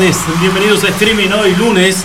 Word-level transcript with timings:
tardes. 0.00 0.16
Bienvenidos 0.40 0.84
a 0.84 0.88
streaming 0.88 1.28
hoy 1.30 1.54
lunes 1.56 2.04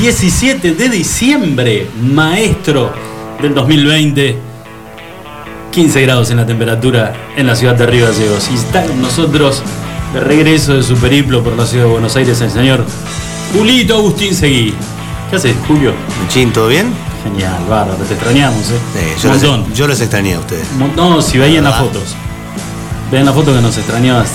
17 0.00 0.72
de 0.72 0.88
diciembre, 0.88 1.88
maestro 2.00 2.92
del 3.40 3.54
2020. 3.54 4.38
15 5.72 6.02
grados 6.02 6.30
en 6.30 6.36
la 6.36 6.46
temperatura 6.46 7.12
en 7.36 7.46
la 7.46 7.56
ciudad 7.56 7.74
de 7.74 7.86
Río 7.86 8.06
Gallegos. 8.06 8.48
Y 8.52 8.54
está 8.54 8.84
con 8.84 9.00
nosotros 9.02 9.62
de 10.12 10.20
regreso 10.20 10.74
de 10.74 10.82
su 10.82 10.96
periplo 10.96 11.42
por 11.42 11.56
la 11.56 11.66
ciudad 11.66 11.86
de 11.86 11.90
Buenos 11.90 12.14
Aires 12.14 12.40
el 12.40 12.50
señor 12.50 12.84
Julito 13.52 13.96
Agustín 13.96 14.34
Seguí. 14.34 14.74
¿Qué 15.30 15.36
haces, 15.36 15.56
Julio? 15.66 15.92
Luchín, 16.22 16.52
¿todo 16.52 16.68
bien? 16.68 16.92
Genial, 17.24 17.64
bárbaro, 17.68 17.96
te 18.04 18.14
extrañamos, 18.14 18.70
¿eh? 18.70 19.14
Sí, 19.16 19.22
yo, 19.22 19.56
los, 19.56 19.74
yo 19.74 19.86
los 19.88 20.00
extrañé 20.00 20.34
a 20.34 20.40
ustedes. 20.40 20.66
No, 20.96 21.20
si 21.22 21.38
veían 21.38 21.64
las 21.64 21.78
fotos. 21.78 22.14
Vean 23.10 23.26
la 23.26 23.32
foto 23.32 23.52
que 23.54 23.60
nos 23.60 23.76
extrañabas. 23.76 24.28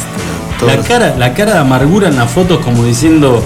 Todos. 0.59 0.75
La 0.75 0.81
cara, 0.83 1.15
la 1.17 1.33
cara 1.33 1.53
de 1.53 1.59
amargura 1.59 2.07
en 2.09 2.15
las 2.17 2.29
fotos 2.31 2.59
como 2.59 2.83
diciendo 2.83 3.41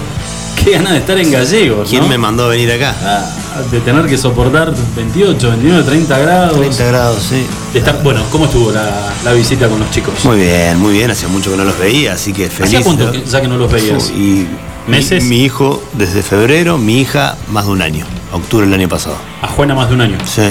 qué 0.62 0.72
ganas 0.72 0.92
de 0.92 0.98
estar 0.98 1.18
en 1.18 1.30
gallegos, 1.30 1.88
¿Quién 1.88 2.02
¿no? 2.02 2.08
me 2.08 2.18
mandó 2.18 2.44
a 2.46 2.48
venir 2.48 2.70
acá? 2.72 2.94
Ah, 3.02 3.24
de 3.70 3.80
tener 3.80 4.06
que 4.06 4.18
soportar 4.18 4.72
28, 4.96 5.48
29, 5.50 5.82
30 5.84 6.18
grados. 6.18 6.56
30 6.58 6.84
grados, 6.86 7.22
sí. 7.22 7.46
Estar- 7.72 8.02
bueno, 8.02 8.22
¿cómo 8.30 8.46
estuvo 8.46 8.72
la, 8.72 9.12
la 9.24 9.32
visita 9.32 9.68
con 9.68 9.78
los 9.78 9.90
chicos? 9.90 10.14
Muy 10.24 10.38
bien, 10.38 10.78
muy 10.80 10.92
bien. 10.94 11.10
Hacía 11.10 11.28
mucho 11.28 11.50
que 11.52 11.56
no 11.56 11.64
los 11.64 11.78
veía, 11.78 12.14
así 12.14 12.32
que 12.32 12.48
feliz. 12.50 12.74
¿Hacía 12.74 12.82
cuánto 12.82 13.12
ya 13.12 13.40
que 13.40 13.46
no 13.48 13.56
los 13.56 13.70
veías? 13.70 14.10
Y 14.10 14.46
¿Meses? 14.88 15.22
Mi, 15.22 15.30
mi 15.30 15.44
hijo 15.44 15.82
desde 15.92 16.22
febrero, 16.22 16.78
mi 16.78 17.00
hija 17.00 17.36
más 17.50 17.66
de 17.66 17.70
un 17.72 17.80
año. 17.82 18.04
Octubre 18.32 18.66
del 18.66 18.74
año 18.74 18.88
pasado. 18.88 19.16
A 19.40 19.46
Juana 19.46 19.74
más 19.76 19.88
de 19.88 19.94
un 19.94 20.00
año. 20.00 20.18
Sí. 20.26 20.42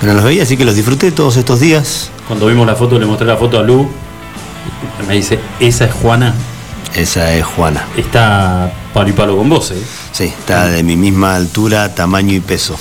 Que 0.00 0.06
no 0.06 0.14
los 0.14 0.22
veía, 0.24 0.44
así 0.44 0.56
que 0.56 0.64
los 0.64 0.76
disfruté 0.76 1.10
todos 1.10 1.36
estos 1.36 1.58
días. 1.60 2.10
Cuando 2.28 2.46
vimos 2.46 2.66
la 2.66 2.74
foto, 2.76 2.98
le 2.98 3.06
mostré 3.06 3.26
la 3.26 3.36
foto 3.36 3.58
a 3.58 3.62
Lu. 3.62 3.88
Me 5.06 5.14
dice, 5.14 5.38
esa 5.60 5.84
es 5.86 5.92
Juana. 5.92 6.34
Esa 6.94 7.34
es 7.34 7.44
Juana. 7.44 7.86
Está 7.96 8.72
palo 8.92 9.08
y 9.08 9.12
palo 9.12 9.36
con 9.36 9.48
vos, 9.48 9.70
¿eh? 9.72 9.82
Sí, 10.12 10.24
está 10.24 10.66
de 10.66 10.82
mi 10.82 10.96
misma 10.96 11.34
altura, 11.34 11.94
tamaño 11.94 12.34
y 12.34 12.40
peso. 12.40 12.76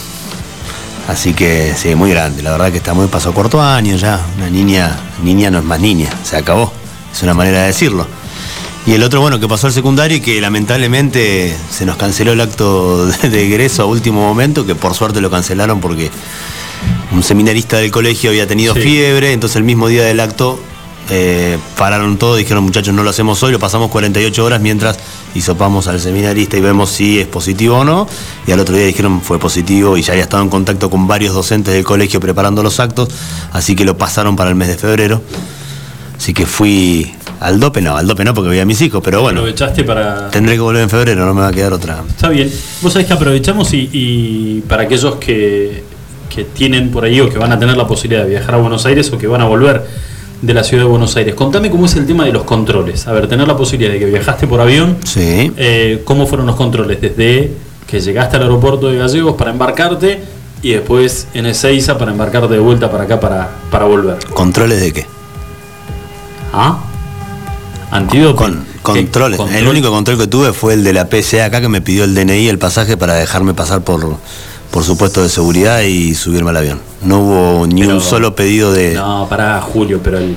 Así 1.07 1.33
que 1.33 1.73
sí, 1.75 1.95
muy 1.95 2.11
grande. 2.11 2.41
La 2.43 2.51
verdad 2.51 2.71
que 2.71 2.77
está 2.77 2.93
muy 2.93 3.07
pasó 3.07 3.33
cuarto 3.33 3.61
año 3.61 3.95
ya. 3.95 4.19
Una 4.37 4.49
niña, 4.49 4.97
niña 5.23 5.51
no 5.51 5.59
es 5.59 5.63
más 5.65 5.79
niña, 5.79 6.09
se 6.23 6.37
acabó. 6.37 6.71
Es 7.11 7.23
una 7.23 7.33
manera 7.33 7.61
de 7.61 7.67
decirlo. 7.67 8.07
Y 8.85 8.93
el 8.93 9.03
otro, 9.03 9.21
bueno, 9.21 9.39
que 9.39 9.47
pasó 9.47 9.67
al 9.67 9.73
secundario 9.73 10.17
y 10.17 10.21
que 10.21 10.41
lamentablemente 10.41 11.55
se 11.71 11.85
nos 11.85 11.95
canceló 11.95 12.33
el 12.33 12.41
acto 12.41 13.05
de, 13.07 13.45
egreso 13.45 13.83
a 13.83 13.85
último 13.85 14.21
momento, 14.21 14.65
que 14.65 14.75
por 14.75 14.93
suerte 14.93 15.21
lo 15.21 15.31
cancelaron 15.31 15.79
porque 15.79 16.11
un 17.11 17.23
seminarista 17.23 17.77
del 17.77 17.91
colegio 17.91 18.29
había 18.29 18.45
tenido 18.45 18.73
Sí. 18.73 18.81
fiebre, 18.81 19.31
entonces 19.31 19.55
el 19.55 19.63
mismo 19.63 19.87
día 19.87 20.03
del 20.03 20.19
acto 20.19 20.59
eh, 21.09 21.57
pararon 21.77 22.17
todo, 22.17 22.35
dijeron 22.35 22.63
muchachos 22.63 22.93
no 22.93 23.03
lo 23.03 23.09
hacemos 23.09 23.41
hoy, 23.43 23.51
lo 23.51 23.59
pasamos 23.59 23.91
48 23.91 24.43
horas 24.43 24.61
mientras 24.61 24.97
hisopamos 25.35 25.87
al 25.87 25.99
seminarista 25.99 26.57
y 26.57 26.61
vemos 26.61 26.89
si 26.89 27.19
es 27.19 27.27
positivo 27.27 27.79
o 27.79 27.85
no. 27.85 28.07
Y 28.47 28.51
al 28.51 28.59
otro 28.59 28.75
día 28.75 28.85
dijeron 28.85 29.21
fue 29.21 29.39
positivo 29.39 29.97
y 29.97 30.01
ya 30.01 30.13
había 30.13 30.23
estado 30.23 30.43
en 30.43 30.49
contacto 30.49 30.89
con 30.89 31.07
varios 31.07 31.33
docentes 31.33 31.73
del 31.73 31.83
colegio 31.83 32.19
preparando 32.19 32.63
los 32.63 32.79
actos, 32.79 33.09
así 33.51 33.75
que 33.75 33.85
lo 33.85 33.97
pasaron 33.97 34.35
para 34.35 34.49
el 34.49 34.55
mes 34.55 34.69
de 34.69 34.77
febrero. 34.77 35.21
Así 36.17 36.33
que 36.33 36.45
fui 36.45 37.13
al 37.41 37.59
dope, 37.59 37.81
no, 37.81 37.97
al 37.97 38.07
dope 38.07 38.23
no 38.23 38.33
porque 38.33 38.49
veía 38.51 38.61
a 38.61 38.65
mis 38.65 38.79
hijos, 38.81 39.01
pero 39.03 39.21
bueno, 39.21 39.41
Aprovechaste 39.41 39.83
para, 39.83 40.29
tendré 40.29 40.55
que 40.55 40.61
volver 40.61 40.83
en 40.83 40.89
febrero, 40.89 41.25
no 41.25 41.33
me 41.33 41.41
va 41.41 41.49
a 41.49 41.51
quedar 41.51 41.73
otra. 41.73 42.01
Está 42.07 42.29
bien. 42.29 42.49
Vos 42.81 42.93
sabés 42.93 43.07
que 43.07 43.13
aprovechamos 43.13 43.73
y, 43.73 43.89
y 43.91 44.61
para 44.61 44.83
aquellos 44.83 45.15
que, 45.15 45.83
que 46.33 46.45
tienen 46.45 46.91
por 46.91 47.03
ahí 47.03 47.19
o 47.19 47.29
que 47.29 47.37
van 47.37 47.51
a 47.51 47.59
tener 47.59 47.75
la 47.75 47.85
posibilidad 47.85 48.23
de 48.23 48.29
viajar 48.29 48.55
a 48.55 48.57
Buenos 48.59 48.85
Aires 48.85 49.11
o 49.11 49.17
que 49.17 49.27
van 49.27 49.41
a 49.41 49.45
volver 49.45 49.85
de 50.43 50.53
la 50.53 50.61
ciudad 50.63 50.83
de 50.83 50.89
Buenos 50.89 51.15
Aires, 51.15 51.35
contame 51.35 51.71
cómo 51.71 51.85
es 51.85 51.95
el 51.95 52.05
tema 52.05 52.25
de 52.25 52.33
los 52.33 52.43
controles. 52.43 53.07
A 53.07 53.13
ver, 53.13 53.27
tener 53.27 53.47
la 53.47 53.55
posibilidad 53.55 53.93
de 53.93 53.99
que 53.99 54.05
viajaste 54.05 54.45
por 54.45 54.59
avión, 54.59 54.97
Sí. 55.05 55.53
eh, 55.55 56.01
¿cómo 56.03 56.27
fueron 56.27 56.45
los 56.45 56.57
controles? 56.57 56.99
Desde 56.99 57.51
que 57.87 58.01
llegaste 58.01 58.35
al 58.35 58.43
aeropuerto 58.43 58.89
de 58.89 58.97
Gallegos 58.97 59.35
para 59.37 59.51
embarcarte 59.51 60.21
y 60.61 60.71
después 60.71 61.27
en 61.33 61.45
Ezeiza 61.45 61.97
para 61.97 62.11
embarcarte 62.11 62.53
de 62.53 62.59
vuelta 62.59 62.91
para 62.91 63.05
acá 63.05 63.21
para, 63.21 63.51
para 63.71 63.85
volver. 63.85 64.17
¿Controles 64.33 64.81
de 64.81 64.91
qué? 64.91 65.05
¿Ah? 66.51 66.77
Antídoto. 67.91 68.35
Con 68.35 68.65
controles. 68.81 69.37
Control. 69.37 69.57
El 69.61 69.67
único 69.67 69.91
control 69.91 70.17
que 70.17 70.27
tuve 70.27 70.51
fue 70.51 70.73
el 70.73 70.83
de 70.83 70.91
la 70.91 71.07
PCA 71.07 71.45
acá 71.45 71.61
que 71.61 71.69
me 71.69 71.79
pidió 71.79 72.03
el 72.03 72.15
DNI, 72.15 72.49
el 72.49 72.59
pasaje 72.59 72.97
para 72.97 73.13
dejarme 73.13 73.53
pasar 73.53 73.81
por, 73.83 74.17
por 74.73 74.83
su 74.83 74.97
puesto 74.97 75.21
de 75.21 75.29
seguridad 75.29 75.81
y 75.81 76.15
subirme 76.15 76.49
al 76.49 76.57
avión. 76.57 76.81
No 77.03 77.19
hubo 77.19 77.67
ni 77.67 77.81
Pero- 77.81 77.93
un 77.95 78.01
solo 78.01 78.35
pedido 78.35 78.73
de. 78.73 78.95
No, 78.95 79.27
para 79.29 79.61
Julio, 79.61 80.01
pero 80.03 80.17
el- 80.17 80.35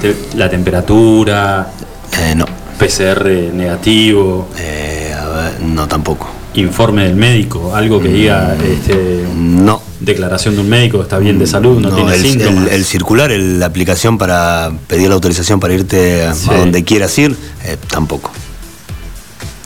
te- 0.00 0.16
la 0.34 0.48
temperatura, 0.48 1.70
Eh, 2.18 2.34
no. 2.34 2.46
PCR 2.78 3.50
negativo, 3.52 4.48
Eh, 4.58 5.14
a 5.14 5.28
ver, 5.28 5.60
no 5.60 5.86
tampoco. 5.86 6.26
informe 6.54 7.04
del 7.04 7.16
médico, 7.16 7.76
algo 7.76 8.00
que 8.00 8.08
diga 8.08 8.56
este, 8.64 9.26
No. 9.36 9.82
declaración 10.00 10.54
de 10.54 10.62
un 10.62 10.70
médico, 10.70 11.02
está 11.02 11.18
bien 11.18 11.38
de 11.38 11.46
salud, 11.46 11.78
no, 11.78 11.90
tiene 11.94 12.14
el, 12.14 12.22
síntomas. 12.22 12.68
el- 12.68 12.72
el 12.72 12.84
circular, 12.86 13.30
la 13.30 13.66
aplicación 13.66 14.16
para 14.16 14.72
pedir 14.86 15.08
la 15.08 15.16
autorización 15.16 15.60
para 15.60 15.74
irte 15.74 16.22
a, 16.26 16.32
donde 16.56 16.82
quieras 16.82 17.18
ir, 17.18 17.36
eh, 17.64 17.76
tampoco. 17.90 18.30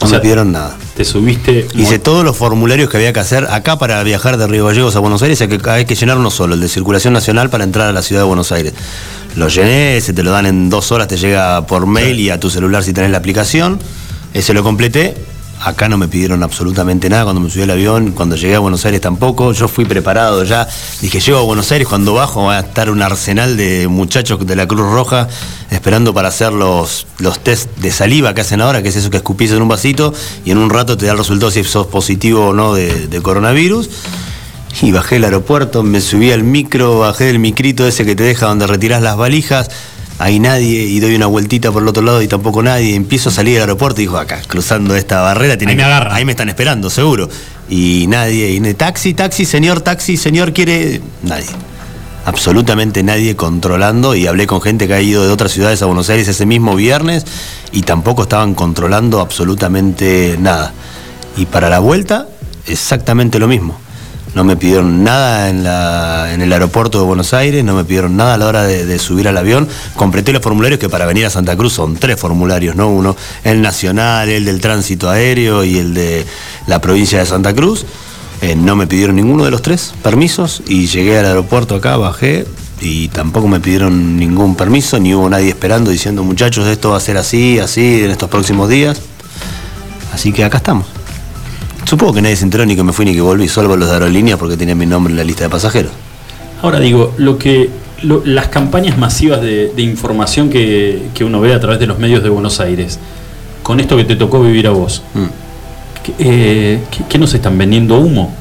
No 0.01 0.07
O 0.07 0.09
sea, 0.09 0.19
me 0.19 0.23
pidieron 0.23 0.51
nada. 0.51 0.77
Te 1.01 1.07
subiste. 1.07 1.67
Hice 1.77 1.99
todos 1.99 2.27
los 2.27 2.37
formularios 2.37 2.91
que 2.91 2.99
había 2.99 3.15
que 3.15 3.21
hacer 3.21 3.47
acá 3.47 3.79
para 3.79 4.03
viajar 4.03 4.37
de 4.37 4.47
Río 4.47 4.67
Gallegos 4.67 4.97
a 4.97 4.99
Buenos 4.99 5.23
Aires, 5.23 5.41
hay 5.41 5.49
que, 5.49 5.71
hay 5.71 5.87
que 5.87 5.95
llenar 5.95 6.19
uno 6.19 6.31
solo, 6.31 6.53
el 6.53 6.61
de 6.61 6.69
circulación 6.69 7.15
nacional 7.15 7.49
para 7.49 7.65
entrar 7.65 7.89
a 7.89 7.93
la 7.93 8.03
ciudad 8.03 8.21
de 8.21 8.27
Buenos 8.27 8.53
Aires. 8.53 8.75
Lo 9.35 9.49
llené, 9.49 9.99
se 10.03 10.13
te 10.13 10.23
lo 10.23 10.31
dan 10.31 10.45
en 10.45 10.69
dos 10.69 10.93
horas, 10.93 11.09
te 11.09 11.17
llega 11.17 11.67
por 11.67 11.87
mail 11.87 12.21
y 12.21 12.29
a 12.29 12.39
tu 12.39 12.51
celular 12.51 12.85
si 12.85 12.93
tenés 12.93 13.11
la 13.13 13.17
aplicación. 13.17 13.79
Ese 14.35 14.53
lo 14.53 14.63
completé. 14.63 15.15
Acá 15.63 15.91
no 15.91 15.99
me 15.99 16.09
pidieron 16.09 16.43
absolutamente 16.43 17.11
nada 17.11 17.25
cuando 17.25 17.43
me 17.43 17.51
subí 17.51 17.63
al 17.63 17.71
avión, 17.71 18.13
cuando 18.13 18.35
llegué 18.35 18.55
a 18.55 18.61
Buenos 18.61 18.87
Aires 18.87 19.03
tampoco. 19.03 19.53
Yo 19.53 19.69
fui 19.69 19.85
preparado 19.85 20.43
ya. 20.45 20.67
Dije, 21.03 21.21
llego 21.21 21.39
a 21.39 21.43
Buenos 21.43 21.71
Aires, 21.71 21.87
cuando 21.87 22.15
bajo 22.15 22.45
va 22.45 22.57
a 22.57 22.61
estar 22.61 22.89
un 22.89 23.03
arsenal 23.03 23.59
de 23.59 23.87
muchachos 23.87 24.47
de 24.47 24.57
la 24.57 24.67
Cruz 24.67 24.91
Roja 24.91 25.29
esperando 25.71 26.15
para 26.15 26.29
hacer 26.29 26.53
los, 26.53 27.07
los 27.19 27.41
test 27.41 27.77
de 27.77 27.91
saliva 27.91 28.35
que 28.35 28.41
hacen 28.41 28.63
ahora, 28.63 28.83
que 28.83 28.89
es 28.89 28.97
eso 28.97 29.11
que 29.11 29.19
escupís 29.19 29.53
en 29.53 29.61
un 29.61 29.69
vasito 29.69 30.15
y 30.47 30.51
en 30.51 30.59
un 30.59 30.71
rato 30.71 30.97
te 30.97 31.05
da 31.05 31.13
el 31.13 31.19
resultado 31.19 31.51
si 31.51 31.63
sos 31.63 31.87
positivo 31.89 32.49
o 32.49 32.53
no 32.55 32.73
de, 32.73 33.21
coronavirus. 33.23 33.91
Y 34.81 34.93
bajé 34.93 35.17
el 35.17 35.25
aeropuerto, 35.25 35.83
me 35.83 36.01
subí 36.01 36.33
al 36.33 36.43
micro, 36.43 37.01
bajé 37.01 37.25
del 37.25 37.39
micrito 37.39 37.87
ese 37.87 38.07
que 38.07 38.17
te 38.17 38.23
deja 38.23 38.47
donde 38.47 38.67
retirás 38.67 39.03
las 39.03 39.17
valijas. 39.17 39.69
Hay 40.21 40.39
nadie 40.39 40.83
y 40.85 41.01
doy 41.01 41.15
una 41.17 41.27
vueltita 41.27 41.73
por 41.73 41.83
el 41.83 41.89
otro 41.89 42.03
lado 42.03 42.21
y 42.23 42.29
tampoco 42.29 42.63
nadie. 42.63 42.95
Empiezo 42.95 43.31
a 43.31 43.33
salir 43.33 43.55
del 43.55 43.63
aeropuerto 43.63 44.01
y 44.01 44.05
digo, 44.05 44.19
acá, 44.19 44.41
cruzando 44.47 44.95
esta 44.95 45.23
barrera, 45.23 45.57
tiene 45.57 45.73
Ahí 45.73 45.77
me 45.79 45.83
que- 45.83 45.87
agarran. 45.87 46.13
ahí 46.15 46.25
me 46.27 46.33
están 46.33 46.49
esperando, 46.51 46.91
seguro. 46.91 47.29
Y 47.71 48.05
nadie, 48.07 48.51
y 48.51 48.75
taxi, 48.75 49.15
taxi, 49.15 49.45
señor, 49.47 49.81
taxi, 49.81 50.17
señor, 50.19 50.53
quiere. 50.53 51.01
Nadie. 51.23 51.47
Absolutamente 52.27 53.03
nadie 53.03 53.35
controlando 53.35 54.15
y 54.15 54.27
hablé 54.27 54.47
con 54.47 54.61
gente 54.61 54.87
que 54.87 54.93
ha 54.93 55.01
ido 55.01 55.25
de 55.27 55.33
otras 55.33 55.53
ciudades 55.53 55.81
a 55.81 55.87
Buenos 55.87 56.11
Aires 56.11 56.29
ese 56.29 56.45
mismo 56.45 56.77
viernes 56.77 57.25
y 57.73 57.81
tampoco 57.83 58.25
estaban 58.25 58.55
controlando 58.55 59.21
absolutamente 59.21 60.37
nada. 60.39 60.75
Y 61.39 61.47
para 61.47 61.71
la 61.71 61.79
vuelta, 61.79 62.29
exactamente 62.67 63.39
lo 63.39 63.49
mismo. 63.49 63.81
No 64.35 64.45
me 64.45 64.57
pidieron 64.57 65.03
nada 65.03 65.49
en, 65.51 65.65
la- 65.65 66.33
en 66.33 66.41
el 66.41 66.53
aeropuerto 66.53 67.01
de 67.01 67.05
Buenos 67.05 67.35
Aires, 67.35 67.65
no 67.65 67.75
me 67.75 67.83
pidieron 67.85 68.17
nada 68.17 68.35
a 68.35 68.39
la 68.39 68.47
hora 68.47 68.63
de, 68.63 68.99
subir 69.01 69.27
al 69.27 69.37
avión. 69.37 69.67
Completé 69.97 70.33
los 70.33 70.41
formularios 70.43 70.79
que 70.79 70.89
para 70.89 71.05
venir 71.07 71.27
a 71.27 71.31
Santa 71.31 71.57
Cruz 71.57 71.73
son 71.73 71.97
tres 71.97 72.19
formularios, 72.21 72.77
¿no? 72.77 72.89
Uno, 72.91 73.17
el 73.43 73.61
nacional, 73.61 74.29
el 74.29 74.45
del 74.45 74.61
tránsito 74.61 75.11
aéreo 75.11 75.65
y 75.65 75.79
el 75.79 75.95
de 75.95 76.25
la 76.69 76.81
provincia 76.81 77.19
de 77.19 77.27
Santa 77.27 77.53
Cruz. 77.55 77.85
Eh, 78.43 78.55
no 78.55 78.77
me 78.77 78.87
pidieron 78.87 79.17
ninguno 79.17 79.45
de 79.45 79.51
los 79.51 79.63
tres 79.63 79.93
permisos 80.03 80.63
y 80.67 80.87
llegué 80.87 81.19
al 81.19 81.27
aeropuerto 81.27 81.75
acá, 81.75 81.97
bajé 81.97 82.47
y 82.81 83.09
tampoco 83.09 83.49
me 83.49 83.61
pidieron 83.61 84.17
ningún 84.17 84.55
permiso, 84.55 84.99
ni 84.99 85.13
hubo 85.15 85.29
nadie 85.29 85.51
esperando 85.51 85.91
diciendo 85.91 86.25
muchachos 86.25 86.67
esto 86.69 86.91
va 86.91 86.97
a 86.97 87.01
ser 87.01 87.19
así, 87.19 87.59
así 87.59 88.05
en 88.05 88.11
estos 88.13 88.31
próximos 88.31 88.69
días. 88.71 89.03
Así 90.15 90.33
que 90.33 90.45
acá 90.45 90.59
estamos. 90.59 90.87
Supongo 91.85 92.15
que 92.15 92.23
nadie 92.23 92.37
se 92.37 92.45
enteró 92.45 92.65
ni 92.67 92.77
que 92.77 92.83
me 92.85 92.93
fui 92.93 93.05
ni 93.05 93.15
que 93.15 93.21
volví, 93.21 93.49
solo 93.49 93.77
los 93.77 93.89
de 93.89 93.95
aerolíneas 93.95 94.39
porque 94.39 94.57
tenían 94.57 94.79
mi 94.79 94.87
nombre 94.87 95.13
en 95.13 95.17
la 95.17 95.25
lista 95.25 95.45
de 95.45 95.51
pasajeros. 95.51 95.93
Ahora 96.63 96.79
digo, 96.79 97.15
lo 97.17 97.39
que 97.39 97.71
lo- 98.03 98.23
las 98.25 98.49
campañas 98.49 98.97
masivas 98.99 99.41
de, 99.41 99.73
de 99.75 99.83
información 99.83 100.51
que, 100.51 101.09
que 101.15 101.25
uno 101.25 101.41
ve 101.41 101.53
a 101.55 101.61
través 101.61 101.81
de 101.81 101.87
los 101.87 101.99
medios 101.99 102.23
de 102.23 102.29
Buenos 102.29 102.61
Aires, 102.61 102.99
con 103.63 103.81
esto 103.81 103.97
que 103.97 104.05
te 104.05 104.17
tocó 104.17 104.41
vivir 104.43 104.67
a 104.67 104.71
vos, 104.71 105.03
Mm. 105.15 105.25
¿qué, 106.05 106.15
eh, 106.19 107.19
nos 107.19 107.35
están 107.35 107.57
vendiendo 107.59 107.97
humo? 107.99 108.35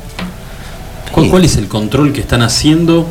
¿Cuál, 1.12 1.26
Sí. 1.26 1.32
cuál 1.32 1.46
es 1.46 1.56
el 1.58 1.68
control 1.68 2.14
que 2.14 2.22
están 2.22 2.42
haciendo? 2.42 3.08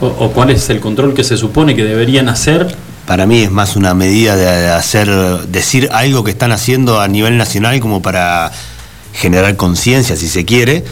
O, 0.00 0.06
o 0.06 0.30
cuál 0.32 0.50
es 0.50 0.68
el 0.70 0.80
control 0.80 1.14
que 1.14 1.24
se 1.24 1.36
supone 1.36 1.74
que 1.74 1.82
deberían 1.82 2.28
hacer? 2.28 2.74
Para 3.06 3.26
mí 3.26 3.40
es 3.42 3.50
más 3.50 3.76
una 3.76 3.94
medida 3.94 4.36
de 4.36 4.68
hacer, 4.68 5.08
decir 5.48 5.88
algo 5.92 6.22
que 6.24 6.30
están 6.30 6.52
haciendo 6.52 7.00
a 7.00 7.08
nivel 7.08 7.38
nacional 7.38 7.80
como 7.80 8.02
para 8.02 8.50
generar 9.16 9.56
conciencia 9.56 10.14
si 10.14 10.28
se 10.28 10.44
quiere, 10.44 10.84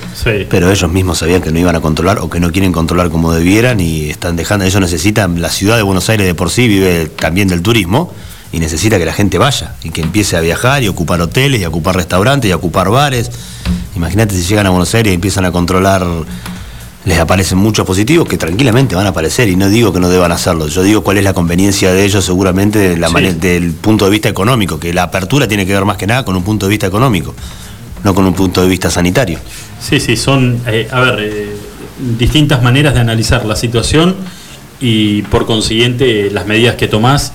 pero 0.48 0.70
ellos 0.70 0.90
mismos 0.90 1.18
sabían 1.18 1.42
que 1.42 1.52
no 1.52 1.58
iban 1.58 1.76
a 1.76 1.80
controlar 1.80 2.18
o 2.20 2.30
que 2.30 2.40
no 2.40 2.50
quieren 2.52 2.72
controlar 2.72 3.10
como 3.10 3.32
debieran 3.32 3.80
y 3.80 4.08
están 4.08 4.34
dejando, 4.34 4.64
ellos 4.64 4.80
necesitan, 4.80 5.42
la 5.42 5.50
ciudad 5.50 5.76
de 5.76 5.82
Buenos 5.82 6.08
Aires 6.08 6.26
de 6.26 6.34
por 6.34 6.50
sí 6.50 6.66
vive 6.66 7.06
también 7.06 7.48
del 7.48 7.60
turismo 7.60 8.12
y 8.50 8.60
necesita 8.60 8.98
que 8.98 9.04
la 9.04 9.12
gente 9.12 9.36
vaya 9.36 9.74
y 9.82 9.90
que 9.90 10.00
empiece 10.00 10.38
a 10.38 10.40
viajar 10.40 10.82
y 10.82 10.88
ocupar 10.88 11.20
hoteles 11.20 11.60
y 11.60 11.66
ocupar 11.66 11.96
restaurantes 11.96 12.50
y 12.50 12.54
ocupar 12.54 12.88
bares. 12.88 13.30
Imagínate 13.94 14.34
si 14.34 14.42
llegan 14.42 14.66
a 14.66 14.70
Buenos 14.70 14.94
Aires 14.94 15.10
y 15.10 15.14
empiezan 15.14 15.44
a 15.44 15.52
controlar 15.52 16.06
les 17.04 17.18
aparecen 17.18 17.58
muchos 17.58 17.86
positivos 17.86 18.26
que 18.26 18.38
tranquilamente 18.38 18.94
van 18.94 19.04
a 19.06 19.10
aparecer 19.10 19.48
y 19.48 19.56
no 19.56 19.68
digo 19.68 19.92
que 19.92 20.00
no 20.00 20.08
deban 20.08 20.32
hacerlo, 20.32 20.68
yo 20.68 20.82
digo 20.82 21.02
cuál 21.02 21.18
es 21.18 21.24
la 21.24 21.34
conveniencia 21.34 21.92
de 21.92 22.04
ellos 22.04 22.24
seguramente 22.24 22.96
la 22.96 23.10
del 23.10 23.72
punto 23.72 24.06
de 24.06 24.10
vista 24.10 24.28
económico, 24.30 24.80
que 24.80 24.94
la 24.94 25.02
apertura 25.02 25.46
tiene 25.46 25.66
que 25.66 25.74
ver 25.74 25.84
más 25.84 25.98
que 25.98 26.06
nada 26.06 26.24
con 26.24 26.34
un 26.34 26.42
punto 26.42 26.66
de 26.66 26.70
vista 26.70 26.86
económico, 26.86 27.34
no 28.04 28.14
con 28.14 28.24
un 28.24 28.34
punto 28.34 28.62
de 28.62 28.68
vista 28.68 28.90
sanitario. 28.90 29.38
Sí, 29.80 29.98
sí, 29.98 30.16
son, 30.16 30.60
eh, 30.66 30.88
a 30.90 31.00
ver, 31.00 31.18
eh, 31.20 31.56
distintas 32.16 32.62
maneras 32.62 32.94
de 32.94 33.00
analizar 33.00 33.44
la 33.44 33.56
situación 33.56 34.14
y 34.80 35.22
por 35.22 35.46
consiguiente 35.46 36.30
las 36.30 36.46
medidas 36.46 36.76
que 36.76 36.86
tomás 36.86 37.32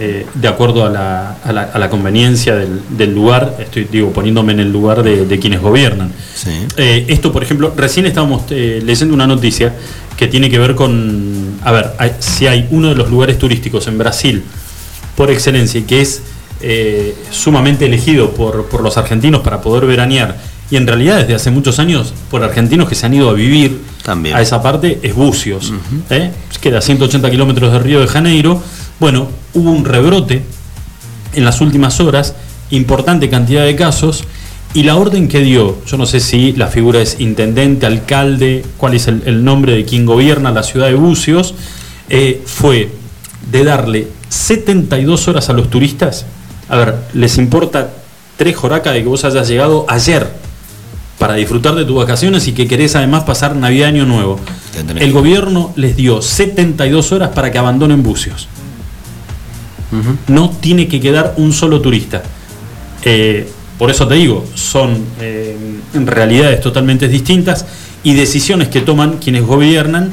eh, 0.00 0.26
de 0.34 0.48
acuerdo 0.48 0.86
a 0.86 0.90
la, 0.90 1.88
conveniencia 1.90 2.56
del, 2.56 3.14
lugar, 3.14 3.56
estoy 3.60 3.84
digo, 3.84 4.10
poniéndome 4.10 4.52
en 4.52 4.60
el 4.60 4.72
lugar 4.72 5.02
de, 5.02 5.38
quienes 5.38 5.60
gobiernan. 5.60 6.10
Eh, 6.76 7.04
esto, 7.08 7.30
por 7.30 7.42
ejemplo, 7.42 7.72
recién 7.76 8.06
estábamos 8.06 8.44
eh, 8.50 8.80
leyendo 8.82 9.14
una 9.14 9.26
noticia 9.26 9.74
que 10.16 10.28
tiene 10.28 10.48
que 10.48 10.58
ver 10.58 10.74
con, 10.74 11.58
a 11.62 11.72
ver, 11.72 11.92
si 12.20 12.46
hay 12.46 12.66
uno 12.70 12.88
de 12.88 12.94
los 12.94 13.10
lugares 13.10 13.38
turísticos 13.38 13.86
en 13.86 13.98
Brasil 13.98 14.42
por 15.14 15.30
excelencia 15.30 15.78
y 15.78 15.82
que 15.84 16.00
es 16.00 16.22
sumamente 17.30 17.86
elegido 17.86 18.30
por, 18.30 18.82
los 18.82 18.96
argentinos 18.96 19.42
para 19.42 19.60
poder 19.60 19.86
veranear 19.86 20.36
y 20.70 20.76
en 20.76 20.86
realidad 20.86 21.18
desde 21.18 21.34
hace 21.34 21.50
muchos 21.50 21.78
años 21.78 22.14
por 22.30 22.42
argentinos 22.42 22.88
que 22.88 22.94
se 22.94 23.06
han 23.06 23.14
ido 23.14 23.28
a 23.28 23.32
vivir 23.34 23.80
a 24.32 24.40
esa 24.40 24.62
parte 24.62 25.00
es 25.02 25.14
Bucios. 25.14 25.72
Queda 26.60 26.78
a 26.78 26.82
180 26.82 27.30
kilómetros 27.30 27.72
de 27.72 27.78
Río 27.80 28.00
de 28.00 28.06
Janeiro 28.06 28.62
bueno, 29.02 29.28
hubo 29.54 29.72
un 29.72 29.84
rebrote 29.84 30.44
en 31.34 31.44
las 31.44 31.60
últimas 31.60 31.98
horas, 31.98 32.36
importante 32.70 33.28
cantidad 33.28 33.64
de 33.64 33.74
casos, 33.74 34.22
y 34.74 34.84
la 34.84 34.94
orden 34.94 35.26
que 35.26 35.40
dio, 35.40 35.84
yo 35.84 35.96
no 35.96 36.06
sé 36.06 36.20
si 36.20 36.52
la 36.52 36.68
figura 36.68 37.00
es 37.00 37.16
intendente, 37.18 37.84
alcalde, 37.84 38.64
cuál 38.76 38.94
es 38.94 39.08
el, 39.08 39.44
nombre 39.44 39.74
de 39.74 39.84
quien 39.84 40.06
gobierna 40.06 40.52
la 40.52 40.62
ciudad 40.62 40.86
de 40.86 40.94
Bucios, 40.94 41.54
eh, 42.10 42.42
fue 42.46 42.90
de 43.50 43.64
darle 43.64 44.06
72 44.28 45.26
horas 45.26 45.48
a 45.48 45.52
los 45.52 45.68
turistas. 45.68 46.24
A 46.68 46.76
ver, 46.76 46.96
les 47.12 47.38
importa 47.38 47.90
tres 48.36 48.56
joracas 48.56 48.94
de 48.94 49.02
que 49.02 49.08
vos 49.08 49.24
hayas 49.24 49.48
llegado 49.48 49.84
ayer 49.88 50.26
para 51.18 51.34
disfrutar 51.34 51.74
de 51.74 51.84
tus 51.84 51.96
vacaciones 51.96 52.48
y 52.48 52.52
que 52.52 52.66
querés 52.66 52.96
además 52.96 53.24
pasar 53.24 53.54
Navidad 53.54 53.88
Año 53.88 54.06
Nuevo. 54.06 54.40
El 54.98 55.12
gobierno 55.12 55.72
les 55.76 55.96
dio 55.96 56.22
72 56.22 57.12
horas 57.12 57.30
para 57.30 57.52
que 57.52 57.58
abandonen 57.58 58.02
Bucios 58.02 58.48
no 60.28 60.50
tiene 60.50 60.88
que 60.88 61.00
quedar 61.00 61.34
un 61.36 61.52
solo 61.52 61.80
turista. 61.80 62.22
Eh, 63.04 63.48
por 63.78 63.90
eso 63.90 64.06
te 64.06 64.14
digo, 64.14 64.44
son 64.54 65.04
eh, 65.20 65.56
realidades 65.94 66.60
totalmente 66.60 67.08
distintas 67.08 67.66
y 68.02 68.14
decisiones 68.14 68.68
que 68.68 68.80
toman 68.80 69.18
quienes 69.18 69.44
gobiernan, 69.44 70.12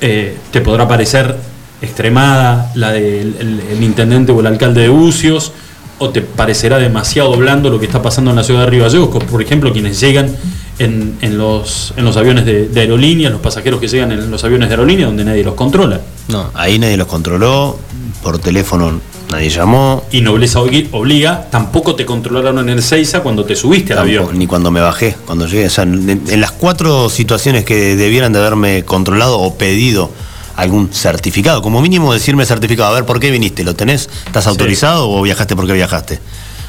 eh, 0.00 0.36
te 0.50 0.60
podrá 0.60 0.86
parecer 0.86 1.36
extremada 1.82 2.72
la 2.74 2.92
del 2.92 3.82
intendente 3.82 4.32
o 4.32 4.40
el 4.40 4.46
alcalde 4.46 4.82
de 4.82 4.88
Bucios, 4.88 5.52
o 5.98 6.10
te 6.10 6.22
parecerá 6.22 6.78
demasiado 6.78 7.36
blando 7.36 7.70
lo 7.70 7.78
que 7.78 7.86
está 7.86 8.02
pasando 8.02 8.30
en 8.30 8.36
la 8.36 8.44
ciudad 8.44 8.60
de 8.60 8.66
Río 8.66 8.84
Gallegos, 8.84 9.24
por 9.24 9.42
ejemplo, 9.42 9.72
quienes 9.72 10.00
llegan 10.00 10.34
en, 10.78 11.38
los, 11.38 11.94
en 11.96 12.04
los 12.04 12.16
aviones 12.16 12.44
de, 12.44 12.68
de 12.68 12.80
aerolínea, 12.80 13.30
los 13.30 13.40
pasajeros 13.40 13.80
que 13.80 13.88
llegan 13.88 14.10
en 14.10 14.30
los 14.30 14.42
aviones 14.42 14.68
de 14.68 14.74
aerolínea, 14.74 15.06
donde 15.06 15.24
nadie 15.24 15.44
los 15.44 15.54
controla. 15.54 16.00
No, 16.28 16.50
ahí 16.54 16.78
nadie 16.78 16.96
los 16.96 17.06
controló, 17.06 17.78
por 18.22 18.38
teléfono 18.38 19.00
nadie 19.30 19.48
llamó. 19.48 20.04
Y 20.12 20.20
nobleza 20.20 20.60
obliga, 20.60 21.48
tampoco 21.50 21.94
te 21.94 22.06
controlaron 22.06 22.58
en 22.58 22.68
el 22.68 22.82
Seiza 22.82 23.20
cuando 23.20 23.44
te 23.44 23.56
subiste 23.56 23.92
al 23.92 24.00
avión. 24.00 24.38
Ni 24.38 24.46
cuando 24.46 24.70
me 24.70 24.80
bajé, 24.80 25.16
cuando 25.26 25.46
llegué. 25.46 25.68
en, 25.78 26.40
las 26.40 26.52
cuatro 26.52 27.08
situaciones 27.08 27.64
que 27.64 27.96
debieran 27.96 28.32
de 28.32 28.38
haberme 28.38 28.84
controlado 28.84 29.38
o 29.38 29.54
pedido 29.56 30.10
algún 30.56 30.92
certificado, 30.92 31.62
como 31.62 31.80
mínimo 31.80 32.12
decirme 32.12 32.44
certificado, 32.46 32.90
a 32.90 32.94
ver, 32.94 33.04
¿por 33.04 33.20
qué 33.20 33.30
viniste? 33.30 33.64
¿Lo 33.64 33.74
tenés? 33.74 34.08
¿Estás 34.26 34.46
autorizado 34.46 35.10
o 35.10 35.22
viajaste 35.22 35.56
porque 35.56 35.72
viajaste? 35.72 36.20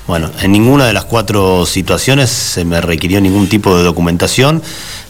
Bueno, 0.06 0.30
en 0.42 0.52
ninguna 0.52 0.86
de 0.86 0.92
las 0.92 1.06
cuatro 1.06 1.66
situaciones 1.66 2.30
se 2.30 2.66
me 2.66 2.82
requirió 2.82 3.22
ningún 3.22 3.48
tipo 3.48 3.78
de 3.78 3.84
documentación 3.84 4.62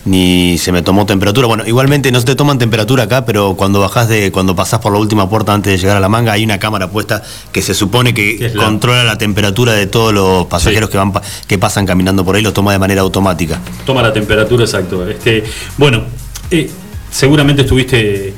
ni 0.05 0.57
se 0.59 0.71
me 0.71 0.83
tomó 0.83 1.05
temperatura. 1.07 1.47
Bueno, 1.47 1.63
igualmente 1.65 2.11
no 2.11 2.19
se 2.19 2.25
te 2.27 2.35
toman 2.35 2.59
temperatura 2.59 3.03
acá, 3.03 3.25
pero 3.25 3.55
cuando 3.55 3.79
bajás 3.79 4.07
de, 4.07 4.31
cuando 4.31 4.55
pasás 4.55 4.79
por 4.81 4.91
la 4.91 4.99
última 4.99 5.27
puerta 5.29 5.51
antes 5.51 5.73
de 5.73 5.79
llegar 5.79 5.97
a 5.97 5.99
la 5.99 6.09
manga, 6.09 6.33
hay 6.33 6.43
una 6.43 6.59
cámara 6.59 6.89
puesta 6.91 7.23
que 7.51 7.63
se 7.63 7.73
supone 7.73 8.13
que 8.13 8.53
controla 8.55 9.03
la 9.03 9.17
temperatura 9.17 9.73
de 9.73 9.87
todos 9.87 10.13
los 10.13 10.45
pasajeros 10.45 10.91
que 10.91 10.97
van 10.97 11.11
que 11.47 11.57
pasan 11.57 11.87
caminando 11.87 12.23
por 12.23 12.35
ahí, 12.35 12.43
lo 12.43 12.53
toma 12.53 12.71
de 12.73 12.79
manera 12.79 13.01
automática. 13.01 13.59
Toma 13.85 14.03
la 14.03 14.13
temperatura, 14.13 14.63
exacto. 14.65 15.07
Este, 15.07 15.43
bueno, 15.77 16.03
eh, 16.51 16.69
seguramente 17.09 17.63
estuviste 17.63 18.33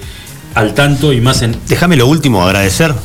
al 0.55 0.73
tanto 0.73 1.13
y 1.13 1.21
más 1.21 1.41
en. 1.41 1.55
Déjame 1.67 1.95
lo 1.95 2.07
último, 2.07 2.43
agradecer. 2.43 2.95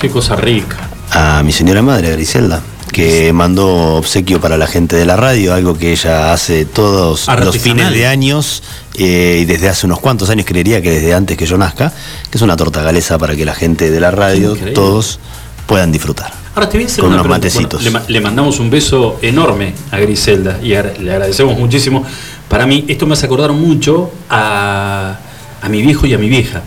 Qué 0.00 0.10
cosa 0.10 0.36
rica. 0.36 0.76
A 1.10 1.42
mi 1.42 1.52
señora 1.52 1.82
madre, 1.82 2.12
Griselda 2.12 2.62
que 2.94 3.32
mandó 3.32 3.96
obsequio 3.96 4.40
para 4.40 4.56
la 4.56 4.68
gente 4.68 4.94
de 4.94 5.04
la 5.04 5.16
radio, 5.16 5.52
algo 5.52 5.76
que 5.76 5.90
ella 5.90 6.32
hace 6.32 6.64
todos 6.64 7.26
los 7.26 7.58
fines 7.58 7.90
de 7.90 8.06
años 8.06 8.62
eh, 8.94 9.40
y 9.42 9.44
desde 9.46 9.68
hace 9.68 9.86
unos 9.86 9.98
cuantos 9.98 10.30
años, 10.30 10.46
creería 10.46 10.80
que 10.80 10.92
desde 10.92 11.12
antes 11.12 11.36
que 11.36 11.44
yo 11.44 11.58
nazca, 11.58 11.92
que 12.30 12.38
es 12.38 12.42
una 12.42 12.56
torta 12.56 12.84
galesa 12.84 13.18
para 13.18 13.34
que 13.34 13.44
la 13.44 13.54
gente 13.54 13.90
de 13.90 13.98
la 13.98 14.12
radio, 14.12 14.56
todos 14.74 15.18
puedan 15.66 15.90
disfrutar. 15.90 16.32
Ahora 16.54 16.68
te 16.68 16.76
voy 16.76 16.84
a 16.84 16.86
hacer 16.86 17.02
con 17.02 17.12
unos 17.12 17.26
matecitos. 17.26 17.82
le, 18.06 18.20
mandamos 18.20 18.60
un 18.60 18.70
beso 18.70 19.18
enorme 19.22 19.74
a 19.90 19.98
Griselda 19.98 20.60
y 20.62 20.68
le 20.68 21.12
agradecemos 21.12 21.58
muchísimo. 21.58 22.06
Para 22.48 22.64
mí, 22.64 22.84
esto 22.86 23.06
me 23.06 23.14
hace 23.14 23.26
acordar 23.26 23.50
mucho 23.52 24.12
a, 24.30 25.18
a 25.64 25.68
mi 25.70 25.80
viejo 25.80 26.06
y 26.06 26.12
a 26.12 26.18
mi 26.18 26.28
vieja. 26.28 26.62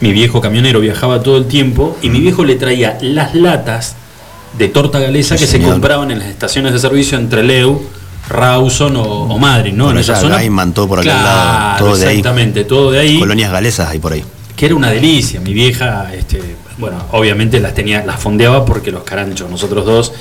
Mi 0.00 0.12
viejo 0.12 0.42
camionero 0.42 0.80
viajaba 0.80 1.22
todo 1.22 1.38
el 1.38 1.46
tiempo 1.46 1.96
y 2.02 2.10
mi 2.10 2.20
viejo 2.20 2.44
le 2.44 2.56
traía 2.56 2.98
las 3.00 3.34
latas 3.34 3.96
de 4.58 4.68
torta 4.68 4.98
galesa 4.98 5.36
que 5.36 5.46
se 5.46 5.60
compraban 5.60 6.10
en 6.10 6.18
las 6.18 6.28
estaciones 6.28 6.74
de 6.74 6.78
servicio 6.78 7.16
entre 7.16 7.42
Leu, 7.42 7.80
Rawson 8.28 8.94
o, 8.96 9.38
Madrid, 9.38 9.72
¿no? 9.72 9.90
en 9.90 9.98
esa 9.98 10.16
zona. 10.16 10.38
Mantó 10.50 10.86
por 10.86 10.98
aquel 10.98 11.14
lado, 11.14 11.78
todo 11.78 11.96
de 11.96 12.08
exactamente, 12.08 12.64
todo 12.64 12.90
de 12.90 13.00
ahí. 13.00 13.18
Colonias 13.18 13.50
galesas 13.50 13.88
ahí 13.88 13.98
por 13.98 14.12
ahí. 14.12 14.22
Que 14.54 14.66
era 14.66 14.74
una 14.74 14.90
delicia. 14.90 15.40
Mi 15.40 15.54
vieja, 15.54 16.12
este, 16.12 16.42
bueno, 16.76 17.02
obviamente 17.12 17.58
las 17.58 17.72
tenía, 17.72 18.04
las 18.04 18.20
fondeaba 18.20 18.66
porque 18.66 18.90
los 18.90 19.02
caranchos, 19.02 19.48
nosotros 19.48 19.86
dos, 19.86 20.12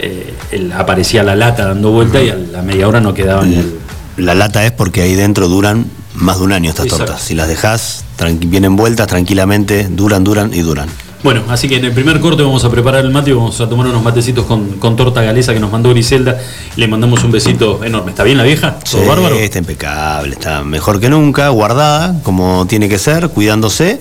eh, 0.00 0.34
aparecía 0.76 1.22
la 1.22 1.36
lata 1.36 1.66
dando 1.66 1.92
vuelta 1.92 2.20
y 2.20 2.30
a 2.30 2.34
la 2.34 2.62
media 2.62 2.88
hora 2.88 3.00
no 3.00 3.14
quedaban 3.14 3.52
el... 3.52 3.78
La 4.16 4.34
lata 4.34 4.66
es 4.66 4.72
porque 4.72 5.02
ahí 5.02 5.14
dentro 5.14 5.48
duran 5.48 5.86
más 6.14 6.38
de 6.38 6.44
un 6.44 6.52
año 6.52 6.70
estas 6.70 6.86
tortas. 6.86 7.22
Si 7.22 7.34
las 7.34 7.48
dejas, 7.48 8.04
vienen 8.40 8.76
vueltas 8.76 9.06
tranquilamente, 9.06 9.88
duran, 9.90 10.24
duran 10.24 10.52
y 10.54 10.60
duran. 10.60 10.88
Bueno, 11.24 11.42
así 11.48 11.70
que 11.70 11.76
en 11.76 11.84
el 11.86 11.92
primer 11.92 12.20
corte 12.20 12.42
vamos 12.42 12.64
a 12.64 12.70
preparar 12.70 13.02
el 13.02 13.10
mate 13.10 13.30
y 13.30 13.32
vamos 13.32 13.58
a 13.58 13.66
tomar 13.66 13.86
unos 13.86 14.02
matecitos 14.02 14.44
con, 14.44 14.78
torta 14.78 15.22
galesa 15.22 15.54
que 15.54 15.58
nos 15.58 15.72
mandó 15.72 15.88
Griselda. 15.88 16.38
Le 16.76 16.86
mandamos 16.86 17.24
un 17.24 17.32
besito 17.32 17.82
enorme. 17.82 18.10
¿Está 18.10 18.24
bien 18.24 18.36
la 18.36 18.44
vieja? 18.44 18.78
¿Todo 18.90 19.06
bárbaro? 19.06 19.34
Está 19.36 19.58
impecable, 19.58 20.34
está 20.34 20.62
mejor 20.62 21.00
que 21.00 21.08
nunca, 21.08 21.48
guardada, 21.48 22.20
como 22.22 22.66
tiene 22.66 22.90
que 22.90 22.98
ser, 22.98 23.30
cuidándose. 23.30 24.00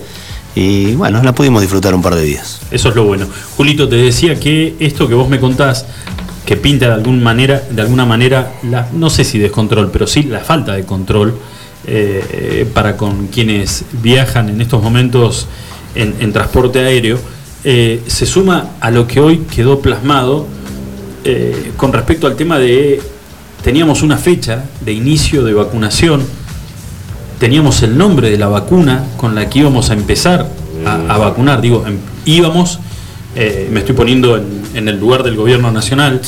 Y 0.53 0.95
bueno, 0.95 1.23
la 1.23 1.33
pudimos 1.33 1.61
disfrutar 1.61 1.95
un 1.95 2.01
par 2.01 2.15
de 2.15 2.23
días. 2.23 2.59
Eso 2.71 2.89
es 2.89 2.95
lo 2.95 3.05
bueno. 3.05 3.25
Julito, 3.55 3.87
te 3.87 3.95
decía 3.95 4.37
que 4.37 4.75
esto 4.81 5.07
que 5.07 5.15
vos 5.15 5.29
me 5.29 5.39
contás, 5.39 5.85
que 6.45 6.57
pinta 6.57 6.87
de 6.87 6.93
alguna 6.93 7.23
manera, 7.23 7.63
de 7.69 7.81
alguna 7.81 8.05
manera, 8.05 8.51
la, 8.63 8.89
no 8.91 9.09
sé 9.09 9.23
si 9.23 9.39
descontrol, 9.39 9.91
pero 9.91 10.07
sí 10.07 10.23
la 10.23 10.41
falta 10.41 10.73
de 10.73 10.83
control 10.83 11.39
eh, 11.85 12.65
para 12.73 12.97
con 12.97 13.27
quienes 13.27 13.85
viajan 14.01 14.49
en 14.49 14.61
estos 14.61 14.81
momentos 14.81 15.47
en, 15.95 16.33
transporte 16.33 16.79
aéreo, 16.79 17.19
eh, 17.63 18.01
se 18.07 18.25
suma 18.25 18.71
a 18.79 18.91
lo 18.91 19.07
que 19.07 19.19
hoy 19.19 19.39
quedó 19.53 19.79
plasmado 19.79 20.47
eh, 21.23 21.71
con 21.77 21.93
respecto 21.93 22.27
al 22.27 22.35
tema 22.35 22.59
de, 22.59 23.01
teníamos 23.63 24.01
una 24.01 24.17
fecha 24.17 24.65
de 24.81 24.93
inicio 24.93 25.43
de 25.43 25.53
vacunación, 25.53 26.23
teníamos 27.39 27.81
el 27.83 27.97
nombre 27.97 28.29
de 28.29 28.37
la 28.37 28.47
vacuna 28.47 29.05
con 29.17 29.35
la 29.35 29.49
que 29.49 29.59
íbamos 29.59 29.89
a 29.89 29.93
empezar 29.93 30.49
a, 30.85 31.17
vacunar, 31.17 31.61
digo, 31.61 31.85
em, 31.87 31.97
íbamos, 32.25 32.79
eh, 33.35 33.69
me 33.71 33.79
estoy 33.79 33.95
poniendo 33.95 34.35
en, 34.37 34.87
el 34.87 34.99
lugar 34.99 35.23
del 35.23 35.35
gobierno 35.37 35.71
nacional, 35.71 36.21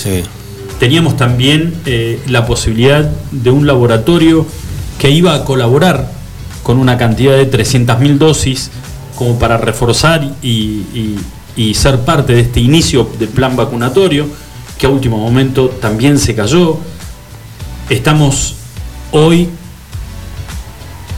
teníamos 0.80 1.18
también 1.18 1.74
la 2.28 2.46
posibilidad 2.46 3.10
de 3.32 3.50
un 3.50 3.68
laboratorio 3.68 4.46
que 5.00 5.10
iba 5.10 5.34
a 5.34 5.46
colaborar 5.46 6.10
con 6.64 6.78
una 6.80 6.98
cantidad 6.98 7.34
de 7.34 7.50
300.000 7.50 8.18
dosis 8.18 8.72
como 9.16 9.38
para 9.40 9.58
reforzar 9.58 10.28
y, 10.42 10.84
ser 11.74 12.00
parte 12.02 12.34
de 12.34 12.42
este 12.42 12.60
inicio 12.60 13.10
del 13.18 13.30
plan 13.30 13.56
vacunatorio. 13.56 14.28
que 14.78 14.88
a 14.88 14.90
último 14.90 15.18
momento 15.18 15.70
también 15.70 16.20
se 16.20 16.36
cayó. 16.36 16.78
Estamos 17.90 18.56
hoy 19.12 19.48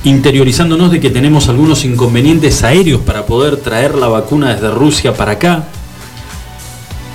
interiorizándonos 0.03 0.91
de 0.91 0.99
que 0.99 1.09
tenemos 1.09 1.49
algunos 1.49 1.83
inconvenientes 1.85 2.63
aéreos 2.63 3.01
para 3.01 3.25
poder 3.25 3.57
traer 3.57 3.95
la 3.95 4.07
vacuna 4.07 4.53
desde 4.53 4.69
Rusia 4.69 5.13
para 5.13 5.33
acá. 5.33 5.67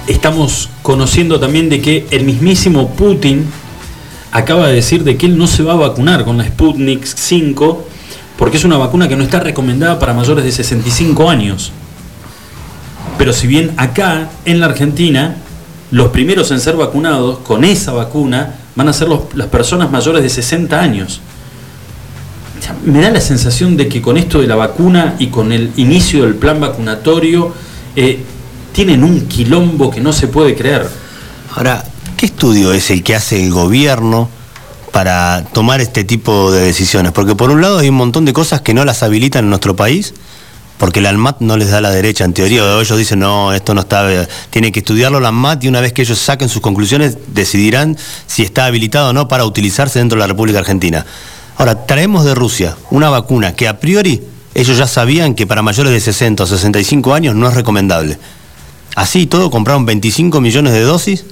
Estamos 0.09 0.69
conociendo 0.83 1.39
también 1.39 1.69
de 1.69 1.81
que 1.81 2.07
el 2.11 2.25
mismísimo 2.25 2.89
Putin 2.91 3.47
acaba 4.33 4.67
de 4.69 4.75
decir 4.75 5.05
de 5.05 5.17
que 5.17 5.27
él 5.27 5.39
no 5.39 5.47
se 5.47 5.63
va 5.63 5.75
a 5.75 5.77
vacunar 5.77 6.25
con 6.25 6.39
la 6.39 6.45
Sputnik 6.45 7.05
5 7.05 7.87
porque 8.39 8.57
es 8.57 8.65
una 8.65 8.79
vacuna 8.79 9.07
que 9.07 9.15
no 9.15 9.23
está 9.23 9.39
recomendada 9.41 9.99
para 9.99 10.15
mayores 10.15 10.45
de 10.45 10.51
65 10.51 11.31
años. 11.31 11.71
Pero 13.19 13.33
si 13.33 13.47
bien 13.47 13.73
acá, 13.77 14.31
en 14.45 14.59
la 14.59 14.67
Argentina, 14.67 15.37
los 15.91 16.09
primeros 16.09 16.51
en 16.51 16.59
ser 16.59 16.77
vacunados 16.77 17.39
con 17.41 17.63
esa 17.63 17.93
vacuna 17.93 18.57
van 18.75 18.89
a 18.89 18.93
ser 18.93 19.09
las 19.09 19.49
personas 19.49 19.91
mayores 19.91 20.23
de 20.23 20.31
60 20.31 20.81
años. 20.81 21.21
Me 22.85 23.01
da 23.01 23.11
la 23.11 23.21
sensación 23.21 23.77
de 23.77 23.89
que 23.89 24.01
con 24.01 24.17
esto 24.17 24.41
de 24.41 24.47
la 24.47 24.57
vacuna 24.57 25.15
y 25.19 25.27
con 25.27 25.53
el 25.53 25.73
inicio 25.77 26.23
del 26.23 26.37
plan 26.37 26.61
vacunatorio 26.61 27.53
eh, 27.95 28.25
tienen 28.73 29.05
un 29.05 29.29
quilombo 29.29 29.91
que 29.91 30.01
no 30.01 30.13
se 30.13 30.29
puede 30.29 30.57
creer. 30.57 30.89
Ahora, 31.55 31.85
¿qué 32.23 32.27
estudio 32.27 32.73
es 32.73 32.93
el 32.93 33.03
que 33.03 33.17
hace 33.17 33.45
el 33.45 33.51
gobierno 33.51 34.29
para 34.93 35.45
tomar 35.53 35.81
este 35.81 36.05
tipo 36.05 36.53
de 36.53 36.61
decisiones? 36.61 37.11
Porque 37.11 37.35
por 37.35 37.51
un 37.51 37.61
lado 37.61 37.79
hay 37.79 37.89
un 37.89 37.97
montón 37.97 38.25
de 38.25 38.33
cosas 38.33 38.61
que 38.61 38.75
no 38.75 38.85
las 38.85 39.03
habilitan 39.03 39.47
en 39.47 39.51
nuestro 39.51 39.75
país 39.75 40.15
porque 40.79 41.01
la 41.01 41.09
ANMAT 41.09 41.41
no 41.41 41.57
les 41.57 41.71
da 41.71 41.81
la 41.81 41.91
derecha 41.91 42.25
en 42.25 42.33
teoría, 42.33 42.81
ellos 42.81 42.97
dicen, 42.97 43.19
no, 43.19 43.53
esto 43.53 43.75
no 43.75 43.81
está, 43.81 44.29
tiene 44.51 44.71
que 44.71 44.79
estudiarlo 44.79 45.19
la 45.19 45.31
ANMAT 45.31 45.65
y 45.65 45.69
una 45.69 45.81
vez 45.81 45.93
que 45.93 46.03
ellos 46.03 46.17
saquen 46.17 46.49
sus 46.49 46.63
conclusiones 46.63 47.19
decidirán 47.35 47.99
si 48.29 48.45
está 48.45 48.67
habilitado 48.67 49.11
o 49.11 49.13
no 49.13 49.27
para 49.27 49.45
utilizarse 49.45 49.99
dentro 49.99 50.15
de 50.17 50.21
la 50.21 50.29
República 50.29 50.61
Argentina. 50.61 51.05
Ahora, 51.57 51.87
traemos 51.87 52.25
de 52.25 52.37
Rusia 52.37 52.77
una 52.93 53.11
vacuna 53.11 53.57
que 53.57 53.67
a 53.67 53.81
priori 53.81 54.23
ellos 54.55 54.79
ya 54.79 54.87
sabían 54.87 55.35
que 55.35 55.49
para 55.49 55.63
mayores 55.63 55.93
de 55.93 55.99
60 55.99 56.45
o 56.45 56.47
65 56.47 57.15
años 57.15 57.35
no 57.35 57.49
es 57.49 57.55
recomendable. 57.55 58.17
Así 58.95 59.27
todo 59.27 59.51
compraron 59.51 59.87
25 59.87 60.41
millones 60.41 60.73
de 60.73 60.83
dosis 60.83 61.25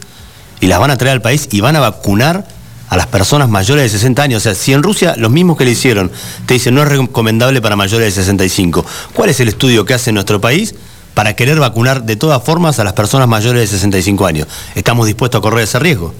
y 0.60 0.66
las 0.66 0.78
van 0.78 0.90
a 0.90 0.96
traer 0.96 1.14
al 1.14 1.22
país 1.22 1.48
y 1.50 1.60
van 1.60 1.76
a 1.76 1.80
vacunar 1.80 2.46
a 2.88 2.96
las 2.96 3.06
personas 3.06 3.48
mayores 3.48 3.84
de 3.84 3.98
60 3.98 4.22
años. 4.22 4.38
O 4.38 4.44
sea, 4.44 4.54
si 4.54 4.72
en 4.72 4.82
Rusia 4.82 5.14
los 5.16 5.30
mismos 5.30 5.56
que 5.56 5.64
le 5.64 5.70
hicieron 5.70 6.10
te 6.46 6.54
dicen 6.54 6.74
no 6.74 6.82
es 6.82 6.88
recomendable 6.88 7.62
para 7.62 7.76
mayores 7.76 8.14
de 8.14 8.22
65, 8.22 8.84
¿cuál 9.14 9.30
es 9.30 9.40
el 9.40 9.48
estudio 9.48 9.84
que 9.84 9.94
hace 9.94 10.12
nuestro 10.12 10.40
país 10.40 10.74
para 11.14 11.34
querer 11.34 11.58
vacunar 11.60 12.04
de 12.04 12.16
todas 12.16 12.42
formas 12.42 12.78
a 12.78 12.84
las 12.84 12.92
personas 12.92 13.28
mayores 13.28 13.60
de 13.62 13.66
65 13.66 14.26
años? 14.26 14.48
¿Estamos 14.74 15.06
dispuestos 15.06 15.38
a 15.38 15.42
correr 15.42 15.64
ese 15.64 15.78
riesgo? 15.78 16.12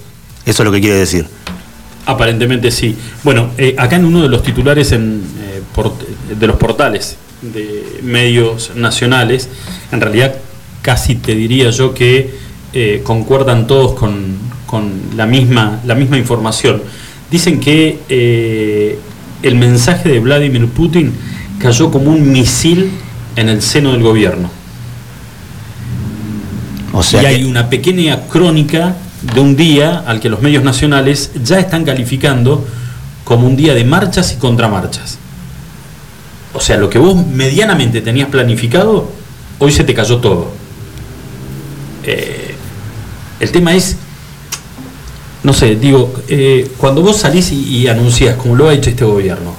Eso 0.45 0.63
es 0.63 0.65
lo 0.65 0.71
que 0.71 0.79
quiere 0.79 0.95
decir. 0.95 1.27
Aparentemente 2.05 2.71
sí. 2.71 2.97
Bueno, 3.23 3.51
eh, 3.57 3.75
acá 3.77 3.97
en 3.97 4.05
uno 4.05 4.21
de 4.21 4.29
los 4.29 4.41
titulares 4.41 4.91
eh, 4.91 4.97
de 6.39 6.47
los 6.47 6.55
portales 6.55 7.17
de 7.41 7.99
medios 8.01 8.71
nacionales, 8.75 9.49
en 9.91 10.01
realidad 10.01 10.35
casi 10.81 11.15
te 11.15 11.35
diría 11.35 11.69
yo 11.69 11.93
que 11.93 12.50
eh, 12.73 13.01
concuerdan 13.03 13.67
todos 13.67 13.93
con, 13.93 14.37
con 14.65 14.91
la 15.15 15.25
misma, 15.25 15.79
la 15.85 15.95
misma 15.95 16.17
información. 16.17 16.81
Dicen 17.29 17.59
que 17.59 17.99
eh, 18.09 18.99
el 19.43 19.55
mensaje 19.55 20.09
de 20.09 20.19
Vladimir 20.19 20.67
Putin 20.67 21.13
cayó 21.59 21.91
como 21.91 22.11
un 22.11 22.31
misil 22.31 22.91
en 23.35 23.49
el 23.49 23.61
seno 23.61 23.91
del 23.91 24.03
gobierno. 24.03 24.49
O 26.93 27.03
sea 27.03 27.23
y 27.23 27.25
hay 27.25 27.43
una 27.43 27.69
pequeña 27.69 28.27
crónica 28.27 28.95
de 29.33 29.39
un 29.39 29.55
día 29.55 30.03
al 30.05 30.19
que 30.19 30.29
los 30.29 30.41
medios 30.41 30.63
nacionales 30.63 31.31
ya 31.43 31.59
están 31.59 31.85
calificando 31.85 32.65
como 33.23 33.47
un 33.47 33.55
día 33.55 33.73
de 33.73 33.85
marchas 33.85 34.33
y 34.33 34.35
contramarchas. 34.37 35.17
O 36.53 36.59
sea, 36.59 36.77
lo 36.77 36.89
que 36.89 36.99
vos 36.99 37.25
medianamente 37.27 38.01
tenías 38.01 38.29
planificado, 38.29 39.09
hoy 39.59 39.71
se 39.71 39.83
te 39.83 39.93
cayó 39.93 40.17
todo. 40.17 40.51
Eh, 42.03 42.40
el 43.41 43.51
tema 43.51 43.75
es 43.75 43.97
no 45.43 45.53
sé, 45.53 45.75
digo, 45.75 46.13
eh, 46.27 46.69
cuando 46.77 47.01
vos 47.01 47.17
salís 47.17 47.51
y, 47.51 47.87
anunciás, 47.87 48.35
como 48.35 48.55
lo 48.55 48.69
ha 48.69 48.73
hecho 48.73 48.89
este 48.89 49.05
gobierno, 49.05 49.55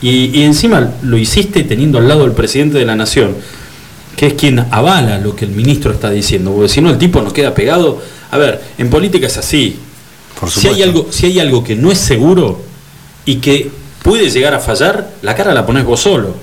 y, 0.00 0.42
encima 0.42 0.92
lo 1.02 1.16
hiciste 1.18 1.64
teniendo 1.64 1.98
al 1.98 2.06
lado 2.06 2.24
al 2.24 2.32
presidente 2.32 2.78
de 2.78 2.84
la 2.84 2.94
nación, 2.94 3.34
que 4.16 4.28
es 4.28 4.34
quien 4.34 4.60
avala 4.70 5.18
lo 5.18 5.34
que 5.34 5.44
el 5.44 5.50
ministro 5.50 5.92
está 5.92 6.10
diciendo, 6.10 6.52
porque 6.52 6.68
si 6.68 6.80
no 6.80 6.90
el 6.90 6.98
tipo 6.98 7.20
nos 7.20 7.32
queda 7.32 7.52
pegado. 7.52 8.00
A 8.30 8.38
ver, 8.38 8.62
en 8.78 8.90
política 8.90 9.26
es 9.26 9.36
así. 9.36 9.76
si, 10.48 10.68
hay 10.68 10.82
algo, 10.82 11.08
si 11.10 11.26
hay 11.26 11.40
algo 11.40 11.64
que 11.64 11.74
no 11.74 11.90
es 11.90 11.98
seguro 11.98 12.60
y 13.24 13.36
que 13.36 13.70
puede 14.02 14.30
llegar 14.30 14.54
a 14.54 14.60
fallar, 14.60 15.10
la 15.22 15.34
cara 15.34 15.52
la 15.52 15.66
pones 15.66 15.84
vos 15.84 16.00
solo. 16.00 16.34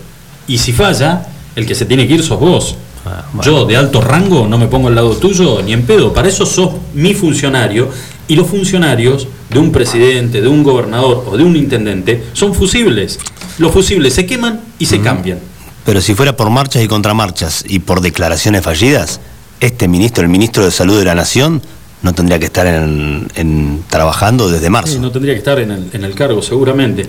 Y 0.47 0.57
si 0.57 0.73
falla, 0.73 1.27
el 1.55 1.65
que 1.65 1.75
se 1.75 1.85
tiene 1.85 2.07
que 2.07 2.15
ir 2.15 2.23
sos 2.23 2.39
vos. 2.39 2.75
Ah, 3.05 3.25
Yo 3.43 3.65
de 3.65 3.77
alto 3.77 3.99
rango 3.99 4.47
no 4.47 4.57
me 4.57 4.67
pongo 4.67 4.87
al 4.87 4.95
lado 4.95 5.15
tuyo 5.17 5.61
ni 5.63 5.73
en 5.73 5.83
pedo. 5.83 6.13
Para 6.13 6.27
eso 6.27 6.45
sos 6.45 6.71
mi 6.93 7.13
funcionario 7.13 7.89
y 8.27 8.35
los 8.35 8.47
funcionarios 8.47 9.27
de 9.49 9.59
un 9.59 9.71
presidente, 9.71 10.41
de 10.41 10.47
un 10.47 10.63
gobernador 10.63 11.25
o 11.27 11.35
de 11.35 11.43
un 11.43 11.55
intendente 11.55 12.23
son 12.33 12.53
fusibles. 12.53 13.19
Los 13.57 13.71
fusibles 13.71 14.13
se 14.13 14.25
queman 14.25 14.61
y 14.77 14.85
se 14.85 15.01
cambian. 15.01 15.39
Pero 15.85 15.99
si 15.99 16.13
fuera 16.13 16.37
por 16.37 16.49
marchas 16.49 16.83
y 16.83 16.87
contramarchas 16.87 17.63
y 17.67 17.79
por 17.79 18.01
declaraciones 18.01 18.61
fallidas, 18.63 19.19
este 19.59 19.87
ministro, 19.87 20.23
el 20.23 20.29
ministro 20.29 20.63
de 20.63 20.71
Salud 20.71 20.97
de 20.97 21.05
la 21.05 21.15
Nación, 21.15 21.61
no 22.03 22.13
tendría 22.13 22.39
que 22.39 22.45
estar 22.45 22.65
en, 22.67 23.83
trabajando 23.89 24.49
desde 24.49 24.69
marzo. 24.69 24.99
no 24.99 25.11
tendría 25.11 25.33
que 25.33 25.39
estar 25.39 25.59
en 25.59 25.71
el, 25.71 25.89
en 25.93 26.03
el 26.03 26.15
cargo, 26.15 26.41
seguramente. 26.41 27.07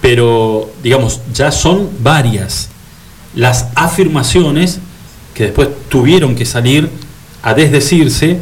Pero, 0.00 0.70
digamos, 0.82 1.20
ya 1.34 1.50
son 1.50 1.88
varias 2.02 2.68
las 3.34 3.66
afirmaciones 3.74 4.80
que 5.40 5.46
después 5.46 5.68
tuvieron 5.88 6.36
que 6.36 6.44
salir 6.44 6.88
a 7.42 7.54
desdecirse 7.54 8.38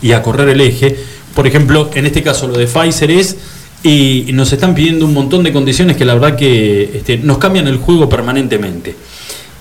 y 0.00 0.12
a 0.12 0.22
correr 0.22 0.48
el 0.48 0.60
eje 0.60 0.96
por 1.38 1.46
ejemplo, 1.46 1.88
en 1.94 2.04
este 2.04 2.20
caso 2.24 2.48
lo 2.48 2.58
de 2.58 2.66
Pfizer 2.66 3.12
es, 3.12 3.36
y 3.84 4.26
nos 4.32 4.52
están 4.52 4.74
pidiendo 4.74 5.04
un 5.04 5.14
montón 5.14 5.44
de 5.44 5.52
condiciones 5.52 5.96
que 5.96 6.04
la 6.04 6.14
verdad 6.14 6.36
que 6.36 6.96
este, 6.96 7.18
nos 7.18 7.38
cambian 7.38 7.68
el 7.68 7.76
juego 7.76 8.08
permanentemente. 8.08 8.96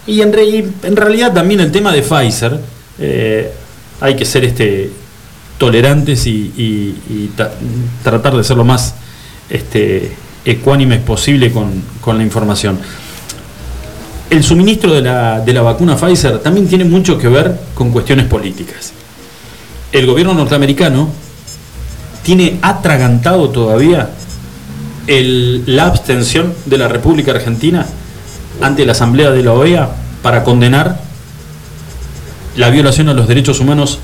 Y 0.08 0.22
en, 0.22 0.34
en, 0.34 0.96
realidad 0.96 1.36
también 1.36 1.60
el 1.60 1.72
tema 1.72 1.94
de 1.94 2.02
Pfizer, 2.02 2.60
eh, 2.98 3.52
hay 4.02 4.16
que 4.16 4.26
ser 4.26 4.44
este, 4.44 4.90
tolerantes 5.60 6.26
y, 6.26 7.30
tratar 8.04 8.36
de 8.36 8.44
ser 8.44 8.58
lo 8.58 8.66
más 8.66 8.96
este, 9.48 10.14
ecuánimes 10.46 11.02
posible 11.02 11.52
con, 11.52 12.18
la 12.18 12.24
información. 12.24 12.80
El 14.30 14.44
suministro 14.44 14.94
de 14.94 15.02
la, 15.02 15.40
de 15.40 15.54
la 15.54 15.62
vacuna 15.62 15.96
Pfizer 15.96 16.40
también 16.40 16.68
tiene 16.68 16.84
mucho 16.84 17.18
que 17.18 17.28
ver 17.28 17.60
con 17.74 17.92
cuestiones 17.92 18.26
políticas. 18.26 18.92
El 19.92 20.06
gobierno 20.06 20.34
norteamericano 20.34 21.10
tiene 22.24 22.60
atragantado 22.62 23.50
todavía 23.50 24.10
la 25.08 25.86
abstención 25.86 26.54
de 26.66 26.78
la 26.78 26.90
República 26.90 27.32
Argentina 27.32 27.86
ante 28.62 28.86
la 28.86 28.92
Asamblea 28.92 29.32
de 29.32 29.44
la 29.44 29.54
OEA 29.54 29.90
para 30.22 30.44
condenar 30.44 31.00
la 32.58 32.70
violación 32.70 33.08
a 33.08 33.14
los 33.14 33.28
derechos 33.28 33.62
humanos 33.62 34.00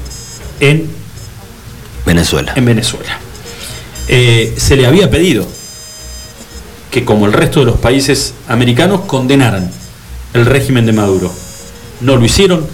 en 0.61 0.89
Venezuela. 2.05 2.53
En 2.55 2.63
Venezuela. 2.63 3.17
Eh, 4.07 4.53
se 4.57 4.75
le 4.77 4.85
había 4.85 5.09
pedido 5.09 5.45
que, 6.91 7.03
como 7.03 7.25
el 7.25 7.33
resto 7.33 7.59
de 7.61 7.65
los 7.65 7.79
países 7.79 8.33
americanos, 8.47 9.01
condenaran 9.01 9.69
el 10.33 10.45
régimen 10.45 10.85
de 10.85 10.93
Maduro. 10.93 11.31
No 12.01 12.15
lo 12.15 12.25
hicieron, 12.25 12.65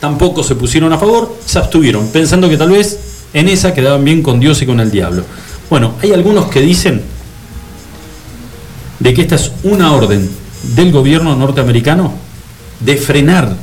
tampoco 0.00 0.42
se 0.42 0.54
pusieron 0.54 0.92
a 0.92 0.98
favor, 0.98 1.36
se 1.44 1.58
abstuvieron, 1.58 2.08
pensando 2.08 2.48
que 2.48 2.56
tal 2.56 2.70
vez 2.70 2.98
en 3.32 3.48
esa 3.48 3.74
quedaban 3.74 4.04
bien 4.04 4.22
con 4.22 4.40
Dios 4.40 4.60
y 4.62 4.66
con 4.66 4.80
el 4.80 4.90
diablo. 4.90 5.24
Bueno, 5.68 5.94
hay 6.02 6.12
algunos 6.12 6.46
que 6.46 6.60
dicen 6.60 7.02
de 8.98 9.14
que 9.14 9.22
esta 9.22 9.36
es 9.36 9.52
una 9.62 9.92
orden 9.92 10.28
del 10.74 10.92
gobierno 10.92 11.36
norteamericano 11.36 12.12
de 12.80 12.96
frenar 12.96 13.54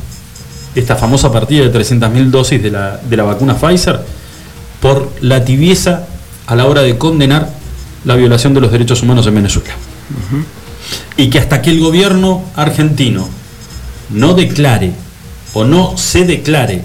esta 0.76 0.96
famosa 0.96 1.32
partida 1.32 1.68
de 1.68 1.74
300.000 1.74 2.30
dosis 2.30 2.62
de 2.62 2.72
la, 2.72 2.98
de 2.98 3.18
la 3.18 3.24
vacuna 3.24 3.56
Pfizer 3.56 4.00
por 4.80 5.12
la 5.22 5.44
tibieza 5.44 6.08
a 6.46 6.56
la 6.56 6.66
hora 6.66 6.82
de 6.82 6.98
condenar 6.98 7.50
la 8.06 8.16
violación 8.16 8.54
de 8.54 8.62
los 8.62 8.72
derechos 8.72 9.02
humanos 9.02 9.28
en 9.28 9.36
Venezuela. 9.36 9.74
Y 11.18 11.30
que 11.30 11.40
hasta 11.40 11.62
que 11.62 11.72
el 11.72 11.80
gobierno 11.80 12.44
argentino 12.56 13.28
no 14.10 14.34
declare 14.34 14.92
o 15.54 15.64
no 15.64 15.98
se 15.98 16.26
declare 16.26 16.82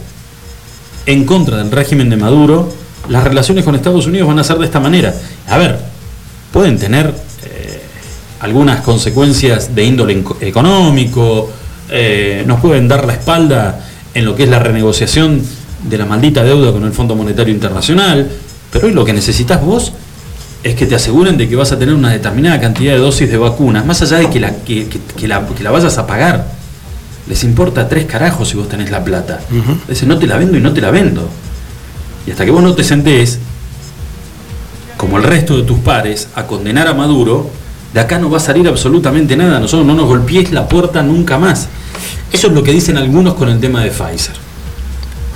en 1.06 1.24
contra 1.24 1.58
del 1.58 1.70
régimen 1.70 2.10
de 2.10 2.16
Maduro, 2.16 2.72
las 3.08 3.24
relaciones 3.24 3.64
con 3.64 3.74
Estados 3.74 4.06
Unidos 4.06 4.28
van 4.28 4.38
a 4.38 4.44
ser 4.44 4.58
de 4.58 4.66
esta 4.66 4.80
manera. 4.80 5.14
A 5.48 5.58
ver, 5.58 5.78
pueden 6.52 6.78
tener 6.78 7.12
eh, 7.44 7.82
algunas 8.40 8.80
consecuencias 8.82 9.74
de 9.74 9.84
índole 9.84 10.22
económico, 10.40 11.50
eh, 11.90 12.44
nos 12.46 12.60
pueden 12.60 12.88
dar 12.88 13.04
la 13.04 13.14
espalda 13.14 13.80
en 14.14 14.24
lo 14.24 14.36
que 14.36 14.44
es 14.44 14.48
la 14.48 14.58
renegociación 14.58 15.42
de 15.82 15.98
la 15.98 16.06
maldita 16.06 16.44
deuda 16.44 16.72
con 16.72 16.84
el 16.84 16.92
Fondo 16.92 17.16
Monetario 17.16 17.52
Internacional, 17.52 18.30
pero 18.70 18.86
hoy 18.86 18.92
lo 18.92 19.04
que 19.04 19.12
necesitas 19.12 19.60
vos 19.60 19.92
es 20.62 20.76
que 20.76 20.86
te 20.86 20.94
aseguren 20.94 21.36
de 21.36 21.48
que 21.48 21.56
vas 21.56 21.72
a 21.72 21.78
tener 21.78 21.94
una 21.94 22.10
determinada 22.12 22.60
cantidad 22.60 22.92
de 22.92 22.98
dosis 22.98 23.28
de 23.28 23.36
vacunas, 23.36 23.84
más 23.84 24.00
allá 24.02 24.18
de 24.18 24.30
que 24.30 24.38
la, 24.38 24.54
que, 24.64 24.86
la, 25.22 25.44
que 25.46 25.62
la 25.62 25.70
vayas 25.72 25.98
a 25.98 26.06
pagar. 26.06 26.61
Les 27.28 27.44
importa 27.44 27.88
tres 27.88 28.06
carajos 28.06 28.48
si 28.48 28.56
vos 28.56 28.68
tenés 28.68 28.90
la 28.90 29.04
plata. 29.04 29.40
Uh 29.50 30.06
no 30.06 30.18
te 30.18 30.26
la 30.26 30.36
vendo 30.36 30.56
y 30.56 30.60
no 30.60 30.72
te 30.72 30.80
la 30.80 30.90
vendo. 30.90 31.28
Y 32.26 32.30
hasta 32.30 32.44
que 32.44 32.50
vos 32.50 32.62
no 32.62 32.74
te 32.74 32.84
sentés, 32.84 33.38
como 34.96 35.18
el 35.18 35.24
resto 35.24 35.56
de 35.56 35.64
tus 35.64 35.78
pares, 35.78 36.28
a 36.34 36.46
condenar 36.46 36.88
a 36.88 36.94
Maduro, 36.94 37.50
de 37.92 38.00
acá 38.00 38.18
no 38.18 38.30
va 38.30 38.38
a 38.38 38.40
salir 38.40 38.66
absolutamente 38.68 39.36
nada. 39.36 39.60
Nosotros 39.60 39.86
no 39.86 39.94
nos 39.94 40.06
golpeéis 40.06 40.52
la 40.52 40.68
puerta 40.68 41.02
nunca 41.02 41.38
más. 41.38 41.68
Eso 42.32 42.48
es 42.48 42.52
lo 42.52 42.62
que 42.62 42.72
dicen 42.72 42.96
algunos 42.96 43.34
con 43.34 43.48
el 43.48 43.60
tema 43.60 43.82
de 43.82 43.90
Pfizer. 43.90 44.34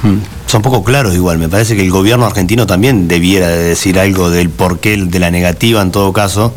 Hmm. 0.02 0.18
Son 0.46 0.62
poco 0.62 0.84
claros 0.84 1.14
igual, 1.14 1.38
me 1.38 1.48
parece 1.48 1.74
que 1.74 1.82
el 1.82 1.90
gobierno 1.90 2.24
argentino 2.24 2.66
también 2.66 3.08
debiera 3.08 3.48
decir 3.48 3.98
algo 3.98 4.30
del 4.30 4.50
porqué 4.50 4.96
de 4.96 5.18
la 5.18 5.30
negativa 5.30 5.82
en 5.82 5.90
todo 5.90 6.12
caso, 6.12 6.54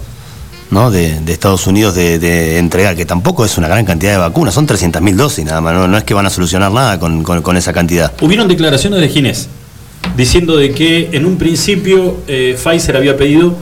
¿no? 0.71 0.91
De, 0.91 1.19
Estados 1.27 1.67
Unidos 1.67 1.95
de, 1.95 2.57
entregar, 2.57 2.95
que 2.95 3.05
tampoco 3.05 3.45
es 3.45 3.57
una 3.57 3.67
gran 3.67 3.85
cantidad 3.85 4.13
de 4.13 4.17
vacunas, 4.17 4.53
son 4.53 4.67
300.000 4.67 5.15
dosis 5.15 5.45
nada 5.45 5.61
más, 5.61 5.89
no, 5.89 5.97
es 5.97 6.03
que 6.03 6.13
van 6.13 6.25
a 6.25 6.29
solucionar 6.29 6.71
nada 6.71 6.99
con, 6.99 7.57
esa 7.57 7.73
cantidad. 7.73 8.13
Hubieron 8.21 8.47
declaraciones 8.47 8.99
de 9.01 9.09
Ginés 9.09 9.47
diciendo 10.15 10.57
de 10.57 10.71
que 10.71 11.09
en 11.13 11.25
un 11.25 11.37
principio 11.37 12.17
eh, 12.27 12.57
Pfizer 12.61 12.97
había 12.97 13.17
pedido 13.17 13.55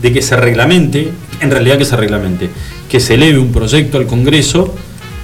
de 0.00 0.12
que 0.12 0.20
se 0.20 0.36
reglamente, 0.36 1.12
en 1.40 1.50
realidad 1.50 1.78
que 1.78 1.84
se 1.84 1.96
reglamente, 1.96 2.50
que 2.88 3.00
se 3.00 3.14
eleve 3.14 3.38
un 3.38 3.52
proyecto 3.52 3.98
al 3.98 4.06
Congreso 4.06 4.74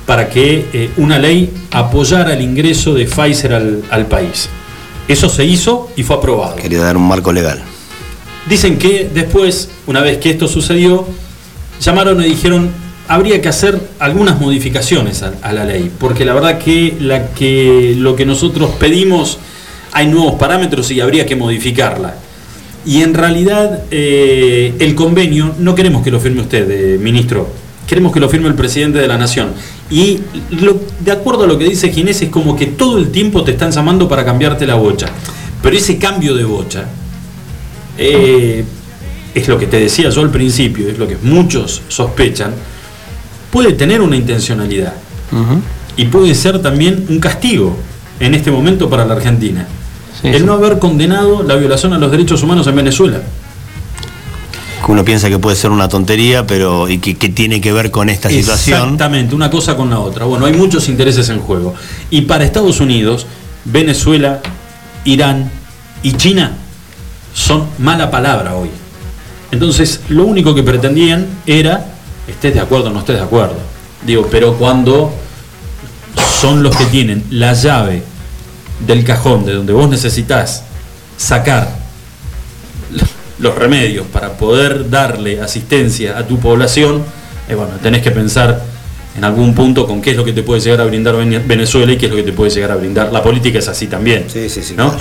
para 0.07 0.31
que 0.31 0.67
eh, 0.73 0.91
una 0.97 1.19
ley 1.19 1.53
apoyara 1.71 2.33
el 2.33 2.41
ingreso 2.41 2.95
de 2.95 3.05
Pfizer 3.05 3.53
al, 3.53 4.07
país. 4.07 4.49
Eso 5.07 5.29
se 5.29 5.45
hizo 5.45 5.91
y 5.97 6.03
fue 6.03 6.17
aprobado. 6.17 6.57
Quería 6.57 6.81
dar 6.81 6.97
un 6.97 7.07
marco 7.07 7.33
legal. 7.33 7.63
Dicen 8.49 8.79
que 8.79 9.11
después, 9.13 9.69
una 9.87 10.01
vez 10.01 10.17
que 10.19 10.31
esto 10.31 10.49
sucedió, 10.49 11.07
llamaron 11.81 12.21
y 12.23 12.27
dijeron, 12.27 12.71
habría 13.09 13.41
que 13.41 13.49
hacer 13.49 13.81
algunas 13.99 14.41
modificaciones 14.41 15.23
a, 15.23 15.53
la 15.53 15.65
ley, 15.65 15.91
porque 15.99 16.25
la 16.25 16.35
verdad 16.35 16.59
que, 16.59 16.95
lo 17.99 18.15
que 18.15 18.27
nosotros 18.27 18.73
pedimos, 18.79 19.39
hay 19.93 20.07
nuevos 20.07 20.35
parámetros 20.35 20.91
y 20.91 21.01
habría 21.01 21.27
que 21.27 21.35
modificarla. 21.35 22.15
Y 22.87 23.03
en 23.03 23.15
realidad 23.15 23.83
eh, 23.91 24.75
el 24.79 24.95
convenio 24.95 25.55
no 25.59 25.75
queremos 25.75 26.03
que 26.03 26.11
lo 26.11 26.21
firme 26.21 26.43
usted, 26.43 26.71
eh, 26.71 26.99
ministro, 26.99 27.49
queremos 27.87 28.13
que 28.13 28.21
lo 28.21 28.29
firme 28.29 28.49
el 28.49 28.55
presidente 28.55 28.99
de 28.99 29.09
la 29.09 29.17
nación. 29.17 29.49
Y 29.91 30.21
de 31.01 31.11
acuerdo 31.11 31.45
a 31.45 31.47
lo 31.47 31.59
que 31.59 31.65
dice 31.65 31.91
Ginés, 31.91 32.21
es 32.23 32.29
como 32.29 32.55
que 32.55 32.67
todo 32.67 32.99
el 32.99 33.11
tiempo 33.11 33.43
te 33.43 33.53
están 33.53 33.73
llamando 33.73 34.07
para 34.09 34.25
cambiarte 34.25 34.67
la 34.67 34.75
bocha. 34.75 35.07
Pero 35.63 35.77
ese 35.77 35.99
cambio 35.99 36.35
de 36.35 36.45
bocha 36.45 36.85
eh, 37.97 38.65
es 39.39 39.49
lo 39.49 39.59
que 39.59 39.67
te 39.67 39.79
decía 39.79 40.11
yo 40.11 40.21
al 40.21 40.31
principio, 40.31 40.89
es 40.89 40.99
lo 40.99 41.07
que 41.07 41.17
muchos 41.23 41.83
sospechan, 41.89 42.53
puede 43.51 43.73
tener 43.73 44.01
una 44.01 44.17
intencionalidad. 44.17 44.95
Y 45.97 46.07
puede 46.07 46.35
ser 46.35 46.63
también 46.63 47.07
un 47.09 47.21
castigo 47.21 47.77
en 48.21 48.35
este 48.35 48.51
momento 48.51 48.89
para 48.89 49.05
la 49.05 49.15
Argentina. 49.15 49.67
el 50.23 50.47
no 50.47 50.55
haber 50.55 50.79
condenado 50.79 51.43
la 51.43 51.57
violación 51.57 51.93
a 51.93 51.99
los 51.99 52.11
derechos 52.11 52.43
humanos 52.43 52.67
en 52.67 52.77
Venezuela 52.77 53.21
uno 54.89 55.05
piensa 55.05 55.29
que 55.29 55.39
puede 55.39 55.55
ser 55.55 55.71
una 55.71 55.89
tontería, 55.89 56.47
pero 56.47 56.89
y 56.89 56.99
que, 56.99 57.29
tiene 57.29 57.61
que 57.61 57.73
ver 57.73 57.91
con 57.91 58.09
esta 58.09 58.31
situación. 58.31 58.81
Exactamente, 58.81 59.35
una 59.35 59.51
cosa 59.51 59.77
con 59.77 59.91
la 59.91 60.01
otra. 60.01 60.25
Bueno, 60.25 60.47
hay 60.47 60.55
muchos 60.55 60.89
intereses 60.89 61.29
en 61.29 61.41
juego. 61.41 61.75
Y 62.11 62.23
para 62.23 62.45
Estados 62.45 62.81
Unidos, 62.81 63.27
Venezuela, 63.67 64.41
Irán 65.05 65.51
y 66.03 66.13
China 66.15 66.53
son 67.35 67.67
mala 67.79 68.11
palabra 68.11 68.55
hoy. 68.55 68.71
Entonces, 69.51 70.01
lo 70.09 70.27
único 70.27 70.55
que 70.55 70.63
pretendían 70.63 71.27
era, 71.47 71.87
estés 72.27 72.55
de 72.55 72.61
acuerdo 72.61 72.89
o 72.89 72.91
no 72.91 73.01
estés 73.01 73.17
de 73.17 73.23
acuerdo. 73.23 73.57
Digo, 74.07 74.29
pero 74.31 74.55
cuando 74.55 75.13
son 76.41 76.63
los 76.63 76.77
que 76.77 76.85
tienen 76.87 77.25
la 77.31 77.53
llave 77.55 78.03
del 78.87 79.05
cajón 79.05 79.45
de 79.45 79.55
donde 79.55 79.73
vos 79.73 79.89
necesitas 79.89 80.65
sacar 81.17 81.69
los 83.39 83.55
remedios 83.55 84.07
para 84.07 84.37
poder 84.37 84.91
darle 84.91 85.41
asistencia 85.41 86.19
a 86.19 86.27
tu 86.27 86.39
población, 86.39 87.03
eh, 87.49 87.55
bueno, 87.55 87.73
tenés 87.83 88.03
que 88.03 88.11
pensar 88.11 88.63
en 89.17 89.25
algún 89.25 89.55
punto 89.55 89.87
con 89.87 90.01
qué 90.01 90.13
es 90.13 90.17
lo 90.17 90.25
que 90.25 90.33
te 90.33 90.43
puede 90.43 90.61
llegar 90.61 90.81
a 90.81 90.85
brindar 90.85 91.17
Venezuela 91.17 91.93
y 91.93 91.97
qué 91.97 92.07
es 92.07 92.11
lo 92.11 92.17
que 92.17 92.23
te 92.23 92.33
puede 92.33 92.51
llegar 92.51 92.71
a 92.71 92.77
brindar. 92.77 93.13
La 93.13 93.23
política 93.23 93.59
es 93.59 93.67
así 93.67 93.89
también. 93.89 94.27
Sí, 94.29 94.49
sí, 94.49 94.63
sí. 94.63 94.75
¿no? 94.77 94.95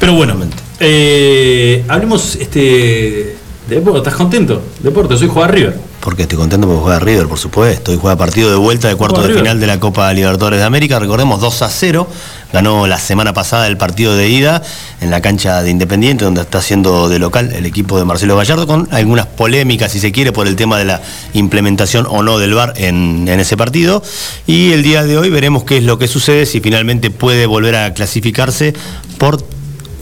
Pero 0.00 0.14
bueno, 0.14 0.34
eh, 0.80 1.84
hablemos 1.86 2.36
este, 2.36 3.36
deporte. 3.74 3.98
¿Estás 3.98 4.14
contento? 4.14 4.62
Deporte, 4.80 5.16
soy 5.16 5.28
Juan 5.28 5.48
River. 5.50 5.78
Porque 6.00 6.22
estoy 6.22 6.36
contento 6.36 6.66
porque 6.66 6.82
juega 6.82 6.98
River, 6.98 7.28
por 7.28 7.38
supuesto. 7.38 7.92
Y 7.92 7.96
juega 7.96 8.16
partido 8.16 8.50
de 8.50 8.56
vuelta 8.56 8.88
de 8.88 8.96
cuarto 8.96 9.22
de 9.22 9.34
final 9.34 9.60
de 9.60 9.66
la 9.68 9.78
Copa 9.78 10.12
Libertadores 10.12 10.58
de 10.58 10.64
América. 10.64 10.98
Recordemos 10.98 11.40
2 11.40 11.62
a 11.62 11.68
0. 11.68 12.08
Ganó 12.52 12.86
la 12.86 12.98
semana 12.98 13.32
pasada 13.32 13.68
el 13.68 13.76
partido 13.76 14.16
de 14.16 14.28
ida 14.28 14.62
en 15.00 15.10
la 15.10 15.20
cancha 15.20 15.62
de 15.62 15.70
Independiente, 15.70 16.24
donde 16.24 16.42
está 16.42 16.58
haciendo 16.58 17.08
de 17.08 17.18
local 17.18 17.52
el 17.52 17.66
equipo 17.66 17.98
de 17.98 18.04
Marcelo 18.04 18.36
Gallardo, 18.36 18.66
con 18.66 18.88
algunas 18.90 19.26
polémicas, 19.26 19.92
si 19.92 20.00
se 20.00 20.12
quiere, 20.12 20.32
por 20.32 20.46
el 20.48 20.56
tema 20.56 20.76
de 20.76 20.84
la 20.84 21.00
implementación 21.34 22.06
o 22.10 22.22
no 22.22 22.38
del 22.38 22.54
VAR 22.54 22.74
en, 22.76 23.26
en 23.28 23.40
ese 23.40 23.56
partido. 23.56 24.02
Y 24.46 24.72
el 24.72 24.82
día 24.82 25.04
de 25.04 25.16
hoy 25.16 25.30
veremos 25.30 25.64
qué 25.64 25.78
es 25.78 25.84
lo 25.84 25.98
que 25.98 26.08
sucede, 26.08 26.46
si 26.46 26.60
finalmente 26.60 27.10
puede 27.10 27.46
volver 27.46 27.76
a 27.76 27.94
clasificarse 27.94 28.74
por 29.18 29.42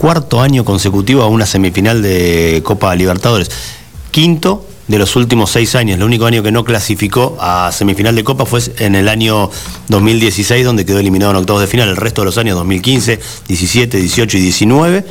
cuarto 0.00 0.40
año 0.40 0.64
consecutivo 0.64 1.22
a 1.22 1.26
una 1.26 1.44
semifinal 1.44 2.00
de 2.00 2.62
Copa 2.64 2.96
Libertadores. 2.96 3.50
Quinto 4.10 4.64
de 4.88 4.98
los 4.98 5.14
últimos 5.14 5.50
seis 5.50 5.74
años. 5.74 5.98
El 5.98 6.02
único 6.02 6.24
año 6.24 6.42
que 6.42 6.50
no 6.50 6.64
clasificó 6.64 7.36
a 7.38 7.70
semifinal 7.70 8.16
de 8.16 8.24
Copa 8.24 8.46
fue 8.46 8.60
en 8.78 8.94
el 8.94 9.08
año 9.10 9.50
2016, 9.88 10.64
donde 10.64 10.86
quedó 10.86 10.98
eliminado 10.98 11.32
en 11.32 11.36
octavos 11.36 11.60
de 11.60 11.68
final. 11.68 11.90
El 11.90 11.96
resto 11.96 12.22
de 12.22 12.24
los 12.24 12.38
años, 12.38 12.56
2015, 12.56 13.20
17, 13.46 13.98
18 13.98 14.38
y 14.38 14.40
19, 14.40 15.04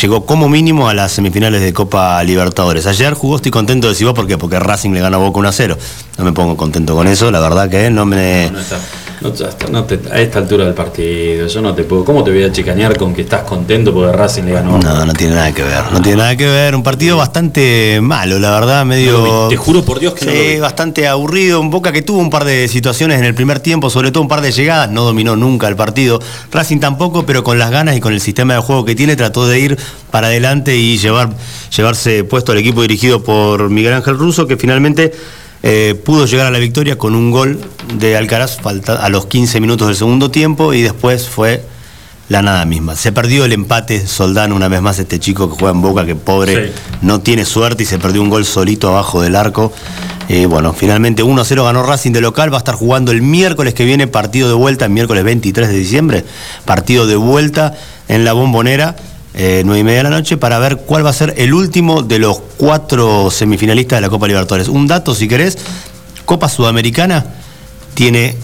llegó 0.00 0.24
como 0.24 0.48
mínimo 0.48 0.88
a 0.88 0.94
las 0.94 1.10
semifinales 1.10 1.60
de 1.60 1.72
Copa 1.72 2.22
Libertadores. 2.22 2.86
Ayer 2.86 3.14
jugó, 3.14 3.36
estoy 3.36 3.50
contento 3.50 3.92
de 3.92 4.04
vos, 4.04 4.14
¿por 4.14 4.28
qué? 4.28 4.38
Porque 4.38 4.60
Racing 4.60 4.92
le 4.92 5.00
gana 5.00 5.16
a 5.16 5.20
Boca 5.20 5.40
1 5.40 5.48
a 5.48 5.52
0. 5.52 5.76
No 6.18 6.24
me 6.24 6.32
pongo 6.32 6.56
contento 6.56 6.94
con 6.94 7.08
eso, 7.08 7.32
la 7.32 7.40
verdad 7.40 7.68
que 7.68 7.90
no 7.90 8.06
me... 8.06 8.48
No, 8.52 8.60
a 9.24 10.20
esta 10.20 10.38
altura 10.38 10.64
del 10.64 10.74
partido, 10.74 11.46
yo 11.46 11.60
no 11.60 11.74
te 11.74 11.84
puedo. 11.84 12.04
¿Cómo 12.04 12.22
te 12.22 12.30
voy 12.30 12.44
a 12.44 12.52
chicanear 12.52 12.96
con 12.96 13.14
que 13.14 13.22
estás 13.22 13.42
contento 13.42 13.92
porque 13.92 14.12
Racing 14.12 14.44
le 14.44 14.52
ganó? 14.52 14.78
No, 14.78 15.04
no 15.04 15.12
tiene 15.12 15.34
nada 15.34 15.52
que 15.52 15.62
ver. 15.62 15.84
No 15.92 16.00
tiene 16.00 16.18
nada 16.18 16.36
que 16.36 16.46
ver. 16.46 16.74
Un 16.74 16.82
partido 16.82 17.16
bastante 17.16 18.00
malo, 18.00 18.38
la 18.38 18.50
verdad, 18.50 18.84
medio. 18.84 19.48
te 19.48 19.56
juro 19.56 19.84
por 19.84 19.98
Dios 19.98 20.14
que 20.14 20.24
sí, 20.24 20.56
no. 20.56 20.62
bastante 20.62 21.08
aburrido. 21.08 21.60
Un 21.60 21.70
Boca 21.70 21.92
que 21.92 22.02
tuvo 22.02 22.18
un 22.18 22.30
par 22.30 22.44
de 22.44 22.68
situaciones 22.68 23.18
en 23.18 23.24
el 23.24 23.34
primer 23.34 23.60
tiempo, 23.60 23.90
sobre 23.90 24.10
todo 24.10 24.22
un 24.22 24.28
par 24.28 24.40
de 24.40 24.52
llegadas. 24.52 24.90
No 24.90 25.04
dominó 25.04 25.36
nunca 25.36 25.68
el 25.68 25.76
partido. 25.76 26.20
Racing 26.52 26.78
tampoco, 26.78 27.26
pero 27.26 27.42
con 27.42 27.58
las 27.58 27.70
ganas 27.70 27.96
y 27.96 28.00
con 28.00 28.12
el 28.12 28.20
sistema 28.20 28.54
de 28.54 28.60
juego 28.60 28.84
que 28.84 28.94
tiene, 28.94 29.16
trató 29.16 29.46
de 29.46 29.58
ir 29.58 29.78
para 30.10 30.28
adelante 30.28 30.76
y 30.76 30.98
llevar, 30.98 31.30
llevarse 31.76 32.24
puesto 32.24 32.52
al 32.52 32.58
equipo 32.58 32.82
dirigido 32.82 33.22
por 33.22 33.68
Miguel 33.68 33.94
Ángel 33.94 34.16
Russo, 34.16 34.46
que 34.46 34.56
finalmente 34.56 35.12
eh, 35.62 36.00
pudo 36.04 36.26
llegar 36.26 36.46
a 36.46 36.50
la 36.50 36.58
victoria 36.58 36.96
con 36.96 37.14
un 37.14 37.30
gol 37.30 37.60
de 37.94 38.16
Alcaraz 38.16 38.58
a 38.86 39.08
los 39.08 39.26
15 39.26 39.60
minutos 39.60 39.88
del 39.88 39.96
segundo 39.96 40.30
tiempo 40.30 40.72
y 40.72 40.82
después 40.82 41.28
fue 41.28 41.64
la 42.28 42.42
nada 42.42 42.64
misma. 42.64 42.94
Se 42.94 43.10
perdió 43.10 43.44
el 43.44 43.52
empate 43.52 44.06
Soldano 44.06 44.54
una 44.54 44.68
vez 44.68 44.82
más, 44.82 44.98
este 44.98 45.18
chico 45.18 45.48
que 45.48 45.56
juega 45.58 45.74
en 45.74 45.82
Boca, 45.82 46.04
que 46.04 46.14
pobre 46.14 46.72
no 47.02 47.20
tiene 47.20 47.44
suerte 47.44 47.82
y 47.82 47.86
se 47.86 47.98
perdió 47.98 48.22
un 48.22 48.28
gol 48.28 48.44
solito 48.44 48.88
abajo 48.88 49.22
del 49.22 49.34
arco. 49.34 49.72
Eh, 50.28 50.44
bueno, 50.44 50.74
finalmente 50.74 51.24
1-0 51.24 51.64
ganó 51.64 51.82
Racing 51.82 52.12
de 52.12 52.20
local, 52.20 52.52
va 52.52 52.58
a 52.58 52.58
estar 52.58 52.74
jugando 52.74 53.12
el 53.12 53.22
miércoles 53.22 53.72
que 53.72 53.84
viene, 53.86 54.06
partido 54.06 54.48
de 54.48 54.54
vuelta, 54.54 54.84
el 54.84 54.90
miércoles 54.90 55.24
23 55.24 55.68
de 55.68 55.74
diciembre, 55.74 56.24
partido 56.66 57.06
de 57.06 57.16
vuelta 57.16 57.74
en 58.08 58.26
la 58.26 58.34
bombonera 58.34 58.94
eh, 59.38 59.62
9 59.64 59.80
y 59.80 59.84
media 59.84 59.98
de 59.98 60.02
la 60.04 60.10
noche, 60.10 60.36
para 60.36 60.58
ver 60.58 60.78
cuál 60.78 61.06
va 61.06 61.10
a 61.10 61.14
ser 61.14 61.32
el 61.36 61.54
último 61.54 62.02
de 62.02 62.18
los 62.18 62.40
cuatro 62.56 63.30
semifinalistas 63.30 63.98
de 63.98 64.00
la 64.00 64.10
Copa 64.10 64.26
Libertadores. 64.26 64.68
Un 64.68 64.88
dato, 64.88 65.14
si 65.14 65.28
querés, 65.28 65.56
Copa 66.24 66.48
Sudamericana 66.48 67.24
tiene 67.94 68.36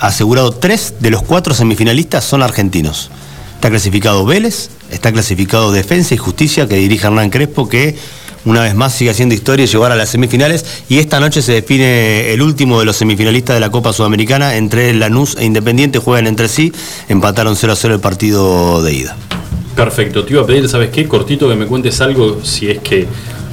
asegurado 0.00 0.52
tres 0.52 0.94
de 1.00 1.10
los 1.10 1.22
cuatro 1.22 1.54
semifinalistas 1.54 2.24
son 2.24 2.42
argentinos. 2.42 3.10
Está 3.54 3.70
clasificado 3.70 4.26
Vélez, 4.26 4.70
está 4.90 5.12
clasificado 5.12 5.72
Defensa 5.72 6.14
y 6.14 6.18
Justicia, 6.18 6.66
que 6.68 6.74
dirige 6.76 7.06
Hernán 7.06 7.30
Crespo, 7.30 7.68
que 7.68 7.96
una 8.44 8.62
vez 8.62 8.74
más 8.74 8.94
sigue 8.94 9.10
haciendo 9.10 9.34
historia 9.34 9.64
y 9.64 9.68
llegar 9.68 9.92
a 9.92 9.96
las 9.96 10.08
semifinales. 10.08 10.64
Y 10.88 10.98
esta 10.98 11.20
noche 11.20 11.40
se 11.40 11.52
define 11.52 12.32
el 12.32 12.42
último 12.42 12.80
de 12.80 12.84
los 12.84 12.96
semifinalistas 12.96 13.54
de 13.54 13.60
la 13.60 13.70
Copa 13.70 13.92
Sudamericana. 13.92 14.56
Entre 14.56 14.92
Lanús 14.92 15.36
e 15.38 15.44
Independiente 15.44 15.98
juegan 15.98 16.26
entre 16.26 16.48
sí. 16.48 16.72
Empataron 17.08 17.56
0 17.56 17.72
a 17.72 17.76
0 17.76 17.94
el 17.94 18.00
partido 18.00 18.82
de 18.82 18.92
ida. 18.92 19.16
Perfecto, 19.76 20.24
te 20.24 20.32
iba 20.32 20.42
a 20.42 20.46
pedir, 20.46 20.68
¿sabes 20.68 20.88
qué? 20.90 21.06
Cortito 21.06 21.48
que 21.48 21.54
me 21.54 21.66
cuentes 21.66 22.00
algo, 22.00 22.40
si 22.42 22.70
es 22.70 22.78
que 22.78 23.06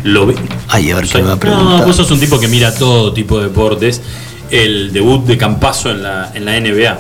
lo 0.04 0.26
ve. 0.26 0.36
Ay, 0.70 0.90
a 0.92 0.96
ver 0.96 1.08
qué 1.08 1.18
me 1.18 1.28
va 1.28 1.34
a 1.34 1.38
preguntar. 1.38 1.80
No, 1.80 1.86
vos 1.86 1.96
sos 1.96 2.10
un 2.12 2.20
tipo 2.20 2.40
que 2.40 2.48
mira 2.48 2.74
todo 2.74 3.14
tipo 3.14 3.38
de 3.40 3.50
deportes. 3.50 4.02
El 4.50 4.94
debut 4.94 5.26
de 5.26 5.38
Campazo 5.38 5.92
en 5.92 6.02
la, 6.02 6.32
en 6.34 6.46
la 6.46 6.60
NBA. 6.60 6.98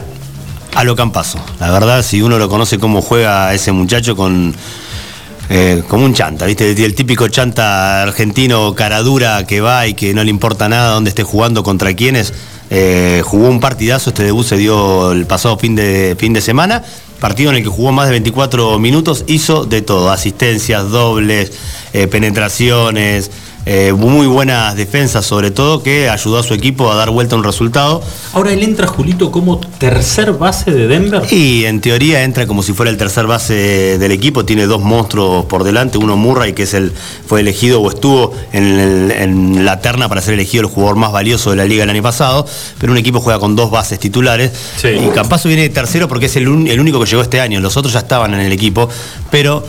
a 0.75 0.83
lo 0.83 0.95
Campazo. 0.95 1.39
La 1.59 1.71
verdad, 1.71 2.03
si 2.03 2.21
uno 2.21 2.37
lo 2.37 2.49
conoce 2.49 2.77
cómo 2.79 3.01
juega 3.01 3.53
ese 3.53 3.71
muchacho 3.71 4.15
con 4.15 4.53
eh, 5.49 5.83
como 5.87 6.05
un 6.05 6.13
chanta, 6.13 6.45
¿viste? 6.45 6.71
El 6.71 6.95
típico 6.95 7.27
chanta 7.27 8.01
argentino 8.01 8.73
cara 8.75 9.01
dura 9.03 9.45
que 9.45 9.61
va 9.61 9.87
y 9.87 9.93
que 9.93 10.13
no 10.13 10.23
le 10.23 10.29
importa 10.29 10.67
nada 10.67 10.93
dónde 10.93 11.09
esté 11.09 11.23
jugando 11.23 11.63
contra 11.63 11.93
quiénes. 11.93 12.33
Eh, 12.69 13.21
jugó 13.23 13.49
un 13.49 13.59
partidazo, 13.59 14.09
este 14.09 14.23
debut 14.23 14.45
se 14.45 14.57
dio 14.57 15.11
el 15.11 15.25
pasado 15.27 15.57
fin 15.57 15.75
de, 15.75 16.15
fin 16.17 16.33
de 16.33 16.41
semana, 16.41 16.81
partido 17.23 17.51
en 17.51 17.55
el 17.55 17.63
que 17.63 17.69
jugó 17.69 17.93
más 17.93 18.07
de 18.07 18.11
24 18.11 18.77
minutos, 18.79 19.23
hizo 19.27 19.63
de 19.63 19.81
todo, 19.81 20.11
asistencias, 20.11 20.89
dobles, 20.89 21.53
eh, 21.93 22.07
penetraciones, 22.07 23.31
eh, 23.65 23.93
muy 23.93 24.27
buenas 24.27 24.75
defensas 24.75 25.25
sobre 25.25 25.51
todo, 25.51 25.83
que 25.83 26.09
ayudó 26.09 26.39
a 26.39 26.43
su 26.43 26.53
equipo 26.53 26.91
a 26.91 26.95
dar 26.95 27.09
vuelta 27.09 27.35
a 27.35 27.37
un 27.37 27.45
resultado. 27.45 28.03
Ahora 28.33 28.51
él 28.51 28.61
entra, 28.61 28.87
Julito, 28.87 29.31
como 29.31 29.59
tercer 29.59 30.33
base 30.33 30.71
de 30.71 30.87
Denver. 30.87 31.21
Y 31.31 31.65
en 31.65 31.79
teoría 31.79 32.23
entra 32.23 32.45
como 32.45 32.61
si 32.61 32.73
fuera 32.73 32.91
el 32.91 32.97
tercer 32.97 33.25
base 33.25 33.97
del 33.97 34.11
equipo, 34.11 34.43
tiene 34.43 34.65
dos 34.65 34.81
monstruos 34.81 35.45
por 35.45 35.63
delante, 35.63 35.97
uno 35.97 36.17
Murray, 36.17 36.53
que 36.53 36.63
es 36.63 36.73
el, 36.73 36.91
fue 37.25 37.39
elegido 37.39 37.81
o 37.81 37.89
estuvo 37.89 38.33
en, 38.51 39.65
la 39.65 39.79
terna 39.79 40.09
para 40.09 40.21
ser 40.21 40.33
elegido 40.33 40.63
el 40.63 40.67
jugador 40.67 40.97
más 40.97 41.11
valioso 41.11 41.51
de 41.51 41.55
la 41.55 41.65
liga 41.65 41.83
el 41.83 41.89
año 41.89 42.03
pasado, 42.03 42.45
pero 42.79 42.91
un 42.91 42.97
equipo 42.97 43.21
juega 43.21 43.39
con 43.39 43.55
dos 43.55 43.71
bases 43.71 43.99
titulares. 43.99 44.51
Y 44.83 45.07
Campazo 45.09 45.47
viene 45.47 45.63
de 45.63 45.69
tercero 45.69 46.07
porque 46.07 46.25
es 46.25 46.35
el, 46.35 46.67
el 46.67 46.79
único 46.79 46.99
que 46.99 47.05
llegó 47.05 47.21
este 47.21 47.39
año, 47.39 47.59
los 47.59 47.77
otros 47.77 47.93
ya 47.93 47.99
estaban 47.99 48.33
en 48.33 48.41
el 48.41 48.51
equipo, 48.51 48.89
pero 49.31 49.63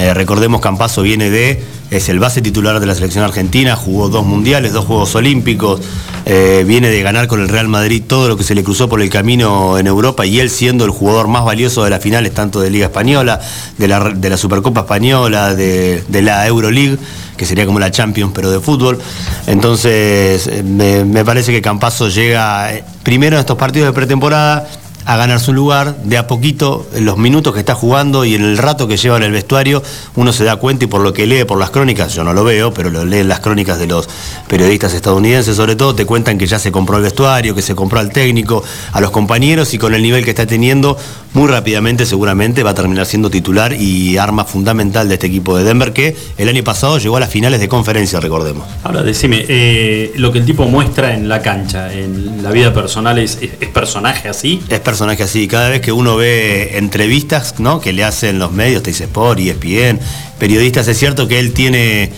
eh, 0.00 0.14
recordemos 0.14 0.60
Campazo 0.60 1.02
viene 1.02 1.28
de, 1.28 1.62
es 1.90 2.08
el 2.08 2.18
base 2.18 2.40
titular 2.40 2.80
de 2.80 2.86
la 2.86 2.94
selección 2.94 3.22
argentina, 3.22 3.76
jugó 3.76 4.08
dos 4.08 4.24
mundiales, 4.24 4.72
dos 4.72 4.86
Juegos 4.86 5.14
Olímpicos, 5.14 5.80
eh, 6.24 6.64
viene 6.66 6.88
de 6.88 7.02
ganar 7.02 7.26
con 7.26 7.40
el 7.42 7.48
Real 7.48 7.68
Madrid 7.68 8.02
todo 8.06 8.28
lo 8.28 8.36
que 8.36 8.44
se 8.44 8.54
le 8.54 8.64
cruzó 8.64 8.88
por 8.88 9.02
el 9.02 9.10
camino 9.10 9.78
en 9.78 9.86
Europa 9.86 10.24
y 10.24 10.40
él 10.40 10.48
siendo 10.48 10.86
el 10.86 10.90
jugador 10.90 11.28
más 11.28 11.44
valioso 11.44 11.84
de 11.84 11.90
las 11.90 12.02
finales 12.02 12.32
tanto 12.32 12.60
de 12.60 12.70
Liga 12.70 12.86
Española, 12.86 13.40
de 13.76 13.88
la, 13.88 14.36
Supercopa 14.38 14.80
Española, 14.80 15.54
de, 15.54 16.02
la 16.10 16.46
Euroleague, 16.46 16.96
que 17.36 17.44
sería 17.44 17.66
como 17.66 17.78
la 17.78 17.90
Champions 17.90 18.32
pero 18.34 18.50
de 18.50 18.60
fútbol. 18.60 18.98
Entonces 19.46 20.46
eh, 20.46 20.62
me 20.64 21.24
parece 21.26 21.52
que 21.52 21.60
Campazo 21.60 22.08
llega 22.08 22.70
primero 23.02 23.36
en 23.36 23.40
estos 23.40 23.58
partidos 23.58 23.88
de 23.88 23.92
pretemporada 23.92 24.66
a 25.04 25.16
ganar 25.16 25.40
su 25.40 25.52
lugar, 25.52 25.96
de 26.04 26.18
a 26.18 26.26
poquito, 26.26 26.86
en 26.94 27.04
los 27.04 27.16
minutos 27.16 27.54
que 27.54 27.60
está 27.60 27.74
jugando 27.74 28.24
y 28.24 28.34
en 28.34 28.42
el 28.42 28.58
rato 28.58 28.86
que 28.86 28.96
lleva 28.96 29.16
en 29.16 29.22
el 29.22 29.32
vestuario, 29.32 29.82
uno 30.16 30.32
se 30.32 30.44
da 30.44 30.56
cuenta 30.56 30.84
y 30.84 30.88
por 30.88 31.00
lo 31.00 31.12
que 31.12 31.26
lee 31.26 31.44
por 31.44 31.58
las 31.58 31.70
crónicas, 31.70 32.14
yo 32.14 32.24
no 32.24 32.32
lo 32.32 32.44
veo, 32.44 32.72
pero 32.72 32.90
lo 32.90 33.04
leen 33.04 33.28
las 33.28 33.40
crónicas 33.40 33.78
de 33.78 33.86
los 33.86 34.08
periodistas 34.48 34.94
estadounidenses 34.94 35.56
sobre 35.56 35.76
todo, 35.76 35.94
te 35.94 36.06
cuentan 36.06 36.38
que 36.38 36.46
ya 36.46 36.58
se 36.58 36.72
compró 36.72 36.96
el 36.96 37.02
vestuario, 37.02 37.54
que 37.54 37.62
se 37.62 37.74
compró 37.74 38.00
al 38.00 38.10
técnico, 38.10 38.62
a 38.92 39.00
los 39.00 39.10
compañeros 39.10 39.74
y 39.74 39.78
con 39.78 39.94
el 39.94 40.02
nivel 40.02 40.24
que 40.24 40.30
está 40.30 40.46
teniendo, 40.46 40.96
muy 41.32 41.48
rápidamente 41.48 42.06
seguramente 42.06 42.62
va 42.62 42.70
a 42.70 42.74
terminar 42.74 43.06
siendo 43.06 43.30
titular 43.30 43.72
y 43.72 44.16
arma 44.16 44.44
fundamental 44.44 45.08
de 45.08 45.14
este 45.14 45.26
equipo 45.28 45.56
de 45.56 45.64
Denver 45.64 45.92
que 45.92 46.16
el 46.38 46.48
año 46.48 46.64
pasado 46.64 46.98
llegó 46.98 47.16
a 47.16 47.20
las 47.20 47.30
finales 47.30 47.60
de 47.60 47.68
conferencia, 47.68 48.20
recordemos. 48.20 48.66
Ahora, 48.82 49.02
decime, 49.02 49.44
eh, 49.48 50.12
lo 50.16 50.32
que 50.32 50.38
el 50.38 50.46
tipo 50.46 50.66
muestra 50.66 51.14
en 51.14 51.28
la 51.28 51.40
cancha, 51.40 51.92
en 51.92 52.42
la 52.42 52.50
vida 52.50 52.72
personal, 52.72 53.18
¿es, 53.18 53.38
es 53.40 53.68
personaje 53.68 54.28
así? 54.28 54.60
Es 54.68 54.80
personaje 54.90 55.22
así. 55.22 55.46
Cada 55.46 55.68
vez 55.68 55.80
que 55.80 55.92
uno 55.92 56.16
ve 56.16 56.76
entrevistas 56.76 57.60
¿no? 57.60 57.80
que 57.80 57.92
le 57.92 58.02
hacen 58.02 58.40
los 58.40 58.50
medios, 58.50 58.82
te 58.82 58.90
dice 58.90 59.04
Sport, 59.04 59.38
ESPN, 59.38 60.00
periodistas, 60.36 60.88
es 60.88 60.98
cierto 60.98 61.28
que 61.28 61.38
él 61.38 61.52
tiene 61.52 62.10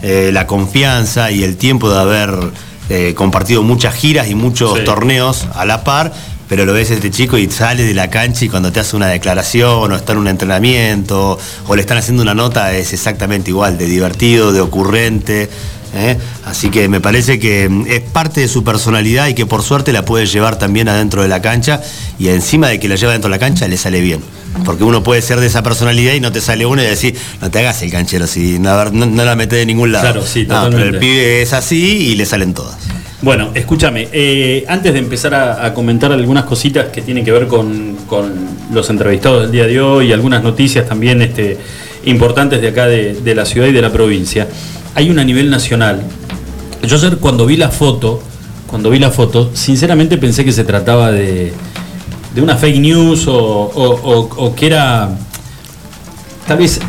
eh, 0.00 0.30
la 0.32 0.46
confianza 0.46 1.32
y 1.32 1.42
el 1.42 1.56
tiempo 1.56 1.90
de 1.90 1.98
haber 1.98 2.30
eh, 2.88 3.14
compartido 3.16 3.64
muchas 3.64 3.96
giras 3.96 4.28
y 4.28 4.36
muchos 4.36 4.84
torneos 4.84 5.48
a 5.54 5.64
la 5.64 5.82
par, 5.82 6.12
pero 6.48 6.64
lo 6.64 6.72
ves 6.72 6.92
este 6.92 7.10
chico 7.10 7.36
y 7.36 7.50
sale 7.50 7.82
de 7.82 7.94
la 7.94 8.10
cancha 8.10 8.44
y 8.44 8.48
cuando 8.48 8.70
te 8.70 8.78
hace 8.78 8.94
una 8.94 9.08
declaración 9.08 9.90
o 9.90 9.96
está 9.96 10.12
en 10.12 10.18
un 10.18 10.28
entrenamiento 10.28 11.36
o 11.66 11.74
le 11.74 11.80
están 11.80 11.98
haciendo 11.98 12.22
una 12.22 12.34
nota 12.34 12.72
es 12.76 12.92
exactamente 12.92 13.50
igual, 13.50 13.76
de 13.76 13.86
divertido, 13.86 14.52
de 14.52 14.60
ocurrente. 14.60 15.50
¿Eh? 15.94 16.16
Así 16.44 16.70
que 16.70 16.88
me 16.88 17.00
parece 17.00 17.38
que 17.38 17.68
mm, 17.68 17.86
es 17.88 18.00
parte 18.00 18.40
de 18.40 18.48
su 18.48 18.64
personalidad 18.64 19.28
y 19.28 19.34
que 19.34 19.46
por 19.46 19.62
suerte 19.62 19.92
la 19.92 20.04
puede 20.04 20.26
llevar 20.26 20.58
también 20.58 20.88
adentro 20.88 21.22
de 21.22 21.28
la 21.28 21.42
cancha 21.42 21.80
y 22.18 22.28
encima 22.28 22.68
de 22.68 22.80
que 22.80 22.88
la 22.88 22.96
lleva 22.96 23.12
dentro 23.12 23.28
de 23.28 23.36
la 23.36 23.38
cancha 23.38 23.68
le 23.68 23.76
sale 23.76 24.00
bien. 24.00 24.20
Porque 24.64 24.82
uno 24.82 25.02
puede 25.02 25.22
ser 25.22 25.38
de 25.38 25.46
esa 25.46 25.62
personalidad 25.62 26.14
y 26.14 26.20
no 26.20 26.32
te 26.32 26.40
sale 26.40 26.66
uno 26.66 26.82
y 26.82 26.84
decir, 26.84 27.16
no 27.40 27.50
te 27.50 27.60
hagas 27.60 27.82
el 27.82 27.90
canchero, 27.90 28.26
si 28.26 28.58
no, 28.58 28.84
la 28.84 29.36
metes 29.36 29.58
de 29.58 29.66
ningún 29.66 29.92
lado. 29.92 30.04
Claro, 30.04 30.26
sí, 30.26 30.44
pero 30.48 30.82
el 30.82 30.98
pibe 30.98 31.42
es 31.42 31.52
así 31.52 32.08
y 32.08 32.14
le 32.16 32.26
salen 32.26 32.52
todas. 32.52 32.76
Bueno, 33.22 33.50
escúchame, 33.54 34.08
eh, 34.12 34.64
antes 34.66 34.92
de 34.92 34.98
empezar 34.98 35.34
a, 35.34 35.72
comentar 35.72 36.10
algunas 36.10 36.44
cositas 36.44 36.86
que 36.86 37.02
tienen 37.02 37.24
que 37.24 37.30
ver 37.30 37.46
con, 37.46 37.96
los 38.72 38.90
entrevistados 38.90 39.42
del 39.42 39.52
día 39.52 39.66
de 39.66 39.80
hoy 39.80 40.08
y 40.08 40.12
algunas 40.12 40.42
noticias 40.42 40.88
también 40.88 41.22
este, 41.22 41.56
importantes 42.06 42.60
de 42.60 42.68
acá 42.68 42.86
de 42.86 43.34
la 43.34 43.44
ciudad 43.44 43.68
y 43.68 43.72
de 43.72 43.82
la 43.82 43.92
provincia, 43.92 44.48
hay 44.94 45.10
una 45.10 45.22
a 45.22 45.24
nivel 45.24 45.50
nacional. 45.50 46.02
Yo 46.86 46.96
ayer 46.96 47.18
cuando 47.18 47.46
vi 47.46 47.56
la 47.56 47.70
foto, 47.70 48.22
cuando 48.66 48.90
vi 48.90 48.98
la 48.98 49.10
foto, 49.10 49.50
sinceramente 49.54 50.16
pensé 50.16 50.44
que 50.44 50.52
se 50.52 50.64
trataba 50.64 51.10
de, 51.12 51.52
de 52.34 52.42
una 52.42 52.56
fake 52.56 52.80
news 52.80 53.24
o, 53.26 54.54
que 54.56 54.66
era 54.66 55.10
tal 56.46 56.58
vez 56.58 56.80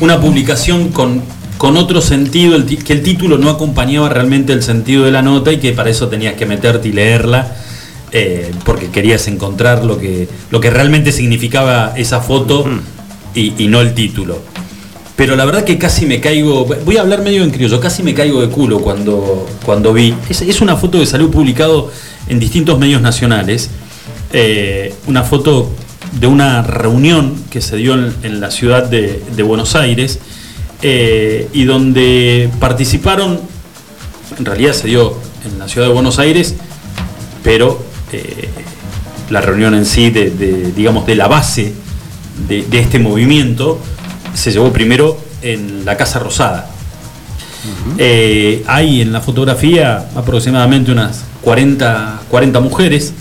una 0.00 0.20
publicación 0.20 0.88
con, 0.88 1.22
con 1.58 1.76
otro 1.76 2.00
sentido, 2.00 2.58
que 2.84 2.92
el 2.92 3.02
título 3.02 3.38
no 3.38 3.50
acompañaba 3.50 4.08
realmente 4.08 4.52
el 4.52 4.62
sentido 4.62 5.04
de 5.04 5.12
la 5.12 5.22
nota 5.22 5.52
y 5.52 5.58
que 5.58 5.72
para 5.72 5.90
eso 5.90 6.08
tenías 6.08 6.34
que 6.34 6.46
meterte 6.46 6.88
y 6.88 6.92
leerla. 6.92 7.56
Eh, 8.12 8.52
porque 8.64 8.88
querías 8.88 9.26
encontrar 9.26 9.84
lo 9.84 9.98
que, 9.98 10.28
lo 10.50 10.60
que 10.60 10.70
realmente 10.70 11.10
significaba 11.10 11.92
esa 11.96 12.20
foto 12.20 12.64
y 13.34 13.66
no 13.66 13.80
el 13.80 13.94
título. 13.94 14.40
Pero 15.16 15.34
la 15.34 15.46
verdad 15.46 15.64
que 15.64 15.78
casi 15.78 16.04
me 16.04 16.20
caigo, 16.20 16.66
voy 16.66 16.98
a 16.98 17.00
hablar 17.00 17.22
medio 17.22 17.42
en 17.42 17.50
criollo, 17.50 17.80
casi 17.80 18.02
me 18.02 18.12
caigo 18.12 18.42
de 18.42 18.48
culo 18.48 18.80
cuando, 18.80 19.46
cuando 19.64 19.94
vi. 19.94 20.14
Es, 20.28 20.60
una 20.60 20.76
foto 20.76 21.00
que 21.00 21.06
salió 21.06 21.30
publicado 21.30 21.90
en 22.28 22.38
distintos 22.38 22.78
medios 22.78 23.00
nacionales, 23.00 23.70
eh, 24.34 24.94
una 25.06 25.22
foto 25.22 25.70
de 26.20 26.26
una 26.26 26.60
reunión 26.62 27.34
que 27.50 27.62
se 27.62 27.76
dio 27.76 27.94
en, 27.94 28.40
la 28.40 28.50
ciudad 28.50 28.84
de, 28.84 29.42
Buenos 29.42 29.74
Aires 29.74 30.18
eh, 30.82 31.48
y 31.54 31.64
donde 31.64 32.50
participaron, 32.60 33.40
en 34.38 34.44
realidad 34.44 34.74
se 34.74 34.88
dio 34.88 35.16
en 35.46 35.58
la 35.58 35.66
ciudad 35.66 35.86
de 35.86 35.94
Buenos 35.94 36.18
Aires, 36.18 36.56
pero 37.42 37.82
eh, 38.12 38.50
la 39.30 39.40
reunión 39.40 39.74
en 39.74 39.86
sí, 39.86 40.10
de, 40.10 40.72
digamos, 40.76 41.06
de 41.06 41.14
la 41.14 41.26
base 41.26 41.72
de 42.48 42.78
este 42.78 42.98
movimiento, 42.98 43.80
se 44.36 44.52
llevó 44.52 44.72
primero 44.72 45.18
en 45.42 45.84
la 45.84 45.96
Casa 45.96 46.18
Rosada. 46.18 46.68
Eh, 47.98 48.62
hay 48.66 49.00
en 49.00 49.12
la 49.12 49.20
fotografía 49.20 50.06
aproximadamente 50.14 50.92
unas 50.92 51.24
40, 51.42 52.20
40 52.30 52.60
mujeres. 52.60 53.12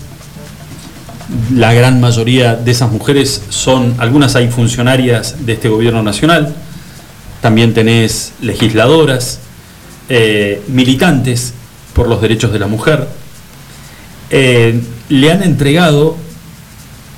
La 1.54 1.74
gran 1.74 2.00
mayoría 2.00 2.56
de 2.56 2.70
esas 2.72 2.92
mujeres 2.92 3.44
son, 3.50 3.96
algunas 3.98 4.36
hay 4.36 4.50
funcionarias 4.50 5.46
de 5.46 5.54
este 5.54 5.70
gobierno 5.70 6.04
nacional, 6.04 6.54
también 7.42 7.74
tenés 7.74 8.34
legisladoras, 8.42 9.40
eh, 10.10 10.62
militantes 10.68 11.54
por 11.94 12.08
los 12.08 12.22
derechos 12.22 12.52
de 12.52 12.60
la 12.60 12.68
mujer. 12.68 13.08
Eh, 14.30 14.80
le 15.10 15.32
han 15.32 15.42
entregado 15.42 16.18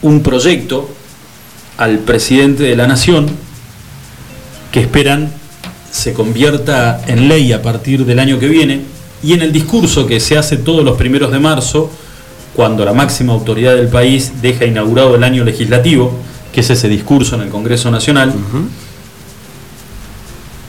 un 0.01 0.23
proyecto 0.23 0.89
al 1.77 1.99
presidente 1.99 2.63
de 2.63 2.75
la 2.75 2.88
Nación 2.88 3.46
que 4.77 4.83
esperan 4.83 5.31
se 5.89 6.13
convierta 6.13 7.01
en 7.07 7.27
ley 7.27 7.51
a 7.51 7.63
partir 7.63 8.05
del 8.05 8.19
año 8.19 8.37
que 8.37 8.47
viene 8.47 8.81
y 9.23 9.33
en 9.33 9.41
el 9.41 9.51
discurso 9.51 10.05
que 10.05 10.19
se 10.19 10.37
hace 10.37 10.55
todos 10.57 10.85
los 10.85 10.97
primeros 10.97 11.31
de 11.31 11.39
marzo, 11.39 11.89
cuando 12.55 12.85
la 12.85 12.93
máxima 12.93 13.33
autoridad 13.33 13.75
del 13.75 13.87
país 13.87 14.33
deja 14.39 14.65
inaugurado 14.65 15.15
el 15.15 15.23
año 15.23 15.43
legislativo, 15.43 16.13
que 16.53 16.59
es 16.59 16.69
ese 16.69 16.89
discurso 16.89 17.33
en 17.33 17.41
el 17.41 17.49
Congreso 17.49 17.89
Nacional, 17.89 18.35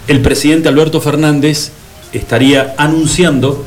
el 0.07 0.23
presidente 0.23 0.71
Alberto 0.71 1.03
Fernández 1.03 1.73
estaría 2.15 2.75
anunciando 2.79 3.67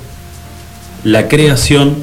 la 1.03 1.27
creación 1.27 1.97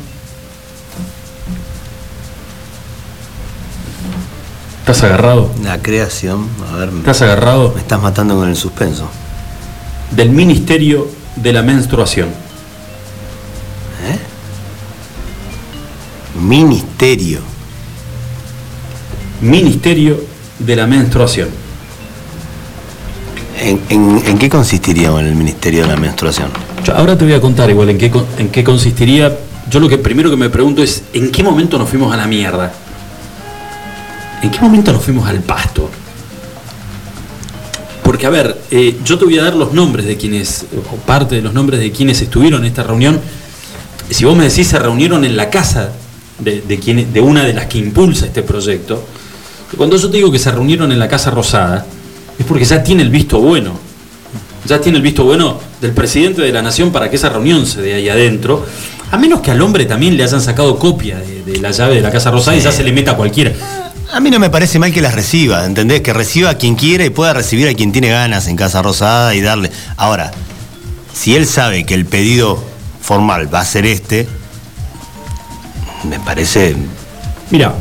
¿Estás 4.89 5.05
agarrado? 5.05 5.51
La 5.63 5.83
creación, 5.83 6.49
a 6.73 6.77
ver. 6.77 6.89
¿Estás 6.89 7.21
agarrado? 7.21 7.73
Me 7.75 7.81
estás 7.83 8.01
matando 8.01 8.37
con 8.37 8.49
el 8.49 8.57
suspenso. 8.57 9.07
Del 10.13 10.31
Ministerio 10.31 11.07
de 11.37 11.53
la 11.53 11.61
Menstruación. 11.61 12.29
¿Eh? 14.09 14.19
Ministerio. 16.41 17.41
Ministerio 19.43 20.25
de 20.59 20.77
la 20.77 20.87
Menstruación. 20.87 21.51
¿En, 23.61 24.39
qué 24.39 24.49
consistiría 24.49 25.11
el 25.21 25.35
Ministerio 25.35 25.83
de 25.83 25.89
la 25.89 25.97
Menstruación? 25.97 26.49
ahora 26.97 27.19
te 27.19 27.27
voy 27.27 27.35
a 27.35 27.43
contar 27.43 27.69
igual 27.69 27.91
en 27.91 27.99
qué, 27.99 28.11
en 28.39 28.49
qué 28.49 28.65
consistiría. 28.65 29.37
Yo 29.69 29.81
lo 29.81 29.89
que 29.91 29.99
primero 29.99 30.31
que 30.31 30.37
me 30.39 30.49
pregunto 30.49 30.83
es, 30.83 31.03
¿en 31.13 31.31
qué 31.31 31.43
momento 31.43 31.77
nos 31.77 31.91
fuimos 31.91 32.11
a 32.11 32.17
la 32.17 32.27
mierda? 32.27 32.73
¿En 34.43 34.51
qué 34.51 34.61
momento 34.61 34.93
nos 34.93 35.03
fuimos 35.03 35.29
al 35.29 35.41
pasto? 35.41 35.91
Porque, 38.03 38.27
a 38.27 38.31
ver, 38.31 38.59
eh, 38.71 38.97
yo 39.05 39.19
te 39.19 39.25
voy 39.25 39.39
a 39.39 39.43
dar 39.43 39.55
los 39.55 39.73
nombres 39.73 40.07
de 40.07 40.17
quienes, 40.17 40.67
o 40.93 40.97
parte 40.97 41.35
de 41.35 41.43
los 41.43 41.53
nombres 41.53 41.81
de 41.81 41.93
quienes 41.93 42.23
estuvieron 42.23 42.61
en 42.63 42.69
esta 42.69 42.83
reunión. 42.83 43.21
Si 44.11 44.25
vos 44.25 44.37
me 44.37 44.49
decís 44.49 44.67
se 44.67 44.79
reunieron 44.79 45.25
en 45.25 45.37
la 45.37 45.51
casa 45.51 45.91
de, 46.39 46.63
de, 46.63 47.07
de 47.13 47.21
una 47.21 47.45
de 47.45 47.53
las 47.53 47.67
que 47.67 47.79
impulsa 47.79 48.27
este 48.27 48.43
proyecto, 48.43 49.05
cuando 49.77 49.97
yo 49.97 50.09
te 50.09 50.17
digo 50.17 50.33
que 50.33 50.39
se 50.39 50.51
reunieron 50.51 50.93
en 50.93 50.99
la 50.99 51.09
Casa 51.09 51.31
Rosada, 51.31 51.85
es 52.39 52.47
porque 52.47 52.65
ya 52.65 52.83
tiene 52.83 53.03
el 53.03 53.11
visto 53.11 53.41
bueno. 53.41 53.79
Ya 54.65 54.81
tiene 54.81 54.99
el 54.99 55.03
visto 55.03 55.25
bueno 55.25 55.59
del 55.81 55.93
presidente 55.93 56.43
de 56.43 56.53
la 56.53 56.63
Nación 56.63 56.91
para 56.91 57.11
que 57.11 57.17
esa 57.17 57.29
reunión 57.29 57.67
se 57.67 57.83
dé 57.83 57.95
ahí 57.95 58.09
adentro. 58.09 58.65
A 59.11 59.19
menos 59.19 59.41
que 59.41 59.51
al 59.51 59.61
hombre 59.61 59.85
también 59.85 60.17
le 60.17 60.25
hayan 60.25 60.41
sacado 60.41 60.79
copia 60.79 61.19
de, 61.19 61.59
la 61.59 61.71
llave 61.71 61.97
de 61.97 62.01
la 62.01 62.11
Casa 62.11 62.31
Rosada 62.31 62.57
y 62.57 62.61
ya 62.61 62.73
se 62.73 62.83
le 62.83 62.93
meta 62.93 63.13
a 63.13 63.17
cualquiera. 63.17 63.53
A 64.11 64.21
mí 64.21 64.31
no 64.31 64.39
me 64.39 64.49
parece 64.49 64.79
mal 64.79 64.93
que 64.93 65.03
las 65.03 65.15
reciba, 65.15 65.67
¿entendés? 65.67 66.01
Que 66.01 66.15
reciba 66.15 66.51
a 66.51 66.55
quien 66.55 66.77
quiera 66.77 67.05
y 67.05 67.11
pueda 67.11 67.35
recibir 67.35 67.69
a 67.69 67.75
quien 67.75 67.93
tiene 67.93 68.09
ganas 68.09 68.47
en 68.49 68.57
Casa 68.57 68.81
Rosada 68.81 69.35
y 69.35 69.43
darle. 69.43 69.71
Ahora, 69.99 70.31
si 71.13 71.37
él 71.37 71.47
sabe 71.47 71.85
que 71.85 71.93
el 71.93 72.07
pedido 72.07 72.63
formal 73.03 73.53
va 73.53 73.61
a 73.61 73.65
ser 73.67 73.85
este, 73.85 74.27
me 76.05 76.19
parece. 76.21 76.75
Mira, 77.51 77.75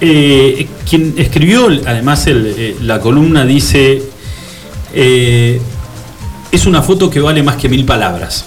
eh, 0.00 0.66
quien 0.88 1.14
escribió 1.18 1.68
además 1.86 2.24
eh, 2.26 2.76
la 2.80 2.98
columna 3.00 3.44
dice: 3.44 4.02
eh, 4.94 5.60
Es 6.50 6.64
una 6.64 6.80
foto 6.80 7.10
que 7.10 7.20
vale 7.20 7.42
más 7.42 7.56
que 7.56 7.68
mil 7.68 7.84
palabras. 7.84 8.46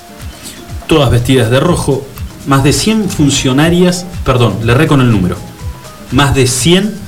Todas 0.87 1.11
vestidas 1.11 1.51
de 1.51 1.59
rojo, 1.59 2.03
más 2.47 2.63
de 2.63 2.73
100 2.73 3.09
funcionarias, 3.09 4.07
perdón, 4.25 4.57
le 4.63 4.73
re 4.73 4.87
con 4.87 5.01
el 5.01 5.11
número, 5.11 5.37
más 6.11 6.33
de 6.33 6.47
100 6.47 7.00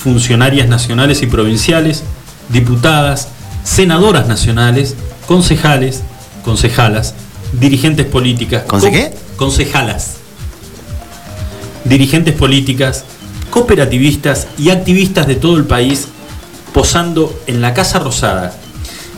funcionarias 0.00 0.66
nacionales 0.66 1.22
y 1.22 1.26
provinciales, 1.26 2.02
diputadas, 2.48 3.28
senadoras 3.64 4.26
nacionales, 4.26 4.96
concejales, 5.26 6.02
concejalas, 6.42 7.14
dirigentes 7.52 8.06
políticas. 8.06 8.64
Concejalas. 9.36 10.16
Dirigentes 11.84 12.34
políticas, 12.34 13.04
cooperativistas 13.50 14.48
y 14.58 14.70
activistas 14.70 15.26
de 15.26 15.34
todo 15.34 15.58
el 15.58 15.64
país 15.64 16.08
posando 16.72 17.38
en 17.46 17.60
la 17.60 17.74
Casa 17.74 17.98
Rosada. 17.98 18.54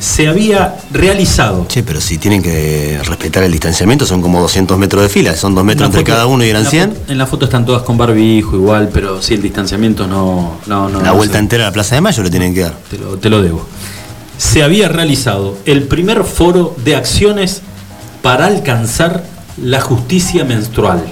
Se 0.02 0.26
había 0.26 0.74
realizado. 0.90 1.64
Che, 1.68 1.84
pero 1.84 2.00
si 2.00 2.18
tienen 2.18 2.42
que 2.42 3.00
respetar 3.04 3.44
el 3.44 3.52
distanciamiento, 3.52 4.04
son 4.04 4.20
como 4.20 4.40
200 4.40 4.76
metros 4.76 5.04
de 5.04 5.08
fila, 5.08 5.36
son 5.36 5.54
dos 5.54 5.64
metros 5.64 5.86
entre 5.86 6.02
cada 6.02 6.26
uno 6.26 6.44
y 6.44 6.50
eran 6.50 6.66
100. 6.66 6.94
en 7.06 7.18
la 7.18 7.24
foto 7.24 7.44
están 7.44 7.64
todas 7.64 7.82
con 7.82 7.96
barbijo 7.96 8.56
igual, 8.56 8.90
pero 8.92 9.22
si 9.22 9.34
el 9.34 9.42
distanciamiento 9.42 10.08
no. 10.08 10.58
no, 10.66 10.88
no 10.88 11.00
la 11.00 11.12
vuelta 11.12 11.38
entera 11.38 11.62
a 11.62 11.66
la 11.68 11.72
Plaza 11.72 11.94
de 11.94 12.00
Mayo 12.00 12.20
lo 12.24 12.30
tienen 12.30 12.52
que 12.52 12.62
dar. 12.62 12.74
Te 12.90 12.98
lo, 12.98 13.16
te 13.16 13.30
lo 13.30 13.40
debo. 13.40 13.64
Se 14.38 14.64
había 14.64 14.88
realizado 14.88 15.56
el 15.66 15.84
primer 15.84 16.24
foro 16.24 16.74
de 16.84 16.96
acciones 16.96 17.62
para 18.22 18.46
alcanzar 18.46 19.22
la 19.56 19.80
justicia 19.80 20.44
menstrual. 20.44 21.04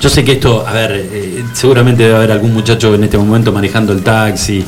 Yo 0.00 0.08
sé 0.08 0.24
que 0.24 0.32
esto, 0.32 0.66
a 0.66 0.72
ver, 0.72 0.90
eh, 1.12 1.44
seguramente 1.54 2.02
debe 2.02 2.16
haber 2.16 2.32
algún 2.32 2.52
muchacho 2.52 2.92
en 2.92 3.04
este 3.04 3.18
momento 3.18 3.52
manejando 3.52 3.92
el 3.92 4.02
taxi, 4.02 4.64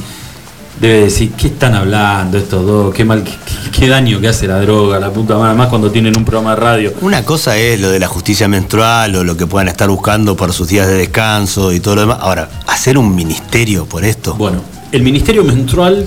debe 0.80 1.02
decir, 1.02 1.32
¿qué 1.32 1.48
están 1.48 1.74
hablando 1.74 2.36
estos 2.38 2.66
dos? 2.66 2.94
¿Qué 2.94 3.04
mal, 3.04 3.24
qué, 3.72 3.88
daño 3.88 4.20
que 4.20 4.28
hace 4.28 4.46
la 4.46 4.60
droga, 4.60 4.98
la 4.98 5.12
puta 5.12 5.36
madre, 5.36 5.56
más 5.56 5.68
cuando 5.68 5.90
tienen 5.90 6.16
un 6.16 6.24
programa 6.24 6.50
de 6.50 6.56
radio? 6.56 6.92
Una 7.00 7.24
cosa 7.24 7.56
es 7.56 7.80
lo 7.80 7.90
de 7.90 7.98
la 7.98 8.08
justicia 8.08 8.48
menstrual 8.48 9.16
o 9.16 9.24
lo 9.24 9.36
que 9.36 9.46
puedan 9.46 9.68
estar 9.68 9.88
buscando 9.88 10.36
por 10.36 10.52
sus 10.52 10.68
días 10.68 10.86
de 10.86 10.94
descanso 10.94 11.72
y 11.72 11.80
todo 11.80 11.96
lo 11.96 12.00
demás. 12.02 12.18
Ahora, 12.20 12.48
¿hacer 12.66 12.98
un 12.98 13.14
ministerio 13.14 13.86
por 13.86 14.04
esto? 14.04 14.34
Bueno, 14.34 14.62
el 14.92 15.02
ministerio 15.02 15.44
menstrual 15.44 16.06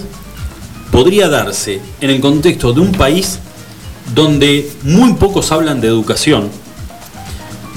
podría 0.92 1.30
darse 1.30 1.82
en 2.02 2.10
el 2.10 2.20
contexto 2.20 2.74
de 2.74 2.82
un 2.82 2.92
país 2.92 3.40
donde 4.14 4.70
muy 4.84 5.14
pocos 5.14 5.52
hablan 5.52 5.82
de 5.82 5.88
educación, 5.88 6.50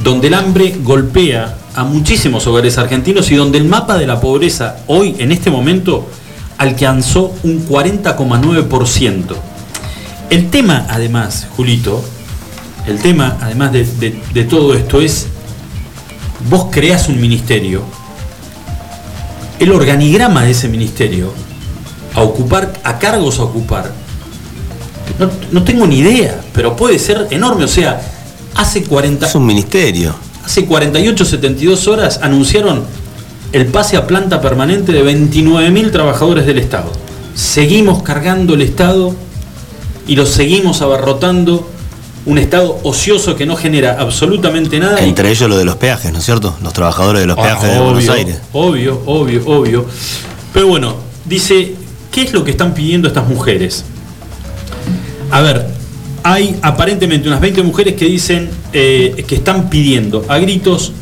donde 0.03 0.29
el 0.29 0.35
hambre 0.35 0.77
golpea 0.83 1.57
a 1.75 1.85
muchísimos 1.85 2.47
hogares 2.47 2.79
argentinos 2.79 3.31
y 3.31 3.37
donde 3.37 3.59
el 3.59 3.65
mapa 3.65 3.97
de 3.97 4.07
la 4.07 4.21
pobreza 4.21 4.79
hoy, 4.87 5.17
en 5.19 5.33
este 5.33 5.51
momento, 5.51 6.09
alcanzó 6.61 7.35
un 7.43 7.67
40,9%. 7.67 9.35
El 10.29 10.51
tema, 10.51 10.87
además, 10.91 11.49
Julito, 11.57 12.05
el 12.87 13.01
tema, 13.01 13.39
además 13.41 13.73
de, 13.73 14.45
todo 14.49 14.75
esto, 14.75 15.01
es, 15.01 15.27
vos 16.51 16.67
creas 16.71 17.09
un 17.09 17.21
ministerio, 17.21 17.83
el 19.59 19.73
organigrama 19.73 20.45
de 20.45 20.51
ese 20.51 20.69
ministerio, 20.69 21.33
a 22.15 22.21
ocupar, 22.21 22.75
a 22.85 22.99
cargos 22.99 23.39
a 23.39 23.45
ocupar, 23.45 23.91
no, 25.19 25.31
no 25.51 25.65
tengo 25.65 25.87
ni 25.87 25.99
idea, 25.99 26.41
pero 26.53 26.77
puede 26.77 26.99
ser 26.99 27.27
enorme, 27.31 27.65
o 27.65 27.69
sea, 27.69 28.01
Hace 28.55 28.83
40. 28.83 29.27
Es 29.27 29.35
un 29.35 29.47
ministerio. 29.47 30.15
Hace 30.45 30.67
48, 30.67 31.25
72 31.25 31.89
horas 31.89 32.21
anunciaron 32.23 32.85
el 33.53 33.67
pase 33.67 33.97
a 33.97 34.07
planta 34.07 34.41
permanente 34.41 34.93
de 34.93 35.05
29.000 35.05 35.91
trabajadores 35.91 36.47
del 36.47 36.59
Estado. 36.59 36.91
Seguimos 37.35 38.03
cargando 38.03 38.55
el 38.55 38.63
Estado 38.63 39.15
y 40.07 40.17
lo 40.17 40.27
seguimos 40.27 40.83
abarrotando. 40.83 41.69
Un 42.27 42.37
Estado 42.37 42.79
ocioso 42.83 43.35
que 43.35 43.47
no 43.47 43.57
genera 43.57 43.97
absolutamente 43.99 44.79
nada. 44.79 45.01
Entre 45.01 45.31
ellos 45.31 45.49
lo 45.49 45.57
de 45.57 45.65
los 45.65 45.77
peajes, 45.77 46.13
¿no 46.13 46.19
es 46.19 46.25
cierto? 46.25 46.55
Los 46.63 46.75
trabajadores 46.75 47.23
de 47.23 47.27
los 47.27 47.39
ah, 47.39 47.43
peajes 47.43 47.73
de 47.73 47.81
Buenos 47.81 48.09
Aires. 48.11 48.39
Obvio, 48.53 49.03
obvio, 49.07 49.43
obvio. 49.47 49.87
Pero 50.53 50.67
bueno, 50.67 50.97
dice, 51.25 51.75
¿qué 52.13 52.23
es 52.23 52.33
lo 52.35 52.45
que 52.45 52.51
están 52.51 52.75
pidiendo 52.75 53.09
estas 53.09 53.27
mujeres? 53.27 53.85
A 55.31 55.41
ver, 55.41 55.67
hay 56.23 56.59
aparentemente 56.61 57.27
unas 57.27 57.41
20 57.41 57.63
mujeres 57.63 57.95
que 57.95 58.05
dicen 58.05 58.51
eh, 58.75 59.25
que 59.27 59.37
están 59.37 59.71
pidiendo 59.71 60.25
a 60.29 60.39
gritos 60.39 60.93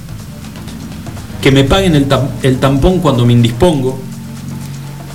que 1.42 1.50
me 1.50 1.64
paguen 1.64 1.94
el, 2.42 2.58
tampón 2.58 3.00
cuando 3.00 3.24
me 3.24 3.32
indispongo. 3.32 3.98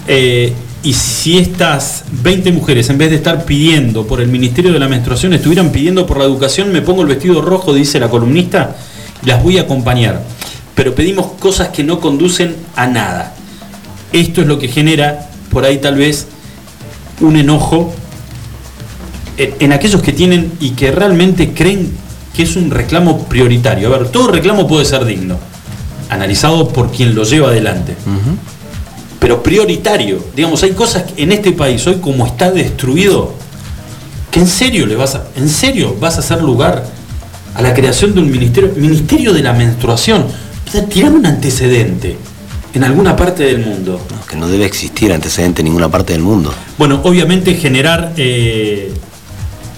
Eh, 0.08 0.54
y 0.84 0.94
si 0.94 1.38
estas 1.38 2.04
20 2.24 2.52
mujeres, 2.52 2.90
en 2.90 2.98
vez 2.98 3.10
de 3.10 3.16
estar 3.16 3.46
pidiendo 3.46 4.06
por 4.06 4.20
el 4.20 4.28
Ministerio 4.28 4.74
de 4.74 4.80
la 4.80 4.90
Menstruación, 4.90 5.34
estuvieran 5.34 5.72
pidiendo 5.72 6.06
por 6.06 6.18
la 6.18 6.26
educación, 6.26 6.72
me 6.74 6.82
pongo 6.82 7.02
el 7.02 7.08
vestido 7.08 7.42
rojo, 7.42 7.74
dice 7.74 8.00
la 8.00 8.10
columnista, 8.10 8.76
las 9.24 9.42
voy 9.42 9.58
a 9.58 9.62
acompañar. 9.62 10.22
Pero 10.76 10.94
pedimos 10.94 11.28
cosas 11.40 11.70
que 11.70 11.84
no 11.84 12.00
conducen 12.00 12.56
a 12.76 12.88
nada. 12.88 13.34
Esto 14.12 14.42
es 14.42 14.48
lo 14.48 14.60
que 14.60 14.68
genera 14.68 15.30
por 15.50 15.64
ahí 15.64 15.78
tal 15.78 15.96
vez 15.96 16.28
un 17.22 17.38
enojo 17.38 17.94
en 19.38 19.72
aquellos 19.72 20.02
que 20.02 20.12
tienen 20.12 20.52
y 20.60 20.72
que 20.72 20.92
realmente 20.92 21.54
creen 21.54 21.92
que 22.36 22.44
es 22.44 22.56
un 22.56 22.72
reclamo 22.72 23.26
prioritario. 23.26 23.94
A 23.94 23.98
ver, 23.98 24.10
todo 24.10 24.28
reclamo 24.28 24.68
puede 24.68 24.86
ser 24.86 25.06
digno, 25.06 25.38
analizado 26.14 26.70
por 26.70 26.92
quien 26.92 27.16
lo 27.16 27.24
lleva 27.24 27.50
adelante. 27.50 27.96
Pero 29.20 29.42
prioritario, 29.42 30.24
digamos, 30.36 30.64
hay 30.64 30.72
cosas 30.72 31.06
en 31.16 31.32
este 31.32 31.54
país 31.54 31.86
hoy 31.88 31.96
como 31.96 32.26
está 32.26 32.52
destruido, 32.52 33.34
que 34.32 34.40
en 34.40 34.48
serio 34.48 34.86
le 34.86 34.96
vas 34.96 35.16
a, 35.16 35.28
en 35.36 35.48
serio 35.48 35.96
vas 36.00 36.18
a 36.18 36.20
hacer 36.20 36.42
lugar 36.42 36.86
a 37.56 37.62
la 37.62 37.74
creación 37.74 38.14
de 38.14 38.22
un 38.22 38.32
ministerio, 38.32 38.74
ministerio 38.76 39.34
de 39.34 39.42
la 39.42 39.54
menstruación. 39.54 40.26
O 40.68 40.72
sea, 40.72 40.86
un 41.10 41.26
antecedente 41.26 42.18
en 42.74 42.84
alguna 42.84 43.16
parte 43.16 43.44
del 43.44 43.60
mundo. 43.60 44.00
que 44.28 44.36
no 44.36 44.48
debe 44.48 44.66
existir 44.66 45.14
antecedente 45.14 45.62
en 45.62 45.66
ninguna 45.66 45.90
parte 45.90 46.14
del 46.14 46.24
mundo. 46.24 46.54
Bueno, 46.78 47.02
obviamente 47.04 47.54
generar 47.56 48.14
eh, 48.18 48.92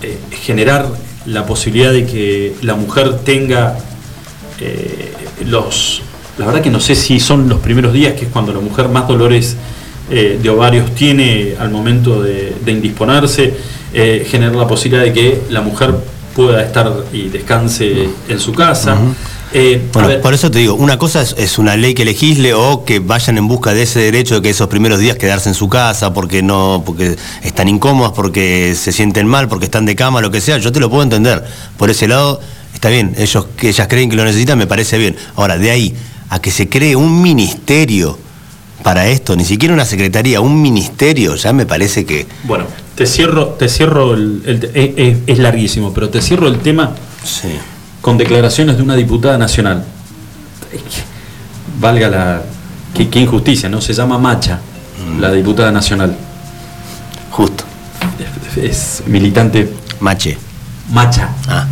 eh, 0.02 0.20
generar 0.44 0.88
la 1.26 1.46
posibilidad 1.46 1.92
de 1.92 2.06
que 2.06 2.56
la 2.62 2.76
mujer 2.76 3.20
tenga 3.20 3.76
eh, 4.60 5.12
los... 5.46 6.02
La 6.38 6.46
verdad 6.46 6.62
que 6.62 6.70
no 6.70 6.80
sé 6.80 6.96
si 6.96 7.20
son 7.20 7.48
los 7.48 7.60
primeros 7.60 7.94
días, 7.94 8.14
que 8.14 8.26
es 8.26 8.32
cuando 8.32 8.54
la 8.54 8.60
mujer 8.60 8.90
más 8.90 9.08
dolores 9.08 9.56
eh, 10.10 10.40
de 10.42 10.50
ovarios 10.50 10.94
tiene 10.94 11.56
al 11.60 11.72
momento 11.72 12.22
de, 12.22 12.54
indisponerse, 12.68 13.54
generar 13.94 14.56
la 14.56 14.68
posibilidad 14.68 15.04
de 15.04 15.14
que 15.14 15.42
la 15.50 15.62
mujer 15.62 15.96
pueda 16.36 16.62
estar 16.62 16.92
y 17.14 17.30
descanse 17.30 18.10
en 18.28 18.40
su 18.40 18.52
casa. 18.52 18.98
Eh, 19.58 19.82
por 20.22 20.34
eso 20.34 20.52
te 20.52 20.60
digo, 20.60 20.74
una 20.74 20.98
cosa 20.98 21.22
es, 21.22 21.58
una 21.58 21.78
ley 21.78 21.94
que 21.94 22.04
legisle 22.04 22.54
o 22.54 22.84
que 22.84 23.00
vayan 23.00 23.38
en 23.38 23.48
busca 23.48 23.74
de 23.74 23.84
ese 23.84 24.00
derecho 24.00 24.36
de 24.36 24.42
que 24.42 24.50
esos 24.50 24.68
primeros 24.68 25.00
días 25.00 25.16
quedarse 25.16 25.48
en 25.48 25.56
su 25.56 25.70
casa 25.70 26.14
porque 26.14 26.42
no, 26.42 26.84
porque 26.86 27.16
están 27.42 27.70
incómodas, 27.70 28.12
porque 28.12 28.76
se 28.76 28.92
sienten 28.92 29.28
mal, 29.28 29.48
porque 29.48 29.66
están 29.66 29.86
de 29.86 29.96
cama, 29.96 30.20
lo 30.20 30.30
que 30.30 30.42
sea. 30.42 30.58
Yo 30.58 30.74
te 30.74 30.82
lo 30.82 30.90
puedo 30.90 31.04
entender. 31.04 31.46
Por 31.78 31.90
ese 31.90 32.06
lado, 32.10 32.42
está 32.74 32.90
bien. 32.90 33.16
Ellos 33.18 33.48
que 33.56 33.70
ellas 33.70 33.88
creen 33.88 34.10
que 34.10 34.18
lo 34.18 34.26
necesitan, 34.26 34.58
me 34.58 34.68
parece 34.68 34.98
bien. 34.98 35.16
Ahora, 35.38 35.58
de 35.58 35.72
ahí 35.72 35.96
a 36.30 36.40
que 36.40 36.52
se 36.52 36.70
cree 36.70 36.96
un 36.96 37.22
ministerio 37.22 38.18
para 38.84 39.08
esto, 39.08 39.36
ni 39.36 39.46
siquiera 39.46 39.74
una 39.74 39.86
secretaría, 39.86 40.42
un 40.42 40.62
ministerio, 40.62 41.36
ya 41.36 41.54
me 41.54 41.66
parece 41.66 42.06
que. 42.06 42.28
Bueno, 42.44 42.66
te 42.96 43.06
cierro, 43.06 43.50
te 43.50 43.68
cierro 43.68 44.14
el, 44.14 45.24
es 45.28 45.40
larguísimo, 45.40 45.94
pero 45.94 46.10
te 46.10 46.22
cierro 46.22 46.48
el 46.48 46.60
tema. 46.60 46.94
Sí 47.24 47.50
con 48.06 48.20
declaraciones 48.20 48.78
de 48.78 48.84
una 48.84 48.96
diputada 48.96 49.36
nacional. 49.36 49.84
Valga 51.80 52.08
la, 52.08 52.44
Qué, 52.94 53.10
qué 53.10 53.22
injusticia, 53.22 53.68
¿no? 53.68 53.82
Se 53.82 53.94
llama 53.94 54.20
Macha, 54.20 54.60
la 55.20 55.32
diputada 55.32 55.72
nacional. 55.72 56.16
Justo. 57.32 57.64
Es 58.62 59.02
militante 59.08 59.74
Mache. 60.02 60.38
Macha. 60.92 61.30
Ah. 61.48 61.66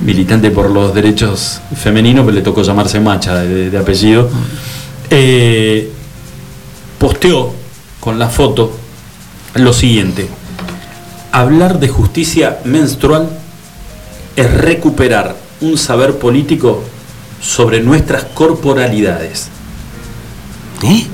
Militante 0.00 0.50
por 0.50 0.70
los 0.70 0.94
derechos 0.94 1.60
femeninos, 1.74 2.24
pero 2.24 2.36
le 2.36 2.42
tocó 2.42 2.62
llamarse 2.62 3.00
Macha 3.00 3.36
de, 3.36 3.70
de 3.70 3.78
apellido, 3.78 4.28
eh, 5.10 5.90
posteó 6.98 7.52
con 8.00 8.18
la 8.18 8.28
foto 8.28 8.76
lo 9.54 9.72
siguiente, 9.72 10.28
hablar 11.32 11.80
de 11.80 11.88
justicia 11.88 12.58
menstrual 12.64 13.28
es 14.36 14.52
recuperar 14.52 15.34
un 15.60 15.78
saber 15.78 16.18
político 16.18 16.82
sobre 17.40 17.80
nuestras 17.80 18.24
corporalidades. 18.24 19.48
¿Eh? 20.82 21.06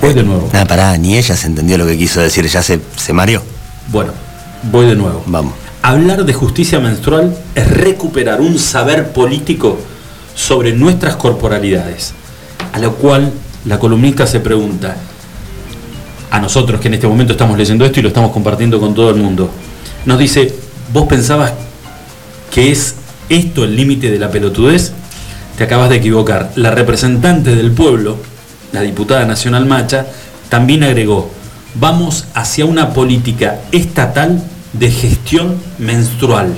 Voy 0.00 0.14
de 0.14 0.22
nuevo. 0.22 0.48
Nada, 0.52 0.64
pará, 0.64 0.96
ni 0.96 1.16
ella 1.16 1.36
se 1.36 1.46
entendió 1.46 1.78
lo 1.78 1.86
que 1.86 1.96
quiso 1.98 2.20
decir, 2.20 2.46
ya 2.46 2.62
se, 2.62 2.80
se 2.96 3.12
mareó. 3.12 3.42
Bueno, 3.88 4.12
voy 4.70 4.86
de 4.86 4.96
nuevo. 4.96 5.22
Vamos. 5.26 5.61
Hablar 5.84 6.24
de 6.24 6.32
justicia 6.32 6.78
menstrual 6.78 7.36
es 7.56 7.68
recuperar 7.68 8.40
un 8.40 8.56
saber 8.60 9.12
político 9.12 9.80
sobre 10.32 10.72
nuestras 10.72 11.16
corporalidades. 11.16 12.14
A 12.72 12.78
lo 12.78 12.94
cual 12.94 13.32
la 13.64 13.80
columnista 13.80 14.28
se 14.28 14.38
pregunta, 14.38 14.96
a 16.30 16.38
nosotros 16.38 16.80
que 16.80 16.86
en 16.86 16.94
este 16.94 17.08
momento 17.08 17.32
estamos 17.32 17.58
leyendo 17.58 17.84
esto 17.84 17.98
y 17.98 18.02
lo 18.04 18.08
estamos 18.08 18.30
compartiendo 18.30 18.78
con 18.78 18.94
todo 18.94 19.10
el 19.10 19.16
mundo, 19.16 19.50
nos 20.06 20.20
dice, 20.20 20.54
¿vos 20.92 21.08
pensabas 21.08 21.52
que 22.52 22.70
es 22.70 22.94
esto 23.28 23.64
el 23.64 23.74
límite 23.74 24.08
de 24.08 24.20
la 24.20 24.30
pelotudez? 24.30 24.92
Te 25.58 25.64
acabas 25.64 25.90
de 25.90 25.96
equivocar. 25.96 26.52
La 26.54 26.70
representante 26.70 27.56
del 27.56 27.72
pueblo, 27.72 28.18
la 28.70 28.82
diputada 28.82 29.26
nacional 29.26 29.66
Macha, 29.66 30.06
también 30.48 30.84
agregó, 30.84 31.28
vamos 31.74 32.26
hacia 32.34 32.66
una 32.66 32.92
política 32.92 33.60
estatal 33.72 34.42
de 34.72 34.90
gestión 34.90 35.56
menstrual. 35.78 36.54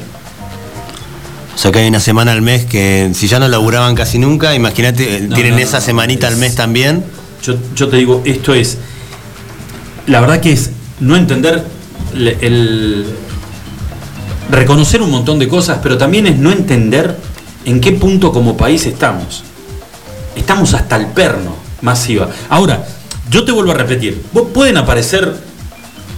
O 1.55 1.59
sea 1.59 1.71
que 1.71 1.79
hay 1.81 1.89
una 1.89 2.01
semana 2.01 2.33
al 2.33 2.43
mes 2.43 2.65
que 2.65 3.11
si 3.15 3.29
ya 3.29 3.39
no 3.39 3.47
laburaban 3.49 3.95
casi 3.95 4.19
nunca, 4.19 4.55
imagínate, 4.55 5.17
eh, 5.17 5.21
No, 5.29 5.35
tienen 5.35 5.55
no, 5.55 5.61
esa 5.61 5.79
no, 5.79 5.85
semanita 5.85 6.27
es- 6.29 6.35
al 6.35 6.39
mes 6.41 6.55
también. 6.55 7.05
Yo, 7.43 7.55
yo 7.77 7.89
te 7.89 7.97
digo, 7.99 8.23
esto 8.25 8.55
es, 8.55 8.79
la 10.07 10.21
verdad 10.21 10.41
que 10.41 10.53
es 10.53 10.71
no 11.01 11.15
entender 11.17 11.63
el, 12.15 13.05
reconocer 14.51 15.03
un 15.03 15.11
montón 15.11 15.39
de 15.39 15.49
cosas, 15.49 15.79
pero 15.83 15.99
también 15.99 16.27
es 16.27 16.37
no 16.39 16.51
entender 16.53 17.17
en 17.65 17.81
qué 17.81 17.93
punto 17.93 18.33
como 18.33 18.57
país 18.57 18.87
estamos. 18.87 19.45
Estamos 20.37 20.75
hasta 20.75 20.97
el 20.97 21.07
perno, 21.09 21.55
masiva. 21.83 22.29
Ahora, 22.49 22.87
yo 23.31 23.45
te 23.45 23.53
vuelvo 23.53 23.73
a 23.73 23.75
repetir, 23.75 24.23
vos 24.33 24.49
pueden 24.53 24.77
aparecer 24.77 25.35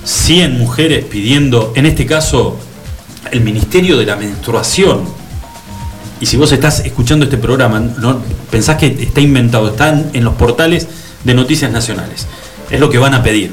100 0.06 0.56
mujeres 0.56 1.04
pidiendo, 1.04 1.72
en 1.74 1.84
este 1.84 2.06
caso, 2.06 2.56
el 3.32 3.40
Ministerio 3.40 3.98
de 3.98 4.06
la 4.06 4.14
Menstruación. 4.14 5.00
Y 6.20 6.26
si 6.26 6.36
vos 6.36 6.52
estás 6.52 6.80
escuchando 6.80 7.24
este 7.24 7.36
programa, 7.36 7.80
no 7.80 8.20
pensás 8.50 8.76
que 8.76 8.86
está 8.86 9.20
inventado, 9.20 9.68
están 9.68 10.10
en 10.12 10.22
los 10.24 10.34
portales 10.36 10.86
de 11.24 11.34
noticias 11.34 11.72
nacionales. 11.72 12.28
Es 12.70 12.78
lo 12.78 12.88
que 12.88 12.98
van 12.98 13.14
a 13.14 13.22
pedir. 13.22 13.52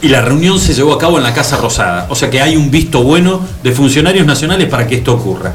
Y 0.00 0.08
la 0.08 0.22
reunión 0.22 0.58
se 0.58 0.72
llevó 0.72 0.94
a 0.94 0.98
cabo 0.98 1.18
en 1.18 1.24
la 1.24 1.34
Casa 1.34 1.58
Rosada. 1.58 2.06
O 2.08 2.14
sea 2.14 2.30
que 2.30 2.40
hay 2.40 2.56
un 2.56 2.70
visto 2.70 3.02
bueno 3.02 3.46
de 3.62 3.72
funcionarios 3.72 4.26
nacionales 4.26 4.68
para 4.68 4.86
que 4.86 4.96
esto 4.96 5.12
ocurra. 5.12 5.54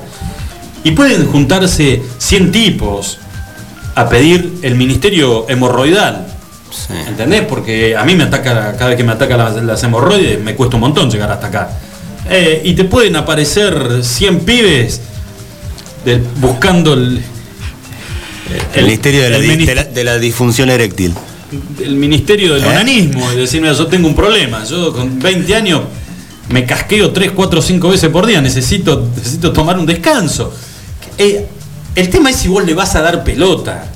Y 0.84 0.92
pueden 0.92 1.26
juntarse 1.28 2.02
100 2.20 2.52
tipos 2.52 3.18
a 3.96 4.08
pedir 4.08 4.60
el 4.62 4.76
ministerio 4.76 5.50
hemorroidal. 5.50 6.28
Sí. 6.72 6.94
¿Entendés? 7.08 7.42
Porque 7.48 7.96
a 7.98 8.04
mí 8.06 8.16
me 8.16 8.24
ataca, 8.26 8.74
cada 8.78 8.88
vez 8.90 8.98
que 8.98 9.04
me 9.04 9.12
ataca 9.12 9.36
las, 9.38 9.56
las 9.64 9.84
hemorroides, 9.84 10.40
me 10.42 10.56
cuesta 10.56 10.76
un 10.76 10.82
montón 10.82 11.10
llegar 11.10 11.32
hasta 11.32 11.48
acá. 11.48 11.70
Eh, 12.30 12.62
y 12.64 12.74
te 12.74 12.84
pueden 12.86 13.16
aparecer 13.16 14.04
100 14.04 14.40
pibes 14.42 15.02
buscando 16.40 16.94
el, 16.94 17.22
El, 18.76 18.86
Ministerio 18.86 19.24
de 19.24 19.30
la, 19.30 19.36
el 19.38 19.42
di- 19.44 19.50
minis- 19.50 19.66
de 19.66 19.76
la- 19.76 19.84
de 19.84 20.04
la 20.04 20.18
disfunción 20.20 20.70
eréctil. 20.70 21.14
el 21.84 21.96
ministerio 21.96 22.54
del 22.54 22.64
¿Eh? 22.64 22.68
onanismo 22.68 23.32
y 23.34 23.36
decir, 23.38 23.62
mira, 23.62 23.74
yo 23.74 23.88
tengo 23.88 24.08
un 24.08 24.16
problema, 24.16 24.64
yo 24.64 24.94
con 24.94 25.20
20 25.20 25.56
años 25.56 25.82
me 26.50 26.66
casqueo 26.66 27.12
3, 27.12 27.32
4, 27.32 27.62
5 27.62 27.90
veces 27.90 28.10
por 28.10 28.26
día, 28.26 28.42
necesito, 28.42 29.08
necesito 29.16 29.52
tomar 29.52 29.78
un 29.80 29.86
descanso. 29.86 30.54
Eh, 31.18 31.46
el 31.96 32.10
tema 32.10 32.30
es 32.30 32.38
si 32.38 32.48
vos 32.48 32.64
le 32.66 32.74
vas 32.76 32.96
a 32.96 33.02
dar 33.02 33.24
pelota. 33.24 33.89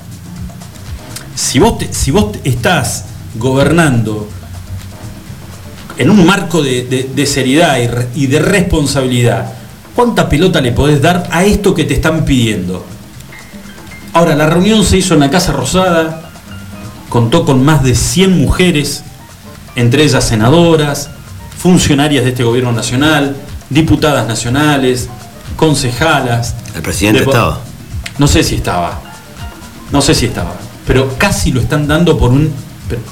Si 1.34 1.58
vos, 1.58 1.78
te- 1.78 1.92
si 1.92 2.10
vos 2.10 2.36
estás 2.44 3.04
gobernando 3.36 4.28
en 5.98 6.10
un 6.10 6.24
marco 6.26 6.62
de, 6.62 6.82
de- 6.86 7.10
de 7.14 7.26
seriedad 7.26 7.78
y, 7.78 7.86
re- 7.86 8.08
y 8.14 8.26
de 8.26 8.38
responsabilidad, 8.40 9.52
¿cuánta 9.94 10.28
pelota 10.28 10.60
le 10.60 10.72
podés 10.72 11.00
dar 11.02 11.28
a 11.30 11.44
esto 11.44 11.74
que 11.74 11.84
te 11.84 11.94
están 11.94 12.24
pidiendo? 12.24 12.84
Ahora, 14.12 14.34
la 14.36 14.46
reunión 14.48 14.84
se 14.84 14.96
hizo 14.98 15.14
en 15.14 15.20
la 15.20 15.30
Casa 15.30 15.52
Rosada, 15.52 16.30
contó 17.08 17.44
con 17.44 17.64
más 17.64 17.82
de 17.82 17.94
100 17.94 18.38
mujeres, 18.40 19.02
entre 19.76 20.04
ellas 20.04 20.24
senadoras, 20.26 21.10
funcionarias 21.58 22.24
de 22.24 22.30
este 22.30 22.44
gobierno 22.44 22.70
nacional, 22.72 23.36
diputadas 23.70 24.26
nacionales, 24.28 25.08
concejalas. 25.56 26.54
El 26.76 26.82
presidente 26.82 27.20
de- 27.20 27.26
estaba. 27.26 27.60
No 28.18 28.28
sé 28.28 28.44
si 28.44 28.54
estaba, 28.56 29.00
no 29.90 30.00
sé 30.00 30.14
si 30.14 30.26
estaba, 30.26 30.54
pero 30.86 31.14
casi 31.18 31.52
lo 31.52 31.60
están 31.60 31.86
dando 31.86 32.18
por 32.18 32.30
un 32.30 32.52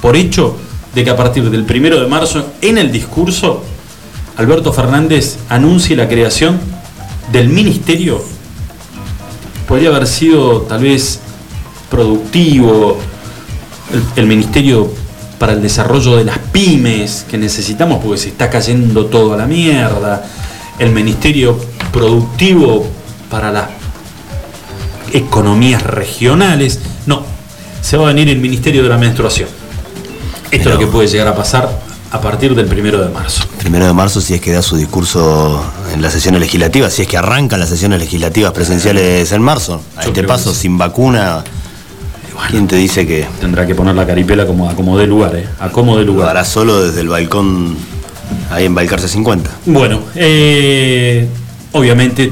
por 0.01 0.15
hecho 0.15 0.55
de 0.93 1.03
que 1.03 1.09
a 1.09 1.17
partir 1.17 1.49
del 1.49 1.65
primero 1.65 1.99
de 1.99 2.07
marzo, 2.07 2.53
en 2.61 2.77
el 2.77 2.91
discurso, 2.91 3.63
Alberto 4.37 4.71
Fernández 4.71 5.37
anuncie 5.49 5.95
la 5.95 6.07
creación 6.07 6.59
del 7.31 7.49
ministerio. 7.49 8.23
Podría 9.67 9.89
haber 9.89 10.07
sido 10.07 10.61
tal 10.61 10.83
vez 10.83 11.19
productivo, 11.89 12.97
el, 14.15 14.27
ministerio 14.27 14.91
para 15.39 15.53
el 15.53 15.61
desarrollo 15.61 16.15
de 16.17 16.25
las 16.25 16.37
pymes 16.37 17.25
que 17.29 17.37
necesitamos 17.37 18.03
porque 18.03 18.19
se 18.19 18.29
está 18.29 18.49
cayendo 18.49 19.05
todo 19.07 19.33
a 19.33 19.37
la 19.37 19.45
mierda, 19.45 20.25
el 20.79 20.91
ministerio 20.91 21.59
productivo 21.91 22.87
para 23.29 23.51
las 23.51 23.69
economías 25.11 25.83
regionales. 25.83 26.79
No, 27.05 27.32
se 27.83 27.97
va 27.97 28.05
a 28.05 28.07
venir 28.13 28.29
el 28.29 28.39
Ministerio 28.39 28.81
de 28.81 28.89
la 28.89 28.97
Menstruación. 28.97 29.49
Esto 30.49 30.69
es 30.69 30.75
lo 30.75 30.79
que 30.79 30.87
puede 30.87 31.07
llegar 31.09 31.27
a 31.27 31.35
pasar 31.35 31.69
a 32.11 32.21
partir 32.21 32.55
del 32.55 32.65
primero 32.65 33.03
de 33.03 33.09
marzo. 33.09 33.43
Primero 33.59 33.85
de 33.85 33.93
marzo, 33.93 34.21
si 34.21 34.33
es 34.33 34.41
que 34.41 34.53
da 34.53 34.61
su 34.61 34.77
discurso 34.77 35.61
en 35.93 36.01
las 36.01 36.13
sesiones 36.13 36.39
legislativas, 36.39 36.93
si 36.93 37.01
es 37.01 37.07
que 37.07 37.17
arrancan 37.17 37.59
las 37.59 37.69
sesiones 37.69 37.99
legislativas 37.99 38.53
presenciales 38.53 39.31
en 39.31 39.41
marzo. 39.41 39.81
A 39.97 40.05
este 40.05 40.23
paso, 40.23 40.53
sin 40.53 40.77
vacuna, 40.77 41.43
¿quién 42.49 42.67
te 42.67 42.77
dice 42.77 43.05
que 43.05 43.27
Tendrá 43.41 43.67
que 43.67 43.75
poner 43.75 43.95
la 43.95 44.07
caripela 44.07 44.47
como 44.47 44.69
a 44.69 44.75
como 44.75 44.97
de 44.97 45.05
lugar, 45.05 45.35
¿eh? 45.35 45.45
A 45.59 45.69
como 45.69 45.97
de 45.97 46.05
lo 46.05 46.13
lugar. 46.13 46.29
hará 46.29 46.45
solo 46.45 46.83
desde 46.83 47.01
el 47.01 47.09
balcón 47.09 47.75
ahí 48.49 48.65
en 48.65 48.75
Balcarce 48.75 49.09
50? 49.09 49.49
Bueno, 49.65 49.99
eh, 50.15 51.27
obviamente 51.73 52.31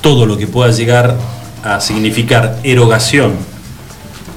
todo 0.00 0.24
lo 0.24 0.38
que 0.38 0.46
pueda 0.46 0.70
llegar 0.70 1.14
a 1.62 1.80
significar 1.80 2.58
erogación 2.62 3.51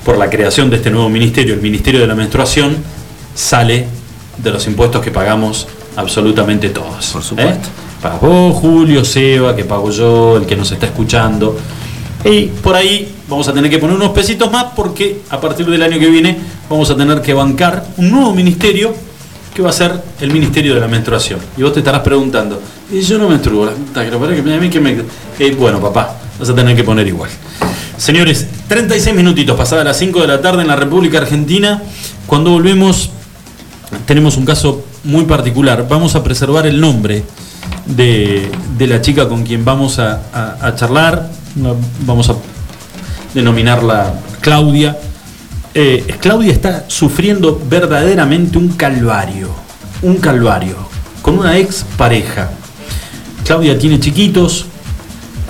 por 0.05 0.17
la 0.19 0.29
creación 0.29 0.69
de 0.69 0.77
este 0.77 0.91
nuevo 0.91 1.09
ministerio, 1.09 1.55
el 1.55 1.61
Ministerio 1.61 1.99
de 1.99 2.07
la 2.07 2.13
Menstruación, 2.13 2.77
sale 3.33 3.87
de 4.37 4.51
los 4.51 4.67
impuestos 4.67 5.01
que 5.01 5.09
pagamos 5.09 5.67
absolutamente 5.95 6.69
todos. 6.69 7.07
Por 7.07 7.23
supuesto. 7.23 7.67
¿eh? 8.03 8.09
Vos, 8.21 8.55
Julio, 8.55 9.03
Seba, 9.03 9.55
que 9.55 9.65
pago 9.65 9.89
yo, 9.89 10.37
el 10.37 10.45
que 10.45 10.55
nos 10.55 10.71
está 10.71 10.85
escuchando. 10.85 11.57
Y 12.23 12.45
por 12.45 12.75
ahí 12.75 13.11
vamos 13.27 13.47
a 13.47 13.53
tener 13.53 13.69
que 13.69 13.79
poner 13.79 13.95
unos 13.95 14.09
pesitos 14.09 14.51
más 14.51 14.65
porque 14.75 15.21
a 15.31 15.41
partir 15.41 15.65
del 15.65 15.81
año 15.81 15.99
que 15.99 16.07
viene 16.07 16.37
vamos 16.69 16.89
a 16.91 16.95
tener 16.95 17.21
que 17.21 17.33
bancar 17.33 17.85
un 17.97 18.11
nuevo 18.11 18.33
ministerio 18.33 18.93
que 19.55 19.61
va 19.63 19.69
a 19.69 19.73
ser 19.73 20.03
el 20.21 20.31
Ministerio 20.31 20.75
de 20.75 20.81
la 20.81 20.87
Menstruación. 20.87 21.39
Y 21.57 21.63
vos 21.63 21.73
te 21.73 21.79
estarás 21.79 22.01
preguntando, 22.01 22.61
y 22.91 23.01
yo 23.01 23.17
no 23.17 23.29
menstruo, 23.29 23.65
la 23.65 23.71
puta 23.71 24.03
que 24.03 24.11
lo 24.11 24.19
parió, 24.19 24.43
que 24.43 24.53
a 24.53 24.57
mí 24.57 24.69
que 24.69 24.81
me... 24.81 24.97
Eh, 25.39 25.55
bueno, 25.57 25.79
papá, 25.79 26.17
vas 26.37 26.49
a 26.49 26.53
tener 26.53 26.75
que 26.75 26.83
poner 26.83 27.07
igual. 27.07 27.29
Señores, 27.97 28.47
36 28.67 29.15
minutitos 29.15 29.57
pasadas 29.57 29.85
las 29.85 29.97
5 29.97 30.21
de 30.21 30.27
la 30.27 30.41
tarde 30.41 30.61
en 30.61 30.67
la 30.67 30.75
República 30.75 31.19
Argentina. 31.19 31.81
Cuando 32.27 32.51
volvemos 32.51 33.09
tenemos 34.05 34.35
un 34.37 34.45
caso 34.45 34.83
muy 35.03 35.23
particular. 35.25 35.87
Vamos 35.87 36.15
a 36.15 36.23
preservar 36.23 36.67
el 36.67 36.81
nombre 36.81 37.23
de, 37.85 38.51
de 38.77 38.87
la 38.87 39.01
chica 39.01 39.29
con 39.29 39.43
quien 39.43 39.63
vamos 39.63 39.99
a, 39.99 40.21
a- 40.61 40.75
charlar. 40.75 41.29
La- 41.61 41.73
Vamos 42.05 42.29
a 42.29 42.35
denominarla 43.33 44.13
Claudia. 44.41 44.97
Eh, 45.73 46.05
Claudia 46.19 46.51
está 46.51 46.85
sufriendo 46.87 47.61
verdaderamente 47.69 48.57
un 48.57 48.69
calvario. 48.69 49.49
Un 50.01 50.17
calvario. 50.17 50.75
Con 51.21 51.39
una 51.39 51.57
ex 51.57 51.85
pareja. 51.97 52.49
Claudia 53.45 53.77
tiene 53.79 53.99
chiquitos. 54.01 54.65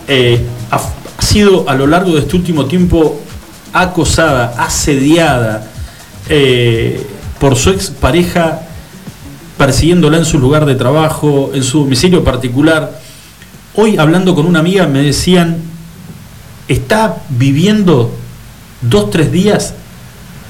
eh, 0.08 0.46
ha 1.18 1.22
sido 1.22 1.70
a 1.70 1.76
lo 1.76 1.88
largo 1.88 2.14
de 2.14 2.20
este 2.22 2.36
último 2.36 2.66
tiempo 2.66 3.22
acosada, 3.74 4.56
asediada 4.58 5.68
eh, 6.30 7.06
por 7.40 7.56
su 7.56 7.72
expareja, 7.72 8.62
persiguiéndola 9.58 10.18
en 10.18 10.26
su 10.26 10.40
lugar 10.40 10.66
de 10.66 10.76
trabajo, 10.76 11.52
en 11.54 11.64
su 11.64 11.80
domicilio 11.80 12.24
particular. 12.24 13.00
Hoy 13.76 13.98
hablando 13.98 14.36
con 14.36 14.46
una 14.46 14.60
amiga 14.60 14.88
me 14.88 15.02
decían, 15.02 15.58
está 16.68 17.18
viviendo 17.30 18.12
dos, 18.82 19.10
tres 19.10 19.32
días 19.32 19.74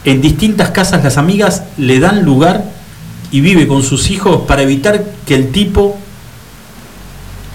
en 0.05 0.21
distintas 0.21 0.69
casas, 0.69 1.03
las 1.03 1.17
amigas 1.17 1.63
le 1.77 1.99
dan 1.99 2.23
lugar 2.23 2.63
y 3.31 3.41
vive 3.41 3.67
con 3.67 3.81
sus 3.81 4.11
hijos 4.11 4.43
para 4.47 4.61
evitar 4.61 5.03
que 5.25 5.35
el 5.35 5.51
tipo 5.51 5.97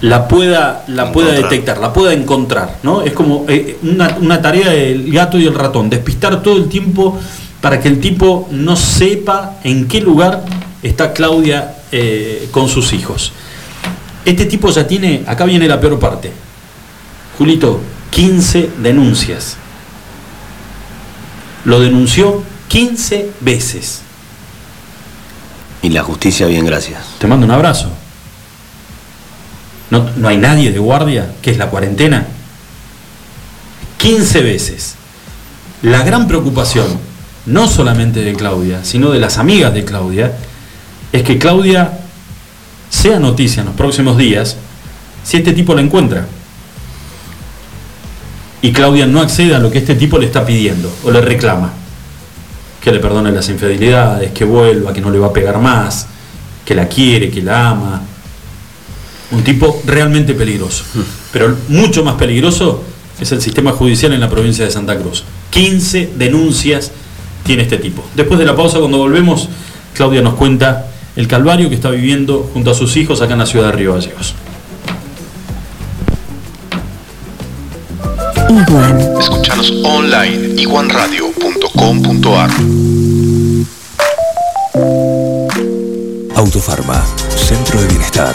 la 0.00 0.28
pueda, 0.28 0.84
la 0.88 1.12
pueda 1.12 1.32
detectar, 1.32 1.78
la 1.78 1.92
pueda 1.92 2.12
encontrar. 2.12 2.78
¿no? 2.82 3.02
Es 3.02 3.12
como 3.12 3.44
eh, 3.48 3.78
una, 3.82 4.40
tarea 4.40 4.70
del 4.70 5.12
gato 5.12 5.38
y 5.38 5.46
el 5.46 5.54
ratón, 5.54 5.90
despistar 5.90 6.42
todo 6.42 6.56
el 6.56 6.68
tiempo 6.68 7.18
para 7.60 7.80
que 7.80 7.88
el 7.88 8.00
tipo 8.00 8.48
no 8.50 8.76
sepa 8.76 9.58
en 9.64 9.86
qué 9.86 10.00
lugar 10.00 10.44
está 10.82 11.12
Claudia 11.12 11.74
eh, 11.92 12.48
con 12.50 12.68
sus 12.68 12.92
hijos. 12.92 13.32
Este 14.24 14.46
tipo 14.46 14.70
ya 14.70 14.86
tiene, 14.86 15.24
acá 15.26 15.44
viene 15.44 15.68
la 15.68 15.80
peor 15.80 15.98
parte. 15.98 16.32
Julito, 17.38 17.80
15 18.10 18.70
denuncias. 18.82 19.56
Lo 21.64 21.80
denunció 21.80 22.42
15 22.68 23.30
veces. 23.40 24.02
Y 25.82 25.90
la 25.90 26.02
justicia, 26.02 26.46
bien, 26.46 26.64
gracias. 26.64 27.02
Te 27.18 27.26
mando 27.26 27.46
un 27.46 27.52
abrazo. 27.52 27.90
No, 29.90 30.08
no 30.16 30.28
hay 30.28 30.36
nadie 30.36 30.72
de 30.72 30.78
guardia, 30.78 31.32
que 31.42 31.50
es 31.50 31.58
la 31.58 31.68
cuarentena. 31.68 32.26
15 33.98 34.40
veces. 34.42 34.94
La 35.82 36.02
gran 36.04 36.28
preocupación, 36.28 36.86
no 37.46 37.68
solamente 37.68 38.20
de 38.20 38.34
Claudia, 38.34 38.84
sino 38.84 39.10
de 39.10 39.18
las 39.18 39.38
amigas 39.38 39.74
de 39.74 39.84
Claudia, 39.84 40.32
es 41.12 41.22
que 41.22 41.38
Claudia 41.38 41.98
sea 42.88 43.18
noticia 43.18 43.60
en 43.60 43.66
los 43.66 43.76
próximos 43.76 44.16
días 44.16 44.56
si 45.22 45.36
este 45.38 45.52
tipo 45.52 45.74
la 45.74 45.82
encuentra. 45.82 46.26
Y 48.62 48.72
Claudia 48.72 49.06
no 49.06 49.20
accede 49.20 49.54
a 49.54 49.58
lo 49.58 49.70
que 49.70 49.78
este 49.78 49.94
tipo 49.94 50.18
le 50.18 50.26
está 50.26 50.44
pidiendo 50.44 50.92
o 51.04 51.10
le 51.10 51.20
reclama. 51.20 51.72
Que 52.80 52.92
le 52.92 53.00
perdone 53.00 53.32
las 53.32 53.48
infidelidades, 53.48 54.32
que 54.32 54.44
vuelva, 54.44 54.92
que 54.92 55.00
no 55.00 55.10
le 55.10 55.18
va 55.18 55.28
a 55.28 55.32
pegar 55.32 55.58
más, 55.58 56.06
que 56.64 56.74
la 56.74 56.86
quiere, 56.88 57.30
que 57.30 57.42
la 57.42 57.70
ama, 57.70 58.02
un 59.30 59.44
tipo 59.44 59.80
realmente 59.86 60.34
peligroso. 60.34 60.84
Pero 61.32 61.56
mucho 61.68 62.04
más 62.04 62.14
peligroso 62.14 62.82
es 63.20 63.32
el 63.32 63.40
sistema 63.40 63.72
judicial 63.72 64.12
en 64.12 64.20
la 64.20 64.28
provincia 64.28 64.64
de 64.64 64.70
Santa 64.70 64.98
Cruz. 64.98 65.24
15 65.50 66.12
denuncias 66.16 66.92
tiene 67.44 67.62
este 67.62 67.78
tipo. 67.78 68.04
Después 68.14 68.38
de 68.38 68.46
la 68.46 68.56
pausa, 68.56 68.78
cuando 68.78 68.98
volvemos, 68.98 69.48
Claudia 69.94 70.22
nos 70.22 70.34
cuenta 70.34 70.86
el 71.16 71.26
calvario 71.26 71.68
que 71.68 71.74
está 71.74 71.90
viviendo 71.90 72.48
junto 72.52 72.70
a 72.70 72.74
sus 72.74 72.96
hijos 72.96 73.20
acá 73.20 73.34
en 73.34 73.40
la 73.40 73.46
ciudad 73.46 73.66
de 73.66 73.72
Río 73.72 73.94
Gallegos. 73.94 74.34
Escuchanos 79.20 79.72
online 79.84 80.60
iguanradio.com.ar 80.60 82.50
Autofarma, 86.34 87.04
Centro 87.36 87.80
de 87.80 87.86
Bienestar 87.88 88.34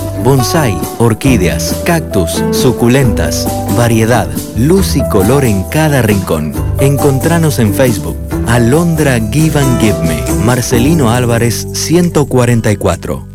bonsai, 0.23 0.77
orquídeas, 0.99 1.81
cactus, 1.85 2.43
suculentas, 2.51 3.47
variedad, 3.75 4.27
luz 4.57 4.95
y 4.95 5.07
color 5.09 5.45
en 5.45 5.63
cada 5.63 6.01
rincón. 6.01 6.53
Encontranos 6.79 7.59
en 7.59 7.73
Facebook. 7.73 8.17
Alondra 8.47 9.19
Give 9.31 9.59
and 9.59 9.79
Give 9.79 9.99
Me. 10.03 10.23
Marcelino 10.43 11.11
Álvarez 11.11 11.67
144. 11.73 13.27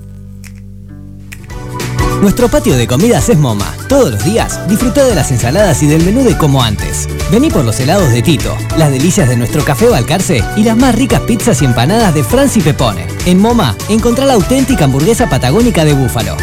Nuestro 2.20 2.48
patio 2.48 2.76
de 2.76 2.86
comidas 2.86 3.28
es 3.28 3.38
MoMA. 3.38 3.74
Todos 3.88 4.10
los 4.10 4.24
días 4.24 4.66
disfruta 4.68 5.04
de 5.04 5.14
las 5.14 5.30
ensaladas 5.30 5.82
y 5.82 5.86
del 5.86 6.02
menú 6.02 6.24
de 6.24 6.36
como 6.36 6.62
antes. 6.62 7.08
Vení 7.30 7.50
por 7.50 7.64
los 7.64 7.78
helados 7.78 8.10
de 8.10 8.22
Tito, 8.22 8.56
las 8.78 8.90
delicias 8.90 9.28
de 9.28 9.36
nuestro 9.36 9.64
café 9.64 9.88
Balcarce 9.88 10.42
y 10.56 10.64
las 10.64 10.76
más 10.76 10.94
ricas 10.94 11.20
pizzas 11.20 11.60
y 11.60 11.66
empanadas 11.66 12.14
de 12.14 12.24
Franci 12.24 12.60
Pepone. 12.60 13.06
En 13.26 13.38
MoMA 13.38 13.76
encontrá 13.90 14.24
la 14.24 14.34
auténtica 14.34 14.86
hamburguesa 14.86 15.28
patagónica 15.28 15.84
de 15.84 15.92
búfalo 15.92 16.36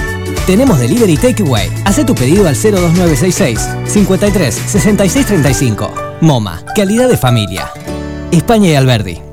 tenemos 0.45 0.79
delivery 0.79 1.17
takeaway. 1.17 1.69
Haz 1.85 2.05
tu 2.05 2.15
pedido 2.15 2.47
al 2.47 2.55
02966 2.55 3.59
53 3.85 4.55
66 4.55 5.25
35. 5.25 5.93
MoMA, 6.21 6.63
calidad 6.75 7.09
de 7.09 7.17
familia. 7.17 7.71
España 8.31 8.69
y 8.69 8.75
Alberdi. 8.75 9.32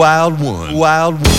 Wild 0.00 0.40
one. 0.40 0.74
Wild 0.74 1.14
one. 1.16 1.29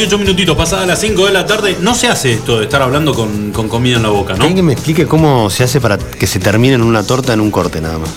48 0.00 0.18
minutitos, 0.18 0.56
pasadas 0.56 0.86
las 0.86 0.98
5 0.98 1.26
de 1.26 1.32
la 1.32 1.44
tarde. 1.44 1.76
No 1.78 1.94
se 1.94 2.08
hace 2.08 2.32
esto 2.32 2.58
de 2.58 2.64
estar 2.64 2.80
hablando 2.80 3.12
con, 3.12 3.52
con 3.52 3.68
comida 3.68 3.96
en 3.96 4.02
la 4.02 4.08
boca, 4.08 4.32
¿no? 4.32 4.44
Alguien 4.44 4.56
que 4.56 4.62
me 4.62 4.72
explique 4.72 5.06
cómo 5.06 5.50
se 5.50 5.62
hace 5.64 5.78
para 5.78 5.98
que 5.98 6.26
se 6.26 6.38
termine 6.38 6.74
en 6.74 6.82
una 6.82 7.02
torta 7.02 7.34
en 7.34 7.40
un 7.40 7.50
corte 7.50 7.82
nada 7.82 7.98
más. 7.98 8.08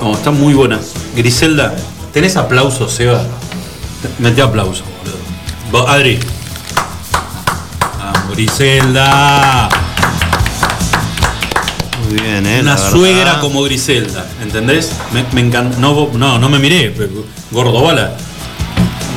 No, 0.00 0.12
está 0.12 0.30
muy 0.30 0.54
buena. 0.54 0.78
Griselda, 1.16 1.74
¿tenés 2.12 2.36
aplausos, 2.36 2.92
Seba? 2.92 3.24
Mete 4.20 4.40
aplauso, 4.40 4.84
boludo. 5.72 5.88
Adri. 5.88 6.20
Vamos, 7.98 8.36
Griselda. 8.36 9.68
Muy 12.08 12.20
bien, 12.20 12.46
¿eh? 12.46 12.60
Una 12.60 12.78
suegra 12.78 13.40
como 13.40 13.64
Griselda, 13.64 14.28
¿entendés? 14.40 14.92
Me, 15.12 15.24
me 15.32 15.40
encanta. 15.40 15.76
No, 15.78 16.08
no, 16.14 16.38
no 16.38 16.48
me 16.48 16.60
miré, 16.60 16.94
gordo 17.50 17.82
bala. 17.82 18.16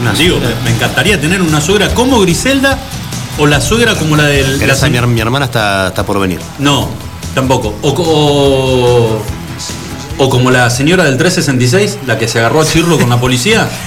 Una 0.10 0.20
Digo, 0.20 0.38
suegra. 0.38 0.56
me, 0.64 0.70
encantaría 0.72 1.20
tener 1.20 1.42
una 1.42 1.62
suegra 1.62 1.90
como 1.94 2.20
Griselda 2.22 2.78
o 3.38 3.46
la 3.48 3.62
suegra 3.62 3.96
como 3.96 4.16
la 4.16 4.24
del. 4.26 4.60
Gracias 4.60 4.90
mi, 5.08 5.20
hermana 5.20 5.46
está, 5.46 5.88
está 5.90 6.06
por 6.06 6.20
venir. 6.20 6.40
No, 6.60 6.90
tampoco. 7.36 7.76
O, 7.82 7.90
o, 7.90 9.22
o 10.24 10.30
como 10.30 10.52
la 10.52 10.70
señora 10.70 11.04
del 11.06 11.18
366, 11.18 12.00
la 12.08 12.18
que 12.18 12.28
se 12.28 12.40
agarró 12.40 12.62
a 12.62 12.66
chirlo 12.66 12.98
con 13.00 13.10
la 13.10 13.20
policía. 13.20 13.68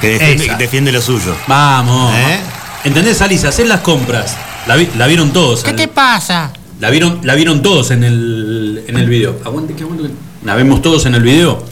Que 0.00 0.18
defiende, 0.58 0.92
lo 0.92 1.00
suyo. 1.00 1.34
Vamos. 1.48 2.14
¿Eh? 2.14 2.38
¿Entendés, 2.84 3.22
Alice? 3.22 3.48
Hacer 3.48 3.66
las 3.66 3.80
compras. 3.80 4.36
La, 4.66 4.76
vi- 4.76 4.90
la 4.98 5.06
vieron 5.06 5.30
todos. 5.32 5.62
¿Qué 5.62 5.70
al- 5.70 5.76
te 5.76 5.88
pasa? 5.88 6.50
La 6.80 6.90
vieron, 6.90 7.20
la 7.22 7.34
vieron 7.34 7.62
todos 7.62 7.90
en 7.90 8.04
el, 8.04 8.84
en 8.86 8.98
el 8.98 9.08
video. 9.08 9.36
Aguante, 9.42 9.72
que 9.74 9.84
aguante. 9.84 10.10
La 10.44 10.54
vemos 10.54 10.82
todos 10.82 11.06
en 11.06 11.14
el 11.14 11.22
video. 11.22 11.64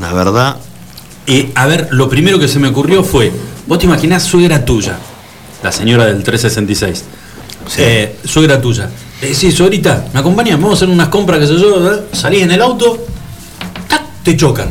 La 0.00 0.12
verdad, 0.12 0.56
Y 1.26 1.48
a 1.54 1.66
ver, 1.66 1.88
lo 1.92 2.08
primero 2.08 2.38
que 2.38 2.48
se 2.48 2.58
me 2.58 2.68
ocurrió 2.68 3.04
fue, 3.04 3.32
vos 3.66 3.78
te 3.78 3.86
imaginás 3.86 4.24
suegra 4.24 4.64
tuya, 4.64 4.98
la 5.62 5.70
señora 5.70 6.06
del 6.06 6.22
366. 6.22 7.04
Sí. 7.68 7.76
Eh, 7.78 8.16
suegra 8.24 8.60
tuya. 8.60 8.90
Le 9.20 9.28
decís, 9.28 9.54
suegrita, 9.54 10.06
¿me 10.12 10.20
acompañas? 10.20 10.60
Vamos 10.60 10.72
a 10.72 10.76
hacer 10.76 10.88
unas 10.88 11.08
compras, 11.08 11.38
qué 11.38 11.46
sé 11.46 11.54
yo. 11.54 11.94
¿eh? 11.94 12.00
Salís 12.12 12.42
en 12.42 12.50
el 12.50 12.60
auto, 12.60 13.06
¡tac! 13.88 14.02
te 14.24 14.36
chocan. 14.36 14.70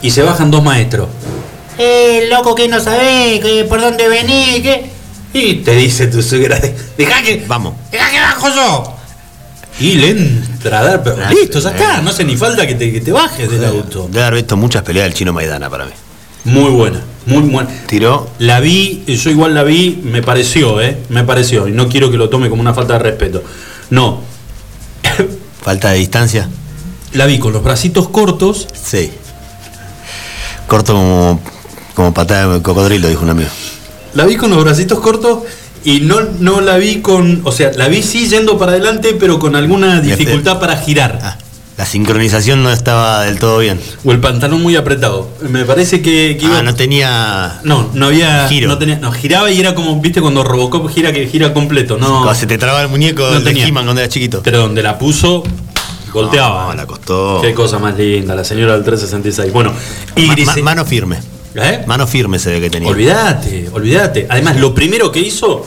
Y 0.00 0.12
se 0.12 0.22
bajan 0.22 0.50
dos 0.50 0.62
maestros. 0.62 1.08
Eh, 1.76 2.28
loco, 2.30 2.54
que 2.54 2.68
no 2.68 2.78
sabés, 2.78 3.40
que 3.40 3.64
por 3.64 3.80
dónde 3.80 4.08
venís, 4.08 4.62
que. 4.62 4.90
Y 5.32 5.54
te 5.56 5.74
dice 5.74 6.06
tu 6.06 6.22
suegra, 6.22 6.60
dejá 6.96 7.22
que. 7.22 7.44
vamos. 7.48 7.74
Dejá 7.90 8.10
que 8.10 8.20
bajo 8.20 8.48
yo. 8.48 8.97
Y 9.80 9.94
le 9.94 10.10
entra 10.10 10.80
a 10.80 10.84
dar, 10.84 11.02
pero 11.02 11.16
Ah, 11.24 11.30
listo, 11.30 11.60
ya 11.60 11.70
sí. 11.70 11.76
está. 11.76 12.02
No 12.02 12.10
hace 12.10 12.24
ni 12.24 12.36
falta 12.36 12.66
que 12.66 12.74
te, 12.74 12.92
que 12.92 13.00
te 13.00 13.12
bajes 13.12 13.50
del 13.50 13.64
auto. 13.64 14.08
Debe 14.10 14.22
haber 14.24 14.34
visto 14.40 14.56
muchas 14.56 14.82
peleas 14.82 15.04
del 15.04 15.14
chino 15.14 15.32
Maidana 15.32 15.70
para 15.70 15.84
mí. 15.86 15.92
Muy 16.44 16.70
buena, 16.70 17.00
muy 17.26 17.42
buena. 17.48 17.68
Tiró. 17.86 18.28
La 18.38 18.58
vi, 18.60 19.04
yo 19.06 19.30
igual 19.30 19.54
la 19.54 19.62
vi, 19.62 20.00
me 20.02 20.22
pareció, 20.22 20.80
¿eh? 20.80 20.98
Me 21.10 21.22
pareció. 21.24 21.68
Y 21.68 21.72
no 21.72 21.88
quiero 21.88 22.10
que 22.10 22.16
lo 22.16 22.28
tome 22.28 22.48
como 22.48 22.60
una 22.62 22.74
falta 22.74 22.94
de 22.94 22.98
respeto. 23.00 23.42
No, 23.90 24.20
Falta 25.62 25.90
de 25.90 25.98
distancia. 25.98 26.48
la 27.12 27.26
vi 27.26 27.38
con 27.38 27.52
los 27.52 27.62
bracitos 27.62 28.08
cortos. 28.08 28.66
Sí. 28.82 29.10
Corto 30.66 30.92
como, 30.94 31.40
como 31.94 32.14
patada 32.14 32.54
de 32.54 32.62
cocodrilo, 32.62 33.08
dijo 33.08 33.22
un 33.22 33.30
amigo. 33.30 33.48
La 34.14 34.24
vi 34.24 34.36
con 34.36 34.50
los 34.50 34.62
bracitos 34.64 35.00
cortos 35.00 35.40
y 35.90 36.00
no, 36.00 36.16
no 36.40 36.60
la 36.60 36.76
vi 36.76 37.00
con. 37.00 37.40
O 37.44 37.52
sea, 37.52 37.70
la 37.74 37.88
vi 37.88 38.02
sí 38.02 38.28
yendo 38.28 38.58
para 38.58 38.72
adelante, 38.72 39.16
pero 39.18 39.38
con 39.38 39.56
alguna 39.56 40.00
dificultad 40.00 40.58
para 40.60 40.76
girar. 40.76 41.18
Ah, 41.22 41.36
la 41.76 41.86
sincronización 41.86 42.62
no 42.64 42.70
estaba 42.72 43.22
del 43.22 43.38
todo 43.38 43.58
bien. 43.58 43.78
O 44.04 44.10
el 44.12 44.18
pantalón 44.18 44.60
muy 44.62 44.74
apretado. 44.74 45.28
Me 45.48 45.64
parece 45.64 46.02
que, 46.02 46.36
que 46.38 46.46
iba- 46.46 46.58
Ah, 46.58 46.62
no 46.62 46.74
tenía. 46.74 47.60
No, 47.62 47.90
no 47.94 48.06
había. 48.06 48.48
Giro. 48.48 48.68
No, 48.68 48.78
tenía, 48.78 48.98
no, 48.98 49.12
giraba 49.12 49.50
y 49.50 49.60
era 49.60 49.74
como, 49.76 50.00
viste, 50.00 50.20
cuando 50.20 50.42
Robocop 50.42 50.90
gira 50.90 51.12
que 51.12 51.26
gira 51.28 51.54
completo. 51.54 51.96
No. 51.96 52.22
Cuando 52.22 52.34
se 52.34 52.46
te 52.48 52.58
traba 52.58 52.82
el 52.82 52.88
muñeco 52.88 53.22
No 53.22 53.38
de 53.38 53.44
tenía. 53.44 53.66
He-Man 53.66 53.84
cuando 53.84 54.00
era 54.00 54.08
chiquito. 54.10 54.40
Pero 54.42 54.58
donde 54.58 54.82
la 54.82 54.98
puso, 54.98 55.44
volteaba. 56.12 56.66
No, 56.66 56.74
la 56.74 56.86
costó. 56.86 57.40
Qué 57.42 57.54
cosa 57.54 57.78
más 57.78 57.96
linda, 57.96 58.34
la 58.34 58.44
señora 58.44 58.72
del 58.74 58.82
366. 58.84 59.52
Bueno, 59.52 59.72
y 60.16 60.26
Ma- 60.26 60.34
ma- 60.46 60.56
mano 60.62 60.84
firme. 60.84 61.18
¿Eh? 61.54 61.82
Mano 61.86 62.06
firme 62.06 62.38
se 62.38 62.50
ve 62.50 62.60
que 62.60 62.70
tenía. 62.70 62.88
Olvídate, 62.88 63.68
olvídate. 63.72 64.26
Además, 64.28 64.56
lo 64.58 64.74
primero 64.74 65.10
que 65.10 65.20
hizo, 65.20 65.66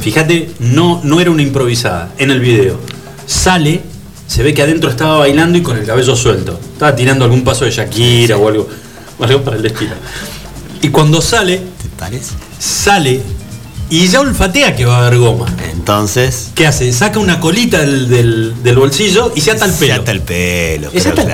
fíjate, 0.00 0.50
no, 0.60 1.00
no 1.04 1.20
era 1.20 1.30
una 1.30 1.42
improvisada. 1.42 2.10
En 2.18 2.30
el 2.30 2.40
video, 2.40 2.78
sale, 3.26 3.80
se 4.26 4.42
ve 4.42 4.54
que 4.54 4.62
adentro 4.62 4.90
estaba 4.90 5.18
bailando 5.18 5.58
y 5.58 5.62
con 5.62 5.76
el 5.76 5.84
cabello 5.86 6.14
suelto. 6.16 6.58
Estaba 6.72 6.94
tirando 6.94 7.24
algún 7.24 7.42
paso 7.44 7.64
de 7.64 7.70
Shakira 7.70 8.36
o 8.36 8.48
algo, 8.48 8.68
o 9.18 9.24
algo 9.24 9.42
para 9.42 9.56
el 9.56 9.66
estilo. 9.66 9.92
Y 10.82 10.88
cuando 10.88 11.20
sale, 11.20 11.58
¿Te 11.58 11.88
parece? 11.98 12.32
sale 12.58 13.20
y 13.90 14.06
ya 14.06 14.20
olfatea 14.20 14.76
que 14.76 14.84
va 14.84 14.98
a 14.98 15.06
haber 15.06 15.18
goma. 15.18 15.46
Entonces. 15.72 16.50
¿Qué 16.54 16.66
hace? 16.66 16.92
Saca 16.92 17.18
una 17.18 17.40
colita 17.40 17.80
del, 17.80 18.08
del- 18.08 18.54
del 18.62 18.76
bolsillo 18.76 19.32
y 19.34 19.40
se 19.40 19.50
ata 19.50 19.64
el 19.64 19.72
pelo. 19.72 19.94
Se 19.94 19.98
ata 19.98 20.12
el 20.12 20.20
pelo. 20.22 20.90
Se 20.92 21.08
ata 21.10 21.22
el 21.22 21.28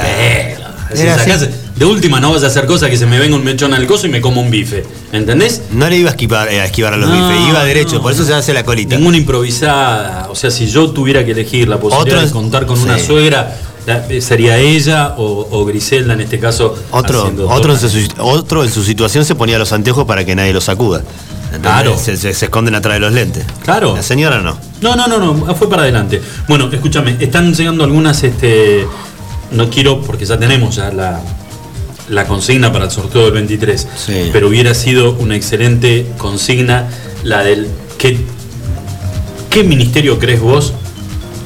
pelo. 1.48 1.65
De 1.76 1.84
última 1.84 2.20
no 2.20 2.32
vas 2.32 2.42
a 2.42 2.46
hacer 2.46 2.64
cosas 2.66 2.88
que 2.90 2.96
se 2.96 3.04
me 3.06 3.18
venga 3.18 3.36
un 3.36 3.44
mechón 3.44 3.74
al 3.74 3.86
coso 3.86 4.06
y 4.06 4.10
me 4.10 4.20
como 4.22 4.40
un 4.40 4.50
bife. 4.50 4.84
¿Entendés? 5.12 5.62
No 5.72 5.88
le 5.90 5.98
iba 5.98 6.08
a 6.08 6.12
esquivar, 6.12 6.48
eh, 6.48 6.60
a, 6.60 6.64
esquivar 6.64 6.94
a 6.94 6.96
los 6.96 7.08
No, 7.10 7.28
bifes, 7.28 7.48
iba 7.50 7.64
derecho, 7.64 7.96
no, 7.96 8.02
por 8.02 8.12
eso 8.12 8.24
se 8.24 8.32
hace 8.34 8.54
la 8.54 8.64
colita. 8.64 8.96
Ninguna 8.96 9.18
improvisada. 9.18 10.28
O 10.30 10.34
sea, 10.34 10.50
si 10.50 10.66
yo 10.68 10.90
tuviera 10.90 11.24
que 11.24 11.32
elegir 11.32 11.68
la 11.68 11.78
posibilidad 11.78 12.22
de 12.24 12.30
contar 12.30 12.64
con 12.66 12.78
una 12.80 12.98
suegra, 12.98 13.56
eh, 13.86 14.20
sería 14.22 14.56
ella 14.58 15.14
o, 15.18 15.46
o 15.50 15.64
Griselda 15.66 16.14
en 16.14 16.20
este 16.22 16.38
caso. 16.38 16.74
Otro, 16.90 17.30
otro, 17.48 17.72
en 17.74 17.78
su, 17.78 18.08
otro 18.18 18.64
en 18.64 18.70
su 18.70 18.82
situación 18.82 19.24
se 19.26 19.34
ponía 19.34 19.58
los 19.58 19.72
anteojos 19.72 20.06
para 20.06 20.24
que 20.24 20.34
nadie 20.34 20.52
los 20.54 20.64
sacuda. 20.64 21.02
Claro. 21.62 21.96
Se, 21.98 22.16
se- 22.16 22.34
se 22.34 22.46
esconden 22.46 22.74
atrás 22.74 22.94
de 22.94 23.00
los 23.00 23.12
lentes. 23.12 23.44
Claro. 23.64 23.94
La 23.96 24.02
señora 24.02 24.40
no. 24.40 24.58
No, 24.80 24.96
no, 24.96 25.06
no, 25.06 25.18
no, 25.34 25.54
fue 25.54 25.68
para 25.70 25.82
adelante. 25.82 26.20
Bueno, 26.48 26.68
escúchame, 26.72 27.16
están 27.20 27.54
llegando 27.54 27.84
algunas, 27.84 28.22
este, 28.24 28.86
no 29.52 29.70
quiero, 29.70 30.00
porque 30.02 30.24
ya 30.26 30.38
tenemos 30.38 30.74
ya 30.76 30.90
la, 30.92 31.20
la 32.08 32.26
consigna 32.26 32.72
para 32.72 32.84
el 32.86 32.90
sorteo 32.90 33.22
del 33.24 33.32
23, 33.32 33.86
Sí. 33.96 34.30
pero 34.32 34.48
hubiera 34.48 34.74
sido 34.74 35.12
una 35.14 35.34
excelente 35.36 36.06
consigna 36.18 36.88
la 37.24 37.42
del 37.42 37.68
¿qué, 37.98 38.16
qué 39.50 39.64
ministerio 39.64 40.18
crees 40.18 40.40
vos 40.40 40.72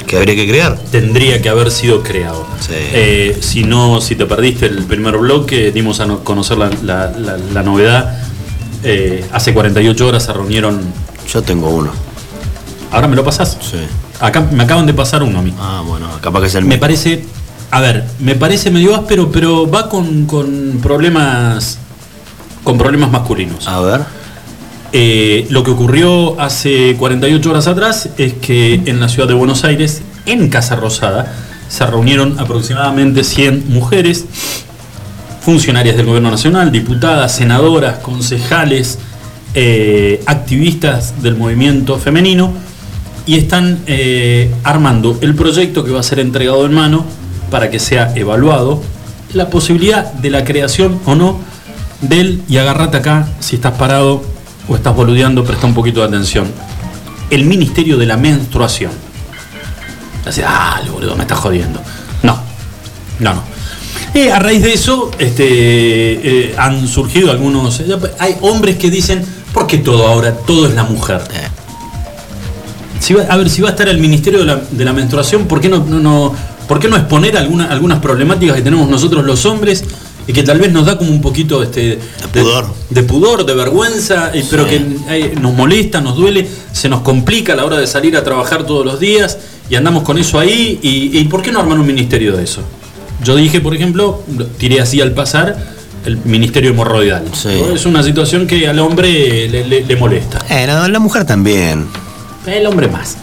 Que 0.07 0.17
habría 0.17 0.35
que 0.35 0.47
crear. 0.49 0.79
tendría 0.91 1.41
que 1.41 1.49
haber 1.49 1.71
sido 1.71 2.03
creado? 2.03 2.47
Sí. 2.61 2.75
Eh, 2.75 3.39
si 3.41 3.65
no, 3.65 4.01
si 4.01 4.17
te 4.17 4.27
perdiste 4.27 4.67
el 4.67 4.85
primer 4.85 5.17
bloque, 5.17 5.73
dimos 5.73 6.01
a 6.01 6.07
no- 6.07 6.25
conocer 6.25 6.59
la, 6.59 6.71
la- 6.83 7.11
la- 7.11 7.39
la 7.39 7.63
novedad. 7.63 8.19
Eh, 8.83 9.25
hace 9.33 9.53
48 9.55 10.07
horas 10.09 10.25
se 10.25 10.33
reunieron. 10.33 10.81
Yo 11.33 11.43
tengo 11.43 11.71
uno. 11.71 11.91
¿Ahora 12.91 13.07
me 13.09 13.15
lo 13.17 13.25
pasás? 13.25 13.57
Sí. 13.61 13.77
Acá 14.21 14.41
me 14.53 14.65
acaban 14.65 14.85
de 14.87 14.93
pasar 14.95 15.23
uno 15.23 15.39
a 15.39 15.43
mí. 15.43 15.55
Ah, 15.59 15.83
bueno, 15.87 16.09
capaz 16.21 16.41
que 16.41 16.47
es 16.49 16.55
el 16.57 16.63
Me 16.65 16.71
mismo. 16.71 16.81
parece, 16.81 17.25
a 17.71 17.81
ver, 17.81 18.05
me 18.19 18.35
parece 18.35 18.71
medio 18.71 18.95
áspero, 18.97 19.31
pero 19.31 19.71
va 19.71 19.89
con, 19.89 20.27
con 20.27 20.81
problemas 20.83 21.79
con 22.65 22.79
problemas 22.79 23.11
masculinos. 23.11 23.67
A 23.69 23.81
ver. 23.81 24.01
Eh, 24.93 25.47
lo 25.51 25.63
que 25.63 25.71
ocurrió 25.71 26.41
hace 26.41 26.97
48 26.97 27.51
horas 27.51 27.67
atrás 27.69 28.09
es 28.19 28.35
que 28.35 28.75
en 28.87 28.99
la 28.99 29.09
ciudad 29.09 29.29
de 29.29 29.35
Buenos 29.35 29.65
Aires, 29.65 30.03
en 30.27 30.49
Casa 30.49 30.75
Rosada, 30.77 31.33
se 31.69 31.87
reunieron 31.87 32.39
aproximadamente 32.41 33.23
100 33.23 33.69
mujeres, 33.69 34.27
funcionarias 35.43 35.97
del 35.97 36.07
gobierno 36.07 36.31
nacional, 36.31 36.73
diputadas, 36.73 37.37
senadoras, 37.37 37.99
concejales, 37.99 38.99
eh, 39.55 40.21
activistas 40.27 41.23
del 41.23 41.37
movimiento 41.37 41.99
femenino, 41.99 42.53
y 43.27 43.37
están 43.37 43.79
eh, 43.87 44.53
armando 44.65 45.19
el 45.21 45.37
proyecto 45.37 45.85
que 45.85 45.93
va 45.93 46.01
a 46.01 46.03
ser 46.03 46.19
entregado 46.19 46.67
en 46.67 46.75
mano 46.75 47.05
para 47.51 47.71
que 47.71 47.79
sea 47.79 48.13
evaluado 48.15 48.83
la 49.35 49.49
posibilidad 49.51 50.13
de 50.13 50.31
la 50.31 50.45
creación 50.45 51.01
o 51.07 51.15
no 51.15 51.39
del, 52.01 52.43
y 52.49 52.57
agarrate 52.57 52.97
acá, 52.97 53.29
si 53.41 53.57
estás 53.57 53.75
parado 53.75 54.23
o 54.69 54.75
estás 54.77 54.95
boludeando, 54.95 55.45
presta 55.45 55.67
un 55.67 55.75
poquito 55.75 56.01
de 56.01 56.07
atención, 56.07 56.47
el 57.31 57.45
Ministerio 57.45 57.97
de 57.97 58.07
la 58.07 58.17
Menstruación. 58.17 58.91
Así, 60.27 60.41
ah, 60.45 60.81
boludo, 60.93 61.15
me 61.17 61.23
estás 61.23 61.39
jodiendo. 61.39 61.81
No, 62.23 62.39
no, 63.21 63.35
no. 63.35 63.43
Eh, 64.15 64.31
a 64.33 64.39
raíz 64.39 64.63
de 64.63 64.73
eso 64.73 65.11
este, 65.19 65.45
eh, 66.49 66.55
han 66.59 66.87
surgido 66.89 67.31
algunos... 67.31 67.83
Hay 68.19 68.37
hombres 68.41 68.77
que 68.77 68.91
dicen, 68.91 69.25
¿por 69.53 69.67
qué 69.67 69.79
todo 69.79 70.07
ahora, 70.09 70.33
todo 70.33 70.67
es 70.67 70.75
la 70.75 70.83
mujer? 70.85 71.21
Si 72.99 73.15
va- 73.15 73.23
a 73.29 73.37
ver, 73.37 73.49
si 73.49 73.63
va 73.63 73.69
a 73.69 73.73
estar 73.73 73.89
el 73.89 73.99
Ministerio 73.99 74.41
de 74.41 74.45
la, 74.47 74.57
de 74.57 74.85
la 74.85 74.93
Menstruación, 74.93 75.47
¿por 75.47 75.61
qué 75.61 75.69
no, 75.69 75.79
no, 75.85 75.99
no- 76.01 76.35
por 76.71 76.79
qué 76.79 76.87
no 76.87 76.95
exponer 76.97 77.37
alguna- 77.37 77.67
algunas 77.67 77.99
problemáticas 77.99 78.55
que 78.55 78.63
tenemos 78.63 78.89
nosotros 78.89 79.25
los 79.25 79.45
hombres 79.45 79.83
y 80.29 80.33
que 80.33 80.45
tal 80.45 80.61
vez 80.61 80.71
nos 80.71 80.87
da 80.87 80.97
como 80.97 81.11
un 81.11 81.21
poquito 81.21 81.65
este, 81.65 81.99
de, 82.33 82.41
pudor. 82.43 82.67
de 82.91 83.03
pudor, 83.03 83.45
de 83.45 83.55
vergüenza, 83.55 84.31
y- 84.33 84.45
pero 84.45 84.69
que 84.69 84.77
eh, 85.09 85.35
nos 85.41 85.53
molesta, 85.53 86.01
nos 86.01 86.15
duele, 86.17 86.47
se 86.71 86.89
nos 86.89 87.01
complica 87.01 87.55
a 87.55 87.57
la 87.57 87.65
hora 87.65 87.77
de 87.79 87.89
salir 87.89 88.17
a 88.17 88.23
trabajar 88.23 88.63
todos 88.67 88.87
los 88.87 89.01
días 89.01 89.39
y 89.69 89.75
andamos 89.75 90.05
con 90.05 90.17
eso 90.19 90.39
ahí? 90.39 90.79
¿Y, 90.81 91.19
y 91.19 91.25
por 91.25 91.43
qué 91.43 91.51
no 91.51 91.59
arman 91.59 91.81
un 91.81 91.87
ministerio 91.89 92.37
de 92.37 92.45
eso? 92.45 92.61
Yo 93.25 93.35
dije, 93.35 93.61
por 93.61 93.75
ejemplo, 93.75 94.23
lo 94.39 94.47
tiré 94.47 94.81
así 94.81 95.01
al 95.01 95.11
pasar, 95.11 95.57
el 96.07 96.19
ministerio 96.25 96.71
hemorroidal. 96.71 97.25
Sí. 97.33 97.49
¿no? 97.67 97.75
Es 97.75 97.85
una 97.85 98.05
situación 98.05 98.47
que 98.47 98.69
al 98.69 98.79
hombre 98.79 99.49
le, 99.49 99.67
le- 99.67 99.85
le 99.85 99.97
molesta. 99.97 100.39
Eh, 100.49 100.67
no, 100.69 100.87
la 100.87 100.99
mujer 101.01 101.25
también. 101.25 101.87
El 102.47 102.65
hombre 102.67 102.87
más. 102.87 103.17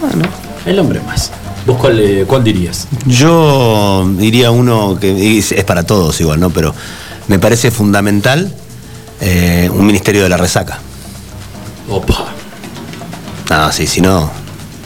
Bueno, 0.00 0.24
el 0.64 0.78
hombre 0.78 1.00
más. 1.06 1.30
¿Vos 1.66 1.76
cuál, 1.78 2.00
eh, 2.00 2.24
cuál 2.26 2.42
dirías? 2.42 2.88
Yo 3.06 4.08
diría 4.16 4.50
uno 4.50 4.98
que 5.00 5.38
es, 5.38 5.52
es 5.52 5.64
para 5.64 5.82
todos 5.84 6.20
igual, 6.20 6.40
¿no? 6.40 6.50
Pero 6.50 6.74
me 7.28 7.38
parece 7.38 7.70
fundamental 7.70 8.54
Eh, 9.22 9.68
un 9.70 9.84
ministerio 9.84 10.22
de 10.22 10.30
la 10.30 10.38
resaca. 10.38 10.78
Opa. 11.90 12.24
No, 13.50 13.70
sí, 13.70 13.86
si 13.86 14.00
no. 14.00 14.30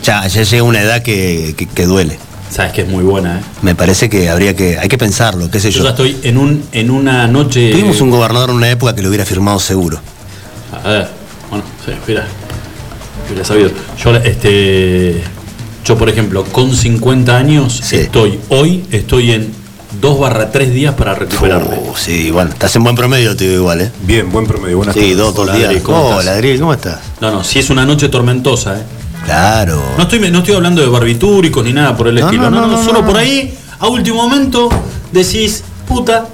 Ya, 0.02 0.26
ya 0.26 0.42
llega 0.42 0.64
una 0.64 0.80
edad 0.80 1.02
que, 1.04 1.54
que- 1.56 1.66
que 1.68 1.86
duele. 1.86 2.18
Sabes 2.50 2.72
que 2.72 2.80
es 2.82 2.88
muy 2.88 3.04
buena, 3.04 3.38
¿eh? 3.38 3.42
Me 3.62 3.76
parece 3.76 4.08
que 4.10 4.28
habría 4.28 4.56
que. 4.56 4.76
Hay 4.76 4.88
que 4.88 4.98
pensarlo, 4.98 5.48
qué 5.52 5.60
sé 5.60 5.70
Yo 5.70 5.78
yo. 5.78 5.84
ya 5.84 5.90
estoy 5.90 6.18
en, 6.24 6.36
un, 6.38 6.64
en 6.72 6.90
una 6.90 7.28
noche. 7.28 7.70
Tuvimos 7.70 8.00
un 8.00 8.10
gobernador 8.10 8.50
en 8.50 8.56
una 8.56 8.68
época 8.70 8.92
que 8.92 9.02
lo 9.02 9.08
hubiera 9.08 9.24
firmado 9.24 9.60
seguro. 9.60 10.00
A 10.84 10.88
ver, 10.88 11.08
bueno, 11.48 11.64
sí, 11.86 11.92
mira. 12.08 12.26
Hubiera 13.28 13.44
sabido. 13.44 13.70
Yo, 14.02 14.16
este. 14.16 15.22
Yo, 15.84 15.98
por 15.98 16.08
ejemplo, 16.08 16.44
con 16.44 16.74
50 16.74 17.36
años, 17.36 17.80
Sí. 17.82 17.96
estoy, 17.96 18.38
hoy 18.48 18.84
estoy 18.90 19.32
en 19.32 19.52
2 20.00 20.18
barra 20.18 20.50
3 20.50 20.72
días 20.72 20.94
para 20.94 21.14
recuperarme. 21.14 21.76
Oh, 21.88 21.94
sí, 21.96 22.30
bueno, 22.30 22.50
estás 22.50 22.74
en 22.76 22.84
buen 22.84 22.96
promedio, 22.96 23.36
te 23.36 23.44
digo 23.44 23.56
igual, 23.60 23.82
¿eh? 23.82 23.90
Bien, 24.02 24.30
buen 24.32 24.46
promedio. 24.46 24.78
Buenas 24.78 24.94
Sí, 24.94 25.12
dos, 25.12 25.34
dos 25.34 25.46
Hola, 25.46 25.56
días. 25.56 25.68
Adri, 25.68 25.80
¿cómo 25.80 26.02
¿cómo 26.60 26.72
estás? 26.72 27.00
No, 27.20 27.30
no, 27.30 27.44
si 27.44 27.58
es 27.58 27.68
una 27.70 27.84
noche 27.84 28.08
tormentosa, 28.08 28.78
¿eh? 28.78 28.82
Claro. 29.26 29.82
No 29.96 30.04
estoy, 30.04 30.18
no 30.30 30.38
estoy 30.38 30.54
hablando 30.54 30.80
de 30.82 30.88
barbitúricos 30.88 31.64
ni 31.64 31.72
nada 31.72 31.94
por 31.96 32.08
el 32.08 32.14
No, 32.16 32.26
estilo. 32.26 32.44
no, 32.44 32.50
No, 32.50 32.60
no, 32.62 32.66
no, 32.68 32.76
no, 32.78 32.84
solo 32.84 33.00
no. 33.02 33.06
por 33.06 33.16
ahí, 33.18 33.54
a 33.78 33.86
último 33.88 34.22
momento, 34.22 34.68
decís, 35.12 35.62
puta, 35.86 36.26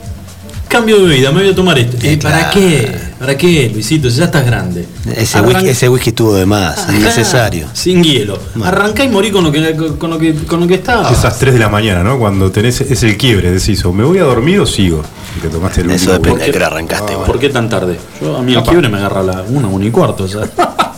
cambio 0.69 0.99
de 1.01 1.09
bebida, 1.09 1.33
me 1.33 1.43
voy 1.43 1.51
a 1.51 1.55
tomar 1.55 1.77
esto. 1.79 1.97
Eh, 2.03 2.19
¿Para 2.23 2.51
claro. 2.51 2.53
qué? 2.55 3.10
¿Para 3.21 3.37
qué, 3.37 3.69
Luisito? 3.71 4.09
Si 4.09 4.17
ya 4.17 4.25
estás 4.25 4.47
grande. 4.47 4.87
Ese 5.15 5.37
Arran- 5.39 5.49
whisky, 5.49 5.69
ese 5.69 5.89
whisky 5.91 6.09
estuvo 6.09 6.35
de 6.35 6.47
más, 6.47 6.79
Ajá, 6.79 6.97
innecesario. 6.97 7.67
Sin 7.75 8.03
hielo. 8.03 8.39
Arrancá 8.65 9.05
y 9.05 9.09
morí 9.11 9.31
con 9.31 9.45
lo 9.45 9.53
que, 9.53 9.77
con 9.99 10.09
lo 10.09 10.19
que, 10.19 10.35
con 10.47 10.59
lo 10.61 10.67
que 10.67 10.77
está. 10.77 11.11
Esas 11.13 11.39
3 11.39 11.53
de 11.53 11.61
la 11.61 11.69
mañana, 11.69 12.03
¿no? 12.03 12.19
Cuando 12.19 12.51
tenés, 12.51 12.81
es 12.81 13.03
el 13.03 13.19
quiebre, 13.19 13.53
decís, 13.53 13.85
o 13.85 13.93
me 13.93 14.05
voy 14.05 14.17
a 14.19 14.23
dormir 14.25 14.59
o 14.61 14.65
sigo. 14.65 15.03
Y 15.37 15.41
te 15.41 15.49
tomaste 15.49 15.83
el 15.83 15.91
Eso 15.91 16.13
depende 16.13 16.31
¿Por 16.31 16.39
de 16.41 16.47
qué? 16.53 16.59
que 16.59 16.65
arrancaste, 16.65 17.13
igual. 17.13 17.27
¿Por 17.27 17.39
qué 17.39 17.51
tan 17.51 17.69
tarde? 17.69 17.99
Yo 18.23 18.39
a 18.39 18.43
mí 18.43 18.53
el 18.53 18.59
Capaz. 18.61 18.71
quiebre 18.71 18.89
me 18.89 18.97
agarra 18.97 19.21
a 19.21 19.25
la 19.25 19.43
una, 19.43 19.69
una 19.69 19.85
y 19.85 19.91
cuarto. 19.91 20.27
Ya, 20.27 20.41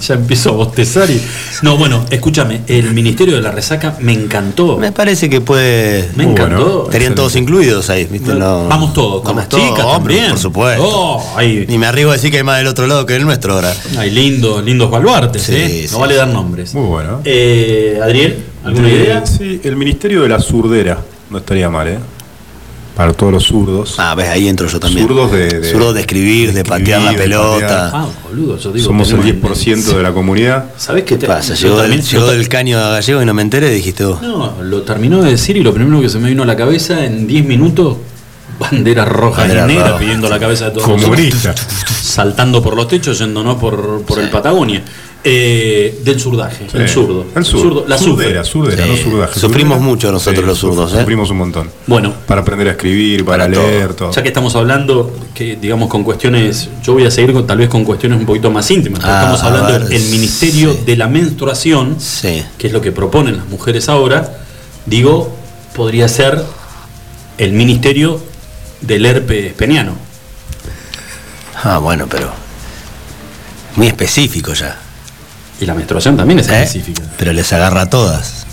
ya 0.00 0.14
empiezo 0.14 0.50
a 0.50 0.52
bostezar 0.52 1.10
y. 1.10 1.20
No, 1.62 1.76
bueno, 1.76 2.04
escúchame, 2.10 2.62
el 2.66 2.92
Ministerio 2.92 3.36
de 3.36 3.42
la 3.42 3.50
Resaca 3.50 3.96
me 4.00 4.12
encantó. 4.12 4.76
Me 4.78 4.92
parece 4.92 5.28
que 5.30 5.40
puede. 5.40 6.10
Me 6.16 6.24
encantó. 6.24 6.64
bueno. 6.64 6.82
Estarían 6.84 7.14
todos 7.14 7.36
incluidos 7.36 7.90
ahí, 7.90 8.04
¿viste? 8.10 8.34
No- 8.34 8.68
Vamos 8.68 8.92
todos, 8.92 9.22
con 9.22 9.36
Vamos 9.36 9.52
las 9.52 9.60
chicas 9.62 9.80
todos, 9.82 9.96
hombre, 9.96 10.14
también. 10.14 10.30
Por 10.32 10.40
supuesto. 10.40 10.84
Oh, 10.86 11.34
hay, 11.36 11.64
Ni 11.68 11.78
me 11.78 11.86
arriesgo 11.86 12.10
a 12.10 12.14
decir 12.14 12.30
que 12.30 12.38
hay 12.38 12.42
más 12.44 12.58
del 12.58 12.66
otro 12.66 12.86
lado 12.86 13.06
que 13.06 13.16
el 13.16 13.24
nuestro 13.24 13.54
ahora. 13.54 13.74
hay 13.98 14.10
lindos, 14.10 14.62
lindos 14.64 14.90
baluartes, 14.90 15.42
Sí, 15.42 15.54
¿eh? 15.54 15.88
No 15.92 15.98
vale 16.00 16.14
sí. 16.14 16.18
dar 16.18 16.28
nombres. 16.28 16.74
Muy 16.74 16.86
bueno. 16.86 17.20
Eh, 17.24 17.98
Adriel, 18.02 18.36
¿alguna 18.64 18.88
idea? 18.88 19.26
Sí, 19.26 19.60
el 19.64 19.76
Ministerio 19.76 20.22
de 20.22 20.28
la 20.28 20.40
Surdera. 20.40 20.98
No 21.30 21.38
estaría 21.38 21.68
mal, 21.68 21.88
¿eh? 21.88 21.98
Para 22.96 23.12
todos 23.12 23.30
los 23.30 23.44
zurdos. 23.44 23.96
Ah, 23.98 24.14
ves, 24.14 24.26
ahí 24.30 24.48
entro 24.48 24.66
yo 24.68 24.80
también. 24.80 25.06
Zurdos 25.06 25.30
de- 25.30 25.48
de- 25.60 25.70
Zurdos 25.70 25.92
de 25.94 26.00
escribir, 26.00 26.48
de, 26.54 26.62
de 26.62 26.64
patear 26.64 27.02
la 27.02 27.12
de 27.12 27.18
pelota. 27.18 27.90
Ah, 27.92 28.06
boludo, 28.26 28.56
yo 28.58 28.72
digo. 28.72 28.86
Somos 28.86 29.10
el 29.12 29.20
tenemos- 29.20 29.58
10% 29.62 29.96
de 29.98 30.02
la 30.02 30.12
comunidad. 30.14 30.70
¿Sabés 30.78 31.04
qué 31.04 31.16
te 31.16 31.20
¿Qué 31.20 31.26
pasa? 31.26 31.54
yo 31.54 31.68
Llegó, 31.68 31.80
también- 31.82 32.00
del, 32.00 32.08
llegó 32.10 32.26
del 32.30 32.48
caño 32.48 32.78
a 32.78 32.88
gallego 32.92 33.20
y 33.22 33.26
no 33.26 33.34
me 33.34 33.42
enteré, 33.42 33.68
dijiste 33.70 34.04
vos. 34.06 34.22
No, 34.22 34.54
lo 34.62 34.80
terminó 34.82 35.20
de 35.22 35.30
decir 35.32 35.58
y 35.58 35.62
lo 35.62 35.74
primero 35.74 36.00
que 36.00 36.08
se 36.08 36.18
me 36.18 36.30
vino 36.30 36.42
a 36.42 36.46
la 36.46 36.56
cabeza 36.56 37.04
en 37.04 37.26
10 37.26 37.44
minutos, 37.44 37.98
bandera 38.58 39.04
roja 39.04 39.42
Bandera 39.42 39.64
y 39.64 39.68
negra 39.74 39.88
roja. 39.88 39.98
pidiendo 39.98 40.28
la 40.30 40.38
cabeza 40.38 40.64
de 40.66 40.70
todos 40.70 40.84
Comunista. 40.88 41.54
saltando 42.02 42.62
por 42.62 42.74
los 42.76 42.88
techos, 42.88 43.18
yéndonos 43.18 43.56
por, 43.56 44.02
por 44.02 44.18
el 44.20 44.30
Patagonia. 44.30 44.82
Eh, 45.28 46.02
del 46.04 46.20
surdaje, 46.20 46.66
el 46.72 46.88
zurdo. 46.88 47.26
El 47.34 47.44
zurdo. 47.44 47.84
la 47.88 47.98
surdera, 47.98 48.44
sufre. 48.44 48.76
surdera, 48.76 48.84
Sí. 48.96 49.04
no 49.04 49.10
surdaje. 49.10 49.40
Sufrimos 49.40 49.80
mucho 49.80 50.12
nosotros 50.12 50.44
los 50.46 50.56
zurdos, 50.56 50.92
¿eh? 50.94 51.00
Sufrimos 51.00 51.30
un 51.30 51.38
montón. 51.38 51.68
Bueno, 51.88 52.14
Para 52.28 52.42
aprender 52.42 52.68
a 52.68 52.70
escribir, 52.72 53.24
para, 53.24 53.48
leer, 53.48 53.94
todo. 53.94 54.12
ya 54.12 54.22
que 54.22 54.28
estamos 54.28 54.54
hablando, 54.54 55.12
que 55.34 55.56
digamos 55.56 55.88
con 55.88 56.04
cuestiones, 56.04 56.68
yo 56.84 56.92
voy 56.92 57.06
a 57.06 57.10
seguir 57.10 57.32
con, 57.32 57.44
tal 57.44 57.58
vez 57.58 57.68
con 57.68 57.84
cuestiones 57.84 58.20
un 58.20 58.24
poquito 58.26 58.52
más 58.52 58.70
íntimas, 58.70 59.00
pero 59.00 59.12
Ah, 59.12 59.16
estamos 59.18 59.42
hablando 59.42 59.72
ver, 59.80 59.88
del 59.88 60.02
Ministerio 60.10 60.72
sí. 60.74 60.78
de 60.86 60.96
la 60.96 61.08
Menstruación, 61.08 61.96
Sí. 61.98 62.44
que 62.56 62.68
es 62.68 62.72
lo 62.72 62.80
que 62.80 62.92
proponen 62.92 63.36
las 63.36 63.48
mujeres 63.48 63.88
ahora, 63.88 64.38
digo, 64.86 65.34
podría 65.74 66.06
ser 66.06 66.40
el 67.38 67.50
Ministerio 67.52 68.20
del 68.80 69.06
herpes 69.06 69.54
peniano. 69.54 69.94
Ah, 71.64 71.78
bueno, 71.78 72.06
pero. 72.08 72.30
Muy 73.74 73.88
específico 73.88 74.52
ya. 74.52 74.82
Y 75.60 75.66
la 75.66 75.74
menstruación 75.74 76.16
también 76.16 76.38
es 76.40 76.48
¿eh? 76.48 76.62
específica. 76.62 77.02
Pero 77.18 77.32
les 77.32 77.52
agarra 77.52 77.82
a 77.82 77.90
todas. 77.90 78.44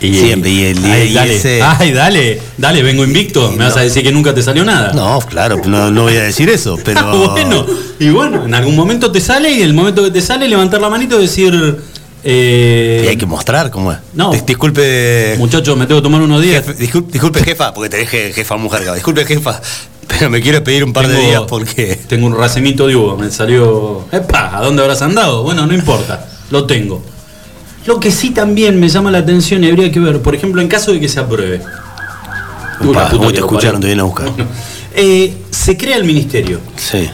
Y, 0.00 0.14
Siempre, 0.16 0.50
y 0.50 0.62
el- 0.64 0.84
ay, 0.84 1.10
y 1.10 1.14
dale, 1.14 1.36
ese- 1.36 1.62
ay, 1.62 1.92
dale, 1.92 2.40
dale, 2.58 2.82
vengo 2.82 3.04
invicto. 3.04 3.52
Me 3.52 3.64
vas 3.64 3.76
a 3.76 3.80
decir 3.82 4.02
que 4.02 4.10
nunca 4.10 4.34
te 4.34 4.42
salió 4.42 4.64
nada. 4.64 4.92
No, 4.92 5.20
claro, 5.20 5.60
no, 5.64 5.92
no 5.92 6.02
voy 6.02 6.16
a 6.16 6.22
decir 6.22 6.48
eso, 6.50 6.76
pero. 6.84 7.00
Ah, 7.00 7.30
bueno, 7.32 7.64
y 8.00 8.08
bueno, 8.08 8.44
en 8.46 8.52
algún 8.54 8.74
momento 8.74 9.12
te 9.12 9.20
sale 9.20 9.50
y 9.52 9.62
el 9.62 9.74
momento 9.74 10.02
que 10.02 10.10
te 10.10 10.20
sale 10.20 10.48
levantar 10.48 10.80
la 10.80 10.88
manito 10.88 11.18
y 11.20 11.22
decir, 11.22 11.78
eh, 12.24 13.02
Y 13.04 13.08
hay 13.08 13.16
que 13.16 13.26
mostrar 13.26 13.70
cómo 13.70 13.92
es. 13.92 13.98
No. 14.14 14.32
Dis- 14.32 14.44
Disculpe. 14.44 15.36
muchachos, 15.38 15.76
me 15.76 15.86
tengo 15.86 16.00
que 16.00 16.04
tomar 16.04 16.20
unos 16.22 16.42
días. 16.42 16.64
jefe- 16.66 16.76
discul- 16.78 17.06
disculpe, 17.06 17.44
jefa, 17.44 17.72
porque 17.72 17.88
te 17.90 17.98
dije 17.98 18.32
jefa 18.32 18.56
mujer. 18.56 18.92
Disculpe, 18.94 19.24
jefa, 19.24 19.60
pero 20.08 20.30
me 20.30 20.40
quiero 20.40 20.62
pedir 20.62 20.84
un 20.84 20.92
par 20.92 21.08
de 21.08 21.18
días 21.18 21.42
porque. 21.48 21.98
Tengo 22.08 22.26
un 22.26 22.36
racimito 22.36 22.86
de 22.86 22.96
uva, 22.96 23.16
me 23.16 23.30
salió. 23.30 24.06
¡Epa! 24.12 24.56
¿A 24.56 24.62
dónde 24.62 24.82
habrás 24.82 25.02
andado? 25.02 25.42
Bueno, 25.42 25.66
no 25.66 25.74
importa, 25.74 26.26
lo 26.50 26.64
tengo. 26.66 27.02
Lo 27.86 27.98
que 27.98 28.10
sí 28.10 28.30
también 28.30 28.78
me 28.78 28.88
llama 28.88 29.10
la 29.10 29.18
atención 29.18 29.64
y 29.64 29.68
habría 29.68 29.90
que 29.90 29.98
ver, 30.00 30.20
por 30.22 30.34
ejemplo, 30.34 30.60
en 30.62 30.68
caso 30.68 30.92
de 30.92 31.00
que 31.00 31.08
se 31.08 31.18
apruebe. 31.20 31.60
Upa, 32.80 33.08
puta 33.08 33.28
te 33.32 33.38
escucharon, 33.38 33.80
te 33.80 33.86
vienen 33.86 34.00
a 34.00 34.04
buscar. 34.04 34.28
Eh, 34.94 35.34
se 35.50 35.78
crea 35.78 35.96
el 35.96 36.04
ministerio. 36.04 36.60
Sí. 36.76 37.08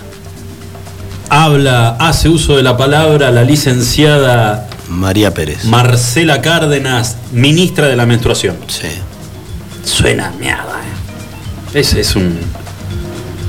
Habla, 1.29 1.91
hace 2.01 2.29
uso 2.29 2.57
de 2.57 2.65
la 2.65 2.77
palabra 2.77 3.31
la 3.31 3.45
licenciada 3.45 4.69
María 4.89 5.33
Pérez. 5.33 5.65
Marcela 5.65 6.43
Cárdenas, 6.43 7.19
ministra 7.33 7.87
de 7.87 7.95
la 7.95 8.05
menstruación. 8.05 8.57
sí. 8.67 8.89
Suena 9.85 10.33
mierda, 10.41 10.81
eh. 10.83 11.79
Es, 11.79 11.95
es 11.95 12.17
un. 12.17 12.37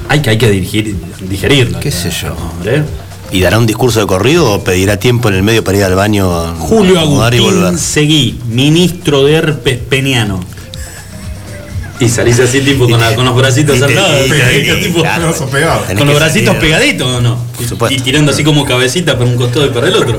Hay 0.09 0.21
que, 0.21 0.29
hay 0.31 0.37
que 0.37 0.49
dirigir, 0.49 0.95
digerirlo. 1.21 1.79
¿Qué 1.79 1.91
sé 1.91 2.09
yo? 2.11 2.33
Hombre. 2.35 2.83
¿Y 3.31 3.41
dará 3.41 3.59
un 3.59 3.67
discurso 3.67 3.99
de 3.99 4.07
corrido 4.07 4.51
o 4.53 4.63
pedirá 4.63 4.97
tiempo 4.97 5.29
en 5.29 5.35
el 5.35 5.43
medio 5.43 5.63
para 5.63 5.77
ir 5.77 5.83
al 5.83 5.93
baño 5.95 6.35
a 6.35 6.55
Julio 6.55 6.99
acomodar 6.99 7.33
y 7.35 7.39
volver? 7.39 7.65
Agustín 7.67 7.79
Seguí, 7.79 8.39
ministro 8.47 9.23
de 9.23 9.33
herpes 9.35 9.77
peniano. 9.77 10.39
Y 11.99 12.07
salís 12.07 12.39
así 12.39 12.61
tipo 12.61 12.89
con, 12.89 12.99
la- 12.99 13.13
con 13.13 13.25
los 13.25 13.35
bracitos 13.35 13.77
tenés 15.85 15.99
con 15.99 16.07
los 16.07 16.15
bracitos 16.15 16.55
pegaditos 16.55 17.07
o 17.07 17.21
no. 17.21 17.37
Y, 17.59 17.65
supuesto. 17.65 17.95
y 17.95 17.99
tirando 17.99 18.31
así 18.31 18.43
como 18.43 18.65
cabecita 18.65 19.17
para 19.17 19.29
un 19.29 19.35
costado 19.35 19.65
y 19.65 19.69
para 19.69 19.87
el 19.89 19.95
otro. 19.95 20.17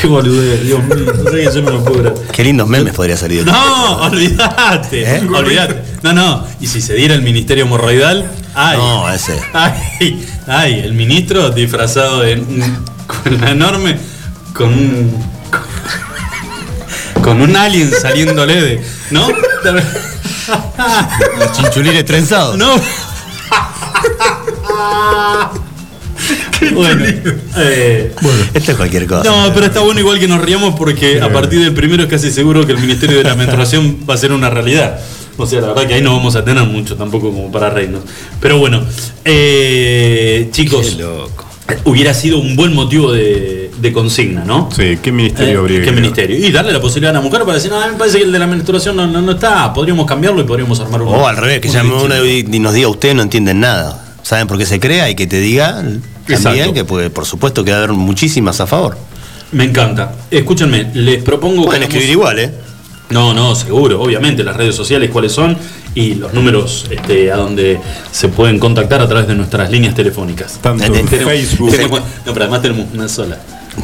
Qué 0.00 0.06
boludez, 0.06 0.62
Dios 0.64 0.82
mío. 0.84 1.12
No 1.16 1.30
sé 1.30 1.36
que 1.36 1.44
yo 1.54 1.62
no 1.62 1.70
lo 1.72 1.84
puedo 1.84 2.14
creer. 2.14 2.28
Qué 2.32 2.44
lindos 2.44 2.68
memes 2.68 2.94
podría 2.94 3.16
salir. 3.16 3.44
de 3.44 3.50
No, 3.52 3.96
olvídate, 4.02 5.16
¿Eh? 5.16 5.20
olvídate. 5.34 5.82
No, 6.02 6.12
no. 6.12 6.46
Y 6.60 6.66
si 6.66 6.80
se 6.80 6.94
diera 6.94 7.14
el 7.14 7.22
ministerio 7.22 7.64
hemorroidal, 7.64 8.30
ay. 8.54 8.78
No, 8.78 9.10
ese. 9.12 9.38
Ay, 9.52 10.26
ay, 10.46 10.80
el 10.80 10.94
ministro 10.94 11.50
disfrazado 11.50 12.20
de 12.20 12.34
un- 12.36 12.84
con 13.06 13.40
la 13.40 13.50
enorme 13.50 13.98
con 14.54 14.68
un 14.72 15.30
con 17.22 17.42
un 17.42 17.54
alien 17.56 17.90
saliéndole 17.92 18.60
de, 18.62 18.84
¿no? 19.10 19.28
Los 21.38 21.52
chinchulines 21.52 22.04
trenzados. 22.06 22.56
No. 22.56 22.74
bueno, 26.74 27.04
eh, 27.58 28.12
Esto 28.54 28.70
es 28.72 28.76
cualquier 28.76 29.06
cosa. 29.06 29.22
no, 29.24 29.52
pero 29.54 29.66
está 29.66 29.80
bueno 29.80 30.00
igual 30.00 30.18
que 30.18 30.28
nos 30.28 30.40
riamos 30.40 30.74
porque 30.76 31.20
a 31.20 31.32
partir 31.32 31.60
del 31.60 31.74
primero 31.74 32.02
es 32.04 32.08
casi 32.08 32.30
seguro 32.30 32.66
que 32.66 32.72
el 32.72 32.78
Ministerio 32.78 33.18
de 33.18 33.24
la 33.24 33.34
Menstruación 33.34 33.98
va 34.08 34.14
a 34.14 34.16
ser 34.18 34.32
una 34.32 34.50
realidad. 34.50 35.00
O 35.36 35.46
sea, 35.46 35.60
la 35.62 35.68
verdad 35.68 35.86
que 35.86 35.94
ahí 35.94 36.02
no 36.02 36.14
vamos 36.16 36.36
a 36.36 36.44
tener 36.44 36.64
mucho 36.64 36.96
tampoco 36.96 37.30
como 37.32 37.50
para 37.50 37.70
reírnos. 37.70 38.02
Pero 38.40 38.58
bueno, 38.58 38.82
eh, 39.24 40.48
chicos, 40.52 40.96
Qué 40.96 41.02
loco. 41.02 41.46
hubiera 41.84 42.12
sido 42.12 42.38
un 42.38 42.56
buen 42.56 42.74
motivo 42.74 43.10
de, 43.12 43.70
de 43.80 43.92
consigna, 43.92 44.44
¿no? 44.44 44.68
Sí, 44.74 44.98
¿qué 45.02 45.10
ministerio 45.12 45.54
Eh, 45.54 45.58
habría 45.58 45.82
¿Qué 45.82 45.92
ministerio? 45.92 46.36
Y 46.36 46.50
darle 46.52 46.72
la 46.72 46.80
posibilidad 46.80 47.10
a 47.10 47.14
la 47.14 47.22
mujer 47.22 47.40
para 47.42 47.54
decir, 47.54 47.70
no, 47.70 47.80
a 47.80 47.86
mí 47.86 47.92
me 47.92 47.98
parece 47.98 48.18
que 48.18 48.24
el 48.24 48.32
de 48.32 48.38
la 48.38 48.46
menstruación 48.46 48.96
no, 48.96 49.06
no, 49.06 49.22
no 49.22 49.32
está, 49.32 49.72
podríamos 49.72 50.04
cambiarlo 50.06 50.40
y 50.42 50.44
podríamos 50.44 50.78
armar 50.80 51.00
un. 51.00 51.08
O 51.08 51.26
al 51.26 51.36
revés, 51.38 51.60
que 51.60 51.68
un 51.68 51.74
llame 51.74 52.26
y 52.26 52.44
y 52.56 52.58
nos 52.58 52.74
diga 52.74 52.88
ustedes 52.88 53.14
no 53.14 53.22
entienden 53.22 53.60
nada. 53.60 54.04
¿Saben 54.22 54.46
por 54.46 54.58
qué 54.58 54.66
se 54.66 54.78
crea? 54.78 55.08
Y 55.08 55.14
que 55.14 55.26
te 55.26 55.40
diga 55.40 55.82
también 56.38 56.72
que 56.74 56.84
puede, 56.84 57.10
por 57.10 57.26
supuesto 57.26 57.64
que 57.64 57.70
va 57.72 57.78
a 57.78 57.80
haber 57.84 57.92
muchísimas 57.92 58.60
a 58.60 58.66
favor. 58.66 58.96
Me 59.52 59.64
encanta. 59.64 60.12
Escúchenme, 60.30 60.90
les 60.94 61.22
propongo 61.22 61.64
Pueden 61.66 61.80
que. 61.82 61.86
escribir 61.88 62.10
igual, 62.10 62.38
¿eh? 62.38 62.50
No, 63.10 63.34
no, 63.34 63.56
seguro, 63.56 64.00
obviamente, 64.00 64.44
las 64.44 64.56
redes 64.56 64.76
sociales 64.76 65.10
cuáles 65.10 65.32
son 65.32 65.56
y 65.96 66.14
los 66.14 66.32
números 66.32 66.86
este, 66.90 67.32
a 67.32 67.36
donde 67.36 67.80
se 68.12 68.28
pueden 68.28 68.60
contactar 68.60 69.00
a 69.00 69.08
través 69.08 69.26
de 69.26 69.34
nuestras 69.34 69.68
líneas 69.68 69.94
telefónicas. 69.96 70.58
Tanto 70.62 70.84
en 70.84 71.06
Tenemos- 71.06 71.24
Facebook. 71.32 71.70
Tenemos- 71.72 72.00
no, 72.24 72.32
pero 72.32 72.42
además 72.44 72.62
tenemos 72.62 72.86
una 72.94 73.08
sola. 73.08 73.36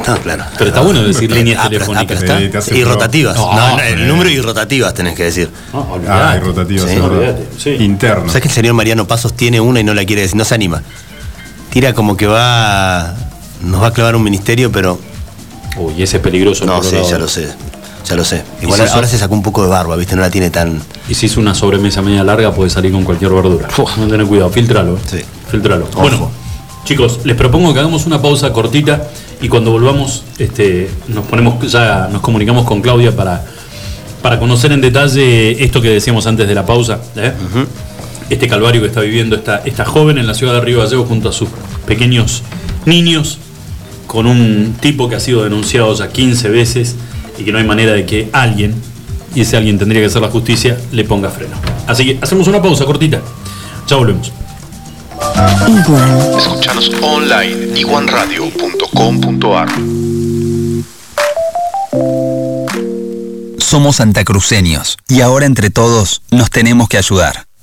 No, 0.07 0.17
claro. 0.17 0.43
Pero 0.57 0.69
está 0.69 0.81
bueno 0.81 1.03
decir 1.03 1.29
líneas 1.31 1.59
Ah, 1.59 1.63
ah, 1.65 1.69
telefónicas. 1.69 2.23
hace 2.55 2.77
Y 2.77 2.83
rotativas. 2.85 3.35
No, 3.35 3.53
No, 3.53 3.71
no, 3.71 3.77
sí. 3.79 3.83
el 3.93 4.07
número 4.07 4.29
y 4.29 4.39
rotativas 4.39 4.93
tenés 4.93 5.15
que 5.15 5.23
decir. 5.23 5.49
No, 5.73 5.79
Ah, 5.79 5.93
olvidate. 5.93 6.37
y 6.37 6.39
rotativas, 6.41 6.89
Sí. 6.89 6.95
verdad. 6.95 7.11
Olvídate, 7.11 7.47
sí. 7.57 7.69
Interno. 7.71 8.27
¿Sabes 8.27 8.41
que 8.43 8.47
el 8.49 8.53
señor 8.53 8.73
Mariano 8.75 9.07
Pasos 9.07 9.33
tiene 9.33 9.59
una 9.59 9.79
y 9.81 9.83
no 9.83 9.93
la 9.93 10.05
quiere 10.05 10.21
decir? 10.21 10.37
No 10.37 10.45
se 10.45 10.55
anima. 10.55 10.83
Tira 11.69 11.93
como 11.93 12.15
que 12.17 12.27
va. 12.27 13.15
Nos 13.63 13.81
va 13.81 13.87
a 13.87 13.93
clavar 13.93 14.15
un 14.15 14.23
ministerio, 14.23 14.71
pero. 14.71 14.99
Uy, 15.77 16.01
ese 16.01 16.17
es 16.17 16.23
peligroso. 16.23 16.63
el 16.63 16.69
No, 16.69 16.83
sí, 16.83 16.95
ya 17.09 17.17
lo 17.17 17.27
sé. 17.27 17.47
Ya 18.07 18.15
lo 18.15 18.23
sé. 18.23 18.41
Igual 18.61 18.87
si 18.87 18.93
ahora 18.93 19.07
se 19.07 19.17
sacó 19.17 19.33
un 19.33 19.43
poco 19.43 19.63
de 19.63 19.69
barba, 19.69 19.95
¿viste? 19.97 20.15
No 20.15 20.21
la 20.21 20.29
tiene 20.29 20.49
tan. 20.49 20.81
Y 21.09 21.13
si 21.13 21.25
es 21.25 21.35
una 21.37 21.53
sobremesa 21.53 22.01
media 22.01 22.23
larga, 22.23 22.53
puede 22.53 22.69
salir 22.69 22.91
con 22.91 23.03
cualquier 23.03 23.31
verdura. 23.31 23.67
No 23.97 24.07
tener 24.07 24.25
cuidado, 24.25 24.49
filtralo. 24.49 24.95
eh. 24.95 24.99
Sí. 25.09 25.17
Filtralo. 25.51 25.85
Ojo. 25.91 26.01
Bueno, 26.01 26.31
chicos, 26.85 27.19
les 27.25 27.35
propongo 27.35 27.73
que 27.73 27.79
hagamos 27.79 28.05
una 28.05 28.21
pausa 28.21 28.53
cortita 28.53 29.07
y 29.41 29.49
cuando 29.49 29.71
volvamos, 29.71 30.23
este, 30.37 30.89
nos 31.09 31.25
ponemos, 31.25 31.69
ya 31.69 32.07
nos 32.11 32.21
comunicamos 32.21 32.65
con 32.65 32.81
Claudia 32.81 33.13
para, 33.15 33.43
para 34.21 34.39
conocer 34.39 34.71
en 34.71 34.79
detalle 34.81 35.61
esto 35.63 35.81
que 35.81 35.89
decíamos 35.89 36.25
antes 36.27 36.47
de 36.47 36.55
la 36.55 36.65
pausa. 36.65 36.99
¿eh? 37.17 37.33
Este 38.29 38.47
calvario 38.47 38.81
que 38.81 38.87
está 38.87 39.01
viviendo 39.01 39.35
esta, 39.35 39.57
esta 39.65 39.85
joven 39.85 40.17
en 40.17 40.27
la 40.27 40.33
ciudad 40.33 40.53
de 40.53 40.61
Río 40.61 40.79
Gallegos 40.79 41.07
junto 41.07 41.29
a 41.29 41.31
sus 41.31 41.49
pequeños 41.85 42.43
niños, 42.85 43.39
con 44.05 44.25
un 44.25 44.75
tipo 44.79 45.09
que 45.09 45.15
ha 45.15 45.19
sido 45.19 45.43
denunciado 45.43 45.93
ya 45.93 46.09
15 46.09 46.49
veces 46.49 46.95
y 47.37 47.43
que 47.43 47.51
no 47.51 47.57
hay 47.57 47.65
manera 47.65 47.93
de 47.93 48.05
que 48.05 48.29
alguien, 48.33 48.75
y 49.35 49.41
ese 49.41 49.57
alguien 49.57 49.77
tendría 49.77 50.01
que 50.01 50.09
ser 50.09 50.21
la 50.21 50.29
justicia, 50.29 50.77
le 50.91 51.03
ponga 51.03 51.29
freno. 51.29 51.55
Así 51.87 52.05
que 52.05 52.19
hacemos 52.21 52.47
una 52.47 52.61
pausa 52.61 52.85
cortita. 52.85 53.21
Ya 53.87 53.95
volvemos. 53.95 54.31
Escuchanos 56.37 56.91
online 57.01 57.79
iguanradio.com.ar 57.79 59.69
Somos 63.57 63.97
santacruceños 63.97 64.97
y 65.07 65.21
ahora 65.21 65.45
entre 65.45 65.69
todos 65.69 66.21
nos 66.31 66.49
tenemos 66.49 66.87
que 66.87 66.97
ayudar. 66.97 67.46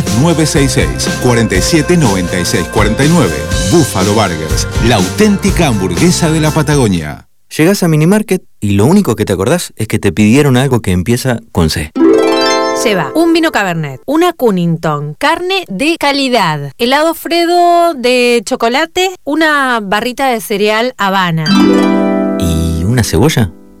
2966 0.00 1.20
4796 1.22 2.68
49. 2.68 3.30
Búfalo 3.70 4.14
Burgers, 4.14 4.66
la 4.88 4.96
auténtica 4.96 5.66
hamburguesa 5.66 6.30
de 6.30 6.40
la 6.40 6.50
Patagonia. 6.50 7.28
Llegás 7.56 7.82
a 7.82 7.88
Minimarket 7.88 8.42
y 8.60 8.72
lo 8.72 8.86
único 8.86 9.14
que 9.14 9.26
te 9.26 9.34
acordás 9.34 9.74
es 9.76 9.86
que 9.86 9.98
te 9.98 10.12
pidieron 10.12 10.56
algo 10.56 10.80
que 10.80 10.92
empieza 10.92 11.40
con 11.52 11.68
C. 11.68 11.90
Lleva 12.82 13.12
un 13.14 13.34
vino 13.34 13.52
Cabernet, 13.52 14.00
una 14.06 14.32
Cunnington, 14.32 15.14
carne 15.18 15.64
de 15.68 15.96
calidad, 15.98 16.72
helado 16.78 17.12
Fredo 17.14 17.92
de 17.92 18.40
chocolate, 18.44 19.10
una 19.24 19.80
barrita 19.82 20.28
de 20.28 20.40
cereal 20.40 20.94
Habana. 20.96 21.44
¿Y 22.40 22.82
una 22.84 23.04
cebolla? 23.04 23.52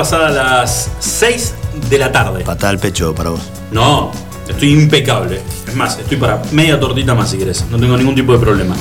pasadas 0.00 0.34
las 0.34 0.90
seis 0.98 1.52
de 1.90 1.98
la 1.98 2.10
tarde. 2.10 2.42
Patada 2.42 2.70
al 2.70 2.78
pecho 2.78 3.14
para 3.14 3.28
vos. 3.28 3.40
No, 3.70 4.10
estoy 4.48 4.72
impecable. 4.72 5.42
Es 5.68 5.76
más, 5.76 5.98
estoy 5.98 6.16
para 6.16 6.40
media 6.52 6.80
tortita 6.80 7.14
más 7.14 7.28
si 7.28 7.36
querés. 7.36 7.66
No 7.70 7.78
tengo 7.78 7.98
ningún 7.98 8.14
tipo 8.14 8.32
de 8.32 8.38
problema. 8.38 8.74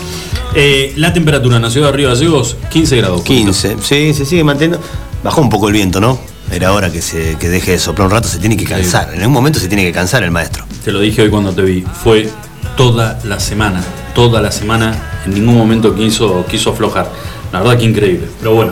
Eh, 0.55 0.93
la 0.95 1.11
temperatura 1.11 1.57
en 1.57 1.63
la 1.63 1.69
ciudad 1.69 1.87
de 1.87 1.97
Río 1.97 2.07
Gallegos, 2.07 2.55
15 2.69 2.95
grados. 2.95 3.21
15, 3.23 3.75
sí, 3.81 4.13
se 4.13 4.25
sigue 4.25 4.45
manteniendo. 4.45 4.79
Bajó 5.21 5.41
un 5.41 5.49
poco 5.49 5.67
el 5.67 5.73
viento, 5.73 5.99
¿no? 5.99 6.17
Era 6.53 6.71
hora 6.71 6.89
que, 6.89 7.01
se, 7.01 7.35
que 7.35 7.49
deje 7.49 7.71
de 7.71 7.79
soplar 7.79 8.07
un 8.07 8.13
rato, 8.13 8.29
se 8.29 8.39
tiene 8.39 8.55
que 8.55 8.63
cansar. 8.63 9.09
En 9.13 9.19
algún 9.19 9.33
momento 9.33 9.59
se 9.59 9.67
tiene 9.67 9.83
que 9.83 9.91
cansar 9.91 10.23
el 10.23 10.31
maestro. 10.31 10.63
Te 10.85 10.93
lo 10.93 11.01
dije 11.01 11.23
hoy 11.23 11.29
cuando 11.29 11.51
te 11.51 11.63
vi. 11.63 11.83
Fue 12.01 12.29
toda 12.77 13.19
la 13.25 13.41
semana. 13.41 13.83
Toda 14.15 14.41
la 14.41 14.53
semana. 14.53 15.21
En 15.25 15.33
ningún 15.33 15.57
momento 15.57 15.93
quiso, 15.93 16.45
quiso 16.49 16.69
aflojar. 16.69 17.11
La 17.51 17.59
verdad 17.59 17.77
que 17.77 17.83
increíble. 17.83 18.29
Pero 18.39 18.55
bueno. 18.55 18.71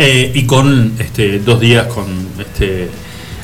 Eh, 0.00 0.30
y 0.32 0.44
con 0.44 0.92
este, 1.00 1.40
dos 1.40 1.58
días 1.58 1.88
con 1.88 2.06
este, 2.38 2.88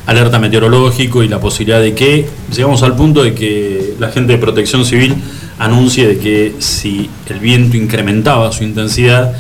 alerta 0.07 0.39
meteorológico 0.39 1.25
y 1.25 1.29
la 1.29 1.41
posibilidad 1.41 1.81
de 1.81 1.95
que 1.95 2.29
llegamos 2.55 2.85
al 2.85 2.95
punto 2.95 3.25
de 3.25 3.35
que 3.35 3.95
la 3.99 4.13
gente 4.13 4.35
de 4.35 4.39
protección 4.39 4.85
civil 4.85 5.17
anuncie 5.59 6.07
de 6.07 6.19
que 6.19 6.55
si 6.61 7.11
el 7.29 7.41
viento 7.41 7.77
incrementaba 7.77 8.53
su 8.53 8.63
intensidad, 8.63 9.35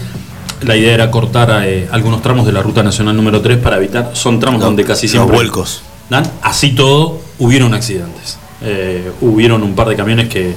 la 0.62 0.76
idea 0.76 0.92
era 0.92 1.12
cortar 1.12 1.62
eh, 1.64 1.86
algunos 1.92 2.20
tramos 2.20 2.46
de 2.46 2.52
la 2.52 2.62
ruta 2.62 2.82
nacional 2.82 3.16
número 3.16 3.40
3 3.40 3.58
para 3.58 3.76
evitar, 3.76 4.10
son 4.14 4.40
tramos 4.40 4.60
donde 4.60 4.84
casi 4.84 5.06
siempre... 5.06 5.30
Los 5.30 5.36
vuelcos. 5.36 5.82
¿Dan? 6.10 6.24
Así 6.42 6.72
todo, 6.72 7.20
hubieron 7.38 7.74
accidentes. 7.74 8.38
Eh, 8.60 9.12
hubieron 9.20 9.62
un 9.62 9.76
par 9.76 9.88
de 9.88 9.94
camiones 9.94 10.28
que, 10.28 10.54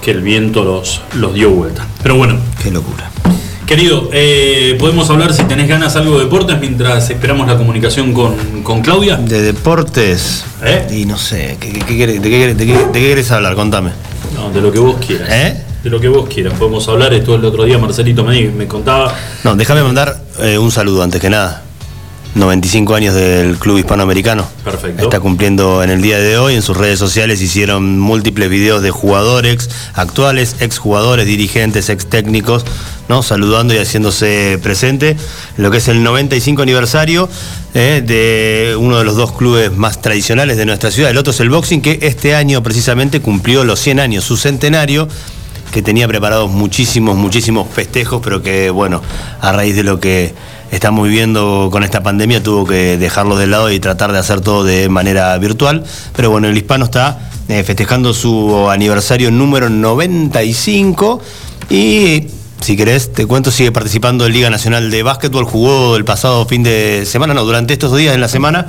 que 0.00 0.12
el 0.12 0.22
viento 0.22 0.64
los, 0.64 1.02
los 1.14 1.34
dio 1.34 1.50
vuelta. 1.50 1.86
Pero 2.02 2.16
bueno. 2.16 2.38
Qué 2.62 2.70
locura. 2.70 3.03
Querido, 3.74 4.08
eh, 4.12 4.76
podemos 4.78 5.10
hablar 5.10 5.34
si 5.34 5.42
tenés 5.42 5.66
ganas 5.66 5.96
algo 5.96 6.16
de 6.18 6.26
deportes 6.26 6.60
mientras 6.60 7.10
esperamos 7.10 7.48
la 7.48 7.56
comunicación 7.56 8.14
con, 8.14 8.62
con 8.62 8.82
Claudia. 8.82 9.16
De 9.16 9.42
deportes. 9.42 10.44
¿Eh? 10.62 10.86
Y 10.92 11.06
no 11.06 11.18
sé, 11.18 11.56
¿qué, 11.58 11.72
qué- 11.72 11.80
qué 11.80 11.94
querés- 11.98 12.20
de, 12.20 12.30
qué, 12.30 12.54
de 12.54 12.66
qué- 12.66 12.72
de 12.72 12.92
qué 12.92 13.00
querés 13.08 13.32
hablar? 13.32 13.56
Contame. 13.56 13.90
No, 14.36 14.48
de 14.52 14.60
lo 14.60 14.70
que 14.70 14.78
vos 14.78 14.94
quieras. 15.04 15.28
¿Eh? 15.28 15.60
De 15.82 15.90
lo 15.90 15.98
que 15.98 16.06
vos 16.06 16.28
quieras. 16.32 16.54
Podemos 16.56 16.86
hablar. 16.86 17.14
Esto 17.14 17.34
el 17.34 17.44
otro 17.44 17.64
día 17.64 17.76
Marcelito 17.78 18.22
me, 18.22 18.42
me 18.50 18.68
contaba. 18.68 19.12
No, 19.42 19.56
déjame 19.56 19.82
mandar 19.82 20.20
eh, 20.38 20.56
un 20.56 20.70
saludo 20.70 21.02
antes 21.02 21.20
que 21.20 21.28
nada. 21.28 21.63
95 22.34 22.94
años 22.96 23.14
del 23.14 23.56
Club 23.58 23.78
Hispanoamericano. 23.78 24.46
Perfecto. 24.64 25.04
Está 25.04 25.20
cumpliendo 25.20 25.82
en 25.82 25.90
el 25.90 26.02
día 26.02 26.18
de 26.18 26.36
hoy. 26.36 26.54
En 26.54 26.62
sus 26.62 26.76
redes 26.76 26.98
sociales 26.98 27.40
hicieron 27.40 27.98
múltiples 27.98 28.50
videos 28.50 28.82
de 28.82 28.90
jugadores 28.90 29.70
actuales, 29.94 30.56
exjugadores, 30.60 31.26
dirigentes, 31.26 31.88
ex 31.90 32.06
técnicos, 32.06 32.64
¿no? 33.08 33.22
saludando 33.22 33.72
y 33.72 33.78
haciéndose 33.78 34.58
presente 34.62 35.10
en 35.10 35.62
lo 35.62 35.70
que 35.70 35.78
es 35.78 35.88
el 35.88 36.02
95 36.02 36.62
aniversario 36.62 37.28
eh, 37.74 38.02
de 38.04 38.76
uno 38.76 38.98
de 38.98 39.04
los 39.04 39.16
dos 39.16 39.32
clubes 39.32 39.72
más 39.72 40.02
tradicionales 40.02 40.56
de 40.56 40.66
nuestra 40.66 40.90
ciudad. 40.90 41.10
El 41.10 41.18
otro 41.18 41.32
es 41.32 41.40
el 41.40 41.50
boxing, 41.50 41.82
que 41.82 42.00
este 42.02 42.34
año 42.34 42.62
precisamente 42.62 43.20
cumplió 43.20 43.62
los 43.62 43.78
100 43.78 44.00
años, 44.00 44.24
su 44.24 44.36
centenario 44.36 45.08
que 45.72 45.82
tenía 45.82 46.06
preparados 46.06 46.50
muchísimos, 46.50 47.16
muchísimos 47.16 47.66
festejos, 47.68 48.20
pero 48.22 48.42
que, 48.42 48.70
bueno, 48.70 49.02
a 49.40 49.50
raíz 49.50 49.74
de 49.74 49.82
lo 49.82 49.98
que 49.98 50.32
estamos 50.74 51.06
viviendo 51.06 51.68
con 51.70 51.84
esta 51.84 52.02
pandemia, 52.02 52.42
tuvo 52.42 52.66
que 52.66 52.98
dejarlo 52.98 53.36
de 53.36 53.46
lado 53.46 53.70
y 53.70 53.78
tratar 53.78 54.12
de 54.12 54.18
hacer 54.18 54.40
todo 54.40 54.64
de 54.64 54.88
manera 54.88 55.36
virtual. 55.38 55.84
Pero 56.16 56.30
bueno, 56.30 56.48
el 56.48 56.56
hispano 56.56 56.86
está 56.86 57.30
eh, 57.48 57.62
festejando 57.62 58.12
su 58.12 58.68
aniversario 58.68 59.30
número 59.30 59.70
95 59.70 61.20
y... 61.70 62.28
Si 62.64 62.78
querés, 62.78 63.12
te 63.12 63.26
cuento, 63.26 63.50
sigue 63.50 63.72
participando 63.72 64.24
en 64.24 64.32
Liga 64.32 64.48
Nacional 64.48 64.90
de 64.90 65.02
Básquetbol. 65.02 65.44
Jugó 65.44 65.96
el 65.96 66.06
pasado 66.06 66.46
fin 66.46 66.62
de 66.62 67.04
semana, 67.04 67.34
no, 67.34 67.44
durante 67.44 67.74
estos 67.74 67.94
días 67.94 68.14
en 68.14 68.22
la 68.22 68.28
semana. 68.28 68.68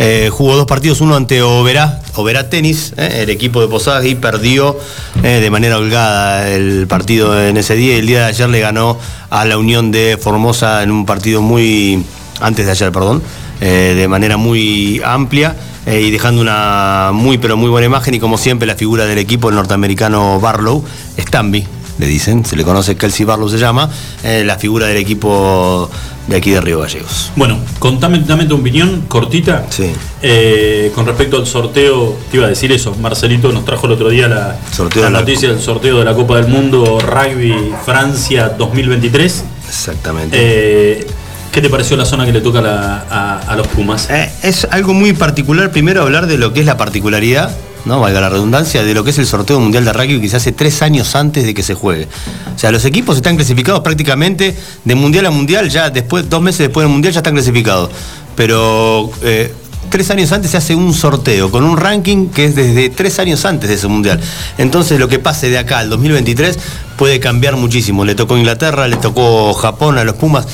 eh, 0.00 0.28
jugó 0.32 0.56
dos 0.56 0.66
partidos, 0.66 1.00
uno 1.00 1.14
ante 1.14 1.40
Oberá, 1.40 2.02
Oberá 2.16 2.50
Tenis, 2.50 2.94
eh, 2.96 3.20
el 3.22 3.30
equipo 3.30 3.60
de 3.60 3.68
Posadas, 3.68 4.06
y 4.06 4.16
perdió 4.16 4.76
eh, 5.22 5.38
de 5.40 5.50
manera 5.50 5.78
holgada 5.78 6.48
el 6.48 6.88
partido 6.88 7.40
en 7.40 7.56
ese 7.56 7.76
día. 7.76 7.94
Y 7.94 7.98
el 8.00 8.06
día 8.08 8.18
de 8.22 8.24
ayer 8.24 8.48
le 8.48 8.58
ganó 8.58 8.98
a 9.30 9.44
la 9.44 9.56
Unión 9.56 9.92
de 9.92 10.18
Formosa 10.20 10.82
en 10.82 10.90
un 10.90 11.06
partido 11.06 11.40
muy. 11.40 12.04
antes 12.40 12.66
de 12.66 12.72
ayer, 12.72 12.90
perdón, 12.90 13.22
de 13.60 14.08
manera 14.08 14.36
muy 14.36 15.00
amplia. 15.04 15.54
y 15.86 16.10
dejando 16.10 16.42
una 16.42 17.12
muy 17.14 17.38
pero 17.38 17.56
muy 17.56 17.70
buena 17.70 17.86
imagen 17.86 18.14
y 18.14 18.18
como 18.18 18.36
siempre 18.36 18.66
la 18.66 18.74
figura 18.74 19.06
del 19.06 19.18
equipo 19.18 19.48
el 19.48 19.54
norteamericano 19.54 20.38
Barlow, 20.40 20.84
Stanby, 21.16 21.66
le 21.98 22.06
dicen, 22.06 22.44
se 22.44 22.56
le 22.56 22.64
conoce 22.64 22.96
Kelsey 22.96 23.24
Barlow 23.26 23.48
se 23.48 23.58
llama, 23.58 23.90
eh, 24.22 24.42
la 24.44 24.56
figura 24.56 24.86
del 24.86 24.96
equipo 24.98 25.90
de 26.28 26.36
aquí 26.36 26.50
de 26.50 26.60
Río 26.60 26.80
Gallegos. 26.80 27.32
Bueno, 27.36 27.58
contame, 27.78 28.20
dame 28.26 28.44
tu 28.44 28.56
opinión 28.56 29.02
cortita. 29.08 29.66
Sí. 29.70 29.90
Eh, 30.22 30.92
con 30.94 31.06
respecto 31.06 31.36
al 31.38 31.46
sorteo, 31.46 32.16
te 32.30 32.36
iba 32.36 32.46
a 32.46 32.50
decir 32.50 32.70
eso. 32.72 32.94
Marcelito 33.00 33.50
nos 33.52 33.64
trajo 33.64 33.86
el 33.86 33.92
otro 33.92 34.10
día 34.10 34.28
la, 34.28 34.58
Sorteo 34.70 35.02
la 35.02 35.08
de 35.08 35.12
la 35.14 35.20
noticia 35.20 35.48
del 35.48 35.60
sorteo 35.60 35.98
de 35.98 36.04
la 36.04 36.14
Copa 36.14 36.36
del 36.36 36.48
Mundo 36.48 36.98
Rugby 37.00 37.72
Francia 37.84 38.50
2023. 38.56 39.44
Exactamente. 39.68 40.36
Eh, 40.38 41.06
¿Qué 41.50 41.62
te 41.62 41.70
pareció 41.70 41.96
la 41.96 42.04
zona 42.04 42.26
que 42.26 42.32
le 42.32 42.42
toca 42.42 42.58
a, 42.58 42.62
la- 42.62 43.04
a- 43.10 43.38
a 43.52 43.56
los 43.56 43.66
Pumas? 43.68 44.08
Eh, 44.10 44.30
es 44.42 44.66
algo 44.70 44.92
muy 44.92 45.14
particular, 45.14 45.70
primero 45.72 46.02
hablar 46.02 46.26
de 46.26 46.36
lo 46.36 46.52
que 46.52 46.60
es 46.60 46.66
la 46.66 46.76
particularidad 46.76 47.56
¿no? 47.88 47.98
Valga 47.98 48.20
la 48.20 48.28
redundancia, 48.28 48.84
de 48.84 48.94
lo 48.94 49.02
que 49.02 49.10
es 49.10 49.18
el 49.18 49.26
sorteo 49.26 49.58
mundial 49.58 49.84
de 49.84 49.92
rugby 49.92 50.20
que 50.20 50.28
se 50.28 50.36
hace 50.36 50.52
tres 50.52 50.82
años 50.82 51.16
antes 51.16 51.44
de 51.44 51.54
que 51.54 51.62
se 51.62 51.74
juegue. 51.74 52.06
O 52.54 52.58
sea, 52.58 52.70
los 52.70 52.84
equipos 52.84 53.16
están 53.16 53.34
clasificados 53.36 53.80
prácticamente 53.80 54.54
de 54.84 54.94
mundial 54.94 55.26
a 55.26 55.30
mundial, 55.30 55.68
ya 55.70 55.90
después, 55.90 56.28
dos 56.28 56.42
meses 56.42 56.58
después 56.60 56.84
del 56.84 56.92
mundial 56.92 57.14
ya 57.14 57.20
están 57.20 57.34
clasificados. 57.34 57.90
Pero 58.36 59.10
eh, 59.22 59.52
tres 59.90 60.10
años 60.10 60.30
antes 60.32 60.50
se 60.50 60.58
hace 60.58 60.74
un 60.74 60.92
sorteo 60.92 61.50
con 61.50 61.64
un 61.64 61.76
ranking 61.76 62.28
que 62.28 62.44
es 62.44 62.54
desde 62.54 62.90
tres 62.90 63.18
años 63.18 63.44
antes 63.44 63.68
de 63.68 63.76
ese 63.76 63.88
mundial. 63.88 64.20
Entonces 64.58 65.00
lo 65.00 65.08
que 65.08 65.18
pase 65.18 65.48
de 65.48 65.58
acá 65.58 65.78
al 65.78 65.88
2023 65.88 66.58
puede 66.96 67.18
cambiar 67.20 67.56
muchísimo. 67.56 68.04
Le 68.04 68.14
tocó 68.14 68.36
Inglaterra, 68.36 68.86
le 68.86 68.96
tocó 68.96 69.54
Japón 69.54 69.98
a 69.98 70.04
los 70.04 70.16
Pumas. 70.16 70.46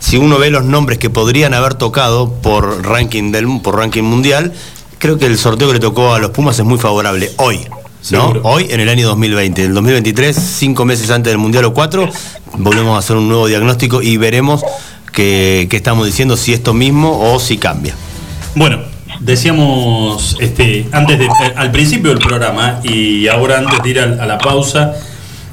Si 0.00 0.16
uno 0.16 0.38
ve 0.38 0.50
los 0.50 0.64
nombres 0.64 0.98
que 0.98 1.10
podrían 1.10 1.54
haber 1.54 1.74
tocado 1.74 2.32
por 2.32 2.86
ranking 2.86 3.30
del 3.30 3.46
por 3.60 3.76
ranking 3.76 4.04
mundial, 4.04 4.54
creo 4.98 5.18
que 5.18 5.26
el 5.26 5.38
sorteo 5.38 5.68
que 5.68 5.74
le 5.74 5.80
tocó 5.80 6.14
a 6.14 6.18
los 6.18 6.30
Pumas 6.30 6.58
es 6.58 6.64
muy 6.64 6.78
favorable 6.78 7.30
hoy. 7.36 7.60
¿no? 7.68 7.78
Seguro. 8.00 8.40
Hoy 8.44 8.66
en 8.70 8.80
el 8.80 8.88
año 8.88 9.06
2020. 9.08 9.62
En 9.62 9.68
el 9.68 9.74
2023, 9.74 10.36
cinco 10.36 10.84
meses 10.84 11.10
antes 11.10 11.30
del 11.30 11.38
Mundial 11.38 11.64
o 11.64 11.74
cuatro, 11.74 12.08
volvemos 12.56 12.94
a 12.96 12.98
hacer 12.98 13.16
un 13.16 13.28
nuevo 13.28 13.46
diagnóstico 13.46 14.02
y 14.02 14.16
veremos 14.16 14.62
qué, 15.12 15.66
qué 15.70 15.76
estamos 15.76 16.06
diciendo, 16.06 16.36
si 16.36 16.52
esto 16.52 16.72
mismo 16.74 17.32
o 17.32 17.38
si 17.40 17.58
cambia. 17.58 17.94
Bueno, 18.54 18.78
decíamos 19.20 20.36
este, 20.40 20.88
antes 20.92 21.18
de, 21.18 21.26
eh, 21.26 21.30
al 21.56 21.70
principio 21.70 22.10
del 22.10 22.18
programa 22.20 22.80
y 22.82 23.26
ahora 23.28 23.58
antes 23.58 23.82
de 23.82 23.90
ir 23.90 24.00
a, 24.00 24.06
la 24.26 24.38
pausa 24.38 24.92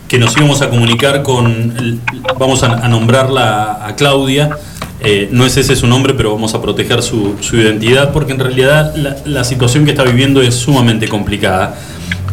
que 0.08 0.18
nos 0.20 0.38
íbamos 0.38 0.62
a 0.62 0.70
comunicar 0.70 1.24
con, 1.24 1.48
el- 1.78 2.00
vamos 2.38 2.64
a, 2.64 2.74
a 2.74 2.88
nombrarla 2.88 3.86
a 3.86 3.96
Claudia, 3.96 4.56
eh, 5.06 5.30
no 5.32 5.46
es 5.46 5.56
ese 5.58 5.76
su 5.76 5.88
nombre, 5.88 6.14
pero 6.14 6.34
vamos 6.34 6.54
a 6.56 6.62
proteger 6.62 7.02
su, 7.04 7.38
su 7.42 7.58
identidad 7.58 8.12
porque 8.12 8.32
en 8.34 8.40
realidad 8.40 8.96
la, 8.96 9.18
la 9.26 9.44
situación 9.44 9.86
que 9.86 9.92
está 9.92 10.04
viviendo 10.04 10.42
es 10.42 10.56
sumamente 10.56 11.08
complicada. 11.08 11.76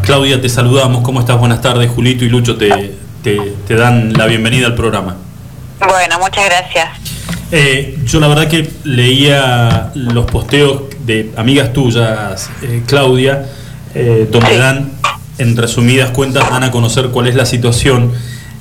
Claudia, 0.03 0.41
te 0.41 0.49
saludamos, 0.49 1.03
¿cómo 1.03 1.21
estás? 1.21 1.39
Buenas 1.39 1.61
tardes, 1.61 1.91
Julito 1.91 2.25
y 2.25 2.29
Lucho 2.29 2.57
te, 2.57 2.95
te- 3.23 3.53
te 3.69 3.75
dan 3.77 4.13
la 4.15 4.27
bienvenida 4.27 4.67
al 4.67 4.75
programa. 4.75 5.17
Bueno, 5.79 6.19
muchas 6.19 6.45
gracias. 6.47 6.89
Eh, 7.53 7.99
yo 8.07 8.19
la 8.19 8.29
verdad 8.29 8.49
que 8.49 8.71
leía 8.85 9.91
los 9.95 10.25
posteos 10.27 10.83
de 11.05 11.31
amigas 11.37 11.73
tuyas, 11.73 12.49
eh, 12.63 12.83
Claudia, 12.87 13.47
donde 14.31 14.57
dan, 14.57 14.93
en 15.37 15.55
resumidas 15.57 16.11
cuentas, 16.13 16.49
dan 16.49 16.65
a 16.65 16.71
conocer 16.71 17.09
cuál 17.09 17.27
es 17.29 17.35
la 17.35 17.45
situación 17.45 18.13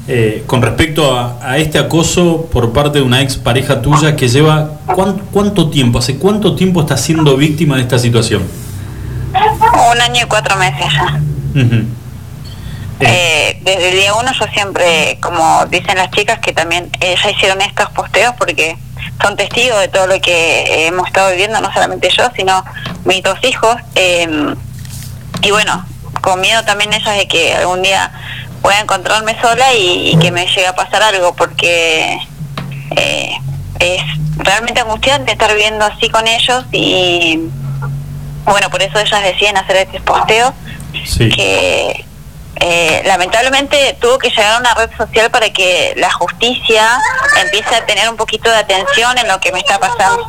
eh, 0.07 0.44
con 0.48 0.61
respecto 0.61 1.15
a, 1.18 1.38
a 1.41 1.57
este 1.57 1.78
acoso 1.80 2.48
por 2.52 2.73
parte 2.73 2.99
de 2.99 3.03
una 3.03 3.22
ex 3.22 3.38
pareja 3.38 3.82
tuya 3.82 4.15
que 4.15 4.28
lleva 4.28 4.72
cuán- 4.88 5.22
cuánto 5.32 5.69
tiempo, 5.69 5.99
hace 5.99 6.18
cuánto 6.18 6.56
tiempo 6.56 6.82
está 6.82 6.98
siendo 6.98 7.38
víctima 7.38 7.76
de 7.76 7.84
esta 7.84 7.99
situación. 7.99 8.44
Un 9.94 10.02
año 10.02 10.22
y 10.23 10.28
cuatro 10.28 10.56
meses 10.57 10.86
ya. 10.91 11.19
Eh, 12.99 13.60
desde 13.64 13.90
el 13.90 13.95
día 13.95 14.14
uno 14.14 14.32
yo 14.40 14.45
siempre, 14.53 15.18
como 15.22 15.65
dicen 15.68 15.98
las 15.98 16.11
chicas, 16.11 16.40
que 16.40 16.53
también 16.53 16.90
eh, 16.99 17.15
ya 17.22 17.32
hicieron 17.32 17.60
estos 17.61 17.90
posteos 17.91 18.36
porque 18.38 18.78
son 19.22 19.36
testigos 19.36 19.80
de 19.80 19.88
todo 19.88 20.06
lo 20.07 20.19
que 20.22 20.86
hemos 20.88 21.07
estado 21.07 21.32
viviendo, 21.32 21.60
no 21.61 21.72
solamente 21.73 22.10
yo, 22.15 22.26
sino 22.36 22.64
mis 23.06 23.23
dos 23.23 23.40
hijos. 23.44 23.76
eh, 23.95 24.53
y 25.41 25.49
bueno, 25.49 25.84
con 26.22 26.40
miedo 26.41 26.64
también 26.64 26.94
ellas 26.94 27.18
de 27.18 27.28
que 27.28 27.56
algún 27.56 27.82
día 27.82 28.11
pueda 28.62 28.80
encontrarme 28.80 29.40
sola 29.42 29.74
y, 29.74 30.12
y 30.12 30.18
que 30.20 30.32
me 30.32 30.46
llegue 30.48 30.68
a 30.68 30.76
pasar 30.76 31.02
algo, 31.04 31.34
porque 31.36 32.18
eh, 32.96 33.32
es 33.80 34.02
realmente 34.38 34.82
angustiante 34.82 35.32
estar 35.32 35.52
viviendo 35.54 35.86
así 35.86 36.10
con 36.10 36.28
ellos 36.28 36.66
y 36.72 37.40
bueno, 38.46 38.70
por 38.70 38.82
eso 38.82 39.00
ellas 39.00 39.24
deciden 39.24 39.58
hacer 39.58 39.78
este 39.78 40.00
posteo 40.02 40.54
que 41.32 42.06
eh, 42.58 43.02
lamentablemente 43.06 43.98
tuvo 44.00 44.18
que 44.18 44.30
llegar 44.30 44.56
a 44.56 44.60
una 44.60 44.74
red 44.76 44.90
social 44.98 45.32
para 45.32 45.50
que 45.52 45.94
la 45.98 46.12
justicia 46.12 46.88
empiece 47.44 47.74
a 47.76 47.86
tener 47.86 48.10
un 48.10 48.18
poquito 48.18 48.50
de 48.50 48.58
atención 48.58 49.18
en 49.18 49.28
lo 49.28 49.40
que 49.40 49.52
me 49.52 49.60
está 49.60 49.80
pasando. 49.80 50.28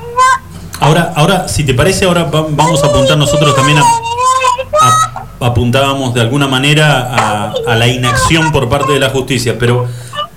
Ahora, 0.80 1.12
ahora, 1.16 1.48
si 1.48 1.64
te 1.64 1.74
parece, 1.74 2.04
ahora 2.06 2.24
va- 2.24 2.46
vamos 2.48 2.82
a 2.82 2.86
apuntar 2.86 3.16
nosotros 3.16 3.54
también 3.54 3.78
a, 3.78 3.82
a- 3.82 5.11
apuntábamos 5.44 6.14
de 6.14 6.20
alguna 6.20 6.46
manera 6.48 7.08
a, 7.10 7.52
a 7.66 7.74
la 7.76 7.86
inacción 7.88 8.52
por 8.52 8.68
parte 8.68 8.92
de 8.92 9.00
la 9.00 9.10
justicia, 9.10 9.56
pero 9.58 9.86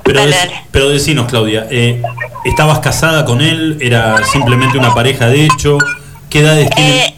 pero, 0.03 0.21
dec- 0.21 0.51
pero 0.71 0.89
decinos, 0.89 1.25
Claudia, 1.27 1.67
eh, 1.71 2.01
¿estabas 2.45 2.77
casada 2.79 3.25
con 3.25 3.41
él? 3.41 3.77
¿Era 3.81 4.23
simplemente 4.23 4.77
una 4.77 4.93
pareja 4.93 5.27
de 5.27 5.45
hecho? 5.45 5.77
¿Qué 6.29 6.39
edades 6.41 6.69
tienen? 6.69 7.13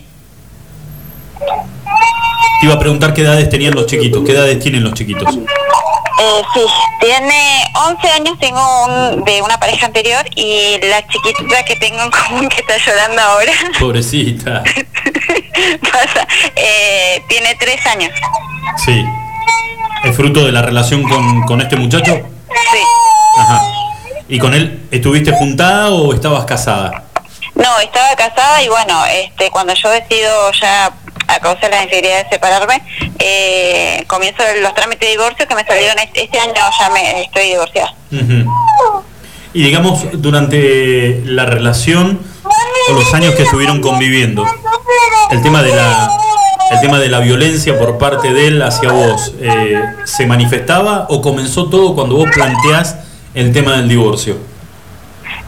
Te 2.60 2.66
iba 2.66 2.76
a 2.76 2.80
preguntar 2.80 3.14
qué 3.14 3.22
edades 3.22 3.50
tenían 3.50 3.76
los 3.76 3.86
chiquitos, 3.88 4.24
¿qué 4.26 4.32
edades 4.32 4.60
tienen 4.60 4.84
los 4.84 4.94
chiquitos? 4.94 5.38
Eh, 6.20 6.42
sí, 6.54 6.62
tiene 7.00 7.64
11 7.76 8.10
años, 8.10 8.40
tengo 8.40 8.86
un, 8.86 9.24
de 9.24 9.42
una 9.44 9.60
pareja 9.60 9.86
anterior 9.86 10.26
y 10.36 10.80
la 10.84 11.06
chiquitita 11.08 11.64
que 11.64 11.76
tengo 11.76 12.02
en 12.02 12.10
común 12.10 12.50
que 12.50 12.58
está 12.62 12.78
llorando 12.78 13.22
ahora 13.22 13.52
Pobrecita. 13.80 14.64
pasa, 15.92 16.28
eh, 16.56 17.22
tiene 17.30 17.56
3 17.56 17.86
años. 17.88 18.12
Sí. 18.84 19.06
¿Es 20.04 20.16
fruto 20.16 20.44
de 20.46 20.52
la 20.52 20.62
relación 20.64 21.04
con, 21.04 21.44
con 21.44 21.62
este 21.62 21.76
muchacho? 21.76 22.14
Sí. 22.72 22.80
Ajá. 23.40 23.62
¿Y 24.28 24.40
con 24.40 24.54
él 24.54 24.88
estuviste 24.92 25.32
juntada 25.32 25.90
o 25.92 26.14
estabas 26.14 26.46
casada? 26.46 27.04
No, 27.56 27.80
estaba 27.80 28.16
casada 28.16 28.62
y 28.64 28.68
bueno, 28.70 29.04
este, 29.06 29.50
cuando 29.52 29.74
yo 29.74 29.90
decido 29.90 30.52
ya 30.54 30.92
a 31.28 31.40
causa 31.40 31.62
de 31.62 31.70
la 31.70 31.86
necesidad 31.86 32.24
de 32.24 32.30
separarme, 32.30 32.82
eh, 33.20 34.04
comienzo 34.08 34.44
los 34.62 34.74
trámites 34.74 35.02
de 35.08 35.12
divorcio 35.12 35.48
que 35.48 35.56
me 35.56 35.66
salieron 35.66 36.00
este, 36.00 36.24
este 36.24 36.40
año, 36.40 36.54
ya 36.54 36.90
me 36.90 37.22
estoy 37.24 37.50
divorciada. 37.50 37.94
Ujú. 38.12 38.54
Y 39.54 39.64
digamos, 39.64 40.06
durante 40.14 41.22
la 41.26 41.46
relación 41.46 42.22
o 42.90 42.94
los 42.94 43.14
años 43.14 43.36
que 43.36 43.44
estuvieron 43.44 43.82
conviviendo, 43.82 44.46
el 45.32 45.42
tema 45.42 45.62
de 45.64 45.76
la, 45.76 46.10
el 46.72 46.80
tema 46.80 47.00
de 47.00 47.10
la 47.10 47.20
violencia 47.20 47.78
por 47.78 47.98
parte 47.98 48.34
de 48.34 48.48
él 48.48 48.62
hacia 48.62 48.92
vos, 48.92 49.34
eh, 49.42 49.82
¿se 50.06 50.26
manifestaba 50.26 51.08
o 51.10 51.22
comenzó 51.22 51.70
todo 51.70 51.96
cuando 51.96 52.16
vos 52.16 52.30
planteás 52.34 52.98
el 53.34 53.52
tema 53.52 53.78
del 53.78 53.90
divorcio? 53.90 54.38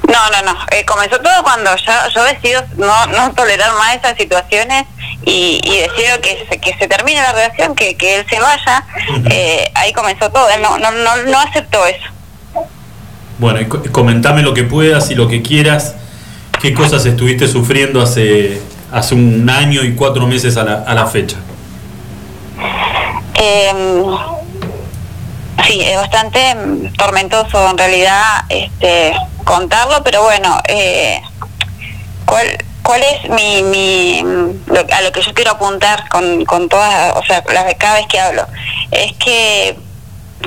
No, 0.08 0.30
no, 0.32 0.54
no. 0.54 0.58
eh, 0.72 0.84
comenzó 0.86 1.20
todo 1.20 1.44
cuando 1.44 1.70
yo, 1.76 1.94
yo 2.16 2.24
decido 2.24 2.64
no, 2.78 3.06
no 3.08 3.32
tolerar 3.34 3.72
más 3.74 3.96
esas 3.96 4.18
situaciones 4.18 4.86
y, 5.30 5.62
y 5.64 6.22
que 6.22 6.48
se, 6.50 6.60
que 6.60 6.76
se 6.78 6.88
termine 6.88 7.22
la 7.22 7.32
relación, 7.32 7.76
que, 7.76 7.96
que 7.96 8.16
él 8.18 8.26
se 8.30 8.40
vaya. 8.40 8.84
eh, 9.30 9.72
ahí 9.76 9.94
comenzó 9.94 10.30
todo. 10.30 10.50
Él 10.50 10.62
no, 10.62 10.78
no, 10.80 10.92
no, 10.92 11.16
no 11.24 11.40
aceptó 11.40 11.86
eso. 11.86 12.06
Bueno, 13.38 13.62
y 13.62 13.66
comentame 13.90 14.42
lo 14.42 14.54
que 14.54 14.64
puedas 14.64 15.12
y 15.12 15.16
lo 15.16 15.28
que 15.28 15.42
quieras, 15.42 15.96
qué 16.62 16.74
cosas 16.74 17.06
estuviste 17.06 17.48
sufriendo 17.48 18.02
hace, 18.02 18.62
hace 18.92 19.16
un 19.16 19.50
año 19.50 19.84
y 19.84 19.94
cuatro 19.96 20.28
meses 20.28 20.58
a 20.58 20.64
la, 20.64 20.84
a 20.86 20.94
la 20.94 21.06
fecha. 21.06 21.38
Eh, 23.36 23.72
sí, 25.66 25.82
es 25.82 25.96
bastante 25.96 26.56
tormentoso 26.98 27.70
en 27.70 27.78
realidad 27.78 28.44
este, 28.50 29.14
contarlo, 29.46 30.04
pero 30.04 30.24
bueno, 30.24 30.60
eh, 30.68 31.22
¿cuál, 32.26 32.46
¿cuál 32.84 33.02
es 33.04 33.30
mi, 33.30 33.64
mi 33.64 34.20
a 34.92 35.02
lo 35.02 35.12
que 35.12 35.22
yo 35.22 35.34
quiero 35.34 35.52
apuntar 35.52 36.08
con, 36.10 36.46
con 36.46 36.70
todas, 36.70 37.16
o 37.16 37.24
sea, 37.24 37.44
las, 37.54 37.74
cada 37.76 37.96
vez 37.96 38.08
que 38.08 38.20
hablo? 38.20 38.48
Es 38.92 39.14
que 39.14 39.78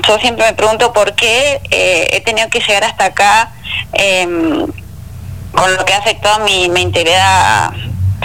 yo 0.07 0.19
siempre 0.19 0.45
me 0.45 0.53
pregunto 0.53 0.91
por 0.93 1.13
qué 1.15 1.61
eh, 1.69 2.09
he 2.11 2.21
tenido 2.21 2.49
que 2.49 2.59
llegar 2.59 2.83
hasta 2.83 3.05
acá 3.05 3.51
em, 3.93 4.65
con 5.51 5.75
lo 5.75 5.85
que 5.85 5.93
ha 5.93 5.99
afectado 5.99 6.43
mi, 6.43 6.67
mi 6.69 6.81
integridad 6.81 7.71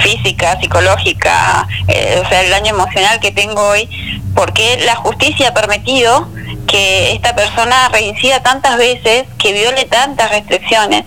física, 0.01 0.59
psicológica, 0.61 1.67
eh, 1.89 2.23
o 2.25 2.29
sea, 2.29 2.43
el 2.43 2.51
daño 2.51 2.75
emocional 2.75 3.21
que 3.21 3.33
tengo 3.33 3.61
hoy, 3.69 3.89
porque 4.35 4.79
la 4.85 4.95
justicia 4.97 5.49
ha 5.49 5.55
permitido 5.55 6.29
que 6.67 7.13
esta 7.13 7.35
persona 7.35 7.89
reincida 7.89 8.43
tantas 8.43 8.77
veces, 8.77 9.25
que 9.39 9.53
viole 9.53 9.85
tantas 9.87 10.31
restricciones, 10.31 11.05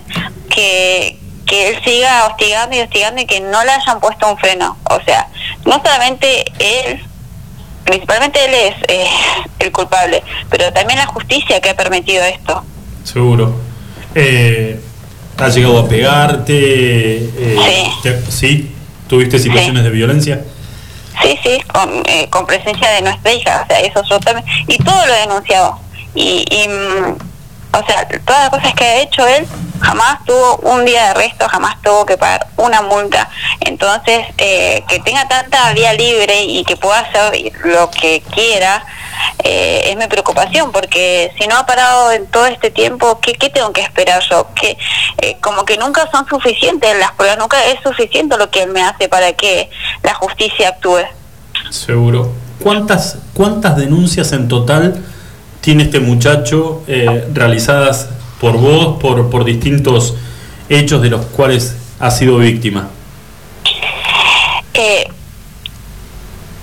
que, 0.50 1.18
que 1.52 1.68
él 1.68 1.76
siga 1.84 2.26
hostigando 2.28 2.74
y 2.74 2.80
hostigando 2.80 3.20
y 3.20 3.26
que 3.26 3.38
no 3.40 3.62
le 3.62 3.70
hayan 3.72 4.00
puesto 4.00 4.26
un 4.26 4.38
freno. 4.38 4.78
O 4.84 4.98
sea, 5.04 5.28
no 5.66 5.74
solamente 5.84 6.50
él, 6.58 6.98
principalmente 7.84 8.42
él 8.46 8.54
es 8.54 8.74
eh, 8.88 9.06
el 9.58 9.70
culpable, 9.70 10.22
pero 10.48 10.72
también 10.72 10.98
la 10.98 11.04
justicia 11.04 11.60
que 11.60 11.68
ha 11.68 11.76
permitido 11.76 12.24
esto. 12.24 12.64
Seguro. 13.04 13.54
Eh, 14.14 14.80
¿Has 15.36 15.54
llegado 15.54 15.78
a 15.80 15.86
pegarte? 15.88 16.54
Eh, 16.56 17.90
te- 18.02 18.30
¿Sí? 18.30 18.74
¿Tuviste 19.06 19.38
situaciones 19.38 19.84
de 19.84 19.90
violencia? 19.90 20.40
Sí, 21.22 21.38
sí, 21.42 21.60
con, 21.70 22.02
eh, 22.06 22.28
con 22.30 22.46
presencia 22.46 22.88
de 22.92 23.02
nuestra 23.02 23.30
hija, 23.30 23.60
o 23.62 23.66
sea, 23.66 23.80
eso 23.80 24.02
yo 24.08 24.18
también, 24.20 24.46
y 24.66 24.78
todo 24.78 25.04
lo 25.06 25.14
he 25.14 25.18
denunciado. 25.20 25.78
Y, 26.14 26.46
y, 26.50 26.68
mm, 26.68 27.31
o 27.72 27.86
sea, 27.86 28.06
todas 28.24 28.42
las 28.42 28.50
cosas 28.50 28.74
que 28.74 28.84
ha 28.84 29.00
hecho 29.00 29.26
él, 29.26 29.46
jamás 29.80 30.24
tuvo 30.24 30.56
un 30.58 30.84
día 30.84 31.04
de 31.04 31.08
arresto, 31.08 31.48
jamás 31.48 31.80
tuvo 31.82 32.06
que 32.06 32.16
pagar 32.16 32.46
una 32.56 32.82
multa. 32.82 33.28
Entonces, 33.60 34.26
eh, 34.38 34.84
que 34.88 35.00
tenga 35.00 35.26
tanta 35.26 35.72
vía 35.72 35.92
libre 35.94 36.44
y 36.44 36.64
que 36.64 36.76
pueda 36.76 37.00
hacer 37.00 37.52
lo 37.64 37.90
que 37.90 38.22
quiera, 38.32 38.84
eh, 39.42 39.84
es 39.86 39.96
mi 39.96 40.06
preocupación, 40.06 40.70
porque 40.70 41.32
si 41.38 41.46
no 41.46 41.56
ha 41.56 41.66
parado 41.66 42.12
en 42.12 42.26
todo 42.26 42.46
este 42.46 42.70
tiempo, 42.70 43.18
¿qué, 43.20 43.34
tengo 43.48 43.72
que 43.72 43.80
esperar 43.80 44.22
yo? 44.30 44.48
Que 44.54 44.76
eh, 45.18 45.38
como 45.40 45.64
que 45.64 45.76
nunca 45.78 46.08
son 46.10 46.26
suficientes 46.28 46.96
las 46.98 47.12
pruebas, 47.12 47.38
nunca 47.38 47.64
es 47.66 47.80
suficiente 47.82 48.36
lo 48.36 48.50
que 48.50 48.62
él 48.62 48.70
me 48.70 48.82
hace 48.82 49.08
para 49.08 49.32
que 49.32 49.70
la 50.02 50.14
justicia 50.14 50.68
actúe. 50.68 51.00
Seguro. 51.70 52.30
¿Cuántas, 52.62 53.18
cuántas 53.34 53.76
denuncias 53.76 54.30
en 54.32 54.46
total 54.46 55.02
tiene 55.62 55.84
este 55.84 56.00
muchacho 56.00 56.82
eh, 56.86 57.28
realizadas 57.32 58.08
por 58.40 58.58
vos, 58.58 59.00
por, 59.00 59.30
por 59.30 59.44
distintos 59.44 60.16
hechos 60.68 61.00
de 61.00 61.08
los 61.08 61.24
cuales 61.26 61.76
ha 62.00 62.10
sido 62.10 62.38
víctima? 62.38 62.90
Eh, 64.74 65.06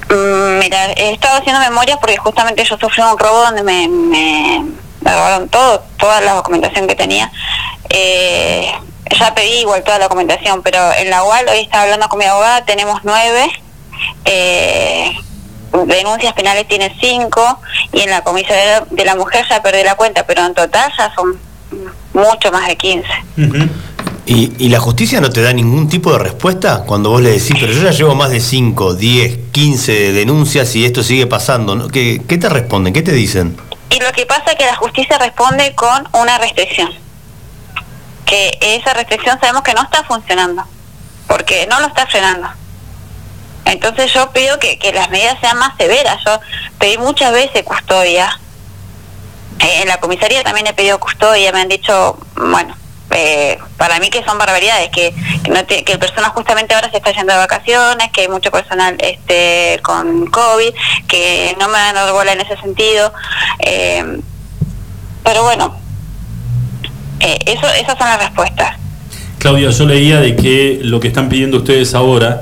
mm, 0.09 0.59
mira, 0.59 0.91
he 0.91 1.13
estado 1.13 1.39
haciendo 1.39 1.61
memorias 1.61 1.97
porque 1.99 2.17
justamente 2.17 2.63
yo 2.65 2.77
sufrí 2.77 3.01
un 3.01 3.17
robo 3.17 3.39
donde 3.45 3.63
me, 3.63 3.87
me, 3.87 4.65
me 4.99 5.13
robaron 5.13 5.47
todo, 5.47 5.83
toda 5.97 6.19
la 6.19 6.33
documentación 6.33 6.85
que 6.85 6.95
tenía. 6.95 7.31
Eh, 7.89 8.71
ya 9.17 9.33
pedí 9.33 9.61
igual 9.61 9.83
toda 9.83 9.97
la 9.97 10.05
documentación, 10.05 10.61
pero 10.61 10.91
en 10.93 11.09
la 11.09 11.23
UAL 11.23 11.47
hoy 11.47 11.59
estaba 11.59 11.83
hablando 11.83 12.09
con 12.09 12.19
mi 12.19 12.25
abogada, 12.25 12.65
tenemos 12.65 12.99
nueve. 13.03 13.49
Eh, 14.25 15.17
denuncias 15.85 16.33
penales 16.33 16.67
tiene 16.67 16.95
cinco 16.99 17.59
y 17.91 18.01
en 18.01 18.09
la 18.09 18.21
comisaría 18.23 18.83
de 18.89 19.05
la 19.05 19.15
mujer 19.15 19.45
ya 19.49 19.61
perdí 19.61 19.83
la 19.83 19.95
cuenta, 19.95 20.25
pero 20.25 20.45
en 20.45 20.53
total 20.53 20.91
ya 20.97 21.13
son 21.13 21.39
mucho 22.13 22.51
más 22.51 22.67
de 22.67 22.75
15. 22.75 23.07
¿Y, 24.25 24.53
y 24.59 24.69
la 24.69 24.79
justicia 24.79 25.19
no 25.21 25.29
te 25.31 25.41
da 25.41 25.53
ningún 25.53 25.89
tipo 25.89 26.11
de 26.11 26.19
respuesta 26.19 26.83
cuando 26.85 27.09
vos 27.09 27.21
le 27.21 27.31
decís, 27.31 27.55
pero 27.59 27.71
yo 27.73 27.81
ya 27.81 27.91
llevo 27.91 28.13
más 28.13 28.29
de 28.29 28.39
5, 28.39 28.93
10, 28.93 29.39
15 29.51 30.11
denuncias 30.11 30.75
y 30.75 30.85
esto 30.85 31.01
sigue 31.01 31.25
pasando? 31.25 31.75
¿no? 31.75 31.87
¿Qué, 31.87 32.21
¿Qué 32.27 32.37
te 32.37 32.47
responden? 32.47 32.93
¿Qué 32.93 33.01
te 33.01 33.11
dicen? 33.11 33.57
Y 33.89 33.99
lo 33.99 34.11
que 34.11 34.25
pasa 34.25 34.51
es 34.51 34.55
que 34.55 34.65
la 34.65 34.75
justicia 34.75 35.17
responde 35.17 35.73
con 35.73 36.07
una 36.13 36.37
restricción. 36.37 36.91
Que 38.25 38.51
esa 38.61 38.93
restricción 38.93 39.39
sabemos 39.39 39.63
que 39.63 39.73
no 39.73 39.81
está 39.81 40.03
funcionando, 40.03 40.63
porque 41.27 41.65
no 41.67 41.79
lo 41.79 41.87
está 41.87 42.05
frenando. 42.05 42.49
Entonces 43.71 44.11
yo 44.13 44.31
pido 44.31 44.59
que, 44.59 44.77
que 44.79 44.91
las 44.93 45.09
medidas 45.09 45.37
sean 45.41 45.57
más 45.57 45.73
severas. 45.77 46.17
Yo 46.25 46.39
pedí 46.79 46.97
muchas 46.97 47.31
veces 47.31 47.63
custodia. 47.63 48.39
Eh, 49.59 49.81
en 49.81 49.87
la 49.87 49.99
comisaría 49.99 50.43
también 50.43 50.67
he 50.67 50.73
pedido 50.73 50.99
custodia. 50.99 51.51
Me 51.51 51.61
han 51.61 51.67
dicho, 51.67 52.17
bueno, 52.35 52.75
eh, 53.11 53.57
para 53.77 53.99
mí 53.99 54.09
que 54.09 54.23
son 54.23 54.37
barbaridades, 54.37 54.89
que, 54.89 55.13
que, 55.43 55.51
no 55.51 55.65
te- 55.65 55.83
que 55.83 55.93
el 55.93 55.99
personal 55.99 56.31
justamente 56.31 56.73
ahora 56.75 56.89
se 56.91 56.97
está 56.97 57.11
yendo 57.11 57.33
de 57.33 57.39
vacaciones, 57.39 58.11
que 58.11 58.21
hay 58.21 58.27
mucho 58.27 58.51
personal 58.51 58.95
este 58.99 59.79
con 59.83 60.27
COVID, 60.27 60.73
que 61.07 61.55
no 61.59 61.67
me 61.67 61.77
dan 61.77 62.11
bola 62.13 62.33
en 62.33 62.41
ese 62.41 62.55
sentido. 62.57 63.13
Eh, 63.59 64.19
pero 65.23 65.43
bueno, 65.43 65.75
eh, 67.19 67.37
eso, 67.45 67.67
esas 67.67 67.97
son 67.97 68.07
las 68.07 68.19
respuestas. 68.19 68.77
Claudia, 69.39 69.69
yo 69.69 69.85
leía 69.85 70.19
de 70.19 70.35
que 70.35 70.79
lo 70.81 70.99
que 70.99 71.07
están 71.09 71.29
pidiendo 71.29 71.57
ustedes 71.57 71.93
ahora 71.93 72.39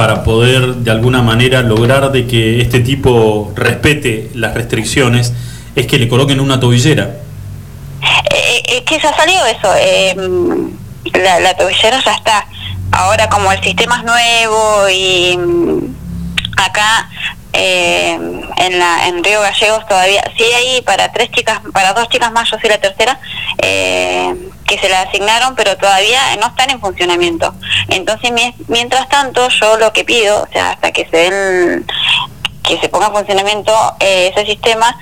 para 0.00 0.24
poder 0.24 0.76
de 0.76 0.90
alguna 0.90 1.20
manera 1.20 1.60
lograr 1.60 2.10
de 2.10 2.26
que 2.26 2.62
este 2.62 2.80
tipo 2.80 3.52
respete 3.54 4.30
las 4.32 4.54
restricciones 4.54 5.34
es 5.76 5.86
que 5.86 5.98
le 5.98 6.08
coloquen 6.08 6.40
una 6.40 6.58
tobillera. 6.58 7.16
Eh, 8.34 8.62
es 8.66 8.80
que 8.80 8.98
ya 8.98 9.14
salió 9.14 9.44
eso. 9.44 9.70
eh, 9.76 10.16
la, 11.22 11.40
la 11.40 11.54
tobillera 11.54 12.02
ya 12.02 12.14
está. 12.14 12.46
Ahora 12.92 13.28
como 13.28 13.52
el 13.52 13.62
sistema 13.62 13.98
es 13.98 14.04
nuevo 14.04 14.88
y 14.88 15.36
mm, 15.36 15.94
acá 16.56 17.10
eh, 17.62 18.18
en 18.56 18.78
la 18.78 19.06
en 19.08 19.22
Río 19.22 19.40
Gallegos 19.42 19.86
todavía. 19.86 20.22
Sí 20.36 20.44
hay 20.44 20.80
para 20.82 21.12
tres 21.12 21.30
chicas 21.30 21.60
para 21.72 21.92
dos 21.92 22.08
chicas 22.08 22.32
más 22.32 22.50
yo 22.50 22.56
soy 22.58 22.70
la 22.70 22.78
tercera 22.80 23.20
eh, 23.62 24.34
que 24.66 24.78
se 24.78 24.88
la 24.88 25.02
asignaron 25.02 25.54
pero 25.54 25.76
todavía 25.76 26.20
no 26.40 26.46
están 26.46 26.70
en 26.70 26.80
funcionamiento. 26.80 27.54
Entonces 27.88 28.32
mi- 28.32 28.54
mientras 28.68 29.08
tanto 29.08 29.46
yo 29.48 29.76
lo 29.76 29.92
que 29.92 30.04
pido 30.04 30.42
o 30.42 30.48
sea 30.52 30.70
hasta 30.70 30.90
que 30.92 31.06
se 31.10 31.16
den 31.16 31.86
que 32.62 32.78
se 32.80 32.88
ponga 32.88 33.06
en 33.08 33.12
funcionamiento 33.14 33.72
eh, 34.00 34.32
ese 34.34 34.46
sistema 34.46 34.96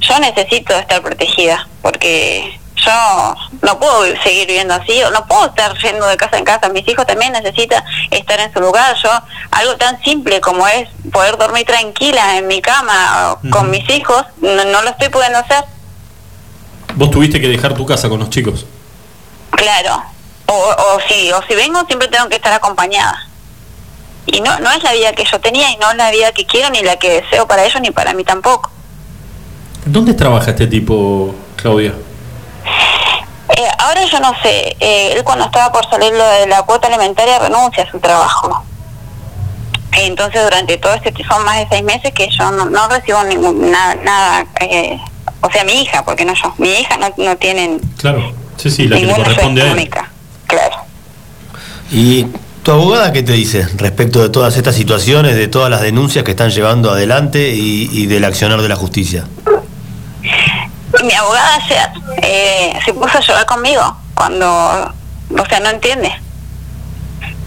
yo 0.00 0.18
necesito 0.18 0.76
estar 0.76 1.00
protegida 1.02 1.66
porque 1.82 2.60
yo 2.84 3.34
no 3.62 3.78
puedo 3.78 4.04
seguir 4.22 4.46
viviendo 4.46 4.74
así, 4.74 5.02
o 5.02 5.10
no 5.10 5.26
puedo 5.26 5.46
estar 5.46 5.76
yendo 5.78 6.06
de 6.06 6.16
casa 6.16 6.38
en 6.38 6.44
casa. 6.44 6.68
Mis 6.68 6.86
hijos 6.88 7.06
también 7.06 7.32
necesitan 7.32 7.82
estar 8.10 8.40
en 8.40 8.52
su 8.52 8.60
lugar. 8.60 8.96
Yo, 9.02 9.10
algo 9.50 9.76
tan 9.76 10.02
simple 10.02 10.40
como 10.40 10.66
es 10.66 10.88
poder 11.12 11.36
dormir 11.36 11.66
tranquila 11.66 12.38
en 12.38 12.46
mi 12.46 12.60
cama 12.60 13.32
o 13.32 13.50
con 13.50 13.70
mis 13.70 13.88
hijos, 13.90 14.24
no, 14.40 14.64
no 14.64 14.82
lo 14.82 14.90
estoy 14.90 15.08
pudiendo 15.08 15.38
hacer. 15.38 15.64
Vos 16.94 17.10
tuviste 17.10 17.40
que 17.40 17.48
dejar 17.48 17.74
tu 17.74 17.86
casa 17.86 18.08
con 18.08 18.20
los 18.20 18.30
chicos. 18.30 18.66
Claro. 19.50 20.02
O, 20.46 20.52
o 20.54 21.00
si 21.08 21.32
o 21.32 21.42
si 21.48 21.54
vengo 21.54 21.84
siempre 21.86 22.08
tengo 22.08 22.28
que 22.28 22.36
estar 22.36 22.52
acompañada. 22.52 23.28
Y 24.26 24.40
no 24.40 24.58
no 24.60 24.70
es 24.70 24.82
la 24.82 24.92
vida 24.92 25.12
que 25.12 25.24
yo 25.24 25.40
tenía 25.40 25.70
y 25.70 25.76
no 25.76 25.90
es 25.90 25.96
la 25.96 26.10
vida 26.10 26.32
que 26.32 26.44
quiero 26.44 26.70
ni 26.70 26.82
la 26.82 26.96
que 26.96 27.22
deseo 27.22 27.46
para 27.46 27.64
ellos 27.64 27.80
ni 27.80 27.90
para 27.90 28.12
mí 28.14 28.24
tampoco. 28.24 28.70
¿Dónde 29.86 30.14
trabaja 30.14 30.50
este 30.50 30.66
tipo, 30.66 31.34
Claudia? 31.56 31.94
Eh, 33.56 33.68
ahora 33.78 34.04
yo 34.04 34.20
no 34.20 34.32
sé, 34.42 34.76
eh, 34.80 35.12
él 35.16 35.22
cuando 35.22 35.44
estaba 35.44 35.70
por 35.70 35.88
salir 35.88 36.12
lo 36.12 36.26
de 36.26 36.46
la 36.46 36.62
cuota 36.62 36.88
alimentaria 36.88 37.38
renuncia 37.38 37.84
a 37.84 37.90
su 37.90 38.00
trabajo. 38.00 38.64
Entonces 39.92 40.42
durante 40.42 40.76
todo 40.78 40.94
este 40.94 41.12
tiempo, 41.12 41.34
son 41.34 41.44
más 41.44 41.58
de 41.58 41.66
seis 41.68 41.84
meses 41.84 42.12
que 42.12 42.28
yo 42.30 42.50
no, 42.50 42.64
no 42.64 42.88
recibo 42.88 43.22
ningún, 43.24 43.70
nada, 43.70 43.94
nada 43.96 44.46
eh, 44.60 44.98
o 45.40 45.50
sea 45.50 45.62
mi 45.64 45.82
hija, 45.82 46.04
porque 46.04 46.24
no 46.24 46.34
yo, 46.34 46.54
mi 46.58 46.70
hija 46.70 46.96
no, 46.96 47.12
no 47.16 47.36
tiene 47.36 47.78
Claro. 47.98 48.32
Sí, 48.56 48.70
sí, 48.70 48.88
la 48.88 48.96
que 48.96 49.02
le 49.02 49.06
ninguna 49.08 49.24
ayuda 49.24 49.34
corresponde 49.34 49.62
a 49.62 49.72
él. 49.72 49.90
Claro. 50.46 50.76
¿Y 51.92 52.26
tu 52.62 52.72
abogada 52.72 53.12
qué 53.12 53.22
te 53.22 53.32
dice 53.32 53.68
respecto 53.76 54.22
de 54.22 54.30
todas 54.30 54.56
estas 54.56 54.74
situaciones, 54.74 55.36
de 55.36 55.48
todas 55.48 55.70
las 55.70 55.82
denuncias 55.82 56.24
que 56.24 56.30
están 56.30 56.50
llevando 56.50 56.90
adelante 56.90 57.50
y, 57.50 57.88
y 57.92 58.06
del 58.06 58.24
accionar 58.24 58.62
de 58.62 58.68
la 58.68 58.76
justicia? 58.76 59.26
Mi 61.02 61.12
abogada 61.12 61.56
ayer 61.56 61.90
eh, 62.22 62.78
se 62.84 62.92
puso 62.92 63.18
a 63.18 63.20
llorar 63.20 63.46
conmigo 63.46 63.96
cuando, 64.14 64.46
o 64.46 65.46
sea, 65.48 65.60
no 65.60 65.70
entiende. 65.70 66.12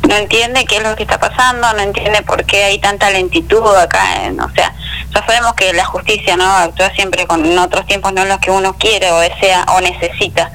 No 0.08 0.16
entiende 0.16 0.66
qué 0.66 0.78
es 0.78 0.84
lo 0.84 0.96
que 0.96 1.04
está 1.04 1.20
pasando, 1.20 1.72
no 1.74 1.80
entiende 1.80 2.22
por 2.22 2.46
qué 2.46 2.64
hay 2.64 2.80
tanta 2.80 3.10
lentitud 3.10 3.76
acá. 3.76 4.26
En, 4.26 4.40
o 4.40 4.50
sea, 4.52 4.74
ya 5.14 5.26
sabemos 5.26 5.54
que 5.54 5.74
la 5.74 5.86
justicia 5.86 6.38
no 6.38 6.46
actúa 6.46 6.90
siempre 6.92 7.28
con 7.28 7.46
en 7.46 7.58
otros 7.60 7.86
tiempos, 7.86 8.14
no 8.14 8.22
en 8.22 8.30
los 8.30 8.40
que 8.40 8.52
uno 8.52 8.74
quiere 8.78 9.12
o 9.12 9.20
desea 9.20 9.66
o 9.76 9.82
necesita. 9.82 10.52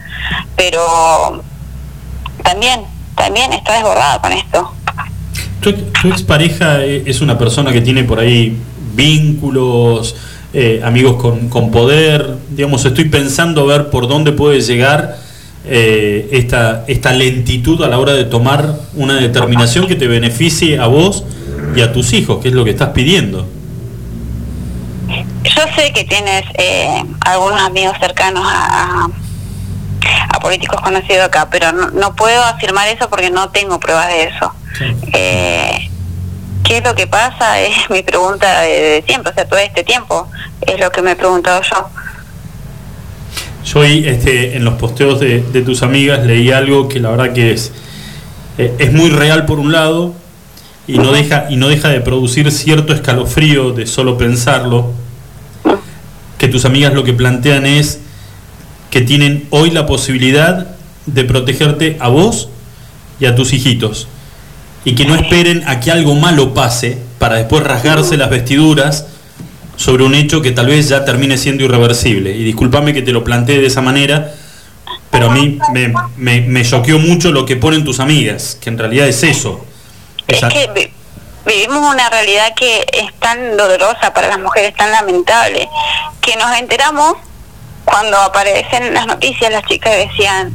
Pero 0.57 1.43
también, 2.43 2.85
también 3.15 3.53
está 3.53 3.75
desbordada 3.75 4.21
con 4.21 4.33
esto. 4.33 4.75
Tu, 5.61 5.73
tu 5.73 6.09
expareja 6.09 6.83
es 6.83 7.21
una 7.21 7.39
persona 7.39 7.73
que 7.73 7.81
tiene 7.81 8.05
por 8.05 8.21
ahí 8.21 8.59
vínculos, 8.95 10.17
eh, 10.53 10.81
amigos 10.85 11.17
con, 11.17 11.49
con 11.49 11.71
poder. 11.71 12.37
Digamos, 12.51 12.85
estoy 12.85 13.07
pensando 13.09 13.67
ver 13.67 13.91
por 13.91 14.09
dónde 14.09 14.33
puede 14.33 14.61
llegar 14.61 15.17
eh, 15.65 16.29
esta, 16.33 16.85
esta 16.89 17.13
lentitud 17.13 17.83
a 17.83 17.89
la 17.89 17.99
hora 17.99 18.13
de 18.13 18.25
tomar 18.25 18.75
una 18.95 19.15
determinación 19.15 19.87
que 19.87 19.95
te 19.95 20.09
beneficie 20.09 20.79
a 20.79 20.87
vos 20.87 21.25
y 21.77 21.81
a 21.81 21.93
tus 21.93 22.13
hijos, 22.13 22.41
que 22.43 22.49
es 22.49 22.55
lo 22.55 22.65
que 22.65 22.71
estás 22.71 22.91
pidiendo. 22.91 23.47
Yo 25.45 25.63
sé 25.77 25.93
que 25.93 26.05
tienes 26.05 26.45
eh, 26.55 27.03
algunos 27.21 27.61
amigos 27.61 27.97
cercanos 28.01 28.45
a, 28.47 29.05
a- 29.05 29.09
a 30.31 30.41
políticos 30.41 30.81
conocidos 30.81 31.27
acá, 31.27 31.49
pero 31.51 31.71
no, 31.73 31.91
no 31.91 32.17
puedo 32.17 32.43
afirmar 32.43 32.89
eso 32.89 33.09
porque 33.09 33.31
no 33.31 33.51
tengo 33.51 33.79
pruebas 33.79 34.09
de 34.09 34.25
eso. 34.25 34.53
Eh, 35.13 35.91
¿Qué 36.65 36.79
es 36.79 36.85
lo 36.85 36.95
que 36.95 37.07
pasa? 37.07 37.61
Es 37.61 37.91
mi 37.91 38.03
pregunta 38.03 38.61
de, 38.63 39.03
siempre, 39.07 39.31
o 39.31 39.35
sea, 39.35 39.45
todo 39.47 39.59
este 39.59 39.85
tiempo 39.85 40.29
es 40.61 40.81
lo 40.81 40.91
que 40.91 41.03
me 41.03 41.13
he 41.13 41.17
preguntado 41.17 41.61
yo. 41.63 41.89
Yo 43.65 43.81
hoy 43.81 44.07
este, 44.07 44.57
en 44.57 44.65
los 44.65 44.75
posteos 44.75 45.21
de, 45.21 45.41
de 45.41 45.63
tus 45.63 45.83
amigas 45.83 46.25
leí 46.27 46.51
algo 46.51 46.89
que 46.89 46.99
la 46.99 47.11
verdad 47.11 47.33
que 47.33 47.53
es, 47.53 47.73
eh, 48.59 48.75
es 48.79 48.93
muy 48.93 49.11
real 49.11 49.47
por 49.47 49.59
un 49.61 49.73
lado 49.73 50.15
y 50.87 50.99
no, 50.99 51.13
deja, 51.13 51.47
y 51.49 51.57
no 51.57 51.69
deja 51.69 51.89
de 51.89 52.01
producir 52.01 52.51
cierto 52.51 52.93
escalofrío 52.93 53.71
de 53.73 53.87
solo 53.87 54.19
pensarlo, 54.19 54.93
que 56.39 56.49
tus 56.49 56.65
amigas 56.65 56.93
lo 56.93 57.05
que 57.05 57.13
plantean 57.13 57.67
es 57.67 58.01
que 58.91 59.01
tienen 59.01 59.47
hoy 59.51 59.71
la 59.71 59.87
posibilidad 59.87 60.75
de 61.07 61.25
protegerte 61.25 61.97
a 62.01 62.09
vos 62.09 62.49
y 63.21 63.27
a 63.27 63.37
tus 63.37 63.53
hijitos 63.53 64.09
y 64.85 64.95
que 64.95 65.05
no 65.05 65.15
esperen 65.15 65.63
a 65.69 65.81
que 65.81 65.91
algo 65.91 66.15
malo 66.15 66.55
pase 66.55 66.99
para 67.19 67.37
después 67.37 67.63
rasgarse 67.63 68.17
las 68.17 68.31
vestiduras 68.31 69.07
sobre 69.77 70.05
un 70.05 70.15
hecho 70.15 70.43
que 70.43 70.51
tal 70.53 70.67
vez 70.67 70.89
ya 70.89 71.05
termine 71.05 71.39
siendo 71.39 71.65
irreversible. 71.65 72.33
Y 72.33 72.45
discúlpame 72.45 72.93
que 72.93 73.03
te 73.03 73.13
lo 73.13 73.23
plantee 73.25 73.61
de 73.61 73.67
esa 73.67 73.81
manera, 73.81 74.33
pero 75.11 75.31
a 75.31 75.35
mí 75.35 75.59
me, 75.73 75.93
me, 76.17 76.41
me 76.43 76.65
choqueó 76.65 76.99
mucho 76.99 77.31
lo 77.33 77.45
que 77.47 77.57
ponen 77.57 77.85
tus 77.85 78.01
amigas, 78.01 78.57
que 78.61 78.71
en 78.71 78.79
realidad 78.79 79.07
es 79.09 79.23
eso. 79.23 79.65
Es 80.27 80.41
que 80.41 80.69
vi- 80.75 80.93
vivimos 81.47 81.95
una 81.95 82.09
realidad 82.11 82.55
que 82.57 82.85
es 82.93 83.13
tan 83.19 83.57
dolorosa 83.57 84.13
para 84.15 84.29
las 84.29 84.39
mujeres, 84.41 84.75
tan 84.75 84.91
lamentable, 84.91 85.69
que 86.21 86.37
nos 86.37 86.57
enteramos 86.59 87.15
cuando 87.85 88.17
aparecen 88.19 88.85
en 88.85 88.95
las 88.95 89.07
noticias 89.07 89.51
las 89.51 89.65
chicas 89.65 89.93
decían, 89.97 90.53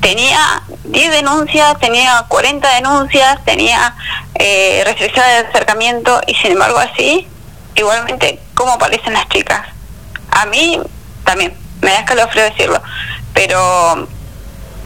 tenía 0.00 0.62
10 0.92 1.10
denuncias, 1.10 1.78
tenía 1.80 2.24
40 2.28 2.74
denuncias, 2.74 3.42
tenía 3.44 3.94
eh, 4.34 4.82
restricción 4.84 5.24
de 5.26 5.48
acercamiento 5.48 6.20
y 6.26 6.34
sin 6.34 6.52
embargo 6.52 6.78
así, 6.78 7.26
igualmente, 7.74 8.38
¿cómo 8.54 8.72
aparecen 8.72 9.14
las 9.14 9.26
chicas? 9.28 9.66
A 10.30 10.46
mí 10.46 10.78
también, 11.24 11.54
me 11.80 11.90
da 11.90 12.00
escalofrío 12.00 12.44
decirlo, 12.44 12.80
pero 13.32 14.06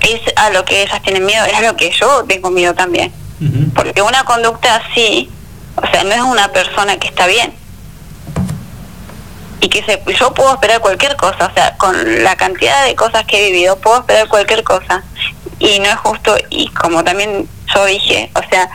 es 0.00 0.20
a 0.36 0.50
lo 0.50 0.64
que 0.64 0.82
ellas 0.82 1.02
tienen 1.02 1.24
miedo, 1.26 1.44
es 1.44 1.54
a 1.54 1.62
lo 1.62 1.76
que 1.76 1.90
yo 1.90 2.24
tengo 2.24 2.50
miedo 2.50 2.74
también. 2.74 3.12
Porque 3.74 4.00
una 4.00 4.24
conducta 4.24 4.76
así, 4.76 5.30
o 5.74 5.86
sea, 5.88 6.04
no 6.04 6.12
es 6.12 6.20
una 6.20 6.48
persona 6.52 6.96
que 6.98 7.08
está 7.08 7.26
bien. 7.26 7.52
Y 9.60 9.68
que 9.68 9.82
se, 9.82 10.02
yo 10.18 10.32
puedo 10.32 10.54
esperar 10.54 10.80
cualquier 10.80 11.16
cosa, 11.16 11.46
o 11.46 11.54
sea, 11.54 11.76
con 11.76 12.22
la 12.22 12.36
cantidad 12.36 12.84
de 12.84 12.94
cosas 12.94 13.24
que 13.24 13.38
he 13.38 13.50
vivido, 13.50 13.76
puedo 13.76 13.98
esperar 13.98 14.28
cualquier 14.28 14.62
cosa. 14.62 15.02
Y 15.58 15.78
no 15.78 15.86
es 15.86 15.96
justo, 15.96 16.36
y 16.50 16.68
como 16.68 17.02
también 17.02 17.48
yo 17.74 17.84
dije, 17.86 18.30
o 18.34 18.40
sea, 18.50 18.68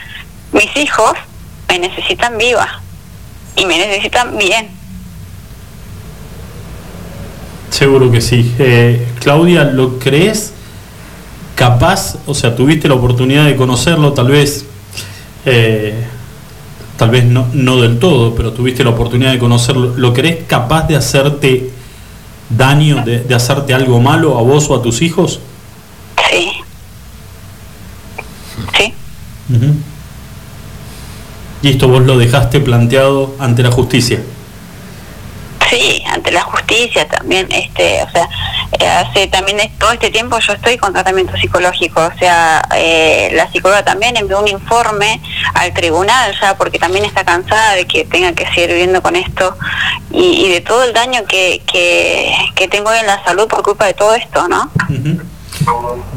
mis 0.51 0.75
hijos 0.75 1.13
me 1.67 1.79
necesitan 1.79 2.37
viva 2.37 2.81
y 3.55 3.65
me 3.65 3.77
necesitan 3.77 4.37
bien. 4.37 4.69
Seguro 7.69 8.11
que 8.11 8.19
sí. 8.21 8.53
Eh, 8.59 9.07
Claudia, 9.19 9.63
¿lo 9.63 9.97
crees 9.97 10.53
capaz? 11.55 12.17
O 12.25 12.33
sea, 12.33 12.55
tuviste 12.55 12.87
la 12.87 12.95
oportunidad 12.95 13.45
de 13.45 13.55
conocerlo, 13.55 14.13
tal 14.13 14.27
vez, 14.27 14.65
eh, 15.45 16.05
tal 16.97 17.11
vez 17.11 17.23
no, 17.23 17.47
no 17.53 17.79
del 17.81 17.97
todo, 17.99 18.35
pero 18.35 18.51
tuviste 18.51 18.83
la 18.83 18.89
oportunidad 18.89 19.31
de 19.31 19.39
conocerlo. 19.39 19.93
¿Lo 19.95 20.13
crees 20.13 20.45
capaz 20.47 20.87
de 20.87 20.97
hacerte 20.97 21.69
daño, 22.49 23.03
de, 23.05 23.19
de 23.19 23.35
hacerte 23.35 23.73
algo 23.73 24.01
malo 24.01 24.37
a 24.37 24.41
vos 24.41 24.69
o 24.69 24.75
a 24.75 24.81
tus 24.81 25.01
hijos? 25.01 25.39
Sí. 26.29 26.60
Sí. 28.77 28.93
Ujú. 29.49 29.75
Y 31.61 31.69
esto 31.69 31.87
vos 31.87 32.01
lo 32.01 32.17
dejaste 32.17 32.59
planteado 32.59 33.35
ante 33.39 33.63
la 33.63 33.71
justicia. 33.71 34.21
Sí, 35.69 36.03
ante 36.05 36.31
la 36.31 36.41
justicia 36.41 37.07
también, 37.07 37.47
este, 37.49 38.03
o 38.03 38.11
sea, 38.11 38.27
eh, 38.77 38.87
hace 38.87 39.27
también 39.27 39.57
todo 39.79 39.91
este 39.91 40.09
tiempo 40.09 40.37
yo 40.39 40.51
estoy 40.51 40.77
con 40.77 40.91
tratamiento 40.91 41.37
psicológico, 41.37 42.01
o 42.13 42.19
sea, 42.19 42.61
eh, 42.75 43.31
la 43.33 43.49
psicóloga 43.49 43.85
también 43.85 44.17
envió 44.17 44.41
un 44.41 44.49
informe 44.49 45.21
al 45.53 45.73
tribunal 45.73 46.35
ya 46.41 46.57
porque 46.57 46.77
también 46.77 47.05
está 47.05 47.23
cansada 47.23 47.75
de 47.75 47.85
que 47.85 48.03
tenga 48.03 48.33
que 48.33 48.45
seguir 48.47 48.71
viviendo 48.71 49.01
con 49.01 49.15
esto 49.15 49.55
y, 50.11 50.45
y 50.45 50.49
de 50.49 50.59
todo 50.59 50.83
el 50.83 50.91
daño 50.91 51.23
que, 51.25 51.61
que, 51.71 52.33
que 52.53 52.67
tengo 52.67 52.91
en 52.91 53.05
la 53.05 53.23
salud 53.23 53.47
por 53.47 53.63
culpa 53.63 53.85
de 53.85 53.93
todo 53.93 54.13
esto, 54.13 54.49
¿no? 54.49 54.69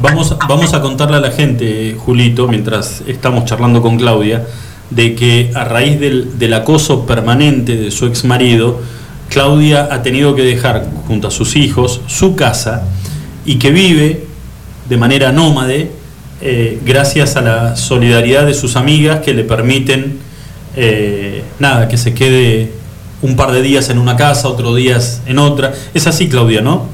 Vamos, 0.01 0.35
vamos 0.47 0.73
a 0.73 0.81
contarle 0.81 1.17
a 1.17 1.19
la 1.19 1.31
gente, 1.31 1.95
Julito, 1.97 2.47
mientras 2.47 3.01
estamos 3.07 3.45
charlando 3.45 3.81
con 3.81 3.97
Claudia, 3.97 4.45
de 4.89 5.15
que 5.15 5.51
a 5.55 5.63
raíz 5.63 5.99
del, 5.99 6.53
acoso 6.53 7.05
permanente 7.05 7.75
de 7.75 7.91
su 7.91 8.05
ex 8.05 8.23
marido, 8.23 8.81
Claudia 9.29 9.89
ha 9.91 10.03
tenido 10.03 10.35
que 10.35 10.43
dejar 10.43 10.87
junto 11.07 11.27
a 11.27 11.31
sus 11.31 11.55
hijos 11.55 12.01
su 12.07 12.35
casa 12.35 12.83
y 13.45 13.55
que 13.55 13.71
vive 13.71 14.25
de 14.87 14.97
manera 14.97 15.31
nómade 15.31 15.91
eh, 16.41 16.79
gracias 16.85 17.35
a 17.35 17.41
la 17.41 17.75
solidaridad 17.75 18.45
de 18.45 18.53
sus 18.53 18.75
amigas 18.75 19.21
que 19.21 19.33
le 19.33 19.43
permiten, 19.43 20.19
eh, 20.75 21.43
nada, 21.59 21.87
que 21.87 21.97
se 21.97 22.13
quede 22.13 22.71
un 23.21 23.35
par 23.35 23.51
de 23.51 23.61
días 23.61 23.89
en 23.89 23.97
una 23.97 24.15
casa, 24.15 24.47
otros 24.47 24.75
días 24.75 25.21
en 25.25 25.39
otra. 25.39 25.73
Es 25.93 26.05
así, 26.05 26.29
Claudia, 26.29 26.61
¿no? 26.61 26.87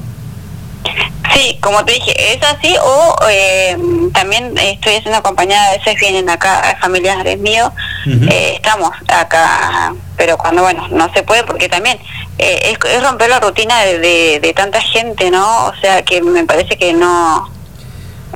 Sí, 1.34 1.58
como 1.60 1.84
te 1.84 1.92
dije, 1.92 2.34
es 2.34 2.42
así 2.42 2.74
o 2.82 3.16
eh, 3.30 3.76
también 4.12 4.56
estoy 4.58 4.96
haciendo 4.96 5.18
acompañada, 5.18 5.70
a 5.70 5.76
veces 5.78 5.96
vienen 6.00 6.28
acá 6.28 6.76
familiares 6.80 7.38
míos, 7.38 7.70
eh, 8.06 8.52
estamos 8.56 8.90
acá, 9.08 9.94
pero 10.16 10.36
cuando, 10.36 10.62
bueno, 10.62 10.86
no 10.90 11.12
se 11.14 11.22
puede 11.22 11.44
porque 11.44 11.68
también 11.68 11.98
eh, 12.38 12.72
es, 12.72 12.90
es 12.90 13.02
romper 13.02 13.30
la 13.30 13.40
rutina 13.40 13.80
de, 13.80 13.98
de, 13.98 14.40
de 14.40 14.52
tanta 14.52 14.80
gente, 14.80 15.30
¿no? 15.30 15.66
O 15.66 15.74
sea, 15.80 16.02
que 16.02 16.20
me 16.22 16.44
parece 16.44 16.76
que 16.76 16.92
no... 16.92 17.48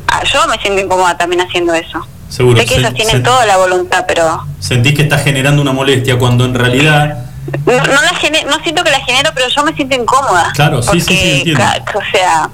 Ah, 0.08 0.22
Yo 0.24 0.46
me 0.48 0.56
siento 0.58 0.80
incómoda 0.80 1.16
también 1.18 1.42
haciendo 1.42 1.74
eso. 1.74 2.06
Seguro. 2.28 2.60
Sé 2.60 2.66
que 2.66 2.76
ellos 2.76 2.94
tienen 2.94 3.22
toda 3.22 3.44
la 3.46 3.56
voluntad, 3.56 4.04
pero 4.06 4.42
Sentís 4.60 4.94
que 4.94 5.02
está 5.02 5.18
generando 5.18 5.60
una 5.62 5.72
molestia 5.72 6.18
cuando 6.18 6.44
en 6.44 6.54
realidad 6.54 7.18
no, 7.64 7.72
no, 7.76 8.02
la 8.02 8.14
gene- 8.20 8.44
no 8.44 8.58
siento 8.62 8.82
que 8.82 8.90
la 8.90 9.00
genero, 9.00 9.30
pero 9.34 9.48
yo 9.48 9.62
me 9.64 9.72
siento 9.74 9.94
incómoda. 9.96 10.50
Claro, 10.54 10.82
sí, 10.82 11.00
sí, 11.00 11.06
sí, 11.06 11.14
porque 11.14 11.38
entiendo. 11.52 11.64
o 11.98 12.02
sea, 12.16 12.50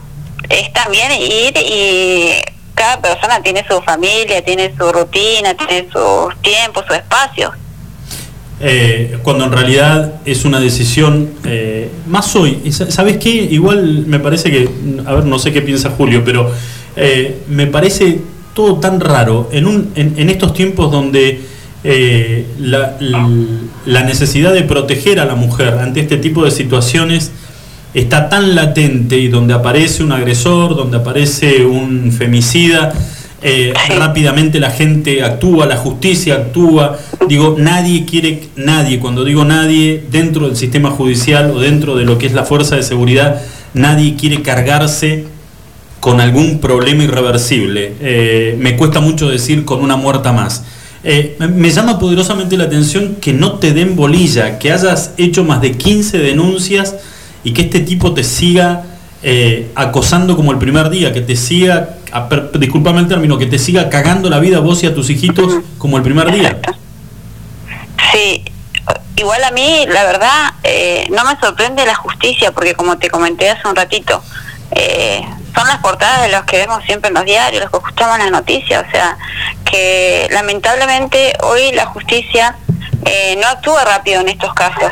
es 0.53 0.73
también 0.73 1.11
ir 1.13 1.55
y 1.57 2.33
cada 2.75 3.01
persona 3.01 3.43
tiene 3.43 3.65
su 3.69 3.81
familia, 3.83 4.45
tiene 4.45 4.73
su 4.77 4.93
rutina, 4.93 5.55
tiene 5.55 5.89
sus 5.93 6.35
tiempos, 6.43 6.85
su 6.87 6.95
espacio. 6.95 7.53
eh, 8.65 9.19
cuando 9.25 9.45
en 9.47 9.53
realidad 9.53 10.15
es 10.25 10.45
una 10.45 10.61
decisión 10.61 11.31
eh, 11.45 11.91
más 12.07 12.37
hoy. 12.37 12.71
¿Sabes 12.71 13.17
qué? 13.19 13.31
Igual 13.31 14.05
me 14.07 14.21
parece 14.21 14.51
que, 14.53 14.69
a 15.05 15.15
ver, 15.15 15.25
no 15.25 15.39
sé 15.39 15.53
qué 15.53 15.63
piensa 15.63 15.91
Julio, 15.91 16.23
pero 16.25 16.51
eh, 16.97 17.41
me 17.49 17.67
parece 17.67 18.21
todo 18.55 18.79
tan 18.79 19.01
raro 19.01 19.49
en, 19.53 19.67
un, 19.67 19.93
en, 19.97 20.15
en 20.17 20.31
estos 20.31 20.55
tiempos 20.55 20.93
donde 20.93 21.41
eh, 21.85 22.47
la, 22.59 22.97
la 23.87 24.03
necesidad 24.05 24.53
de 24.53 24.63
proteger 24.63 25.19
a 25.19 25.25
la 25.25 25.35
mujer 25.35 25.79
ante 25.81 26.01
este 26.01 26.17
tipo 26.19 26.45
de 26.45 26.53
situaciones 26.53 27.33
está 27.95 28.29
tan 28.29 28.55
latente 28.55 29.19
y 29.19 29.29
donde 29.29 29.55
aparece 29.55 30.03
un 30.03 30.13
agresor, 30.13 30.75
donde 30.77 30.97
aparece 30.99 31.65
un 31.67 32.13
femicida, 32.13 32.93
eh, 33.43 33.73
rápidamente 33.99 34.61
la 34.61 34.71
gente 34.71 35.23
actúa, 35.25 35.67
la 35.67 35.77
justicia 35.77 36.35
actúa. 36.37 36.99
Digo, 37.29 37.57
nadie 37.59 38.05
quiere, 38.05 38.45
nadie, 38.57 38.99
cuando 39.01 39.25
digo 39.25 39.45
nadie, 39.45 40.05
dentro 40.11 40.47
del 40.47 40.57
sistema 40.57 40.91
judicial 40.91 41.51
o 41.51 41.59
dentro 41.61 41.97
de 41.97 42.05
lo 42.05 42.19
que 42.19 42.27
es 42.27 42.33
la 42.35 42.45
fuerza 42.45 42.77
de 42.77 42.83
seguridad, 42.85 43.43
nadie 43.75 44.15
quiere 44.17 44.43
cargarse 44.43 45.25
con 46.01 46.21
algún 46.21 46.61
problema 46.61 47.05
irreversible. 47.05 47.93
Eh, 48.01 48.57
me 48.59 48.77
cuesta 48.77 49.01
mucho 49.01 49.29
decir 49.29 49.65
con 49.65 49.83
una 49.83 49.97
muerta 49.97 50.33
más. 50.33 50.65
Eh, 51.05 51.35
me- 51.41 51.49
me 51.49 51.71
llama 51.71 51.99
poderosamente 51.99 52.57
la 52.57 52.65
atención 52.65 53.17
que 53.21 53.33
no 53.33 53.55
te 53.55 53.73
den 53.73 53.97
bolilla, 53.97 54.59
que 54.61 54.71
hayas 54.73 55.13
hecho 55.17 55.43
más 55.45 55.61
de 55.61 55.73
15 55.73 56.19
denuncias 56.19 56.95
y 57.45 57.53
que 57.53 57.63
este 57.63 57.81
tipo 57.81 58.15
te 58.15 58.25
siga 58.25 58.83
eh, 59.23 59.71
acosando 59.77 60.37
como 60.37 60.51
el 60.53 60.59
primer 60.59 60.91
día, 60.91 61.13
que 61.13 61.21
te 61.21 61.37
siga, 61.37 61.91
a- 62.11 62.29
per- 62.29 62.51
disculpame 62.59 63.01
el 63.01 63.09
término, 63.09 63.39
que 63.39 63.47
te 63.47 63.59
siga 63.59 63.89
cagando 63.89 64.29
la 64.29 64.39
vida 64.41 64.57
a 64.57 64.61
vos 64.61 64.83
y 64.83 64.87
a 64.87 64.95
tus 64.95 65.11
hijitos 65.11 65.55
como 65.79 65.97
el 65.97 66.03
primer 66.03 66.31
día. 66.33 66.59
Sí, 68.13 68.45
igual 69.17 69.43
a 69.45 69.51
mí, 69.53 69.85
la 69.89 70.05
verdad, 70.05 70.55
eh, 70.65 71.07
no 71.11 71.25
me 71.25 71.39
sorprende 71.41 71.87
la 71.87 71.95
justicia, 71.95 72.53
porque 72.53 72.75
como 72.75 72.99
te 72.99 73.09
comenté 73.11 73.49
hace 73.51 73.67
un 73.69 73.77
ratito, 73.77 74.23
eh, 74.73 75.23
son 75.55 75.67
las 75.69 75.79
portadas 75.79 76.23
de 76.23 76.29
los 76.33 76.43
que 76.45 76.57
vemos 76.59 76.83
siempre 76.85 77.09
en 77.09 77.15
los 77.15 77.25
diarios, 77.25 77.63
los 77.63 77.71
que 77.71 77.77
escuchamos 77.77 78.17
en 78.17 78.23
las 78.25 78.33
noticias, 78.33 78.85
o 78.87 78.91
sea, 78.91 79.17
que 79.65 80.27
lamentablemente 80.33 81.35
hoy 81.43 81.73
la 81.73 81.87
justicia 81.87 82.57
eh, 83.05 83.37
no 83.41 83.47
actúa 83.49 83.85
rápido 83.85 84.21
en 84.21 84.29
estos 84.29 84.53
casos. 84.55 84.91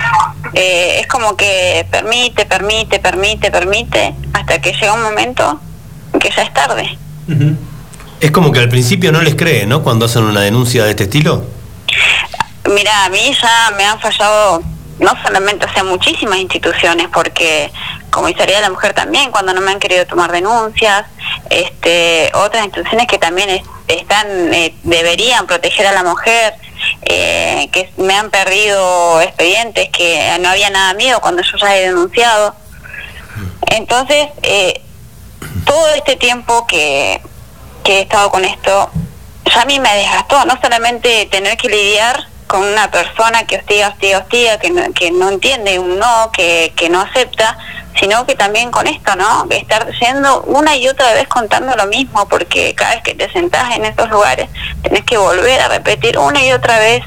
Eh, 0.54 0.98
es 1.00 1.06
como 1.06 1.36
que 1.36 1.86
permite, 1.90 2.44
permite, 2.46 2.98
permite, 2.98 3.50
permite, 3.50 4.14
hasta 4.32 4.60
que 4.60 4.72
llega 4.72 4.92
un 4.94 5.02
momento 5.02 5.60
en 6.12 6.18
que 6.20 6.30
ya 6.30 6.42
es 6.42 6.52
tarde. 6.52 6.98
Es 8.20 8.30
como 8.32 8.52
que 8.52 8.58
al 8.58 8.68
principio 8.68 9.12
no 9.12 9.22
les 9.22 9.34
creen, 9.36 9.68
¿no? 9.68 9.82
Cuando 9.82 10.06
hacen 10.06 10.24
una 10.24 10.40
denuncia 10.40 10.84
de 10.84 10.90
este 10.90 11.04
estilo. 11.04 11.44
Mira, 12.74 13.04
a 13.04 13.08
mí 13.08 13.32
ya 13.40 13.72
me 13.76 13.84
han 13.84 13.98
fallado, 14.00 14.62
no 14.98 15.12
solamente, 15.22 15.66
o 15.66 15.72
sea, 15.72 15.84
muchísimas 15.84 16.38
instituciones, 16.38 17.08
porque 17.12 17.72
Comisaría 18.10 18.56
de 18.56 18.62
la 18.62 18.70
Mujer 18.70 18.92
también, 18.92 19.30
cuando 19.30 19.52
no 19.54 19.60
me 19.60 19.70
han 19.70 19.78
querido 19.78 20.04
tomar 20.06 20.30
denuncias, 20.32 21.06
este, 21.48 22.30
otras 22.34 22.64
instituciones 22.64 23.06
que 23.06 23.18
también 23.18 23.48
es- 23.50 23.62
están, 23.88 24.26
eh, 24.52 24.74
deberían 24.82 25.46
proteger 25.46 25.86
a 25.86 25.92
la 25.92 26.02
mujer, 26.04 26.54
eh, 27.02 27.68
que 27.72 27.92
me 27.96 28.14
han 28.14 28.30
perdido 28.30 29.20
expedientes, 29.20 29.88
que 29.90 30.36
no 30.40 30.48
había 30.48 30.70
nada 30.70 30.94
mío 30.94 31.18
cuando 31.20 31.42
yo 31.42 31.56
ya 31.58 31.76
he 31.76 31.88
denunciado. 31.88 32.54
Entonces, 33.68 34.28
eh, 34.42 34.82
todo 35.64 35.88
este 35.94 36.16
tiempo 36.16 36.66
que, 36.66 37.20
que 37.84 37.98
he 37.98 38.00
estado 38.02 38.30
con 38.30 38.44
esto, 38.44 38.90
ya 39.44 39.62
a 39.62 39.64
mí 39.64 39.78
me 39.80 39.94
desgastó, 39.96 40.44
no 40.44 40.58
solamente 40.60 41.26
tener 41.26 41.56
que 41.56 41.68
lidiar 41.68 42.26
con 42.50 42.64
una 42.64 42.90
persona 42.90 43.44
que 43.46 43.58
hostiga, 43.58 43.90
hostiga, 43.90 44.18
hostiga, 44.18 44.58
que 44.58 44.70
no, 44.70 44.82
que 44.92 45.12
no 45.12 45.28
entiende 45.28 45.78
un 45.78 46.00
no, 46.00 46.32
que, 46.32 46.72
que 46.74 46.90
no 46.90 47.00
acepta, 47.00 47.56
sino 48.00 48.26
que 48.26 48.34
también 48.34 48.72
con 48.72 48.88
esto, 48.88 49.14
¿no? 49.14 49.46
Estar 49.50 49.88
yendo 50.00 50.42
una 50.42 50.76
y 50.76 50.88
otra 50.88 51.14
vez 51.14 51.28
contando 51.28 51.76
lo 51.76 51.86
mismo, 51.86 52.26
porque 52.28 52.74
cada 52.74 52.96
vez 52.96 53.04
que 53.04 53.14
te 53.14 53.30
sentás 53.30 53.76
en 53.76 53.84
estos 53.84 54.10
lugares 54.10 54.48
tenés 54.82 55.04
que 55.04 55.16
volver 55.16 55.60
a 55.60 55.68
repetir 55.68 56.18
una 56.18 56.44
y 56.44 56.50
otra 56.50 56.80
vez 56.80 57.04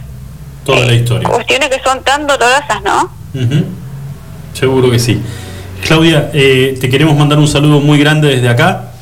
Toda 0.66 0.80
la 0.86 0.94
historia. 0.94 1.28
cuestiones 1.28 1.68
que 1.68 1.82
son 1.84 2.02
tan 2.04 2.26
dolorosas, 2.26 2.82
¿no? 2.82 3.12
Ujú. 3.34 3.66
Seguro 4.54 4.90
que 4.92 5.00
sí. 5.00 5.22
Claudia, 5.86 6.30
eh, 6.34 6.78
te 6.80 6.90
queremos 6.90 7.18
mandar 7.18 7.38
un 7.38 7.50
saludo 7.50 7.82
muy 7.82 8.00
grande 8.00 8.30
desde 8.30 8.48
acá. 8.48 8.93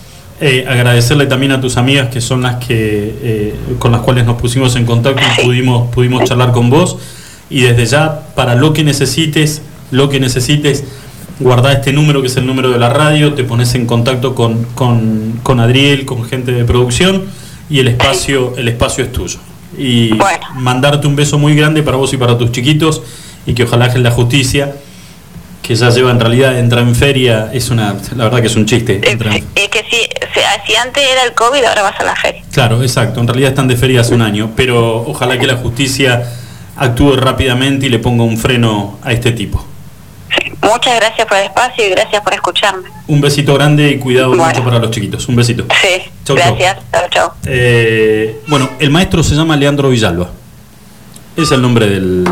Eh, 0.43 0.65
agradecerle 0.67 1.27
también 1.27 1.51
a 1.51 1.61
tus 1.61 1.77
amigas 1.77 2.09
que 2.09 2.19
son 2.19 2.41
las 2.41 2.55
que 2.55 3.15
eh, 3.21 3.55
con 3.77 3.91
las 3.91 4.01
cuales 4.01 4.25
nos 4.25 4.41
pusimos 4.41 4.75
en 4.75 4.87
contacto 4.87 5.21
y 5.21 5.45
pudimos, 5.45 5.89
pudimos 5.93 6.23
charlar 6.23 6.51
con 6.51 6.71
vos. 6.71 6.97
Y 7.47 7.61
desde 7.61 7.85
ya, 7.85 8.21
para 8.35 8.55
lo 8.55 8.73
que 8.73 8.83
necesites, 8.83 9.61
lo 9.91 10.09
que 10.09 10.19
necesites, 10.19 10.83
guardá 11.39 11.73
este 11.73 11.93
número 11.93 12.21
que 12.21 12.27
es 12.27 12.37
el 12.37 12.47
número 12.47 12.71
de 12.71 12.79
la 12.79 12.89
radio, 12.89 13.33
te 13.35 13.43
pones 13.43 13.75
en 13.75 13.85
contacto 13.85 14.33
con, 14.33 14.63
con, 14.73 15.39
con 15.43 15.59
Adriel, 15.59 16.05
con 16.05 16.23
gente 16.23 16.51
de 16.51 16.65
producción 16.65 17.25
y 17.69 17.77
el 17.77 17.89
espacio, 17.89 18.55
el 18.57 18.67
espacio 18.67 19.03
es 19.03 19.11
tuyo. 19.11 19.37
Y 19.77 20.11
mandarte 20.55 21.05
un 21.05 21.15
beso 21.15 21.37
muy 21.37 21.55
grande 21.55 21.83
para 21.83 21.97
vos 21.97 22.13
y 22.13 22.17
para 22.17 22.35
tus 22.39 22.51
chiquitos 22.51 23.03
y 23.45 23.53
que 23.53 23.63
ojalá 23.63 23.93
que 23.93 23.99
la 23.99 24.09
justicia 24.09 24.75
que 25.61 25.75
ya 25.75 25.89
lleva 25.89 26.11
en 26.11 26.19
realidad 26.19 26.57
entra 26.57 26.81
en 26.81 26.95
feria 26.95 27.49
es 27.53 27.69
una 27.69 27.95
la 28.15 28.23
verdad 28.25 28.41
que 28.41 28.47
es 28.47 28.55
un 28.55 28.65
chiste 28.65 28.99
entra 29.09 29.35
en- 29.35 29.45
Es 29.55 29.69
que 29.69 29.79
si, 29.89 29.97
si, 29.97 30.41
si 30.67 30.75
antes 30.75 31.03
era 31.03 31.23
el 31.23 31.33
COVID, 31.33 31.63
ahora 31.63 31.83
vas 31.83 31.99
a 31.99 32.03
la 32.03 32.15
feria. 32.15 32.43
claro 32.51 32.81
exacto 32.81 33.19
en 33.19 33.27
realidad 33.27 33.49
están 33.49 33.67
de 33.67 33.75
feria 33.77 34.01
hace 34.01 34.13
un 34.15 34.21
año 34.21 34.51
pero 34.55 34.97
ojalá 35.07 35.37
que 35.37 35.45
la 35.47 35.55
justicia 35.57 36.23
actúe 36.75 37.15
rápidamente 37.15 37.85
y 37.85 37.89
le 37.89 37.99
ponga 37.99 38.23
un 38.23 38.37
freno 38.37 38.97
a 39.03 39.11
este 39.11 39.31
tipo 39.31 39.65
Muchas 40.63 40.95
gracias 40.95 41.27
por 41.27 41.37
el 41.37 41.45
espacio 41.45 41.85
y 41.85 41.89
gracias 41.89 42.21
por 42.21 42.33
escucharme. 42.33 42.87
un 43.07 43.19
besito 43.19 43.53
grande 43.55 43.89
y 43.91 43.97
cuidado 43.99 44.33
mucho 44.33 44.63
para 44.63 44.79
los 44.79 44.89
chiquitos 44.91 45.27
un 45.27 45.35
besito 45.35 45.65
Sí, 45.81 46.09
Chau, 46.23 46.37
chau. 46.37 46.55
gracias. 46.55 46.77
Chao, 46.91 47.03
chao. 47.09 47.33
Eh, 47.45 48.39
bueno, 48.47 48.69
el 48.79 48.89
maestro 48.91 49.23
se 49.23 49.35
llama 49.35 49.57
Leandro 49.57 49.89
Villalba. 49.89 50.29
Es 51.35 51.51
el 51.51 51.61
nombre 51.61 51.87
del, 51.87 52.23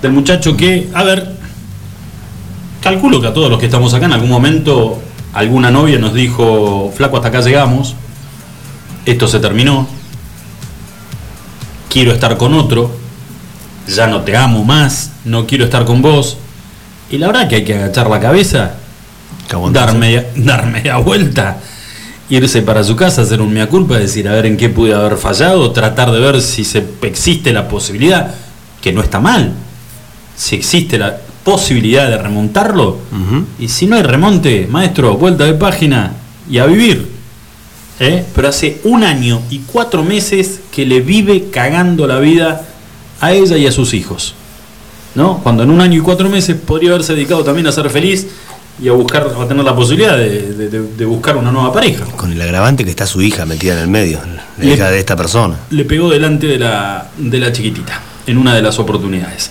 del 0.00 0.12
muchacho 0.12 0.56
que, 0.56 0.88
a 0.94 1.02
ver, 1.02 1.28
calculo 2.82 3.20
que 3.20 3.28
a 3.28 3.32
todos 3.32 3.48
los 3.48 3.58
que 3.58 3.66
estamos 3.66 3.94
acá 3.94 4.06
en 4.06 4.12
algún 4.12 4.28
momento 4.28 5.00
alguna 5.32 5.70
novia 5.70 5.98
nos 5.98 6.12
dijo, 6.12 6.92
flaco, 6.94 7.16
hasta 7.16 7.28
acá 7.28 7.40
llegamos, 7.40 7.94
esto 9.06 9.26
se 9.28 9.40
terminó, 9.40 9.86
quiero 11.88 12.12
estar 12.12 12.36
con 12.36 12.52
otro, 12.54 12.90
ya 13.86 14.06
no 14.06 14.22
te 14.22 14.36
amo 14.36 14.64
más, 14.64 15.12
no 15.24 15.46
quiero 15.46 15.64
estar 15.64 15.84
con 15.84 16.02
vos. 16.02 16.36
Y 17.10 17.18
la 17.18 17.28
verdad 17.28 17.48
que 17.48 17.56
hay 17.56 17.64
que 17.64 17.74
agachar 17.74 18.10
la 18.10 18.20
cabeza, 18.20 18.74
dar 19.70 19.94
media, 19.94 20.26
dar 20.36 20.66
media 20.66 20.96
vuelta, 20.98 21.58
irse 22.28 22.62
para 22.62 22.84
su 22.84 22.96
casa, 22.96 23.22
hacer 23.22 23.40
un 23.40 23.52
mea 23.52 23.68
culpa, 23.68 23.98
decir 23.98 24.28
a 24.28 24.32
ver 24.32 24.46
en 24.46 24.56
qué 24.56 24.68
pude 24.68 24.94
haber 24.94 25.16
fallado, 25.16 25.70
tratar 25.72 26.10
de 26.10 26.20
ver 26.20 26.42
si 26.42 26.64
se, 26.64 26.84
existe 27.02 27.52
la 27.52 27.68
posibilidad, 27.68 28.34
que 28.80 28.92
no 28.92 29.02
está 29.02 29.20
mal, 29.20 29.52
si 30.36 30.56
existe 30.56 30.98
la 30.98 31.18
posibilidad 31.44 32.08
de 32.08 32.18
remontarlo, 32.18 32.98
y 33.58 33.68
si 33.68 33.86
no 33.86 33.96
hay 33.96 34.02
remonte, 34.02 34.66
maestro, 34.70 35.16
vuelta 35.16 35.44
de 35.44 35.54
página 35.54 36.12
y 36.48 36.58
a 36.58 36.66
vivir. 36.66 37.10
¿Eh? 38.00 38.24
Pero 38.34 38.48
hace 38.48 38.80
un 38.84 39.04
año 39.04 39.42
y 39.50 39.60
cuatro 39.60 40.02
meses 40.02 40.60
que 40.72 40.84
le 40.86 41.00
vive 41.00 41.50
cagando 41.52 42.06
la 42.06 42.18
vida 42.18 42.66
a 43.20 43.32
ella 43.32 43.56
y 43.56 43.66
a 43.66 43.72
sus 43.72 43.94
hijos. 43.94 44.34
¿No? 45.14 45.38
Cuando 45.42 45.62
en 45.62 45.70
un 45.70 45.80
año 45.80 45.98
y 45.98 46.02
cuatro 46.02 46.28
meses 46.30 46.56
podría 46.56 46.90
haberse 46.90 47.14
dedicado 47.14 47.44
también 47.44 47.66
a 47.66 47.72
ser 47.72 47.88
feliz 47.90 48.26
y 48.82 48.88
a 48.88 48.92
buscar, 48.92 49.30
a 49.38 49.46
tener 49.46 49.62
la 49.62 49.76
posibilidad 49.76 50.16
de, 50.16 50.52
de- 50.54 50.68
de- 50.70 50.82
de 50.96 51.04
buscar 51.04 51.36
una 51.36 51.52
nueva 51.52 51.70
pareja. 51.72 52.06
Con 52.16 52.32
el 52.32 52.40
agravante 52.40 52.82
que 52.84 52.90
está 52.90 53.06
su 53.06 53.20
hija 53.20 53.44
metida 53.44 53.74
en 53.74 53.80
el 53.80 53.88
medio, 53.88 54.20
la 54.58 54.64
Le- 54.64 54.72
hija 54.74 54.90
de 54.90 54.98
esta 54.98 55.14
persona. 55.14 55.56
Le 55.70 55.84
pegó 55.84 56.08
delante 56.08 56.46
de 56.46 56.58
la, 56.58 57.10
de 57.18 57.38
la 57.38 57.52
chiquitita, 57.52 58.00
en 58.26 58.38
una 58.38 58.54
de 58.54 58.62
las 58.62 58.78
oportunidades. 58.78 59.50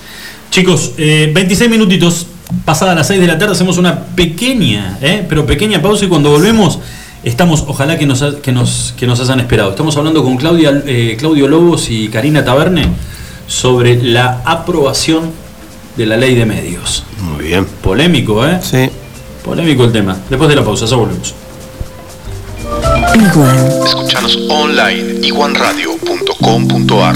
Chicos, 0.52 0.92
eh, 0.98 1.32
26 1.34 1.72
minutitos, 1.72 2.28
pasadas 2.66 2.94
las 2.94 3.08
6 3.08 3.22
de 3.22 3.28
la 3.28 3.38
tarde, 3.38 3.54
hacemos 3.54 3.78
una 3.78 4.04
pequeña, 4.04 4.98
eh, 5.02 5.26
pero 5.28 5.46
pequeña 5.46 5.82
pausa 5.82 6.04
y 6.04 6.10
cuando 6.10 6.30
volvemos 6.30 6.78
estamos, 7.24 7.64
ojalá 7.68 7.98
que 7.98 8.06
nos, 8.06 8.22
que 8.22 8.52
nos, 8.52 8.94
que 8.98 9.08
nos 9.08 9.22
hayan 9.22 9.40
esperado. 9.40 9.70
Estamos 9.70 9.96
hablando 9.96 10.22
con 10.26 10.36
Claudia, 10.36 10.84
eh, 10.86 11.16
Claudio 11.18 11.48
Lobos 11.48 11.90
y 11.90 12.10
Karina 12.10 12.44
Taberne 12.44 12.90
sobre 13.48 14.04
la 14.04 14.42
aprobación 14.44 15.32
de 15.96 16.06
la 16.06 16.18
ley 16.18 16.36
de 16.36 16.46
medios. 16.46 17.06
Muy 17.22 17.46
bien. 17.46 17.66
Polémico, 17.66 18.46
¿eh? 18.46 18.60
Sí. 18.62 18.90
Polémico 19.46 19.86
el 19.86 19.94
tema. 19.94 20.18
Después 20.30 20.50
de 20.50 20.58
la 20.58 20.66
pausa, 20.66 20.86
ya 20.86 20.98
volvemos. 20.98 21.34
Escuchanos 23.86 24.38
online 24.50 25.26
iguanradio.com.ar 25.26 27.16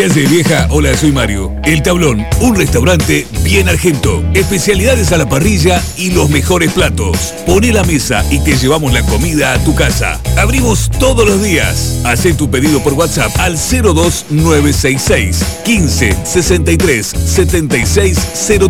¿Qué 0.00 0.26
vieja? 0.26 0.66
Hola, 0.70 0.96
soy 0.96 1.12
Mario. 1.12 1.54
El 1.62 1.82
Tablón, 1.82 2.26
un 2.40 2.56
restaurante 2.56 3.26
bien 3.44 3.68
argento. 3.68 4.24
Especialidades 4.32 5.12
a 5.12 5.18
la 5.18 5.28
parrilla 5.28 5.82
y 5.98 6.12
los 6.12 6.30
mejores 6.30 6.72
platos. 6.72 7.34
Pone 7.44 7.70
la 7.70 7.84
mesa 7.84 8.24
y 8.30 8.38
te 8.38 8.56
llevamos 8.56 8.94
la 8.94 9.02
comida 9.02 9.52
a 9.52 9.62
tu 9.62 9.74
casa. 9.74 10.18
Abrimos 10.38 10.90
todos 10.98 11.28
los 11.28 11.42
días. 11.42 12.00
Haz 12.06 12.22
tu 12.38 12.50
pedido 12.50 12.82
por 12.82 12.94
WhatsApp 12.94 13.30
al 13.40 13.56
02966 13.58 15.44
15 15.66 16.16
63 16.24 17.06
76 17.06 18.18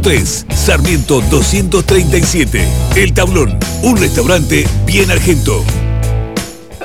03. 0.02 0.46
Sarmiento 0.52 1.20
237. 1.30 2.66
El 2.96 3.12
Tablón, 3.12 3.56
un 3.84 3.96
restaurante 3.98 4.66
bien 4.84 5.12
argento. 5.12 5.64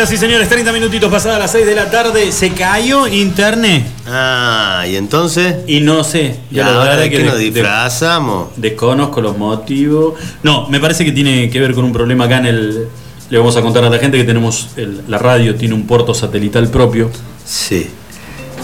Señoras 0.00 0.12
y 0.14 0.16
señores, 0.16 0.48
30 0.48 0.72
minutitos 0.72 1.10
pasadas 1.12 1.38
las 1.38 1.52
6 1.52 1.66
de 1.66 1.74
la 1.74 1.90
tarde, 1.90 2.32
se 2.32 2.52
cayó 2.54 3.06
internet. 3.06 3.84
Ah, 4.06 4.86
y 4.88 4.96
entonces. 4.96 5.56
Y 5.66 5.80
no 5.80 6.04
sé. 6.04 6.36
Ya, 6.50 6.64
la 6.70 6.78
verdad 6.78 6.98
¿de 7.00 7.10
qué 7.10 7.18
de- 7.18 7.24
nos 7.24 7.38
disfrazamos? 7.38 8.48
Desconozco 8.56 9.20
los 9.20 9.36
motivos. 9.36 10.14
No, 10.42 10.66
me 10.68 10.80
parece 10.80 11.04
que 11.04 11.12
tiene 11.12 11.50
que 11.50 11.60
ver 11.60 11.74
con 11.74 11.84
un 11.84 11.92
problema 11.92 12.24
acá 12.24 12.38
en 12.38 12.46
el. 12.46 12.88
Le 13.28 13.36
vamos 13.38 13.58
a 13.58 13.60
contar 13.60 13.84
a 13.84 13.90
la 13.90 13.98
gente 13.98 14.16
que 14.16 14.24
tenemos. 14.24 14.68
el- 14.78 15.02
la 15.06 15.18
radio 15.18 15.54
tiene 15.56 15.74
un 15.74 15.86
puerto 15.86 16.14
satelital 16.14 16.68
propio. 16.68 17.10
Sí. 17.44 17.86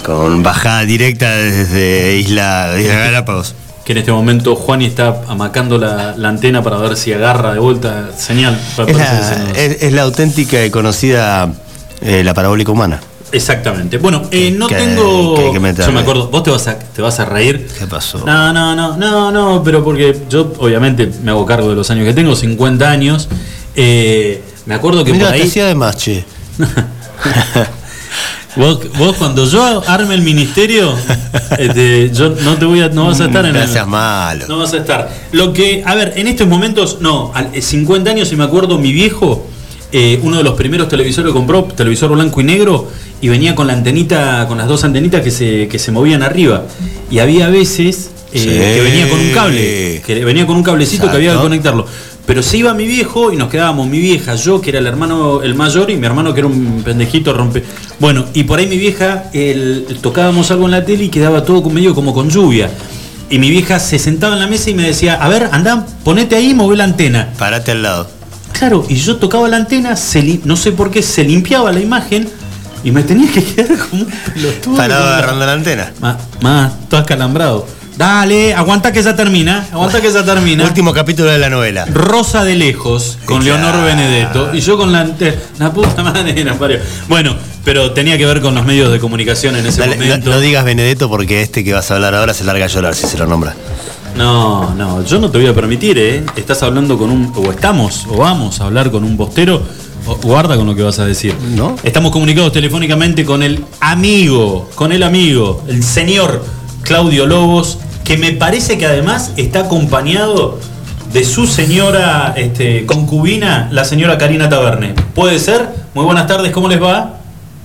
Con 0.06 0.42
bajada 0.42 0.86
directa 0.86 1.36
desde 1.36 2.16
Isla, 2.16 2.74
Isla 2.80 2.94
Galápagos. 2.94 3.54
Que 3.86 3.92
en 3.92 3.98
este 3.98 4.10
momento 4.10 4.56
Juani 4.56 4.84
está 4.86 5.22
amacando 5.28 5.78
la, 5.78 6.14
la 6.18 6.28
antena 6.28 6.60
para 6.62 6.76
ver 6.78 6.96
si 6.96 7.12
agarra 7.12 7.52
de 7.54 7.60
vuelta 7.60 8.10
señal. 8.18 8.58
Es 8.86 8.96
la, 8.96 9.50
es- 9.56 9.82
es 9.82 9.92
la 9.92 10.02
auténtica 10.02 10.64
y 10.64 10.70
conocida 10.70 11.48
eh, 12.02 12.24
la 12.24 12.34
parabólica 12.34 12.72
humana. 12.72 13.00
Exactamente. 13.30 13.98
Bueno, 13.98 14.22
eh, 14.32 14.50
no 14.50 14.66
que- 14.66 14.74
tengo. 14.74 15.34
que 15.36 15.42
que 15.52 15.82
yo 15.84 15.92
me 15.92 16.00
acuerdo, 16.00 16.28
vos 16.28 16.42
te 16.42 16.50
vas 16.50 16.66
a, 16.66 16.76
te 16.78 17.00
vas 17.00 17.18
a 17.20 17.26
reír. 17.26 17.68
¿Qué 17.78 17.86
pasó? 17.86 18.18
No, 18.26 18.52
no, 18.52 18.74
no, 18.74 18.96
no, 18.96 19.30
no, 19.30 19.62
pero 19.64 19.84
porque 19.84 20.16
yo 20.28 20.52
obviamente 20.58 21.08
me 21.22 21.30
hago 21.30 21.46
cargo 21.46 21.68
de 21.70 21.76
los 21.76 21.88
años 21.90 22.04
que 22.06 22.12
tengo, 22.12 22.34
50 22.34 22.90
años. 22.90 23.28
Eh, 23.76 24.42
me 24.66 24.74
acuerdo 24.74 25.04
que 25.04 25.12
Mira, 25.12 25.26
por 25.26 25.36
te 25.36 25.42
ahí. 25.42 25.48
hacía 25.48 25.66
de 25.66 25.74
más, 25.76 25.96
che. 25.96 26.24
Vos, 28.56 28.80
vos 28.98 29.16
cuando 29.16 29.44
yo 29.46 29.82
arme 29.86 30.14
el 30.14 30.22
ministerio, 30.22 30.94
este, 31.58 32.10
yo 32.12 32.30
no 32.42 32.56
te 32.56 32.64
voy 32.64 32.80
a, 32.80 32.88
no 32.88 33.06
vas 33.06 33.20
a 33.20 33.26
estar 33.26 33.44
en 33.44 33.52
No 33.52 33.60
el. 33.62 33.86
malo. 33.86 34.46
No 34.48 34.58
vas 34.58 34.72
a 34.72 34.78
estar. 34.78 35.10
Lo 35.32 35.52
que, 35.52 35.82
a 35.84 35.94
ver, 35.94 36.14
en 36.16 36.26
estos 36.26 36.48
momentos, 36.48 36.98
no, 37.00 37.32
al- 37.34 37.50
eh, 37.54 37.60
50 37.60 38.10
años 38.10 38.32
y 38.32 38.36
me 38.36 38.44
acuerdo, 38.44 38.78
mi 38.78 38.92
viejo, 38.92 39.46
eh, 39.92 40.20
uno 40.22 40.38
de 40.38 40.42
los 40.42 40.54
primeros 40.54 40.88
televisores 40.88 41.28
que 41.30 41.34
compró, 41.34 41.64
televisor 41.64 42.10
blanco 42.12 42.40
y 42.40 42.44
negro, 42.44 42.88
y 43.20 43.28
venía 43.28 43.54
con 43.54 43.66
la 43.66 43.74
antenita, 43.74 44.46
con 44.48 44.58
las 44.58 44.68
dos 44.68 44.84
antenitas 44.84 45.22
que 45.22 45.30
se, 45.30 45.68
que 45.68 45.78
se 45.78 45.92
movían 45.92 46.22
arriba. 46.22 46.64
Y 47.10 47.18
había 47.18 47.48
veces 47.48 48.10
eh, 48.32 48.38
Sí. 48.40 48.48
que 48.48 48.80
venía 48.82 49.08
con 49.08 49.20
un 49.20 49.30
cable, 49.32 50.02
que 50.04 50.24
venía 50.24 50.46
con 50.46 50.56
un 50.56 50.62
cablecito 50.62 51.10
que 51.10 51.16
había 51.16 51.32
que 51.34 51.38
conectarlo. 51.40 51.86
Pero 52.26 52.42
se 52.42 52.56
iba 52.58 52.74
mi 52.74 52.86
viejo 52.86 53.32
y 53.32 53.36
nos 53.36 53.48
quedábamos 53.48 53.86
mi 53.86 54.00
vieja, 54.00 54.34
yo 54.34 54.60
que 54.60 54.70
era 54.70 54.80
el 54.80 54.86
hermano 54.86 55.42
el 55.42 55.54
mayor 55.54 55.90
y 55.90 55.96
mi 55.96 56.06
hermano 56.06 56.34
que 56.34 56.40
era 56.40 56.48
un 56.48 56.82
pendejito 56.84 57.32
rompe. 57.32 57.62
Bueno, 58.00 58.24
y 58.34 58.42
por 58.44 58.58
ahí 58.58 58.66
mi 58.66 58.76
vieja 58.78 59.30
el- 59.32 59.86
tocábamos 60.02 60.50
algo 60.50 60.64
en 60.64 60.72
la 60.72 60.84
tele 60.84 61.04
y 61.04 61.08
quedaba 61.08 61.44
todo 61.44 61.62
medio 61.70 61.94
como 61.94 62.12
con 62.12 62.28
lluvia. 62.28 62.68
Y 63.30 63.38
mi 63.38 63.50
vieja 63.50 63.78
se 63.78 63.98
sentaba 63.98 64.34
en 64.34 64.40
la 64.40 64.46
mesa 64.48 64.70
y 64.70 64.74
me 64.74 64.82
decía, 64.82 65.14
a 65.14 65.28
ver, 65.28 65.48
anda, 65.52 65.86
ponete 66.04 66.34
ahí 66.36 66.50
y 66.50 66.54
move 66.54 66.76
la 66.76 66.84
antena. 66.84 67.28
Parate 67.38 67.70
al 67.72 67.82
lado. 67.82 68.08
Claro, 68.52 68.84
y 68.88 68.96
yo 68.96 69.16
tocaba 69.16 69.48
la 69.48 69.56
antena, 69.58 69.94
se 69.96 70.22
li- 70.22 70.40
no 70.44 70.56
sé 70.56 70.72
por 70.72 70.90
qué, 70.90 71.02
se 71.02 71.22
limpiaba 71.24 71.70
la 71.72 71.80
imagen 71.80 72.28
y 72.82 72.90
me 72.90 73.02
tenía 73.04 73.30
que 73.30 73.42
quedar 73.54 73.78
como 73.78 74.02
un 74.02 74.08
pelotudo. 74.34 74.76
Parado 74.76 75.04
agarrando 75.06 75.46
la 75.46 75.52
antena. 75.52 75.92
Más, 76.00 76.16
más, 76.40 76.72
todo 76.88 77.00
acalambrado. 77.00 77.66
Dale, 77.96 78.52
aguanta 78.52 78.92
que 78.92 78.98
esa 79.00 79.16
termina, 79.16 79.66
aguanta 79.72 80.02
que 80.02 80.08
esa 80.08 80.22
termina. 80.22 80.64
Último 80.64 80.92
capítulo 80.92 81.30
de 81.30 81.38
la 81.38 81.48
novela. 81.48 81.86
Rosa 81.86 82.44
de 82.44 82.54
lejos, 82.54 83.16
con. 83.24 83.42
Leonor 83.42 83.82
Benedetto, 83.84 84.50
y 84.54 84.60
yo 84.60 84.76
con 84.76 84.92
la, 84.92 85.08
la 85.58 85.72
puta 85.72 86.02
madre, 86.02 86.44
parió. 86.58 86.78
Bueno, 87.08 87.34
pero 87.64 87.92
tenía 87.92 88.18
que 88.18 88.26
ver 88.26 88.42
con 88.42 88.54
los 88.54 88.66
medios 88.66 88.92
de 88.92 88.98
comunicación 89.00 89.56
en 89.56 89.64
ese 89.66 89.80
Dale, 89.80 89.96
no, 89.96 90.04
momento. 90.04 90.28
no 90.30 90.40
digas 90.40 90.64
Benedetto 90.64 91.08
porque 91.08 91.40
este 91.40 91.64
que 91.64 91.72
vas 91.72 91.90
a 91.90 91.94
hablar 91.94 92.14
ahora 92.14 92.34
se 92.34 92.44
larga 92.44 92.66
a 92.66 92.68
llorar 92.68 92.94
si 92.94 93.06
se 93.06 93.16
lo 93.16 93.26
nombra. 93.26 93.54
No, 94.14 94.74
no, 94.74 95.02
yo 95.04 95.18
no 95.18 95.30
te 95.30 95.38
voy 95.38 95.46
a 95.46 95.54
permitir, 95.54 95.98
¿eh? 95.98 96.22
Estás 96.36 96.62
hablando 96.62 96.98
con 96.98 97.10
un. 97.10 97.32
O 97.34 97.50
estamos, 97.50 98.06
o 98.10 98.18
vamos 98.18 98.60
a 98.60 98.64
hablar 98.64 98.90
con 98.90 99.04
un 99.04 99.16
bostero. 99.16 99.62
o- 100.06 100.16
guarda 100.16 100.56
con 100.56 100.66
lo 100.66 100.74
que 100.74 100.82
vas 100.82 100.98
a 100.98 101.06
decir. 101.06 101.34
¿No? 101.54 101.76
Estamos 101.82 102.12
comunicados 102.12 102.52
telefónicamente 102.52 103.24
con 103.24 103.42
el 103.42 103.64
amigo, 103.80 104.68
con 104.74 104.92
el 104.92 105.02
amigo, 105.02 105.64
el 105.68 105.82
señor 105.82 106.44
Claudio 106.82 107.26
Lobos, 107.26 107.78
que 108.06 108.16
me 108.16 108.30
parece 108.32 108.78
que 108.78 108.86
además 108.86 109.32
está 109.36 109.60
acompañado 109.60 110.60
de 111.12 111.24
su 111.24 111.46
señora 111.46 112.34
este, 112.36 112.86
concubina, 112.86 113.68
la 113.72 113.84
señora 113.84 114.16
Karina 114.16 114.48
Taberne. 114.48 114.94
¿Puede 115.14 115.40
ser? 115.40 115.68
Muy 115.92 116.04
buenas 116.04 116.28
tardes, 116.28 116.52
¿cómo 116.52 116.68
les 116.68 116.80
va? 116.80 117.14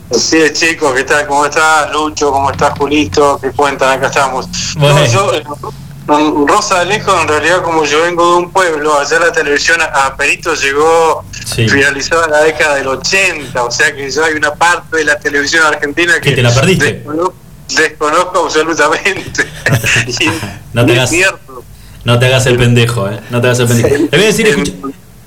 Así 0.10 0.38
es, 0.38 0.54
chicos, 0.54 0.94
¿qué 0.96 1.04
tal? 1.04 1.28
¿Cómo 1.28 1.46
estás, 1.46 1.92
Lucho? 1.92 2.32
¿Cómo 2.32 2.50
estás, 2.50 2.78
Julito? 2.78 3.40
¿Qué 3.40 3.52
cuentan? 3.52 3.98
Acá 4.00 4.08
estamos. 4.08 4.48
Bueno. 4.78 5.00
No, 5.00 5.06
yo, 5.06 6.46
Rosa 6.48 6.80
de 6.80 6.86
Lejos, 6.86 7.22
en 7.22 7.28
realidad, 7.28 7.62
como 7.62 7.86
yo 7.86 8.02
vengo 8.02 8.32
de 8.32 8.38
un 8.40 8.52
pueblo, 8.52 9.00
allá 9.00 9.20
la 9.20 9.32
televisión 9.32 9.80
a 9.82 10.16
Perito 10.18 10.56
llegó 10.56 11.24
Sí. 11.46 11.70
finalizada 11.70 12.28
la 12.28 12.40
década 12.42 12.76
del 12.76 12.88
80, 12.88 13.64
o 13.64 13.70
sea 13.72 13.94
que 13.96 14.10
ya 14.10 14.26
hay 14.26 14.34
una 14.34 14.54
parte 14.56 14.98
de 14.98 15.06
la 15.06 15.20
televisión 15.20 15.64
argentina 15.66 16.16
que, 16.16 16.30
Que 16.32 16.36
te 16.38 16.42
la 16.42 16.52
perdiste. 16.54 16.94
Desconozco, 16.94 17.34
desconozco 17.76 18.44
absolutamente. 18.46 19.46
Y- 20.20 20.30
No 20.74 20.86
te 20.86 20.94
hagas- 20.94 21.10
cierto. 21.10 21.64
No 22.04 22.18
te 22.18 22.26
hagas 22.26 22.46
el 22.48 22.58
pendejo, 22.58 23.10
¿eh? 23.10 23.20
No 23.30 23.40
te 23.42 23.48
hagas 23.48 23.60
el 23.60 23.68
pendejo. 23.68 23.90
Le 23.90 24.08
voy 24.10 24.22
a 24.24 24.26
decir, 24.28 24.48
escucha, 24.48 24.72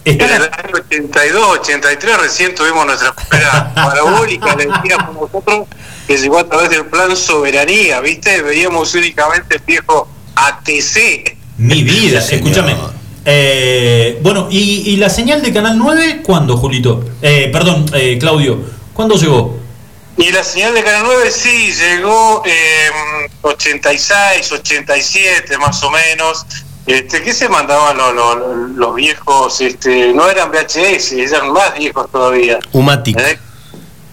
En 0.05 0.21
el 0.21 0.31
año 0.43 0.75
82, 0.91 1.59
83 1.61 2.19
recién 2.21 2.55
tuvimos 2.55 2.85
nuestra 2.85 3.15
primera 3.15 3.73
parabólica, 3.75 4.55
le 4.57 4.67
decíamos 4.67 5.15
nosotros, 5.33 5.69
que 6.07 6.17
llegó 6.19 6.39
a 6.41 6.45
través 6.49 6.71
del 6.71 6.85
plan 6.87 7.17
Soberanía, 7.17 8.01
¿viste? 8.01 8.43
Veíamos 8.43 8.93
únicamente 8.95 9.57
el 9.57 9.63
viejo 9.67 10.09
ATC. 10.35 11.37
Mi 11.59 11.83
vida, 11.85 12.19
escúchame. 12.19 12.75
Eh, 13.25 14.19
bueno, 14.23 14.49
¿y, 14.51 14.83
y 14.91 14.97
la 14.97 15.09
señal 15.09 15.41
de 15.43 15.53
Canal 15.53 15.79
9 15.79 16.23
cuándo, 16.25 16.57
Julito? 16.57 17.05
Eh, 17.23 17.49
perdón, 17.53 17.87
eh, 17.95 18.19
Claudio, 18.19 18.59
¿cuándo 18.93 19.15
llegó? 19.17 19.59
Y 20.17 20.31
la 20.31 20.45
señal 20.45 20.75
de 20.75 20.85
Canal 20.85 21.03
9 21.07 21.31
sí, 21.31 21.73
llegó 21.73 22.43
en 22.45 23.31
86, 23.43 24.53
87 24.53 25.59
más 25.59 25.83
o 25.83 25.91
menos. 25.91 26.47
Este, 26.87 27.23
¿Qué 27.23 27.33
se 27.35 27.49
mandaban 27.49 27.97
los, 27.97 28.15
los, 28.15 28.71
los 28.77 28.95
viejos? 28.95 29.61
Este, 29.61 30.13
no 30.13 30.29
eran 30.31 30.51
VHS, 30.51 31.13
eran 31.13 31.51
más 31.53 31.75
viejos 31.77 32.11
todavía. 32.11 32.59
Humatic. 32.73 33.19
¿Eh? 33.19 33.39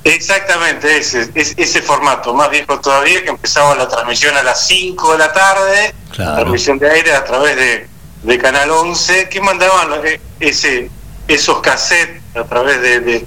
Exactamente, 0.04 0.98
ese, 0.98 1.30
es- 1.36 1.54
ese 1.58 1.82
formato, 1.84 2.34
más 2.34 2.50
viejo 2.50 2.80
todavía, 2.80 3.22
que 3.24 3.30
empezaba 3.30 3.76
la 3.76 3.88
transmisión 3.88 4.36
a 4.36 4.42
las 4.42 4.66
5 4.68 5.12
de 5.12 5.18
la 5.20 5.32
tarde, 5.32 5.94
Claro. 6.12 6.36
transmisión 6.38 6.80
de 6.80 6.90
aire 6.90 7.14
a 7.14 7.24
través 7.24 7.56
de, 7.56 7.88
de 8.24 8.38
Canal 8.40 8.72
11, 8.72 9.30
que 9.30 9.40
mandaban 9.42 10.04
eh, 10.06 10.20
ese, 10.40 10.90
esos 11.28 11.60
cassettes 11.62 12.20
a 12.36 12.44
través 12.46 12.82
de, 12.82 13.00
de 13.02 13.26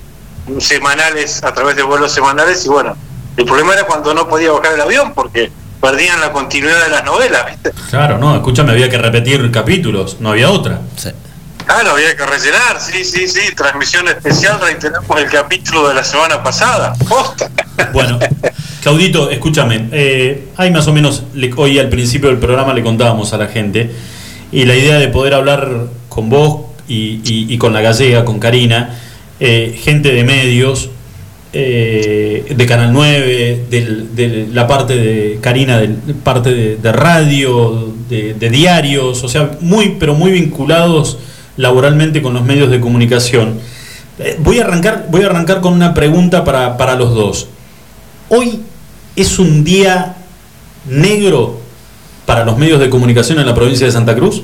semanales, 0.58 1.42
a 1.42 1.52
través 1.54 1.76
de 1.76 1.82
vuelos 1.82 2.12
semanales, 2.12 2.64
y 2.66 2.68
bueno, 2.68 2.96
el 3.36 3.44
problema 3.44 3.74
era 3.74 3.84
cuando 3.84 4.14
no 4.14 4.28
podía 4.28 4.52
bajar 4.52 4.74
el 4.74 4.80
avión, 4.80 5.12
porque 5.14 5.50
perdían 5.80 6.20
la 6.20 6.32
continuidad 6.32 6.82
de 6.84 6.90
las 6.90 7.04
novelas, 7.04 7.46
¿viste? 7.46 7.72
Claro, 7.90 8.18
no, 8.18 8.34
escúchame, 8.34 8.72
había 8.72 8.88
que 8.88 8.98
repetir 8.98 9.50
capítulos, 9.50 10.16
no 10.20 10.30
había 10.30 10.50
otra. 10.50 10.80
Claro, 11.66 11.90
había 11.92 12.14
que 12.14 12.26
rellenar, 12.26 12.78
sí, 12.78 13.04
sí, 13.04 13.26
sí, 13.26 13.54
transmisión 13.56 14.06
especial, 14.08 14.60
reiteramos 14.60 15.18
el 15.18 15.30
capítulo 15.30 15.88
de 15.88 15.94
la 15.94 16.04
semana 16.04 16.42
pasada, 16.42 16.92
posta. 17.08 17.50
Bueno, 17.92 18.18
Claudito, 18.82 19.30
escúchame. 19.30 19.88
eh, 19.92 20.48
hay 20.56 20.70
más 20.70 20.86
o 20.86 20.92
menos, 20.92 21.22
le- 21.32 21.52
hoy 21.56 21.78
al 21.78 21.88
principio 21.88 22.28
del 22.28 22.38
programa 22.38 22.74
le 22.74 22.82
contábamos 22.82 23.32
a 23.32 23.38
la 23.38 23.46
gente, 23.48 23.94
y 24.52 24.66
la 24.66 24.74
idea 24.76 24.98
de 24.98 25.08
poder 25.08 25.32
hablar 25.34 25.86
con 26.10 26.28
vos 26.28 26.66
y, 26.86 27.20
y- 27.24 27.46
y 27.52 27.58
con 27.58 27.72
la 27.72 27.80
gallega, 27.80 28.24
con 28.26 28.38
Karina, 28.38 29.00
eh, 29.46 29.78
gente 29.78 30.10
de 30.10 30.24
medios, 30.24 30.88
eh, 31.52 32.54
de 32.56 32.66
Canal 32.66 32.92
9, 32.94 33.66
del- 33.70 34.16
de 34.16 34.48
la 34.52 34.66
parte 34.66 34.96
de 34.96 35.38
Karina, 35.42 35.78
de 35.78 36.14
parte 36.14 36.50
de, 36.76 36.92
radio, 36.92 37.92
de, 38.08 38.32
de 38.32 38.48
diarios, 38.50 39.22
o 39.22 39.28
sea, 39.28 39.50
muy, 39.60 39.96
pero 40.00 40.14
muy 40.14 40.32
vinculados 40.32 41.18
laboralmente 41.58 42.22
con 42.22 42.32
los 42.32 42.42
medios 42.44 42.70
de 42.70 42.80
comunicación. 42.80 43.60
Eh, 44.18 44.36
voy, 44.40 44.60
a 44.60 44.64
arrancar, 44.64 45.06
voy 45.10 45.22
a 45.22 45.26
arrancar 45.26 45.60
con 45.60 45.74
una 45.74 45.92
pregunta 45.92 46.42
para, 46.42 46.76
para 46.78 46.94
los 46.96 47.14
dos. 47.14 47.48
Hoy 48.30 48.60
es 49.14 49.38
un 49.38 49.62
día 49.62 50.16
negro 50.88 51.60
para 52.26 52.44
los 52.44 52.56
medios 52.56 52.80
de 52.80 52.88
comunicación 52.88 53.38
en 53.38 53.46
la 53.46 53.54
provincia 53.54 53.86
de 53.86 53.92
Santa 53.92 54.14
Cruz. 54.14 54.42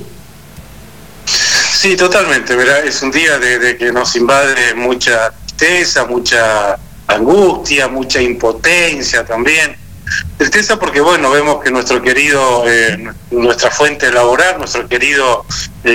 Sí, 1.81 1.97
totalmente. 1.97 2.55
Es 2.87 3.01
un 3.01 3.11
día 3.11 3.39
de, 3.39 3.79
que 3.79 3.91
nos 3.91 4.15
invade 4.15 4.75
mucha 4.75 5.31
tristeza, 5.31 6.05
mucha 6.05 6.79
angustia, 7.07 7.89
mucha 7.89 8.21
impotencia 8.21 9.25
también. 9.25 9.75
Tristeza 10.37 10.79
porque, 10.79 11.01
bueno, 11.01 11.31
vemos 11.31 11.65
que 11.65 11.71
nuestro 11.71 12.03
querido, 12.03 12.65
eh, 12.67 13.11
nuestra 13.31 13.71
fuente 13.71 14.13
laboral, 14.13 14.59
nuestro 14.59 14.87
querido 14.87 15.47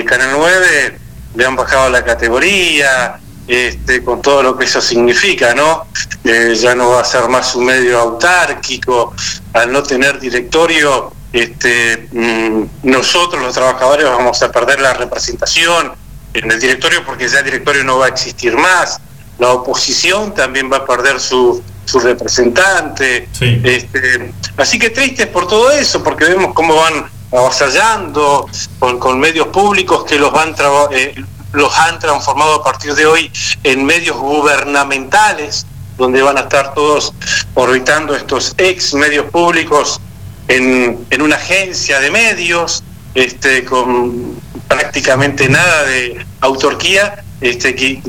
Canal 0.04 0.30
9, 0.36 0.98
le 1.36 1.46
han 1.46 1.54
bajado 1.54 1.88
la 1.88 2.04
categoría, 2.04 3.20
este, 3.46 4.02
con 4.02 4.20
todo 4.20 4.42
lo 4.42 4.58
que 4.58 4.64
eso 4.64 4.80
significa, 4.80 5.54
¿no? 5.54 5.86
Eh, 6.24 6.56
ya 6.60 6.74
no 6.74 6.90
va 6.90 7.02
a 7.02 7.04
ser 7.04 7.28
más 7.28 7.54
un 7.54 7.64
medio 7.64 8.00
autárquico, 8.00 9.14
al 9.52 9.70
no 9.70 9.84
tener 9.84 10.18
directorio, 10.18 11.12
este, 11.32 12.08
mm, 12.12 12.88
nosotros 12.88 13.42
los 13.42 13.54
trabajadores 13.54 14.06
vamos 14.06 14.42
a 14.42 14.50
perder 14.50 14.80
la 14.80 14.94
representación 14.94 15.92
en 16.32 16.50
el 16.50 16.60
directorio 16.60 17.04
porque 17.04 17.28
ya 17.28 17.40
el 17.40 17.44
directorio 17.44 17.84
no 17.84 17.98
va 17.98 18.06
a 18.06 18.08
existir 18.08 18.56
más, 18.56 19.00
la 19.38 19.50
oposición 19.50 20.34
también 20.34 20.70
va 20.70 20.78
a 20.78 20.84
perder 20.84 21.20
su, 21.20 21.62
su 21.84 22.00
representante, 22.00 23.28
este, 23.40 24.32
así 24.56 24.78
que 24.78 24.90
tristes 24.90 25.26
por 25.26 25.46
todo 25.46 25.70
eso, 25.70 26.02
porque 26.02 26.24
vemos 26.24 26.52
cómo 26.54 26.74
van 26.74 27.10
avasallando 27.32 28.48
con, 28.78 28.98
con 28.98 29.18
medios 29.18 29.48
públicos 29.48 30.04
que 30.04 30.18
los 30.18 30.32
van 30.32 30.54
eh, 30.90 31.14
los 31.52 31.78
han 31.78 31.98
transformado 31.98 32.56
a 32.56 32.64
partir 32.64 32.94
de 32.94 33.06
hoy 33.06 33.30
en 33.62 33.84
medios 33.84 34.16
gubernamentales, 34.16 35.66
donde 35.96 36.22
van 36.22 36.36
a 36.36 36.42
estar 36.42 36.74
todos 36.74 37.12
orbitando 37.54 38.14
estos 38.14 38.54
ex 38.58 38.92
medios 38.94 39.26
públicos 39.30 40.00
en, 40.48 40.98
en 41.10 41.22
una 41.22 41.36
agencia 41.36 42.00
de 42.00 42.10
medios, 42.10 42.82
este, 43.14 43.64
con 43.64 44.36
prácticamente 44.68 45.48
nada 45.48 45.84
de 45.84 46.24
autorquía, 46.40 47.22
este, 47.40 47.74
que, 47.74 48.00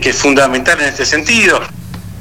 que- 0.00 0.10
es 0.10 0.16
fundamental 0.16 0.80
en 0.80 0.88
este 0.88 1.04
sentido. 1.06 1.60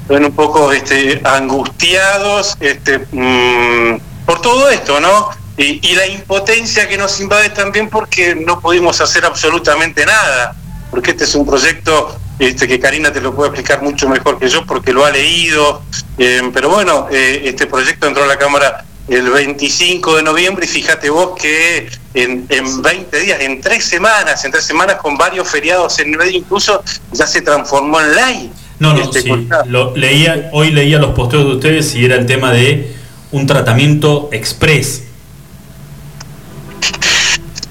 Están 0.03 0.25
un 0.25 0.31
poco 0.33 0.71
este, 0.71 1.21
angustiados 1.23 2.57
este, 2.59 2.99
mm, 3.11 3.99
por 4.25 4.41
todo 4.41 4.69
esto, 4.69 4.99
¿no? 4.99 5.29
Y, 5.57 5.79
y 5.87 5.95
la 5.95 6.07
impotencia 6.07 6.87
que 6.87 6.97
nos 6.97 7.19
invade 7.19 7.49
también 7.49 7.89
porque 7.89 8.35
no 8.35 8.59
pudimos 8.59 8.99
hacer 9.01 9.25
absolutamente 9.25 10.05
nada, 10.05 10.55
porque 10.89 11.11
este 11.11 11.25
es 11.25 11.35
un 11.35 11.45
proyecto 11.45 12.17
este, 12.39 12.67
que 12.67 12.79
Karina 12.79 13.11
te 13.13 13.21
lo 13.21 13.35
puede 13.35 13.49
explicar 13.49 13.81
mucho 13.83 14.09
mejor 14.09 14.39
que 14.39 14.49
yo 14.49 14.65
porque 14.65 14.91
lo 14.93 15.05
ha 15.05 15.11
leído, 15.11 15.83
eh, 16.17 16.41
pero 16.53 16.69
bueno, 16.69 17.07
eh, 17.11 17.43
este 17.45 17.67
proyecto 17.67 18.07
entró 18.07 18.23
a 18.23 18.27
la 18.27 18.37
Cámara 18.37 18.83
el 19.07 19.29
25 19.29 20.17
de 20.17 20.23
noviembre 20.23 20.65
y 20.65 20.69
fíjate 20.69 21.09
vos 21.09 21.31
que 21.39 21.89
en, 22.13 22.45
en 22.49 22.81
20 22.81 23.19
días, 23.19 23.39
en 23.41 23.61
tres 23.61 23.85
semanas, 23.85 24.43
en 24.45 24.51
tres 24.51 24.65
semanas 24.65 24.97
con 24.97 25.17
varios 25.17 25.47
feriados 25.49 25.97
en 25.99 26.11
medio 26.11 26.37
incluso, 26.37 26.83
ya 27.11 27.25
se 27.27 27.41
transformó 27.41 27.99
en 28.01 28.15
ley. 28.15 28.51
No, 28.79 28.93
no, 28.93 29.01
Este, 29.01 29.21
sí. 29.21 29.47
Lo, 29.65 29.95
leía, 29.95 30.49
hoy 30.53 30.71
leía 30.71 30.97
los 30.97 31.13
posteos 31.13 31.45
de 31.45 31.51
ustedes 31.55 31.93
y 31.95 32.05
era 32.05 32.15
el 32.15 32.25
tema 32.25 32.51
de 32.51 32.95
un 33.31 33.45
tratamiento 33.47 34.29
express. 34.31 35.03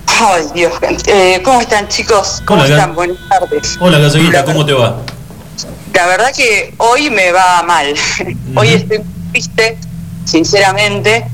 Ay, 0.07 0.45
Dios. 0.55 0.73
Eh, 1.07 1.41
¿Cómo 1.43 1.61
están, 1.61 1.89
chicos? 1.89 2.43
¿Cómo 2.45 2.63
Hola, 2.63 2.75
están? 2.75 2.95
Buenas 2.95 3.17
tardes. 3.29 3.77
Hola, 3.81 3.99
Galleguita, 3.99 4.45
¿cómo 4.45 4.67
te 4.67 4.73
va? 4.73 5.01
La 5.95 6.07
verdad 6.07 6.33
que 6.35 6.75
hoy 6.79 7.11
me 7.11 7.33
va 7.33 7.63
mal. 7.63 7.95
Hoy 8.55 8.69
estoy 8.69 8.99
muy 8.99 9.33
triste, 9.33 9.79
sinceramente. 10.25 11.27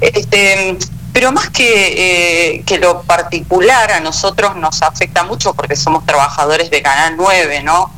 Este, 0.00 0.78
pero 1.14 1.30
más 1.30 1.48
que, 1.50 2.56
eh, 2.56 2.62
que 2.66 2.78
lo 2.78 3.02
particular 3.02 3.92
a 3.92 4.00
nosotros 4.00 4.56
nos 4.56 4.82
afecta 4.82 5.22
mucho 5.22 5.54
porque 5.54 5.76
somos 5.76 6.04
trabajadores 6.04 6.70
de 6.70 6.82
Canal 6.82 7.14
9, 7.16 7.62
¿no? 7.62 7.92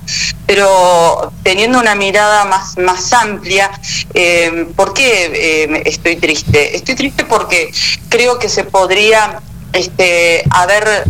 Pero 0.47 1.33
teniendo 1.43 1.81
una 1.81 1.95
mirada 1.95 2.45
más, 2.45 2.77
más 2.77 3.11
amplia, 3.15 3.71
eh, 4.13 4.69
¿por 4.77 4.93
qué 4.93 5.33
eh, 5.65 5.83
estoy 5.87 6.17
triste? 6.17 6.77
Estoy 6.77 6.95
triste 6.95 7.25
porque 7.25 7.73
creo 8.11 8.39
que 8.39 8.51
se 8.51 8.65
podría 8.65 9.41
este, 9.73 10.45
haber 10.51 11.05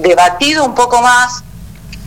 debatido 0.00 0.64
un 0.64 0.76
poco 0.76 1.02
más 1.02 1.42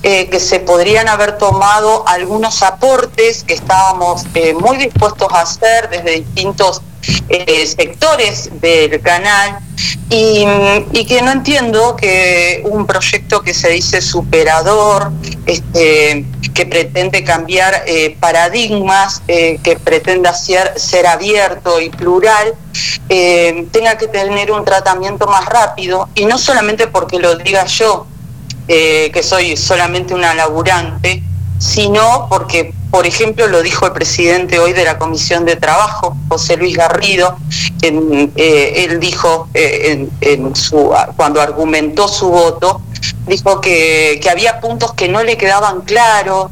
eh, 0.04 0.30
que 0.30 0.40
se 0.40 0.60
podrían 0.60 1.08
haber 1.08 1.38
tomado 1.38 2.04
algunos 2.08 2.64
aportes 2.64 3.44
que 3.44 3.54
estábamos 3.54 4.26
eh, 4.34 4.56
muy 4.56 4.78
dispuestos 4.78 5.28
a 5.32 5.42
hacer 5.42 5.92
desde 5.92 6.22
distintos 6.22 6.82
eh, 7.30 7.68
sectores 7.68 8.50
del 8.60 9.00
canal. 9.02 9.60
Y, 10.10 10.44
y 10.92 11.06
que 11.06 11.22
no 11.22 11.32
entiendo 11.32 11.96
que 11.96 12.64
un 12.66 12.88
proyecto 12.88 13.42
que 13.42 13.54
se 13.54 13.70
dice 13.70 14.02
superador, 14.02 15.12
este, 15.46 16.26
que 16.54 16.66
pretende 16.66 17.24
cambiar 17.24 17.86
paradigmas, 18.20 19.22
que 19.26 19.80
pretenda 19.82 20.34
ser, 20.34 20.74
ser 20.78 21.08
abierto 21.08 21.80
y 21.80 21.90
plural, 21.90 22.54
tenga 23.08 23.98
que 23.98 24.08
tener 24.08 24.52
un 24.52 24.66
tratamiento 24.66 25.28
más 25.28 25.46
rápido. 25.46 26.10
Y 26.14 26.26
no 26.26 26.38
solamente 26.38 26.88
porque 26.88 27.18
lo 27.18 27.38
diga 27.38 27.66
yo, 27.66 28.06
eh, 28.74 29.12
que 29.12 29.22
soy 29.22 29.58
solamente 29.58 30.14
una 30.14 30.34
laburante, 30.34 31.22
sino 31.60 32.28
porque, 32.30 32.74
por 32.90 33.06
ejemplo, 33.06 33.46
lo 33.48 33.62
dijo 33.62 33.86
el 33.86 33.92
presidente 33.92 34.60
hoy 34.60 34.72
de 34.72 34.86
la 34.86 34.98
Comisión 34.98 35.44
de 35.44 35.58
Trabajo, 35.58 36.16
José 36.30 36.56
Luis 36.56 36.78
Garrido, 36.78 37.36
eh, 37.82 38.74
él 38.78 39.02
dijo 39.02 39.50
eh, 39.54 40.08
cuando 41.18 41.42
argumentó 41.42 42.08
su 42.08 42.30
voto, 42.30 42.82
dijo 43.28 43.60
que, 43.60 44.22
había 44.32 44.62
puntos 44.62 44.94
que 44.94 45.10
no 45.10 45.22
le 45.22 45.36
quedaban 45.36 45.82
claros, 45.82 46.50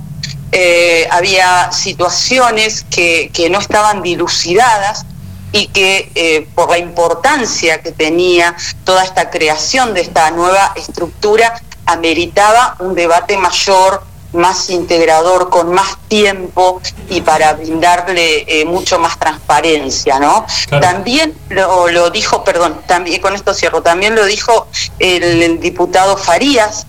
había 1.11 1.71
situaciones 1.71 2.85
que, 2.89 3.31
no 3.49 3.59
estaban 3.59 4.01
dilucidadas 4.01 5.05
y 5.53 5.67
que 5.67 6.49
por 6.53 6.69
la 6.69 6.79
importancia 6.79 7.81
que 7.81 7.93
tenía 7.93 8.57
toda 8.83 9.05
esta 9.05 9.29
creación 9.29 9.93
de 9.93 10.01
esta 10.01 10.31
nueva 10.31 10.73
estructura, 10.75 11.53
ameritaba 11.91 12.75
un 12.79 12.95
debate 12.95 13.37
mayor, 13.37 14.03
más 14.33 14.69
integrador, 14.69 15.49
con 15.49 15.73
más 15.73 15.97
tiempo 16.07 16.81
y 17.09 17.21
para 17.21 17.53
brindarle 17.53 18.45
eh, 18.47 18.65
mucho 18.65 18.99
más 18.99 19.17
transparencia, 19.17 20.19
¿no? 20.19 20.45
También 20.79 21.35
lo, 21.49 21.87
lo 21.87 22.09
dijo, 22.11 22.43
perdón, 22.43 22.79
también 22.85 23.21
con 23.21 23.33
esto 23.33 23.53
cierro, 23.53 23.81
también 23.81 24.15
lo 24.15 24.25
dijo 24.25 24.67
el, 24.99 25.23
el 25.23 25.59
diputado 25.59 26.15
Farías, 26.15 26.85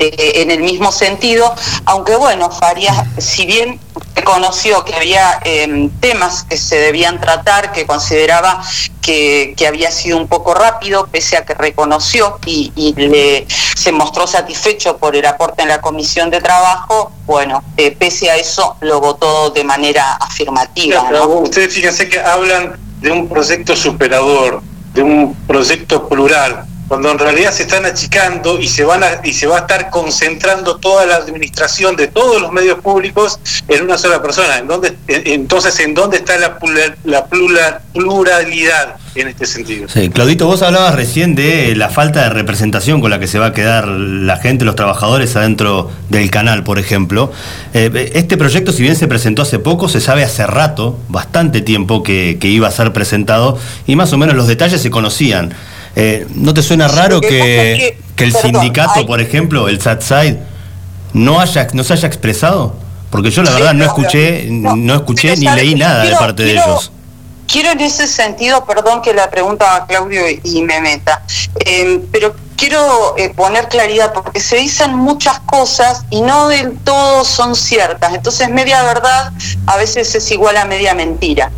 eh, 0.00 0.42
en 0.42 0.50
el 0.50 0.62
mismo 0.62 0.92
sentido, 0.92 1.54
aunque 1.84 2.16
bueno, 2.16 2.50
Farías, 2.50 3.04
si 3.18 3.44
bien 3.44 3.78
reconoció 4.14 4.84
que 4.84 4.94
había 4.94 5.40
eh, 5.44 5.90
temas 6.00 6.44
que 6.44 6.56
se 6.56 6.76
debían 6.76 7.20
tratar, 7.20 7.72
que 7.72 7.86
consideraba 7.86 8.62
que, 9.02 9.54
que 9.56 9.66
había 9.66 9.90
sido 9.90 10.16
un 10.16 10.26
poco 10.26 10.54
rápido, 10.54 11.06
pese 11.06 11.36
a 11.36 11.44
que 11.44 11.54
reconoció 11.54 12.38
y, 12.46 12.72
y 12.76 12.94
le, 12.94 13.46
se 13.76 13.92
mostró 13.92 14.26
satisfecho 14.26 14.96
por 14.96 15.16
el 15.16 15.26
aporte 15.26 15.62
en 15.62 15.68
la 15.68 15.80
comisión 15.80 16.30
de 16.30 16.40
trabajo, 16.40 17.12
bueno, 17.26 17.62
eh, 17.76 17.90
pese 17.92 18.30
a 18.30 18.36
eso 18.36 18.76
lo 18.80 19.00
votó 19.00 19.50
de 19.50 19.64
manera 19.64 20.14
afirmativa. 20.14 21.04
Pero 21.08 21.26
¿no? 21.26 21.34
Ustedes 21.40 21.74
fíjense 21.74 22.08
que 22.08 22.18
hablan 22.18 22.78
de 23.00 23.10
un 23.10 23.28
proyecto 23.28 23.76
superador, 23.76 24.62
de 24.94 25.02
un 25.02 25.34
proyecto 25.46 26.08
plural. 26.08 26.66
Cuando 26.90 27.12
en 27.12 27.20
realidad 27.20 27.52
se 27.52 27.62
están 27.62 27.86
achicando 27.86 28.58
y 28.58 28.66
se 28.66 28.82
van 28.82 29.04
a, 29.04 29.20
y 29.22 29.32
se 29.32 29.46
va 29.46 29.58
a 29.58 29.60
estar 29.60 29.90
concentrando 29.90 30.74
toda 30.78 31.06
la 31.06 31.14
administración 31.14 31.94
de 31.94 32.08
todos 32.08 32.42
los 32.42 32.50
medios 32.50 32.80
públicos 32.80 33.38
en 33.68 33.84
una 33.84 33.96
sola 33.96 34.20
persona. 34.20 34.58
¿En 34.58 34.66
dónde, 34.66 34.96
en- 35.06 35.22
entonces, 35.24 35.78
¿en 35.78 35.94
dónde 35.94 36.16
está 36.16 36.36
la, 36.38 36.58
plura- 36.58 36.96
la 37.04 37.26
plura- 37.26 37.82
pluralidad 37.94 38.96
en 39.14 39.28
este 39.28 39.46
sentido? 39.46 39.88
Sí, 39.88 40.08
Claudito, 40.10 40.46
vos 40.46 40.62
hablabas 40.62 40.96
recién 40.96 41.36
de 41.36 41.76
la 41.76 41.90
falta 41.90 42.24
de 42.24 42.30
representación 42.30 43.00
con 43.00 43.10
la 43.10 43.20
que 43.20 43.28
se 43.28 43.38
va 43.38 43.46
a 43.46 43.52
quedar 43.52 43.86
la 43.86 44.36
gente, 44.38 44.64
los 44.64 44.74
trabajadores 44.74 45.36
adentro 45.36 45.92
del 46.08 46.28
canal, 46.28 46.64
por 46.64 46.80
ejemplo. 46.80 47.30
Eh, 47.72 48.10
este 48.16 48.36
proyecto, 48.36 48.72
si 48.72 48.82
bien 48.82 48.96
se 48.96 49.06
presentó 49.06 49.42
hace 49.42 49.60
poco, 49.60 49.88
se 49.88 50.00
sabe 50.00 50.24
hace 50.24 50.44
rato, 50.44 50.98
bastante 51.06 51.60
tiempo 51.60 52.02
que 52.02 52.36
iba 52.42 52.66
a 52.66 52.72
ser 52.72 52.92
presentado 52.92 53.56
y 53.86 53.94
más 53.94 54.12
o 54.12 54.18
menos 54.18 54.34
los 54.34 54.48
detalles 54.48 54.82
se 54.82 54.90
conocían. 54.90 55.54
Eh, 55.96 56.26
¿No 56.34 56.54
te 56.54 56.62
suena 56.62 56.88
raro 56.88 57.20
que 57.20 57.96
que, 58.16 58.24
el 58.24 58.32
perdón, 58.32 58.52
sindicato, 58.52 58.92
hay- 59.00 59.04
por 59.06 59.20
ejemplo, 59.20 59.68
el 59.68 59.80
SATSIDE, 59.80 60.38
no, 61.14 61.40
haya, 61.40 61.66
no 61.72 61.82
se 61.84 61.94
haya 61.94 62.06
expresado? 62.08 62.74
Porque 63.10 63.30
yo 63.30 63.42
la 63.42 63.50
verdad 63.50 63.72
no 63.74 63.80
no, 63.80 63.86
escuché, 63.86 64.46
no, 64.50 64.94
escuché 64.94 65.36
ni 65.36 65.46
leí 65.48 65.74
nada 65.74 66.00
de 66.00 66.02
Quiero- 66.08 66.18
parte 66.18 66.42
de 66.44 66.52
ellos. 66.52 66.92
Quiero 67.48 67.72
en 67.72 67.80
ese 67.80 68.06
sentido, 68.06 68.64
perdón 68.64 69.02
que 69.02 69.12
la 69.12 69.28
pregunta 69.28 69.74
a 69.74 69.84
Claudio 69.86 70.22
y 70.44 70.62
me 70.62 70.80
meta, 70.80 71.24
eh, 71.66 72.00
pero 72.12 72.36
quiero 72.56 73.16
eh, 73.18 73.30
poner 73.34 73.66
claridad 73.66 74.12
porque 74.12 74.38
se 74.38 74.58
dicen 74.58 74.94
muchas 74.94 75.40
cosas 75.40 76.04
y 76.10 76.20
no 76.22 76.46
del 76.46 76.78
todo 76.84 77.24
son 77.24 77.56
ciertas. 77.56 78.14
Entonces 78.14 78.48
media 78.50 78.84
verdad 78.84 79.32
a 79.66 79.76
veces 79.76 80.14
es 80.14 80.30
igual 80.30 80.56
a 80.58 80.64
media 80.64 80.94
mentira. 80.94 81.50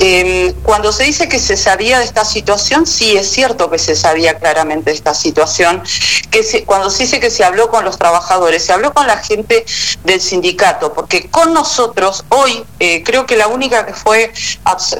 Eh, 0.00 0.54
cuando 0.62 0.92
se 0.92 1.04
dice 1.04 1.28
que 1.28 1.38
se 1.38 1.56
sabía 1.56 1.98
de 1.98 2.04
esta 2.04 2.24
situación, 2.24 2.86
sí 2.86 3.16
es 3.16 3.30
cierto 3.30 3.70
que 3.70 3.78
se 3.78 3.96
sabía 3.96 4.38
claramente 4.38 4.90
de 4.90 4.96
esta 4.96 5.14
situación. 5.14 5.82
Que 6.30 6.42
se- 6.42 6.64
cuando 6.64 6.90
se 6.90 7.04
dice 7.04 7.20
que 7.20 7.30
se 7.30 7.44
habló 7.44 7.70
con 7.70 7.84
los 7.84 7.98
trabajadores, 7.98 8.64
se 8.64 8.72
habló 8.72 8.92
con 8.92 9.06
la 9.06 9.18
gente 9.18 9.64
del 10.04 10.20
sindicato, 10.20 10.92
porque 10.92 11.30
con 11.30 11.52
nosotros 11.54 12.24
hoy 12.30 12.64
eh, 12.80 13.02
creo 13.04 13.26
que 13.26 13.36
la 13.36 13.46
única 13.48 13.86
que 13.86 13.94
fue 13.94 14.32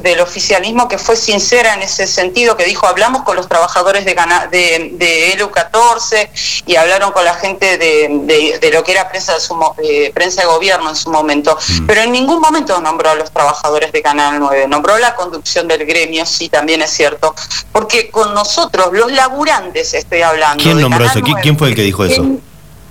del 0.02 0.20
oficialismo 0.20 0.88
que 0.88 0.98
fue 0.98 1.16
sincera 1.16 1.74
en 1.74 1.82
ese 1.82 2.06
sentido, 2.06 2.56
que 2.56 2.64
dijo 2.64 2.86
hablamos 2.86 3.22
con 3.22 3.36
los 3.36 3.48
trabajadores 3.48 4.04
de, 4.04 4.14
de, 4.50 4.90
de 4.92 5.32
ELU 5.32 5.50
14 5.50 6.30
y 6.66 6.76
hablaron 6.76 7.12
con 7.12 7.24
la 7.24 7.34
gente 7.34 7.78
de, 7.78 8.08
de- 8.22 8.58
de 8.60 8.70
lo 8.70 8.84
que 8.84 8.92
era 8.92 9.08
prensa 9.08 9.34
de, 9.34 9.40
su 9.40 9.54
eh, 9.82 10.12
prensa 10.14 10.42
de 10.42 10.46
gobierno 10.46 10.88
en 10.90 10.96
su 10.96 11.10
momento, 11.10 11.58
pero 11.86 12.02
en 12.02 12.12
ningún 12.12 12.40
momento 12.40 12.80
nombró 12.80 13.10
a 13.10 13.14
los 13.14 13.30
trabajadores 13.30 13.92
de 13.92 14.02
Canal 14.02 14.38
9, 14.38 14.53
nombró 14.68 14.98
la 14.98 15.14
conducción 15.14 15.68
del 15.68 15.84
gremio, 15.86 16.24
sí, 16.26 16.48
también 16.48 16.82
es 16.82 16.90
cierto, 16.90 17.34
porque 17.72 18.10
con 18.10 18.34
nosotros, 18.34 18.88
los 18.92 19.12
laburantes, 19.12 19.94
estoy 19.94 20.22
hablando. 20.22 20.62
¿Quién 20.62 20.80
nombró 20.80 21.04
eso? 21.04 21.20
¿Qui- 21.20 21.30
9, 21.30 21.40
¿Quién 21.42 21.58
fue 21.58 21.68
el 21.68 21.74
que 21.74 21.82
dijo 21.82 22.04
eso? 22.04 22.22
en, 22.22 22.40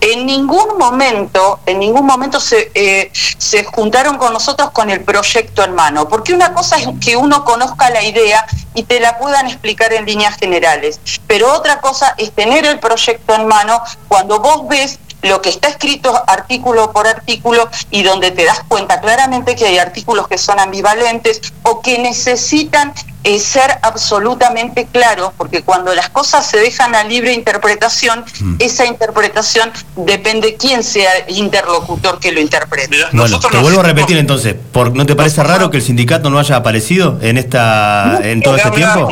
en 0.01 0.25
ningún 0.25 0.77
momento, 0.77 1.59
en 1.65 1.79
ningún 1.79 2.05
momento 2.05 2.39
se, 2.41 2.71
eh, 2.75 3.09
se 3.37 3.63
juntaron 3.63 4.17
con 4.17 4.33
nosotros 4.33 4.71
con 4.71 4.89
el 4.89 5.01
proyecto 5.01 5.63
en 5.63 5.73
mano, 5.75 6.09
porque 6.09 6.33
una 6.33 6.53
cosa 6.53 6.77
es 6.77 6.87
que 6.99 7.15
uno 7.15 7.45
conozca 7.45 7.89
la 7.89 8.03
idea 8.03 8.45
y 8.73 8.83
te 8.83 8.99
la 8.99 9.17
puedan 9.17 9.47
explicar 9.47 9.93
en 9.93 10.05
líneas 10.05 10.35
generales, 10.37 10.99
pero 11.25 11.53
otra 11.53 11.79
cosa 11.79 12.15
es 12.17 12.33
tener 12.33 12.65
el 12.65 12.79
proyecto 12.79 13.33
en 13.35 13.47
mano 13.47 13.81
cuando 14.09 14.39
vos 14.39 14.67
ves 14.67 14.99
lo 15.23 15.41
que 15.41 15.49
está 15.49 15.69
escrito 15.69 16.23
artículo 16.27 16.91
por 16.91 17.07
artículo 17.07 17.69
y 17.91 18.03
donde 18.03 18.31
te 18.31 18.45
das 18.45 18.61
cuenta 18.67 19.01
claramente 19.01 19.55
que 19.55 19.65
hay 19.65 19.77
artículos 19.77 20.27
que 20.27 20.37
son 20.37 20.59
ambivalentes 20.59 21.41
o 21.63 21.81
que 21.81 21.97
necesitan 21.99 22.93
eh, 23.23 23.39
ser 23.39 23.79
absolutamente 23.81 24.85
claros, 24.91 25.31
porque 25.37 25.61
cuando 25.63 25.93
las 25.93 26.09
cosas 26.09 26.45
se 26.45 26.57
dejan 26.57 26.95
a 26.95 27.03
libre 27.03 27.33
interpretación, 27.33 28.25
esa 28.59 28.85
interpretación 28.85 29.71
depende 29.95 30.55
quién 30.55 30.83
sea 30.83 31.17
el 31.27 31.37
interlocutor 31.37 32.19
que 32.19 32.31
lo 32.31 32.39
interprete. 32.39 32.97
Bueno, 33.13 33.39
te 33.39 33.57
vuelvo 33.57 33.79
a 33.79 33.83
repetir 33.83 34.17
entonces, 34.17 34.55
¿por, 34.71 34.93
¿no 34.95 35.05
te 35.05 35.15
parece 35.15 35.43
raro 35.43 35.71
que 35.71 35.77
el 35.77 35.83
sindicato 35.83 36.29
no 36.29 36.39
haya 36.39 36.57
aparecido 36.57 37.19
en 37.21 37.37
esta 37.37 38.19
en 38.23 38.41
todo 38.41 38.55
este 38.55 38.71
tiempo? 38.71 39.09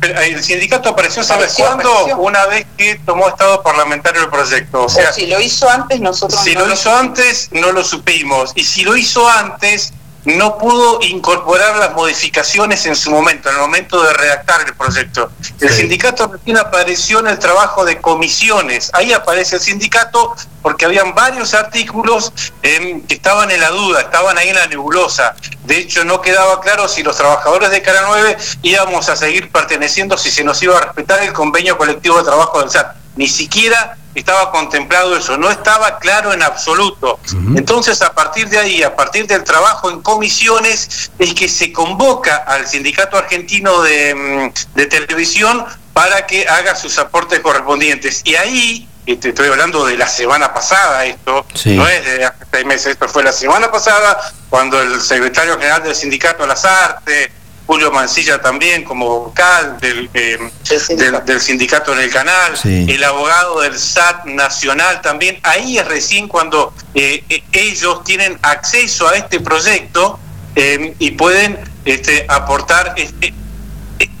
pero 0.00 0.20
El 0.20 0.42
sindicato 0.42 0.90
apareció, 0.90 1.22
¿sabes 1.22 1.54
cuándo? 1.54 1.90
Una 2.18 2.46
vez 2.46 2.66
que 2.76 3.00
tomó 3.04 3.28
estado 3.28 3.62
parlamentario 3.62 4.22
el 4.22 4.28
proyecto. 4.28 4.84
O 4.84 4.88
sea, 4.88 5.10
o 5.10 5.12
si 5.12 5.26
lo 5.26 5.40
hizo 5.40 5.68
antes, 5.68 6.00
nosotros 6.00 6.40
si 6.42 6.54
no 6.54 6.66
lo 6.66 6.74
hizo 6.74 6.94
antes, 6.94 7.48
no 7.52 7.72
lo 7.72 7.84
supimos. 7.84 8.52
Y 8.54 8.64
si 8.64 8.84
lo 8.84 8.96
hizo 8.96 9.28
antes, 9.28 9.92
no 10.26 10.58
pudo 10.58 10.98
incorporar 11.02 11.76
las 11.76 11.94
modificaciones 11.94 12.84
en 12.86 12.96
su 12.96 13.10
momento, 13.10 13.48
en 13.48 13.54
el 13.54 13.60
momento 13.60 14.02
de 14.02 14.12
redactar 14.12 14.66
el 14.66 14.74
proyecto. 14.74 15.30
El 15.60 15.70
sindicato 15.70 16.26
recién 16.26 16.58
apareció 16.58 17.20
en 17.20 17.28
el 17.28 17.38
trabajo 17.38 17.84
de 17.84 18.00
comisiones. 18.00 18.90
Ahí 18.92 19.12
aparece 19.12 19.56
el 19.56 19.62
sindicato 19.62 20.34
porque 20.62 20.84
habían 20.84 21.14
varios 21.14 21.54
artículos 21.54 22.32
em, 22.62 23.06
que 23.06 23.14
estaban 23.14 23.52
en 23.52 23.60
la 23.60 23.70
duda, 23.70 24.00
estaban 24.00 24.36
ahí 24.36 24.48
en 24.48 24.56
la 24.56 24.66
nebulosa. 24.66 25.36
De 25.64 25.78
hecho, 25.78 26.04
no 26.04 26.20
quedaba 26.20 26.60
claro 26.60 26.88
si 26.88 27.04
los 27.04 27.16
trabajadores 27.16 27.70
de 27.70 27.82
Cara 27.82 28.02
9 28.08 28.36
íbamos 28.62 29.08
a 29.08 29.14
seguir 29.14 29.52
perteneciendo, 29.52 30.18
si 30.18 30.32
se 30.32 30.42
nos 30.42 30.60
iba 30.60 30.76
a 30.76 30.80
respetar 30.80 31.22
el 31.22 31.32
convenio 31.32 31.78
colectivo 31.78 32.18
de 32.18 32.24
trabajo 32.24 32.58
del 32.58 32.70
SAT. 32.70 32.96
Ni 33.14 33.28
siquiera 33.28 33.96
estaba 34.20 34.50
contemplado 34.50 35.16
eso, 35.16 35.36
no 35.36 35.50
estaba 35.50 35.98
claro 35.98 36.32
en 36.32 36.42
absoluto. 36.42 37.18
Entonces, 37.56 38.00
a 38.02 38.14
partir 38.14 38.48
de 38.48 38.58
ahí, 38.58 38.82
a 38.82 38.94
partir 38.96 39.26
del 39.26 39.44
trabajo 39.44 39.90
en 39.90 40.00
comisiones, 40.02 41.10
es 41.18 41.34
que 41.34 41.48
se 41.48 41.72
convoca 41.72 42.36
al 42.36 42.66
Sindicato 42.66 43.16
Argentino 43.18 43.82
de, 43.82 44.14
mm, 44.14 44.74
de 44.74 44.86
Televisión 44.86 45.64
para 45.92 46.26
que 46.26 46.46
haga 46.48 46.74
sus 46.76 46.98
aportes 46.98 47.40
correspondientes. 47.40 48.20
Y 48.24 48.34
ahí, 48.36 48.88
y 49.06 49.16
te 49.16 49.28
estoy 49.30 49.48
hablando 49.48 49.84
de 49.86 49.96
la 49.96 50.08
semana 50.08 50.52
pasada, 50.52 51.04
esto 51.04 51.46
Sí. 51.54 51.76
no 51.76 51.86
es 51.88 52.04
de 52.04 52.24
hace 52.24 52.44
seis 52.50 52.66
meses, 52.66 52.86
esto 52.88 53.08
fue 53.08 53.22
la 53.22 53.32
semana 53.32 53.70
pasada, 53.70 54.18
cuando 54.50 54.80
el 54.80 55.00
secretario 55.00 55.54
general 55.58 55.82
del 55.82 55.94
Sindicato 55.94 56.46
Las 56.46 56.64
Artes, 56.64 57.30
Julio 57.66 57.90
Mancilla 57.90 58.40
también 58.40 58.84
como 58.84 59.06
vocal 59.24 59.78
del, 59.80 60.08
eh, 60.14 60.38
del, 60.90 61.24
del 61.24 61.40
sindicato 61.40 61.92
en 61.92 61.98
el 62.00 62.10
canal, 62.10 62.56
Sí. 62.56 62.86
el 62.88 63.02
abogado 63.02 63.60
del 63.60 63.78
SAT 63.78 64.26
nacional 64.26 65.00
también, 65.00 65.38
ahí 65.42 65.76
es 65.78 65.86
recién 65.86 66.28
cuando 66.28 66.72
eh, 66.94 67.24
eh, 67.28 67.42
ellos 67.52 68.04
tienen 68.04 68.38
acceso 68.42 69.08
a 69.08 69.16
este 69.16 69.40
proyecto 69.40 70.18
eh, 70.54 70.94
y 70.98 71.10
pueden 71.12 71.58
este, 71.84 72.24
aportar 72.28 72.94
este, 72.96 73.34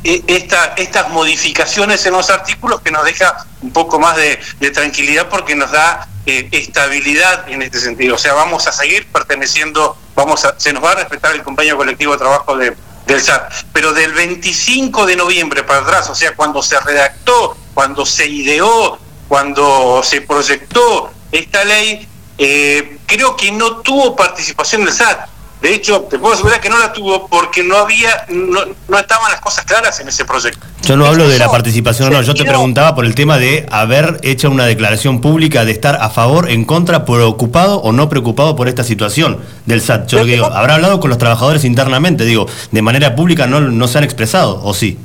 eh, 0.04 0.22
esta, 0.26 0.74
estas 0.76 1.08
modificaciones 1.10 2.04
en 2.06 2.12
los 2.12 2.30
artículos 2.30 2.80
que 2.80 2.90
nos 2.90 3.04
deja 3.04 3.46
un 3.62 3.72
poco 3.72 3.98
más 3.98 4.16
de, 4.16 4.38
de 4.60 4.70
tranquilidad 4.70 5.28
porque 5.28 5.54
nos 5.54 5.70
da 5.70 6.08
eh, 6.26 6.48
estabilidad 6.52 7.48
en 7.48 7.62
este 7.62 7.78
sentido. 7.78 8.16
O 8.16 8.18
sea, 8.18 8.34
vamos 8.34 8.66
a 8.66 8.72
seguir 8.72 9.06
perteneciendo, 9.06 9.96
vamos 10.14 10.44
a, 10.44 10.58
se 10.58 10.72
nos 10.72 10.82
va 10.82 10.92
a 10.92 10.94
respetar 10.96 11.32
el 11.34 11.42
convenio 11.42 11.76
colectivo 11.76 12.12
de 12.12 12.18
trabajo 12.18 12.56
de, 12.56 12.74
del 13.06 13.20
SAT. 13.20 13.52
Pero 13.72 13.92
del 13.92 14.12
25 14.12 15.06
de 15.06 15.16
noviembre 15.16 15.62
para 15.62 15.80
atrás, 15.80 16.10
o 16.10 16.14
sea, 16.14 16.34
cuando 16.34 16.62
se 16.62 16.78
redactó, 16.80 17.56
cuando 17.74 18.04
se 18.04 18.26
ideó, 18.26 18.98
cuando 19.28 20.02
se 20.02 20.20
proyectó 20.20 21.10
esta 21.32 21.64
ley, 21.64 22.08
eh, 22.38 22.98
creo 23.06 23.36
que 23.36 23.50
no 23.52 23.78
tuvo 23.78 24.14
participación 24.14 24.84
del 24.84 24.92
SAT. 24.92 25.28
De 25.60 25.74
hecho, 25.74 26.02
te 26.02 26.18
puedo 26.18 26.34
asegurar 26.34 26.60
que 26.60 26.68
no 26.68 26.78
la 26.78 26.92
tuvo 26.92 27.28
porque 27.28 27.62
no 27.64 27.76
había, 27.78 28.26
no, 28.28 28.60
no 28.88 28.98
estaban 28.98 29.30
las 29.30 29.40
cosas 29.40 29.64
claras 29.64 29.98
en 30.00 30.08
ese 30.08 30.24
proyecto. 30.24 30.66
Yo 30.82 30.96
no 30.96 31.06
hablo 31.06 31.28
de 31.28 31.38
la 31.38 31.50
participación, 31.50 32.12
no, 32.12 32.22
yo 32.22 32.34
te 32.34 32.44
preguntaba 32.44 32.94
por 32.94 33.06
el 33.06 33.14
tema 33.14 33.38
de 33.38 33.66
haber 33.70 34.20
hecho 34.22 34.50
una 34.50 34.66
declaración 34.66 35.20
pública 35.20 35.64
de 35.64 35.72
estar 35.72 35.96
a 36.00 36.10
favor, 36.10 36.50
en 36.50 36.64
contra, 36.64 37.04
preocupado 37.04 37.80
o 37.80 37.92
no 37.92 38.08
preocupado 38.08 38.54
por 38.54 38.68
esta 38.68 38.84
situación 38.84 39.38
del 39.64 39.80
SAT. 39.80 40.08
Yo 40.08 40.24
digo, 40.24 40.46
habrá 40.46 40.74
hablado 40.74 41.00
con 41.00 41.10
los 41.10 41.18
trabajadores 41.18 41.64
internamente, 41.64 42.24
digo, 42.24 42.46
de 42.70 42.82
manera 42.82 43.16
pública 43.16 43.46
no, 43.46 43.60
no 43.60 43.88
se 43.88 43.98
han 43.98 44.04
expresado, 44.04 44.62
¿o 44.62 44.74
sí? 44.74 44.98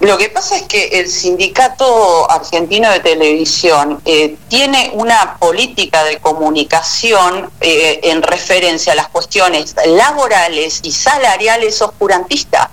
Lo 0.00 0.16
que 0.16 0.28
pasa 0.28 0.56
es 0.56 0.62
que 0.62 1.00
el 1.00 1.08
sindicato 1.08 2.30
argentino 2.30 2.88
de 2.90 3.00
televisión 3.00 4.00
eh, 4.04 4.36
tiene 4.48 4.92
una 4.94 5.36
política 5.38 6.04
de 6.04 6.18
comunicación 6.18 7.50
eh, 7.60 7.98
en 8.04 8.22
referencia 8.22 8.92
a 8.92 8.96
las 8.96 9.08
cuestiones 9.08 9.74
laborales 9.86 10.80
y 10.84 10.92
salariales 10.92 11.82
oscurantista. 11.82 12.70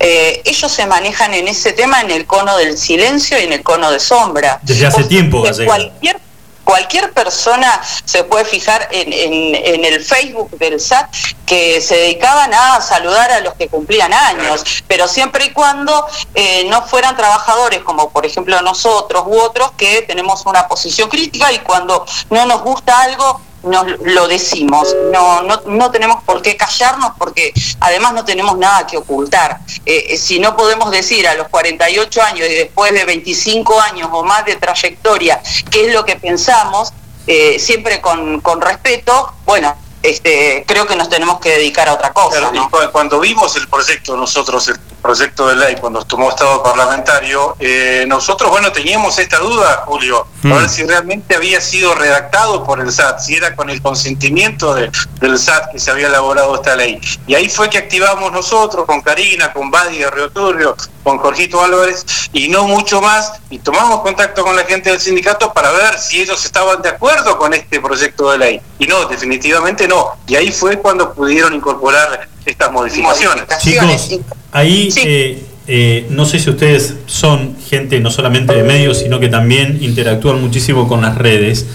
Eh, 0.00 0.42
ellos 0.44 0.70
se 0.70 0.86
manejan 0.86 1.32
en 1.32 1.48
ese 1.48 1.72
tema 1.72 2.02
en 2.02 2.10
el 2.10 2.26
cono 2.26 2.56
del 2.58 2.76
silencio 2.76 3.38
y 3.40 3.44
en 3.44 3.54
el 3.54 3.62
cono 3.62 3.90
de 3.90 3.98
sombra. 3.98 4.60
Desde 4.62 4.86
hace 4.86 4.96
O 4.96 5.00
sea, 5.00 5.08
tiempo, 5.08 5.42
cualquier 5.64 6.20
cualquier 6.68 7.14
persona 7.14 7.80
se 8.04 8.24
puede 8.24 8.44
fijar 8.44 8.88
en, 8.90 9.10
en- 9.10 9.54
en 9.54 9.84
el 9.86 10.04
Facebook 10.04 10.50
del 10.58 10.78
SAT 10.78 11.08
que 11.46 11.80
se 11.80 11.96
dedicaban 11.96 12.52
a 12.52 12.78
saludar 12.82 13.32
a 13.32 13.40
los 13.40 13.54
que 13.54 13.68
cumplían 13.68 14.12
años, 14.12 14.62
pero 14.86 15.08
siempre 15.08 15.46
y 15.46 15.50
cuando 15.54 16.06
eh, 16.34 16.66
no 16.68 16.82
fueran 16.82 17.16
trabajadores 17.16 17.80
como 17.80 18.10
por 18.10 18.26
ejemplo 18.26 18.60
nosotros 18.60 19.22
u 19.26 19.40
otros 19.40 19.70
que 19.78 20.02
tenemos 20.02 20.44
una 20.44 20.68
posición 20.68 21.08
crítica 21.08 21.50
y 21.52 21.60
cuando 21.60 22.04
no 22.28 22.44
nos 22.44 22.60
gusta 22.62 23.00
algo 23.00 23.40
nos 23.62 23.86
lo 24.00 24.28
decimos. 24.28 24.94
No, 25.12 25.42
no, 25.42 25.60
no 25.66 25.90
tenemos 25.90 26.22
por 26.24 26.42
qué 26.42 26.56
callarnos 26.56 27.12
porque 27.18 27.52
además 27.80 28.14
no 28.14 28.24
tenemos 28.24 28.56
nada 28.58 28.86
que 28.86 28.96
ocultar. 28.96 29.60
Eh, 29.84 30.06
eh, 30.10 30.16
si 30.16 30.38
no 30.38 30.56
podemos 30.56 30.90
decir 30.90 31.26
a 31.26 31.34
los 31.34 31.48
48 31.48 32.22
años 32.22 32.48
y 32.48 32.54
después 32.54 32.92
de 32.92 33.04
25 33.04 33.80
años 33.80 34.08
o 34.12 34.24
más 34.24 34.44
de 34.44 34.56
trayectoria 34.56 35.40
qué 35.70 35.86
es 35.86 35.94
lo 35.94 36.04
que 36.04 36.16
pensamos, 36.16 36.92
eh, 37.26 37.58
siempre 37.58 38.00
con, 38.00 38.40
con 38.40 38.60
respeto, 38.60 39.32
bueno, 39.44 39.76
este, 40.02 40.64
creo 40.66 40.86
que 40.86 40.96
nos 40.96 41.08
tenemos 41.08 41.40
que 41.40 41.50
dedicar 41.50 41.88
a 41.88 41.94
otra 41.94 42.12
cosa. 42.12 42.38
Claro, 42.38 42.54
y 42.54 42.58
¿no? 42.58 42.70
cu- 42.70 42.78
cuando 42.92 43.20
vimos 43.20 43.56
el 43.56 43.68
proyecto 43.68 44.16
nosotros, 44.16 44.68
el 44.68 44.78
proyecto 45.02 45.48
de 45.48 45.56
ley, 45.56 45.76
cuando 45.80 46.04
tomó 46.04 46.28
estado 46.30 46.62
parlamentario, 46.62 47.56
eh, 47.60 48.04
nosotros, 48.06 48.50
bueno, 48.50 48.70
teníamos 48.72 49.18
esta 49.18 49.38
duda, 49.38 49.82
Julio, 49.86 50.26
Mm. 50.42 50.52
a 50.52 50.56
ver 50.58 50.68
si 50.68 50.84
realmente 50.84 51.34
había 51.34 51.60
sido 51.60 51.94
redactado 51.94 52.64
por 52.64 52.80
el 52.80 52.92
SAT, 52.92 53.18
si 53.20 53.34
era 53.34 53.56
con 53.56 53.70
el 53.70 53.80
consentimiento 53.82 54.74
de- 54.74 54.90
del 55.20 55.38
SAT 55.38 55.72
que 55.72 55.78
se 55.80 55.90
había 55.90 56.06
elaborado 56.08 56.54
esta 56.54 56.76
ley. 56.76 57.00
Y 57.26 57.34
ahí 57.34 57.48
fue 57.48 57.68
que 57.70 57.78
activamos 57.78 58.30
nosotros, 58.32 58.84
con 58.86 59.00
Karina, 59.00 59.52
con 59.52 59.70
Badi 59.70 59.98
de 59.98 60.10
Río 60.10 60.30
Turbio, 60.30 60.76
con 61.02 61.18
Jorgito 61.18 61.62
Álvarez, 61.62 62.04
y 62.32 62.48
no 62.48 62.64
mucho 62.68 63.00
más, 63.00 63.32
y 63.50 63.58
tomamos 63.58 64.02
contacto 64.02 64.44
con 64.44 64.54
la 64.54 64.64
gente 64.64 64.90
del 64.90 65.00
sindicato 65.00 65.52
para 65.52 65.70
ver 65.72 65.98
si 65.98 66.20
ellos 66.20 66.44
estaban 66.44 66.82
de 66.82 66.90
acuerdo 66.90 67.38
con 67.38 67.54
este 67.54 67.80
proyecto 67.80 68.30
de 68.30 68.38
ley. 68.38 68.60
Y 68.78 68.86
no, 68.86 69.06
definitivamente 69.06 69.87
no. 69.88 70.06
Y 70.26 70.36
ahí 70.36 70.52
fue 70.52 70.78
cuando 70.78 71.12
pudieron 71.12 71.54
incorporar 71.54 72.28
estas 72.44 72.70
modificaciones. 72.72 73.44
Chicos, 73.60 74.20
ahí 74.52 74.88
eh, 75.04 75.42
eh, 75.66 76.06
no 76.10 76.24
sé 76.24 76.38
si 76.38 76.48
ustedes 76.50 76.94
son 77.06 77.56
gente 77.68 78.00
no 78.00 78.10
solamente 78.10 78.54
de 78.54 78.62
medios, 78.62 78.98
sino 78.98 79.20
que 79.20 79.28
también 79.28 79.78
interactúan 79.82 80.40
muchísimo 80.40 80.88
con 80.88 81.02
las 81.02 81.16
redes. 81.18 81.66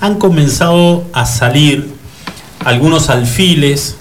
Han 0.00 0.16
comenzado 0.18 1.04
a 1.12 1.24
salir 1.26 1.88
algunos 2.64 3.08
alfiles 3.08 3.96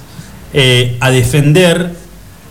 eh, 0.54 0.98
a 1.00 1.10
defender 1.12 1.96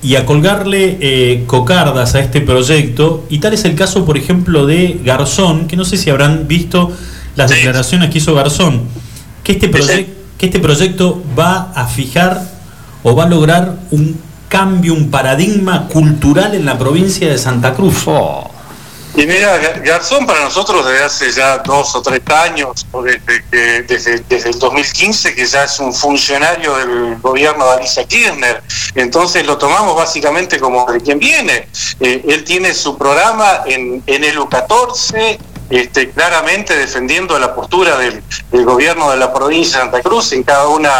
y 0.02 0.14
a 0.16 0.24
colgarle 0.24 0.98
eh, 1.00 1.44
cocardas 1.46 2.14
a 2.14 2.20
este 2.20 2.40
proyecto. 2.40 3.24
Y 3.28 3.38
tal 3.40 3.54
es 3.54 3.64
el 3.64 3.74
caso, 3.74 4.04
por 4.04 4.16
ejemplo, 4.16 4.66
de 4.66 5.00
Garzón, 5.04 5.66
que 5.66 5.76
no 5.76 5.84
sé 5.84 5.96
si 5.96 6.10
habrán 6.10 6.46
visto 6.48 6.92
las 7.34 7.50
declaraciones 7.50 8.10
que 8.10 8.18
hizo 8.18 8.34
Garzón, 8.34 8.82
que 9.42 9.52
este, 9.52 9.68
proye- 9.70 10.06
que 10.38 10.46
este 10.46 10.58
proyecto 10.60 11.22
va 11.38 11.72
a 11.74 11.86
fijar 11.86 12.42
o 13.02 13.14
va 13.14 13.24
a 13.24 13.28
lograr 13.28 13.74
un 13.90 14.20
cambio, 14.48 14.94
un 14.94 15.10
paradigma 15.10 15.88
cultural 15.88 16.54
en 16.54 16.64
la 16.66 16.78
provincia 16.78 17.28
de 17.28 17.38
Santa 17.38 17.74
Cruz. 17.74 18.04
Y 19.18 19.24
mira, 19.26 19.56
Gar- 19.62 19.82
Garzón 19.82 20.26
para 20.26 20.40
nosotros 20.44 20.84
desde 20.86 21.02
hace 21.02 21.32
ya 21.32 21.58
dos 21.58 21.94
o 21.96 22.02
tres 22.02 22.20
años, 22.26 22.86
o 22.92 23.02
desde, 23.02 23.42
que- 23.50 23.82
desde, 23.88 24.18
desde 24.28 24.50
el 24.50 24.58
2015, 24.58 25.34
que 25.34 25.46
ya 25.46 25.64
es 25.64 25.80
un 25.80 25.94
funcionario 25.94 26.76
del 26.76 27.16
gobierno 27.22 27.64
de 27.64 27.72
Alicia 27.78 28.04
Kirchner, 28.04 28.62
entonces 28.94 29.46
lo 29.46 29.56
tomamos 29.56 29.96
básicamente 29.96 30.58
como 30.60 30.84
de 30.92 31.00
quien 31.00 31.18
viene. 31.18 31.66
Eh, 32.00 32.22
él 32.28 32.44
tiene 32.44 32.74
su 32.74 32.98
programa 32.98 33.62
en, 33.64 34.02
en 34.06 34.22
el 34.24 34.38
U14, 34.38 35.38
este, 35.70 36.10
claramente 36.10 36.76
defendiendo 36.76 37.38
la 37.38 37.54
postura 37.54 37.96
del, 37.98 38.22
del 38.50 38.64
gobierno 38.64 39.10
de 39.10 39.16
la 39.16 39.32
provincia 39.32 39.78
de 39.78 39.84
Santa 39.84 40.02
Cruz 40.02 40.32
en 40.32 40.42
cada 40.42 40.68
una 40.68 40.92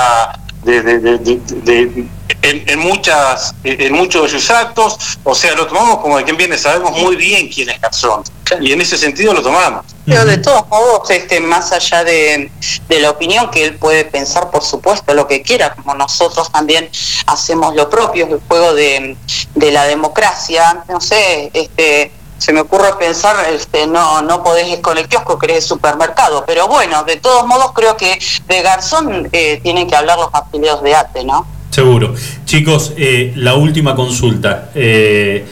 de, 0.65 0.83
de- 0.83 0.99
de- 0.99 1.19
de- 1.19 1.41
de- 1.87 2.09
en, 2.43 2.69
en 2.69 2.79
muchas 2.81 3.55
en 3.65 3.93
muchos 3.93 4.25
de 4.25 4.29
sus 4.39 4.51
actos. 4.51 5.19
O 5.25 5.35
sea 5.35 5.55
lo 5.55 5.67
tomamos 5.67 5.99
como 5.99 6.17
de 6.19 6.25
quien 6.25 6.37
viene. 6.37 6.59
Sabemos 6.59 6.93
muy 6.99 7.17
bien 7.17 7.49
quién 7.49 7.71
es 7.71 7.81
Garzón. 7.81 8.23
Y 8.61 8.73
en 8.73 8.81
ese 8.81 8.97
sentido 8.97 9.33
lo 9.33 9.43
tomamos. 9.43 9.85
Pero 10.05 10.25
de 10.25 10.39
todos 10.39 10.69
modos, 10.69 11.11
este, 11.11 11.41
más 11.41 11.73
allá 11.73 12.05
de, 12.05 12.51
de 12.89 13.01
la 13.01 13.11
opinión 13.11 13.51
que 13.51 13.65
él 13.65 13.75
puede 13.75 14.05
pensar, 14.05 14.51
por 14.51 14.63
supuesto, 14.63 15.13
lo 15.15 15.27
que 15.27 15.43
quiera, 15.43 15.75
como 15.75 15.95
nosotros 15.95 16.51
también 16.53 16.89
hacemos 17.27 17.75
lo 17.75 17.91
propio, 17.91 18.27
el 18.27 18.41
juego 18.47 18.73
de, 18.75 19.17
de 19.57 19.71
la 19.73 19.85
democracia, 19.85 20.85
no 20.89 21.01
sé, 21.01 21.51
este, 21.55 22.13
se 22.39 22.53
me 22.53 22.61
ocurre 22.61 22.89
pensar, 22.99 23.35
este, 23.53 23.87
no, 23.87 24.23
no 24.23 24.43
podés 24.43 24.69
ir 24.69 24.81
con 24.81 24.99
el 24.99 25.09
kiosco, 25.09 25.39
querés 25.39 25.57
el 25.57 25.63
supermercado, 25.63 26.45
pero 26.47 26.69
bueno, 26.69 27.03
de 27.05 27.17
todos 27.17 27.47
modos 27.47 27.73
creo 27.75 27.97
que 27.97 28.19
de 28.49 28.63
Garzón 28.63 29.29
eh, 29.33 29.61
tienen 29.63 29.87
que 29.89 29.97
hablar 29.97 30.19
los 30.19 30.29
afiliados 30.33 30.83
de 30.83 30.95
ATE, 30.95 31.25
¿no? 31.25 31.47
Seguro. 31.71 32.15
Chicos, 32.45 32.93
eh, 32.97 33.33
la 33.37 33.55
última 33.55 33.95
consulta. 33.95 34.71
Eh, 34.75 35.45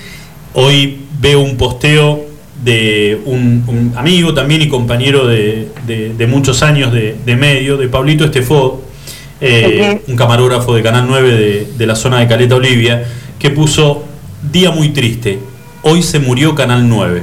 hoy 0.54 1.06
veo 1.20 1.40
un 1.40 1.56
posteo 1.56 2.24
de 2.62 3.20
un, 3.26 3.64
un 3.66 3.92
amigo 3.98 4.32
también 4.32 4.62
y 4.62 4.68
compañero 4.68 5.26
de, 5.26 5.70
de- 5.86 6.14
de 6.14 6.26
muchos 6.26 6.62
años 6.62 6.92
de, 6.92 7.16
de 7.24 7.36
medio, 7.36 7.76
de 7.76 7.88
Pablito 7.88 8.24
Estefó, 8.24 8.80
un 10.06 10.16
camarógrafo 10.16 10.74
de 10.74 10.82
Canal 10.82 11.04
9 11.06 11.30
de, 11.32 11.72
de 11.76 11.86
la 11.86 11.94
zona 11.94 12.20
de 12.20 12.28
Caleta 12.28 12.54
Olivia, 12.54 13.04
que 13.38 13.50
puso 13.50 14.04
Día 14.50 14.70
muy 14.70 14.90
triste. 14.90 15.38
Hoy 15.86 16.02
se 16.02 16.18
murió 16.18 16.54
Canal 16.54 16.88
9. 16.88 17.22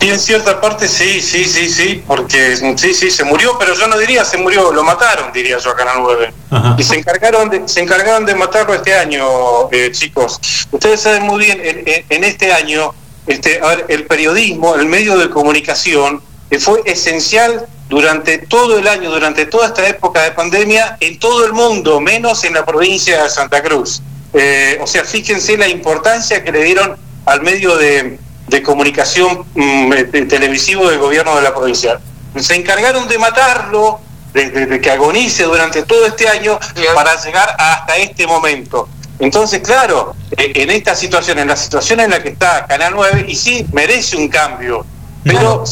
y 0.00 0.08
en 0.08 0.18
cierta 0.18 0.58
parte 0.58 0.88
sí 0.88 1.20
sí 1.20 1.44
sí 1.44 1.68
sí 1.68 2.02
porque 2.06 2.56
sí 2.76 2.94
sí 2.94 3.10
se 3.10 3.24
murió 3.24 3.58
pero 3.58 3.74
yo 3.74 3.86
no 3.88 3.98
diría 3.98 4.24
se 4.24 4.38
murió 4.38 4.72
lo 4.72 4.82
mataron 4.82 5.30
diría 5.30 5.58
yo 5.58 5.70
a 5.70 5.76
Canal 5.76 5.98
9 6.00 6.32
y 6.78 6.82
se 6.82 6.96
encargaron 6.96 7.50
de, 7.50 7.68
se 7.68 7.82
encargaron 7.82 8.24
de 8.24 8.34
matarlo 8.34 8.72
este 8.72 8.94
año 8.94 9.22
eh, 9.70 9.90
chicos 9.92 10.40
ustedes 10.70 11.02
saben 11.02 11.24
muy 11.24 11.44
bien 11.44 11.60
en, 12.08 12.24
este 12.24 12.52
año 12.52 12.94
este 13.26 13.60
a 13.62 13.66
ver, 13.68 13.84
el 13.88 14.06
periodismo 14.06 14.76
el 14.76 14.86
medio 14.86 15.18
de 15.18 15.28
comunicación 15.28 16.22
que 16.48 16.58
fue 16.58 16.80
esencial 16.86 17.68
durante 17.90 18.38
todo 18.38 18.78
el 18.78 18.86
año, 18.86 19.10
durante 19.10 19.46
toda 19.46 19.66
esta 19.68 19.86
época 19.88 20.22
de 20.22 20.32
pandemia, 20.32 20.98
en 21.00 21.18
todo 21.18 21.46
el 21.46 21.52
mundo, 21.54 22.00
menos 22.00 22.44
en 22.44 22.54
la 22.54 22.64
provincia 22.64 23.22
de 23.22 23.30
Santa 23.30 23.62
Cruz. 23.62 24.02
Eh, 24.34 24.78
o 24.82 24.86
sea, 24.86 25.04
fíjense 25.04 25.56
la 25.56 25.68
importancia 25.68 26.42
que 26.44 26.52
le 26.52 26.62
dieron 26.64 26.96
al 27.26 27.42
medio 27.42 27.76
de, 27.76 28.18
de 28.48 28.62
comunicación 28.62 29.44
mm, 29.54 29.92
eh, 29.92 30.04
televisivo 30.28 30.88
del 30.88 30.98
gobierno 30.98 31.34
de 31.36 31.42
la 31.42 31.54
provincia. 31.54 31.98
Se 32.36 32.54
encargaron 32.54 33.08
de 33.08 33.18
matarlo, 33.18 34.00
de, 34.34 34.50
de- 34.50 34.66
de 34.66 34.80
que 34.80 34.90
agonice 34.90 35.44
durante 35.44 35.82
todo 35.82 36.04
este 36.06 36.28
año 36.28 36.58
para 36.94 37.20
llegar 37.22 37.54
hasta 37.58 37.96
este 37.96 38.26
momento. 38.26 38.88
Entonces, 39.18 39.60
claro, 39.62 40.14
eh, 40.36 40.52
en 40.54 40.70
esta 40.70 40.94
situación, 40.94 41.38
en 41.38 41.48
la 41.48 41.56
situación 41.56 41.98
en 42.00 42.10
la 42.10 42.22
que 42.22 42.28
está 42.28 42.66
Canal 42.66 42.92
9, 42.94 43.24
y 43.28 43.34
sí, 43.34 43.66
merece 43.72 44.16
un 44.16 44.28
cambio, 44.28 44.84
pero 45.24 45.64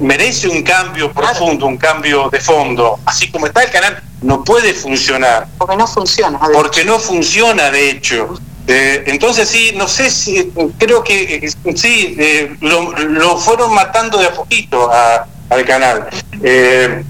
merece 0.00 0.48
un 0.48 0.62
cambio 0.62 1.12
profundo, 1.12 1.66
un 1.66 1.76
cambio 1.76 2.28
de 2.30 2.40
fondo. 2.40 2.98
Así 3.04 3.30
como 3.30 3.46
está 3.46 3.62
el 3.62 3.70
canal, 3.70 4.02
no 4.22 4.42
puede 4.44 4.74
funcionar. 4.74 5.46
Porque 5.58 5.76
no 5.76 5.86
funciona. 5.86 6.38
Porque 6.52 6.84
no 6.84 6.98
funciona, 6.98 7.70
de 7.70 7.90
hecho. 7.90 8.38
Eh, 8.66 9.04
entonces 9.06 9.48
sí, 9.48 9.72
no 9.76 9.88
sé 9.88 10.10
si, 10.10 10.52
creo 10.78 11.02
que 11.02 11.36
eh, 11.42 11.74
sí, 11.74 12.14
eh, 12.18 12.54
lo, 12.60 12.92
lo 12.98 13.36
fueron 13.38 13.74
matando 13.74 14.18
de 14.18 14.26
a 14.26 14.32
poquito 14.32 14.90
a- 14.92 15.26
al 15.48 15.64
canal. 15.64 16.06
Eh, 16.42 17.02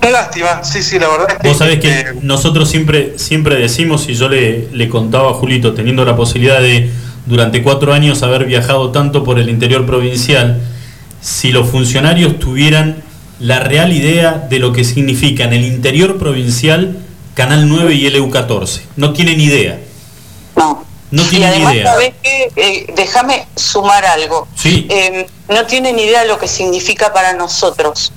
qué 0.00 0.10
lástima, 0.10 0.62
sí, 0.62 0.82
sí, 0.82 0.98
la 0.98 1.08
verdad 1.08 1.26
es 1.30 1.38
que... 1.38 1.48
Vos 1.48 1.58
sabés 1.58 1.80
que 1.80 2.04
nosotros 2.22 2.70
siempre, 2.70 3.18
siempre 3.18 3.56
decimos, 3.56 4.08
y 4.08 4.14
yo 4.14 4.28
le, 4.28 4.68
le 4.72 4.88
contaba 4.88 5.30
a 5.30 5.34
Julito, 5.34 5.74
teniendo 5.74 6.04
la 6.04 6.14
posibilidad 6.14 6.60
de 6.60 6.90
durante 7.26 7.62
cuatro 7.62 7.92
años 7.92 8.22
haber 8.22 8.44
viajado 8.44 8.92
tanto 8.92 9.24
por 9.24 9.38
el 9.40 9.48
interior 9.48 9.84
provincial, 9.86 10.60
si 11.20 11.52
los 11.52 11.68
funcionarios 11.70 12.38
tuvieran 12.38 13.02
la 13.38 13.60
real 13.60 13.92
idea 13.92 14.32
de 14.32 14.58
lo 14.58 14.72
que 14.72 14.84
significa 14.84 15.44
en 15.44 15.54
el 15.54 15.64
interior 15.64 16.18
provincial 16.18 16.98
Canal 17.34 17.68
9 17.68 17.94
y 17.94 18.06
LU14. 18.10 18.82
No 18.96 19.12
tienen 19.12 19.40
idea. 19.40 19.80
No. 20.56 20.84
No 21.10 21.22
Y 21.22 21.26
tienen 21.26 21.48
además, 21.48 21.74
idea. 21.74 21.92
¿sabés 21.92 22.14
qué? 22.22 22.52
Eh, 22.56 22.92
déjame 22.94 23.46
sumar 23.56 24.04
algo. 24.04 24.46
Sí. 24.54 24.86
Eh, 24.90 25.26
no 25.48 25.66
tienen 25.66 25.98
idea 25.98 26.24
lo 26.24 26.38
que 26.38 26.46
significa 26.46 27.12
para 27.12 27.32
nosotros, 27.32 28.12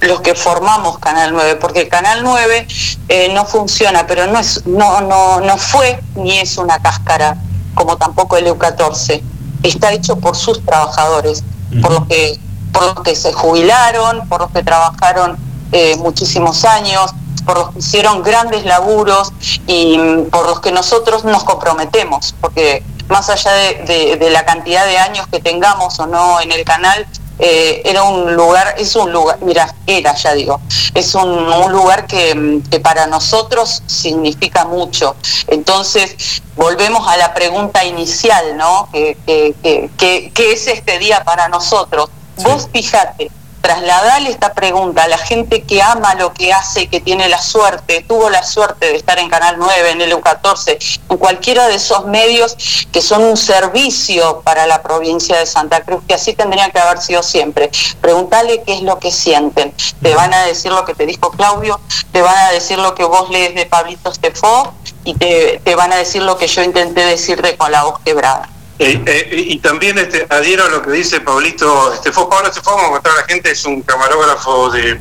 los 0.00 0.20
que 0.20 0.34
formamos 0.34 0.98
Canal 0.98 1.32
9, 1.32 1.56
porque 1.56 1.88
Canal 1.88 2.22
9 2.22 2.66
eh, 3.08 3.30
no 3.34 3.46
funciona, 3.46 4.06
pero 4.06 4.26
no, 4.26 4.38
es, 4.38 4.64
no, 4.66 5.00
no, 5.00 5.40
no 5.40 5.56
fue 5.56 6.00
ni 6.14 6.38
es 6.38 6.58
una 6.58 6.78
cáscara, 6.80 7.36
como 7.74 7.96
tampoco 7.96 8.36
el 8.36 8.46
EU14. 8.46 9.22
Está 9.62 9.92
hecho 9.92 10.16
por 10.16 10.36
sus 10.36 10.64
trabajadores, 10.64 11.42
por 11.82 11.92
los 11.92 12.06
que 12.06 12.38
por 12.76 12.94
los 12.94 13.04
que 13.04 13.16
se 13.16 13.32
jubilaron, 13.32 14.28
por 14.28 14.42
los 14.42 14.50
que 14.50 14.62
trabajaron 14.62 15.36
eh, 15.72 15.96
muchísimos 15.96 16.64
años, 16.64 17.10
por 17.46 17.56
los 17.58 17.70
que 17.72 17.78
hicieron 17.78 18.22
grandes 18.22 18.64
laburos 18.64 19.32
y 19.66 19.96
mm, 19.98 20.26
por 20.30 20.46
los 20.46 20.60
que 20.60 20.72
nosotros 20.72 21.24
nos 21.24 21.42
comprometemos, 21.44 22.34
porque 22.40 22.82
más 23.08 23.30
allá 23.30 23.52
de, 23.52 24.28
la 24.30 24.44
cantidad 24.44 24.84
de 24.84 24.98
años 24.98 25.26
que 25.28 25.40
tengamos 25.40 25.98
o 26.00 26.06
no 26.06 26.40
en 26.40 26.52
el 26.52 26.64
canal, 26.64 27.06
eh, 27.38 27.82
era 27.84 28.02
un 28.02 28.34
lugar, 28.34 28.74
es 28.78 28.96
un 28.96 29.12
lugar, 29.12 29.38
mira, 29.42 29.74
era 29.86 30.14
ya 30.14 30.32
digo, 30.34 30.60
es 30.94 31.14
un, 31.14 31.50
lugar 31.70 32.06
que, 32.06 32.34
mm, 32.34 32.62
que 32.68 32.80
para 32.80 33.06
nosotros 33.06 33.82
significa 33.86 34.64
mucho. 34.66 35.16
Entonces, 35.46 36.42
volvemos 36.56 37.06
a 37.08 37.16
la 37.16 37.32
pregunta 37.32 37.84
inicial, 37.84 38.56
¿no? 38.56 38.88
¿Qué 38.92 39.16
que, 39.26 39.54
que- 39.62 39.90
que- 39.96 40.30
qué 40.34 40.52
es 40.52 40.66
este 40.66 40.98
día 40.98 41.22
para 41.24 41.48
nosotros? 41.48 42.08
Vos 42.36 42.68
fíjate, 42.72 43.30
trasladale 43.66 44.30
esta 44.30 44.54
pregunta 44.54 45.02
a 45.02 45.08
la 45.08 45.18
gente 45.18 45.62
que 45.62 45.82
ama 45.82 46.14
lo 46.14 46.32
que 46.32 46.52
hace 46.52 46.82
y 46.82 46.88
que 46.88 47.00
tiene 47.00 47.28
la 47.28 47.42
suerte, 47.42 48.04
tuvo 48.06 48.30
la 48.30 48.44
suerte 48.44 48.86
de 48.86 48.96
estar 48.96 49.18
en 49.18 49.28
Canal 49.28 49.56
9, 49.58 49.90
en 49.90 50.00
el 50.02 50.12
EU14, 50.12 51.00
en 51.08 51.16
cualquiera 51.16 51.66
de 51.66 51.74
esos 51.74 52.06
medios 52.06 52.56
que 52.92 53.00
son 53.00 53.22
un 53.24 53.36
servicio 53.36 54.42
para 54.44 54.66
la 54.66 54.82
provincia 54.82 55.38
de 55.38 55.46
Santa 55.46 55.80
Cruz, 55.80 56.04
que 56.06 56.14
así 56.14 56.32
tendrían 56.34 56.70
que 56.70 56.78
haber 56.78 57.00
sido 57.00 57.24
siempre. 57.24 57.70
Preguntale 58.00 58.62
qué 58.62 58.74
es 58.74 58.82
lo 58.82 59.00
que 59.00 59.10
sienten. 59.10 59.74
Te 60.00 60.14
van 60.14 60.32
a 60.32 60.44
decir 60.44 60.70
lo 60.70 60.84
que 60.84 60.94
te 60.94 61.04
dijo 61.04 61.30
Claudio, 61.32 61.80
te 62.12 62.22
van 62.22 62.36
a 62.36 62.52
decir 62.52 62.78
lo 62.78 62.94
que 62.94 63.04
vos 63.04 63.30
lees 63.30 63.54
de 63.56 63.66
Pablito 63.66 64.12
Estefó 64.12 64.74
y 65.02 65.14
te, 65.14 65.60
te 65.64 65.74
van 65.74 65.92
a 65.92 65.96
decir 65.96 66.22
lo 66.22 66.36
que 66.36 66.46
yo 66.46 66.62
intenté 66.62 67.04
decirte 67.04 67.56
con 67.56 67.72
la 67.72 67.82
voz 67.82 67.98
quebrada. 68.04 68.48
Eh, 68.78 69.02
eh, 69.06 69.44
y 69.48 69.58
también 69.58 69.96
este, 69.98 70.26
adhiero 70.28 70.64
a 70.64 70.68
lo 70.68 70.82
que 70.82 70.90
dice 70.90 71.20
Pablito 71.20 71.94
Estefó. 71.94 72.28
Pablo 72.28 72.48
Estefó, 72.48 72.72
vamos 72.72 72.90
a 72.90 72.92
contar 72.94 73.12
a 73.12 73.20
la 73.22 73.26
gente, 73.26 73.50
es 73.50 73.64
un 73.64 73.82
camarógrafo 73.82 74.70
de, 74.70 75.00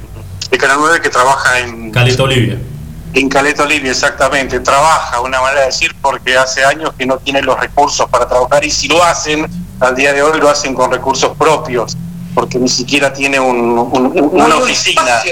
de 0.50 0.58
Canal 0.58 0.78
9 0.80 1.02
que 1.02 1.10
trabaja 1.10 1.60
en, 1.60 1.92
Caleta 1.92 2.24
Olivia. 2.24 2.58
en 3.14 3.30
Caleta 3.30 3.64
Olivia, 3.64 3.92
exactamente. 3.92 4.62
Trabaja, 4.62 5.20
una 5.20 5.42
manera 5.42 5.62
de 5.62 5.68
decir, 5.68 5.94
porque 6.02 6.38
hace 6.38 6.64
años 6.64 6.94
que 6.98 7.06
no 7.06 7.18
tienen 7.18 7.46
los 7.46 7.60
recursos 7.60 8.10
para 8.10 8.28
trabajar 8.28 8.64
y 8.64 8.72
si 8.72 8.88
lo 8.88 9.04
hacen, 9.04 9.46
al 9.82 9.96
día 9.96 10.14
de 10.14 10.24
hoy 10.24 10.40
lo 10.40 10.50
hacen 10.50 10.74
con 10.74 10.90
recursos 10.90 11.36
propios, 11.38 11.98
porque 12.36 12.60
ni 12.60 12.68
siquiera 12.68 13.12
tiene 13.14 13.40
un- 13.40 13.56
un- 13.80 14.06
un- 14.08 14.14
No 14.14 14.22
hay 14.22 14.46
una 14.46 14.56
un 14.58 14.64
oficina, 14.64 15.02
espacio, 15.02 15.32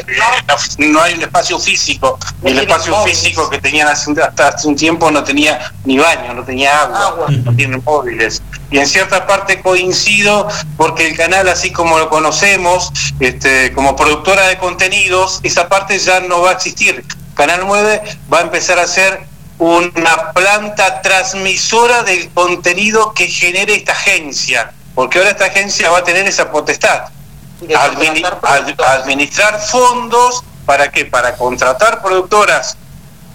Eh, 0.79 0.87
no 0.89 1.01
hay 1.03 1.13
un 1.15 1.21
espacio 1.21 1.59
físico. 1.59 2.17
No 2.41 2.49
El 2.49 2.59
espacio 2.59 2.95
móviles. 2.95 3.19
físico 3.19 3.49
que 3.49 3.59
tenían 3.59 3.87
hace 3.89 4.09
un- 4.09 4.19
hasta 4.19 4.47
hace 4.47 4.67
un 4.67 4.75
tiempo 4.75 5.11
no 5.11 5.23
tenía 5.23 5.71
ni 5.83 5.97
baño, 5.97 6.33
no 6.33 6.43
tenía 6.43 6.81
agua, 6.83 7.27
no 7.29 7.53
tienen 7.55 7.83
móviles. 7.85 8.41
Y 8.71 8.79
en 8.79 8.87
cierta 8.87 9.27
parte 9.27 9.61
coincido 9.61 10.47
porque 10.77 11.07
el 11.07 11.15
canal, 11.17 11.47
así 11.49 11.71
como 11.71 11.99
lo 11.99 12.09
conocemos, 12.09 12.91
este, 13.19 13.73
como 13.73 13.95
productora 13.95 14.47
de 14.47 14.57
contenidos, 14.57 15.41
esa 15.43 15.67
parte 15.67 15.99
ya 15.99 16.21
no 16.21 16.41
va 16.41 16.51
a 16.51 16.53
existir. 16.53 17.05
Canal 17.35 17.63
9 17.67 18.01
va 18.31 18.39
a 18.39 18.41
empezar 18.41 18.79
a 18.79 18.87
ser 18.87 19.27
una 19.59 20.31
planta 20.33 21.01
transmisora 21.01 22.03
del 22.03 22.29
contenido 22.31 23.13
que 23.13 23.27
genere 23.27 23.75
esta 23.75 23.91
agencia, 23.91 24.71
porque 24.95 25.17
ahora 25.19 25.31
esta 25.31 25.45
agencia 25.45 25.89
va 25.89 25.99
a 25.99 26.03
tener 26.03 26.25
esa 26.27 26.51
potestad. 26.51 27.05
Admini- 27.75 28.21
ad- 28.43 29.01
administrar 29.01 29.59
fondos 29.61 30.43
para 30.65 30.91
qué? 30.91 31.05
Para 31.05 31.35
contratar 31.35 32.01
productoras 32.01 32.77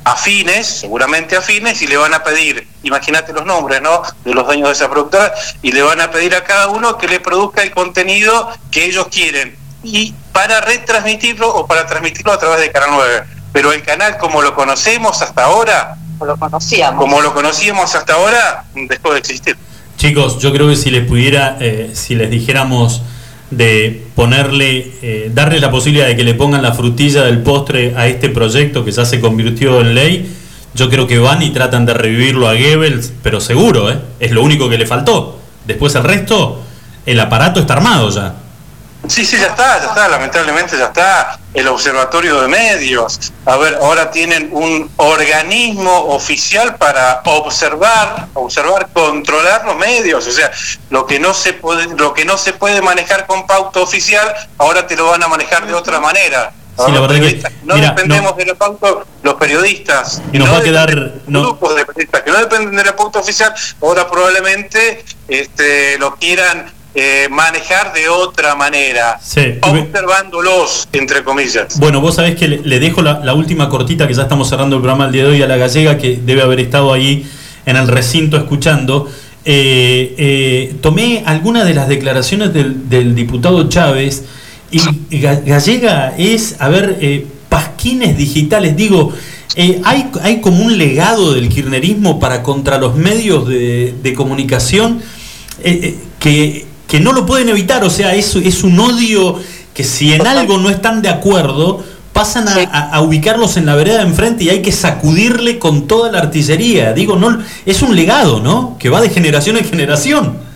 afines, 0.04 0.66
seguramente 0.80 1.36
afines, 1.36 1.82
y 1.82 1.86
le 1.86 1.96
van 1.96 2.14
a 2.14 2.22
pedir, 2.22 2.66
imagínate 2.82 3.32
los 3.32 3.44
nombres, 3.44 3.82
¿no? 3.82 4.02
De 4.24 4.32
los 4.32 4.46
dueños 4.46 4.68
de 4.68 4.72
esa 4.74 4.88
productora, 4.88 5.32
y 5.62 5.72
le 5.72 5.82
van 5.82 6.00
a 6.00 6.10
pedir 6.10 6.34
a 6.34 6.44
cada 6.44 6.68
uno 6.68 6.96
que 6.96 7.08
le 7.08 7.20
produzca 7.20 7.62
el 7.62 7.72
contenido 7.72 8.48
que 8.70 8.84
ellos 8.86 9.08
quieren. 9.10 9.56
Y 9.82 10.14
para 10.32 10.60
retransmitirlo 10.62 11.48
o 11.54 11.66
para 11.66 11.86
transmitirlo 11.86 12.32
a 12.32 12.38
través 12.38 12.60
de 12.60 12.72
Canal 12.72 12.90
9. 12.92 13.24
Pero 13.52 13.72
el 13.72 13.82
canal 13.82 14.16
como 14.18 14.40
lo 14.42 14.54
conocemos 14.54 15.20
hasta 15.22 15.44
ahora, 15.44 15.96
lo 16.20 16.36
conocíamos. 16.36 17.00
como 17.00 17.20
lo 17.20 17.32
conocíamos 17.34 17.94
hasta 17.94 18.14
ahora, 18.14 18.64
dejó 18.74 19.12
de 19.12 19.18
existir. 19.20 19.56
Chicos, 19.98 20.38
yo 20.38 20.52
creo 20.52 20.68
que 20.68 20.76
si 20.76 20.92
les 20.92 21.04
pudiera, 21.04 21.56
eh, 21.60 21.90
si 21.92 22.14
les 22.14 22.30
dijéramos 22.30 23.02
de 23.50 24.04
ponerle, 24.14 24.92
eh, 25.02 25.28
darle 25.34 25.58
la 25.58 25.72
posibilidad 25.72 26.06
de 26.06 26.14
que 26.14 26.22
le 26.22 26.34
pongan 26.34 26.62
la 26.62 26.72
frutilla 26.72 27.24
del 27.24 27.42
postre 27.42 27.94
a 27.96 28.06
este 28.06 28.28
proyecto 28.28 28.84
que 28.84 28.92
ya 28.92 29.04
se 29.04 29.20
convirtió 29.20 29.80
en 29.80 29.96
ley, 29.96 30.30
yo 30.72 30.88
creo 30.88 31.08
que 31.08 31.18
van 31.18 31.42
y 31.42 31.50
tratan 31.50 31.84
de 31.84 31.94
revivirlo 31.94 32.48
a 32.48 32.54
Goebbels, 32.54 33.12
pero 33.24 33.40
seguro, 33.40 33.90
¿eh? 33.90 33.98
es 34.20 34.30
lo 34.30 34.44
único 34.44 34.68
que 34.68 34.78
le 34.78 34.86
faltó. 34.86 35.40
Después 35.66 35.96
el 35.96 36.04
resto, 36.04 36.62
el 37.04 37.18
aparato 37.18 37.58
está 37.58 37.74
armado 37.74 38.08
ya. 38.10 38.36
Sí, 39.06 39.24
sí, 39.24 39.38
ya 39.38 39.46
está, 39.46 39.78
ya 39.80 39.86
está, 39.88 40.08
lamentablemente 40.08 40.76
ya 40.76 40.86
está. 40.86 41.38
El 41.54 41.68
Observatorio 41.68 42.40
de 42.42 42.48
Medios. 42.48 43.32
A 43.46 43.56
ver, 43.56 43.76
ahora 43.80 44.10
tienen 44.10 44.50
un 44.52 44.90
organismo 44.96 45.90
oficial 46.08 46.76
para 46.76 47.22
observar, 47.24 48.26
observar, 48.34 48.88
controlar 48.92 49.64
los 49.64 49.76
medios. 49.76 50.26
O 50.26 50.30
sea, 50.32 50.50
lo 50.90 51.06
que 51.06 51.18
no 51.18 51.32
se 51.32 51.52
puede, 51.54 51.86
lo 51.96 52.12
que 52.12 52.24
no 52.24 52.36
se 52.36 52.52
puede 52.52 52.82
manejar 52.82 53.26
con 53.26 53.46
pauta 53.46 53.80
oficial, 53.80 54.34
ahora 54.58 54.86
te 54.86 54.96
lo 54.96 55.06
van 55.06 55.22
a 55.22 55.28
manejar 55.28 55.66
de 55.66 55.74
otra 55.74 56.00
manera. 56.00 56.52
Sí, 56.76 56.92
la 56.92 57.00
verdad 57.00 57.16
que- 57.16 57.42
no 57.64 57.74
mira, 57.74 57.88
dependemos 57.88 58.36
de 58.36 58.46
la 58.46 58.54
pauta, 58.54 58.88
los 59.22 59.34
periodistas. 59.34 60.20
Y 60.32 60.38
nos 60.38 60.52
va 60.52 60.58
a 60.58 60.62
quedar- 60.62 60.90
de 60.94 61.20
grupos 61.26 61.74
de 61.74 61.84
periodistas 61.86 62.22
que 62.22 62.30
no 62.30 62.38
dependen 62.38 62.76
de 62.76 62.84
la 62.84 62.94
pauta 62.94 63.18
oficial, 63.20 63.52
ahora 63.82 64.08
probablemente 64.08 65.04
este, 65.28 65.98
lo 65.98 66.14
quieran 66.16 66.72
eh, 66.94 67.28
manejar 67.30 67.92
de 67.92 68.08
otra 68.08 68.54
manera, 68.54 69.18
Sí. 69.22 69.40
observándolos, 69.62 70.88
entre 70.92 71.22
comillas. 71.24 71.78
Bueno, 71.78 72.00
vos 72.00 72.14
sabés 72.16 72.36
que 72.36 72.48
le, 72.48 72.58
le 72.64 72.80
dejo 72.80 73.02
la, 73.02 73.20
la 73.24 73.34
última 73.34 73.68
cortita 73.68 74.06
que 74.08 74.14
ya 74.14 74.22
estamos 74.22 74.48
cerrando 74.48 74.76
el 74.76 74.82
programa 74.82 75.06
el 75.06 75.12
día 75.12 75.24
de 75.24 75.30
hoy 75.30 75.42
a 75.42 75.46
la 75.46 75.56
gallega 75.56 75.98
que 75.98 76.18
debe 76.24 76.42
haber 76.42 76.60
estado 76.60 76.92
ahí 76.92 77.26
en 77.66 77.76
el 77.76 77.88
recinto 77.88 78.36
escuchando. 78.36 79.08
Eh, 79.44 80.14
eh, 80.18 80.74
tomé 80.82 81.22
algunas 81.26 81.64
de 81.66 81.74
las 81.74 81.88
declaraciones 81.88 82.52
del, 82.52 82.88
del 82.88 83.14
diputado 83.14 83.68
Chávez 83.68 84.24
y 84.70 84.78
Ga- 85.20 85.42
Gallega 85.44 86.14
es, 86.18 86.56
a 86.58 86.68
ver, 86.68 87.24
pasquines 87.48 88.18
digitales. 88.18 88.76
Digo, 88.76 89.12
eh, 89.56 89.80
hay, 89.84 90.10
hay 90.22 90.40
como 90.40 90.62
un 90.64 90.76
legado 90.76 91.32
del 91.34 91.48
kirchnerismo 91.48 92.20
para 92.20 92.42
contra 92.42 92.78
los 92.78 92.94
medios 92.96 93.48
de, 93.48 93.94
de 94.02 94.14
comunicación 94.14 95.00
eh, 95.64 95.80
eh, 95.82 95.98
que, 96.20 96.66
que 96.88 96.98
no 96.98 97.12
lo 97.12 97.24
pueden 97.26 97.48
evitar. 97.50 97.84
O 97.84 97.90
sea, 97.90 98.14
es, 98.14 98.34
es 98.34 98.64
un 98.64 98.80
odio 98.80 99.38
que 99.74 99.84
si 99.84 100.12
en 100.12 100.26
algo 100.26 100.58
no 100.58 100.70
están 100.70 101.02
de 101.02 101.08
acuerdo, 101.08 101.84
pasan 102.12 102.48
a, 102.48 102.54
a- 102.72 102.90
a 102.96 103.00
ubicarlos 103.02 103.56
en 103.56 103.66
la 103.66 103.76
vereda 103.76 103.98
de 103.98 104.04
enfrente 104.04 104.42
y 104.44 104.48
hay 104.50 104.60
que 104.62 104.72
sacudirle 104.72 105.60
con 105.60 105.86
toda 105.86 106.10
la 106.10 106.18
artillería. 106.18 106.92
Digo, 106.92 107.14
no, 107.14 107.38
es 107.64 107.82
un 107.82 107.94
legado, 107.94 108.40
¿no? 108.40 108.76
Que 108.80 108.88
va 108.88 109.00
de 109.00 109.08
generación 109.10 109.56
en 109.56 109.64
generación. 109.64 110.48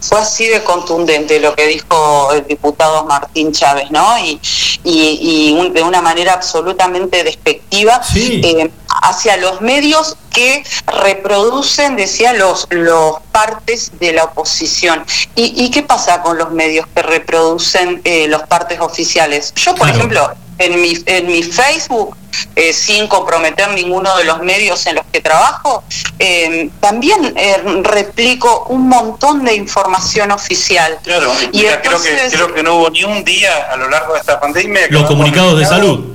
fue 0.00 0.18
así 0.18 0.46
de 0.46 0.64
contundente 0.64 1.38
lo 1.40 1.54
que 1.54 1.66
dijo 1.66 2.32
el 2.32 2.46
diputado 2.46 3.04
Martín 3.04 3.52
Chávez, 3.52 3.90
¿no? 3.90 4.16
Y, 4.24 4.40
y- 4.82 5.18
y 5.50 5.52
un- 5.52 5.74
de 5.74 5.82
una 5.82 6.00
manera 6.00 6.32
absolutamente 6.32 7.22
despectiva 7.22 8.00
eh, 8.42 8.70
hacia 9.02 9.36
los 9.36 9.60
medios 9.60 10.16
que 10.32 10.62
reproducen, 10.86 11.96
decía, 11.96 12.32
los, 12.32 12.66
los 12.70 13.16
partes 13.32 13.92
de 13.98 14.12
la 14.12 14.24
oposición. 14.24 15.04
¿Y, 15.34 15.64
y 15.64 15.70
qué 15.70 15.82
pasa 15.82 16.22
con 16.22 16.38
los 16.38 16.50
medios 16.52 16.86
que 16.94 17.02
reproducen 17.02 18.00
eh, 18.04 18.26
los 18.28 18.42
partes 18.44 18.80
oficiales? 18.80 19.52
Yo, 19.56 19.74
por 19.74 19.88
ejemplo, 19.88 20.30
en 20.58 20.80
mi, 20.80 20.92
en 21.06 21.26
mi 21.26 21.42
Facebook, 21.42 22.16
eh, 22.54 22.72
sin 22.72 23.08
comprometer 23.08 23.70
ninguno 23.70 24.16
de 24.16 24.24
los 24.24 24.40
medios 24.42 24.86
en 24.86 24.96
los 24.96 25.04
que 25.10 25.20
trabajo, 25.20 25.82
eh, 26.18 26.70
también 26.80 27.32
eh, 27.36 27.56
replico 27.82 28.66
un 28.68 28.86
montón 28.88 29.44
de 29.44 29.54
información 29.54 30.30
oficial. 30.30 30.98
Claro, 31.02 31.32
Y 31.52 31.58
mira, 31.58 31.80
creo, 31.82 32.00
que, 32.00 32.10
entonces- 32.10 32.32
creo 32.34 32.54
que 32.54 32.62
no 32.62 32.76
hubo 32.76 32.90
ni 32.90 33.02
un 33.04 33.24
día 33.24 33.68
a 33.72 33.76
lo 33.76 33.88
largo 33.88 34.14
de 34.14 34.20
esta 34.20 34.38
pandemia 34.38 34.86
que 34.86 34.94
Los 34.94 35.04
comunicados 35.06 35.58
de 35.58 35.66
salud. 35.66 36.09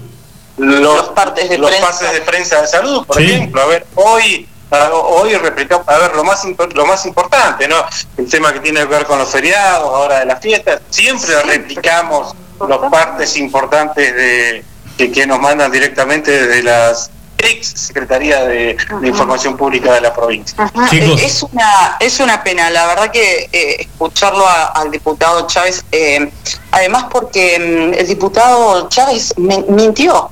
Los, 0.57 1.09
partes 1.09 1.49
de 1.49 1.57
los 1.57 1.71
pases 1.75 2.11
de 2.13 2.21
prensa 2.21 2.61
de 2.61 2.67
salud, 2.67 3.05
por 3.05 3.17
Sí. 3.17 3.23
ejemplo. 3.31 3.61
A 3.61 3.65
ver, 3.65 3.85
hoy 3.95 4.47
a- 4.71 4.89
hoy 4.93 5.35
replicamos, 5.35 5.87
a 5.87 5.97
ver, 5.99 6.15
lo 6.15 6.23
más 6.23 6.43
lo 6.73 6.85
más 6.85 7.05
importante, 7.05 7.67
¿no? 7.67 7.75
El 8.17 8.29
tema 8.29 8.51
que 8.51 8.59
tiene 8.59 8.79
que 8.81 8.85
ver 8.87 9.05
con 9.05 9.19
los 9.19 9.29
feriados, 9.29 9.87
ahora 9.87 10.19
de 10.19 10.25
las 10.25 10.41
fiestas, 10.41 10.81
siempre 10.89 11.41
replicamos 11.43 12.33
los 12.67 12.91
partes 12.91 13.37
importantes 13.37 14.15
de 14.15 14.65
que, 14.97 15.11
que 15.11 15.27
nos 15.27 15.39
mandan 15.39 15.71
directamente 15.71 16.31
desde 16.31 16.63
las 16.63 17.11
ex 17.37 17.67
Secretaría 17.67 18.43
de, 18.45 18.75
de 19.01 19.07
Información 19.07 19.55
Pública 19.57 19.93
de 19.93 20.01
la 20.01 20.13
provincia. 20.13 20.55
Ajá, 20.57 20.87
eh, 20.95 21.15
Es 21.21 21.43
una, 21.43 21.97
es 21.99 22.19
una 22.19 22.43
pena, 22.43 22.69
la 22.69 22.87
verdad 22.87 23.11
que 23.11 23.49
eh, 23.51 23.75
escucharlo 23.81 24.47
a- 24.47 24.67
al 24.67 24.89
diputado 24.89 25.45
Chávez, 25.47 25.83
eh, 25.91 26.31
además 26.71 27.05
porque 27.11 27.59
mm, 27.93 27.99
el 27.99 28.07
diputado 28.07 28.89
Chávez 28.89 29.33
mintió 29.37 30.31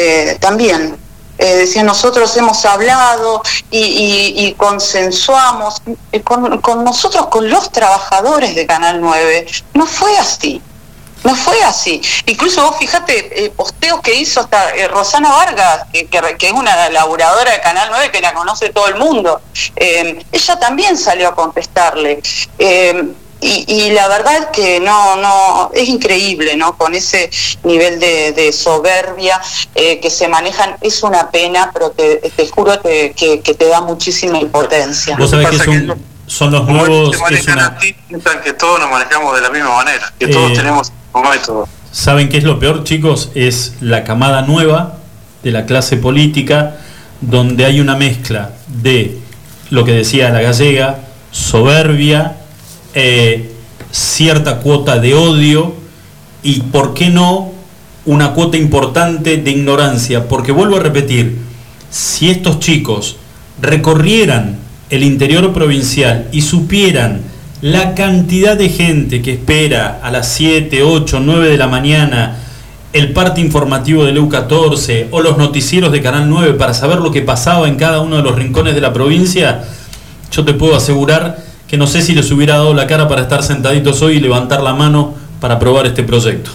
eh, 0.00 0.38
también. 0.40 0.98
Eh, 1.38 1.56
decía, 1.56 1.82
nosotros 1.82 2.36
hemos 2.36 2.66
hablado 2.66 3.42
y, 3.70 4.54
consensuamos 4.58 5.80
eh, 6.12 6.20
con, 6.20 6.84
nosotros, 6.84 7.28
con 7.28 7.48
los 7.48 7.72
trabajadores 7.72 8.54
de 8.54 8.66
Canal 8.66 9.00
9. 9.00 9.46
No 9.72 9.86
fue 9.86 10.16
así. 10.18 10.60
No 11.24 11.34
fue 11.34 11.62
así. 11.62 12.00
Incluso 12.26 12.62
vos 12.62 12.76
fíjate, 12.78 13.44
eh, 13.44 13.50
posteos 13.50 14.00
que 14.00 14.14
hizo 14.14 14.40
hasta 14.40 14.70
eh, 14.74 14.88
Rosana 14.88 15.30
Vargas, 15.30 15.86
que, 15.92 16.08
es 16.38 16.52
una 16.52 16.90
laburadora 16.90 17.52
de 17.52 17.60
Canal 17.60 17.88
9 17.90 18.10
que 18.10 18.20
la 18.20 18.34
conoce 18.34 18.70
todo 18.70 18.88
el 18.88 18.96
mundo. 18.96 19.40
Ella 19.76 20.58
también 20.58 20.98
salió 20.98 21.28
a 21.28 21.34
contestarle. 21.34 22.22
Y, 23.40 23.64
y 23.66 23.90
la 23.92 24.06
verdad 24.08 24.34
es 24.36 24.46
que 24.52 24.80
no, 24.80 25.16
no, 25.16 25.70
es 25.72 25.88
increíble, 25.88 26.56
¿no? 26.56 26.76
Con 26.76 26.94
ese 26.94 27.30
nivel 27.64 27.98
de, 27.98 28.32
de 28.32 28.52
soberbia 28.52 29.40
eh, 29.74 29.98
que 30.00 30.10
se 30.10 30.28
manejan, 30.28 30.76
es 30.82 31.02
una 31.02 31.30
pena, 31.30 31.70
pero 31.72 31.90
te, 31.90 32.16
te 32.36 32.48
juro 32.48 32.80
que, 32.82 33.14
que- 33.16 33.40
que 33.40 33.54
te 33.54 33.66
da 33.68 33.80
muchísima 33.80 34.38
impotencia. 34.38 35.16
Vos 35.16 35.30
sabés 35.30 35.48
que 35.48 35.58
son, 35.58 35.98
son 36.26 36.52
los 36.52 36.66
nuevos. 36.66 37.10
se 37.10 37.16
Es 37.16 37.22
manejan 37.22 37.54
una, 37.58 37.66
así, 37.78 37.96
piensan 38.08 38.40
que 38.42 38.52
todos 38.52 38.78
nos 38.78 38.90
manejamos 38.90 39.34
de 39.34 39.40
la 39.40 39.50
misma 39.50 39.74
manera, 39.74 40.12
que 40.18 40.26
todos 40.28 40.50
Eh, 40.50 40.54
tenemos 40.56 40.92
método. 41.14 41.68
¿Saben 41.92 42.28
qué 42.28 42.38
es 42.38 42.44
lo 42.44 42.58
peor, 42.60 42.84
chicos? 42.84 43.30
Es 43.34 43.74
la 43.80 44.04
camada 44.04 44.42
nueva 44.42 44.98
de 45.42 45.50
la 45.50 45.64
clase 45.66 45.96
política, 45.96 46.76
donde 47.20 47.64
hay 47.64 47.80
una 47.80 47.96
mezcla 47.96 48.52
de 48.68 49.18
lo 49.70 49.84
que 49.84 49.92
decía 49.92 50.28
la 50.30 50.40
gallega, 50.42 50.98
soberbia, 51.32 52.36
eh, 52.94 53.52
cierta 53.90 54.58
cuota 54.58 54.98
de 54.98 55.14
odio 55.14 55.74
y, 56.42 56.60
¿por 56.60 56.94
qué 56.94 57.10
no?, 57.10 57.52
una 58.06 58.32
cuota 58.32 58.56
importante 58.56 59.36
de 59.36 59.50
ignorancia. 59.50 60.28
Porque 60.28 60.52
vuelvo 60.52 60.76
a 60.76 60.80
repetir, 60.80 61.38
si 61.90 62.30
estos 62.30 62.60
chicos 62.60 63.16
recorrieran 63.60 64.58
el 64.88 65.04
interior 65.04 65.52
provincial 65.52 66.28
y 66.32 66.42
supieran 66.42 67.20
la 67.60 67.94
cantidad 67.94 68.56
de 68.56 68.70
gente 68.70 69.20
que 69.20 69.34
espera 69.34 70.00
a 70.02 70.10
las 70.10 70.32
7, 70.32 70.82
8, 70.82 71.20
9 71.20 71.48
de 71.48 71.58
la 71.58 71.68
mañana 71.68 72.38
el 72.92 73.12
parte 73.12 73.40
informativo 73.40 74.04
del 74.04 74.18
EU14 74.18 75.08
o 75.10 75.20
los 75.20 75.38
noticieros 75.38 75.92
de 75.92 76.02
Canal 76.02 76.28
9 76.28 76.54
para 76.54 76.74
saber 76.74 76.98
lo 76.98 77.12
que 77.12 77.22
pasaba 77.22 77.68
en 77.68 77.76
cada 77.76 78.00
uno 78.00 78.16
de 78.16 78.22
los 78.22 78.34
rincones 78.34 78.74
de 78.74 78.80
la 78.80 78.92
provincia, 78.92 79.62
yo 80.32 80.44
te 80.44 80.54
puedo 80.54 80.74
asegurar 80.74 81.49
que 81.70 81.76
no 81.76 81.86
sé 81.86 82.02
si 82.02 82.16
les 82.16 82.28
hubiera 82.32 82.54
dado 82.54 82.74
la 82.74 82.88
cara 82.88 83.06
para 83.06 83.22
estar 83.22 83.44
sentaditos 83.44 84.02
hoy 84.02 84.16
y 84.16 84.20
levantar 84.20 84.60
la 84.60 84.74
mano 84.74 85.14
para 85.40 85.54
aprobar 85.54 85.86
este 85.86 86.02
proyecto. 86.02 86.50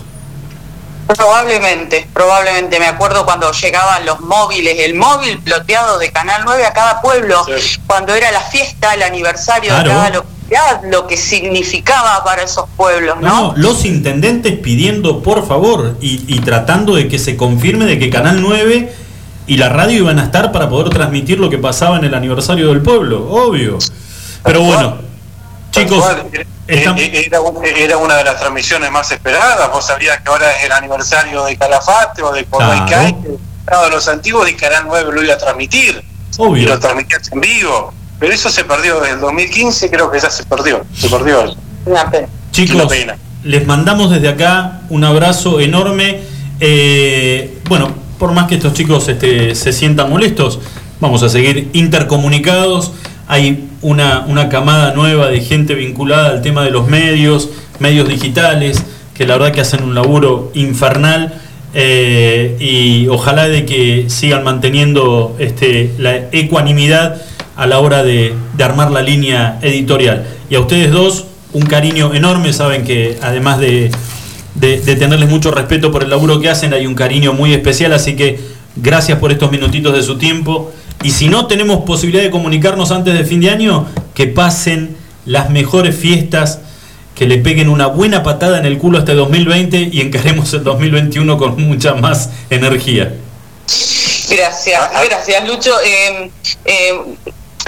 Probablemente, 1.07 2.05
probablemente. 2.13 2.79
Me 2.79 2.87
acuerdo 2.87 3.23
cuando 3.25 3.49
llegaban 3.53 4.05
los 4.05 4.19
móviles, 4.19 4.75
el 4.79 4.95
móvil 4.95 5.37
ploteado 5.39 5.99
de 5.99 6.11
Canal 6.11 6.41
9 6.43 6.65
a 6.65 6.73
cada 6.73 7.01
pueblo, 7.01 7.45
cuando 7.87 8.13
era 8.13 8.29
la 8.31 8.41
fiesta, 8.41 8.93
el 8.93 9.03
aniversario 9.03 9.69
Claro. 9.69 9.89
de 9.89 9.95
cada 9.95 10.09
localidad, 10.09 10.81
lo 10.91 11.07
que 11.07 11.15
significaba 11.15 12.21
para 12.25 12.41
esos 12.43 12.65
pueblos, 12.75 13.15
¿no? 13.21 13.27
No, 13.27 13.53
los 13.55 13.85
intendentes 13.85 14.59
pidiendo 14.59 15.23
por 15.23 15.47
favor 15.47 15.95
y, 16.01 16.25
y 16.27 16.39
tratando 16.39 16.95
de 16.95 17.07
que 17.07 17.19
se 17.19 17.37
confirme 17.37 17.85
de 17.85 17.99
que 17.99 18.09
Canal 18.09 18.41
9 18.41 18.93
y 19.47 19.57
la 19.57 19.69
radio 19.69 19.99
iban 19.99 20.19
a 20.19 20.23
estar 20.25 20.51
para 20.51 20.67
poder 20.69 20.89
transmitir 20.89 21.39
lo 21.39 21.49
que 21.49 21.57
pasaba 21.59 21.97
en 21.97 22.03
el 22.03 22.13
aniversario 22.15 22.67
del 22.69 22.81
pueblo, 22.81 23.29
obvio. 23.29 23.77
Pero 24.43 24.61
bueno, 24.61 25.04
chicos, 25.75 26.03
Eh, 26.33 26.45
eh, 26.67 27.25
Era, 27.27 27.41
un- 27.41 27.63
era 27.63 27.97
una 27.97 28.15
de 28.17 28.23
las 28.23 28.39
transmisiones 28.39 28.89
más 28.91 29.11
esperadas. 29.11 29.69
Vos 29.71 29.85
sabías 29.85 30.19
que 30.21 30.29
ahora 30.29 30.51
es 30.57 30.63
el 30.65 30.71
aniversario 30.71 31.43
de 31.45 31.55
Calafate 31.57 32.23
o 32.23 32.31
de 32.31 32.45
uno 32.51 33.83
de 33.83 33.89
los 33.91 34.07
antiguos 34.07 34.45
de 34.45 34.55
Canal 34.55 34.83
9 34.87 35.11
lo 35.13 35.23
iba 35.23 35.33
a 35.33 35.37
transmitir. 35.37 36.03
Obvio. 36.37 36.63
Y 36.63 36.65
lo 36.65 36.79
transmitías 36.79 37.31
en 37.31 37.41
vivo. 37.41 37.93
Pero 38.19 38.33
eso 38.33 38.49
se 38.49 38.63
perdió 38.63 38.99
desde 38.99 39.15
el 39.15 39.19
2015, 39.21 39.89
creo 39.91 40.09
que 40.09 40.19
ya 40.19 40.29
se 40.29 40.43
perdió. 40.45 40.83
Se 40.95 41.09
perdió 41.09 41.43
eso. 41.45 41.57
Una 41.85 42.09
pena. 42.09 42.27
chicos, 42.51 42.75
Una 42.75 42.87
pena. 42.87 43.17
les 43.43 43.65
mandamos 43.67 44.09
desde 44.11 44.29
acá 44.29 44.81
un 44.89 45.03
abrazo 45.03 45.59
enorme. 45.59 46.21
Eh, 46.59 47.59
bueno, 47.67 47.89
por 48.17 48.31
más 48.31 48.47
que 48.47 48.55
estos 48.55 48.73
chicos 48.73 49.07
este, 49.09 49.53
se 49.55 49.73
sientan 49.73 50.09
molestos, 50.09 50.59
vamos 50.99 51.21
a 51.23 51.29
seguir 51.29 51.69
intercomunicados. 51.73 52.91
Hay 53.27 53.69
una, 53.91 54.25
una 54.27 54.49
camada 54.49 54.93
nueva 54.93 55.27
de 55.29 55.39
gente 55.41 55.75
vinculada 55.75 56.29
al 56.29 56.41
tema 56.41 56.63
de 56.63 56.71
los 56.71 56.87
medios, 56.87 57.49
medios 57.79 58.07
digitales, 58.07 58.83
que 59.13 59.25
la 59.25 59.37
verdad 59.37 59.51
que 59.53 59.61
hacen 59.61 59.83
un 59.83 59.93
laburo 59.93 60.51
infernal. 60.55 61.21
eh, 61.77 62.55
y 62.59 63.07
ojalá 63.09 63.47
de 63.49 63.65
que 63.65 64.05
sigan 64.07 64.43
manteniendo 64.43 65.35
este, 65.39 65.91
la 65.99 66.15
ecuanimidad 66.31 67.21
a 67.57 67.67
la 67.67 67.79
hora 67.79 68.01
de, 68.01 68.33
de 68.57 68.63
armar 68.63 68.91
la 68.91 69.01
línea 69.01 69.59
editorial. 69.61 70.25
Y 70.49 70.55
a 70.55 70.61
ustedes 70.61 70.89
dos, 70.91 71.25
un 71.51 71.63
cariño 71.63 72.13
enorme, 72.13 72.53
saben 72.53 72.85
que 72.85 73.17
además 73.21 73.59
de, 73.59 73.91
de, 74.55 74.79
de 74.79 74.95
tenerles 74.95 75.29
mucho 75.29 75.51
respeto 75.51 75.91
por 75.91 76.01
el 76.03 76.09
laburo 76.09 76.39
que 76.39 76.49
hacen, 76.49 76.73
hay 76.73 76.87
un 76.87 76.95
cariño 76.95 77.33
muy 77.33 77.53
especial, 77.53 77.91
así 77.91 78.15
que 78.15 78.39
gracias 78.77 79.19
por 79.19 79.31
estos 79.33 79.51
minutitos 79.51 79.93
de 79.93 80.01
su 80.01 80.17
tiempo. 80.17 80.71
Y 81.05 81.11
si 81.11 81.27
no 81.27 81.45
tenemos 81.45 81.83
posibilidad 81.83 82.23
de 82.23 82.31
comunicarnos 82.31 82.89
antes 82.89 83.13
de 83.13 83.23
fin 83.25 83.39
de 83.39 83.51
año, 83.51 83.85
que 84.15 84.25
pasen 84.25 84.97
las 85.27 85.51
mejores 85.51 85.95
fiestas, 85.95 86.61
que 87.13 87.27
le 87.27 87.37
peguen 87.37 87.69
una 87.69 87.85
buena 87.85 88.23
patada 88.23 88.57
en 88.57 88.65
el 88.65 88.79
culo 88.79 88.97
este 88.97 89.13
2020 89.13 89.89
y 89.93 90.01
encaremos 90.01 90.51
el 90.55 90.63
2021 90.63 91.37
con 91.37 91.61
mucha 91.61 91.93
más 91.93 92.31
energía. 92.49 93.13
Gracias, 94.31 94.81
gracias 95.07 95.47
Lucho. 95.47 95.79
Eh, 95.85 96.31
eh, 96.65 96.93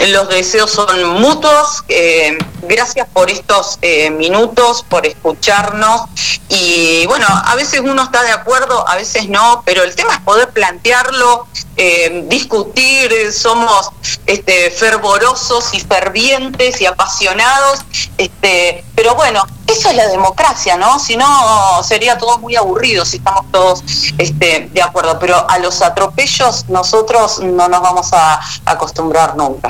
los 0.08 0.30
deseos 0.30 0.72
son 0.72 1.22
mutuos. 1.22 1.84
eh, 1.90 2.36
gracias 2.68 3.08
por 3.14 3.30
estos 3.30 3.80
eh, 3.82 4.10
minutos, 4.12 4.84
por 4.88 5.06
escucharnos. 5.06 6.02
Y 6.50 7.06
bueno, 7.08 7.26
a 7.30 7.56
veces 7.56 7.82
uno 7.82 8.04
está 8.04 8.24
de 8.24 8.32
acuerdo, 8.32 8.88
a 8.88 8.96
veces 8.96 9.28
no, 9.30 9.64
pero 9.66 9.84
el 9.84 9.96
tema 9.96 10.14
es 10.16 10.22
poder 10.22 10.50
plantearlo, 10.50 11.48
eh, 11.76 12.24
discutir. 12.28 13.12
eh, 13.12 13.32
Somos 13.32 13.90
este, 14.26 14.72
fervorosos 14.72 15.74
y 15.74 15.80
fervientes 15.82 16.82
y 16.82 16.86
apasionados. 16.86 17.80
Este, 18.18 18.84
pero 18.96 19.16
bueno, 19.16 19.44
eso 19.68 19.90
es 19.90 19.96
la 19.96 20.08
democracia, 20.08 20.78
¿no? 20.78 21.00
Si 21.00 21.18
no, 21.18 21.84
sería 21.84 22.18
todo 22.18 22.38
muy 22.40 22.56
aburrido 22.56 23.06
si 23.06 23.18
estamos 23.18 23.52
todos 23.52 23.84
este, 24.18 24.70
de 24.72 24.82
acuerdo. 24.82 25.20
Pero 25.20 25.50
a 25.50 25.60
los 25.60 25.82
atropellos 25.82 26.66
nosotros 26.70 27.40
no 27.40 27.68
nos 27.68 27.82
vamos 27.82 28.14
a 28.14 28.40
acostumbrar 28.66 29.36
nunca. 29.36 29.70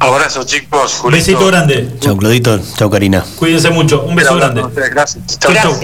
Abrazo, 0.00 0.44
chicos. 0.44 1.00
Un 1.04 1.12
besito 1.12 1.46
grande. 1.46 1.88
Chau, 2.00 2.16
Claudito. 2.16 2.58
Chau, 2.76 2.88
Karina. 2.90 3.22
Cuídense 3.38 3.70
mucho. 3.70 4.02
Un 4.02 4.14
beso 4.16 4.34
grande. 4.36 4.62
Gracias. 4.90 5.38
Chau, 5.38 5.52
chau. 5.52 5.74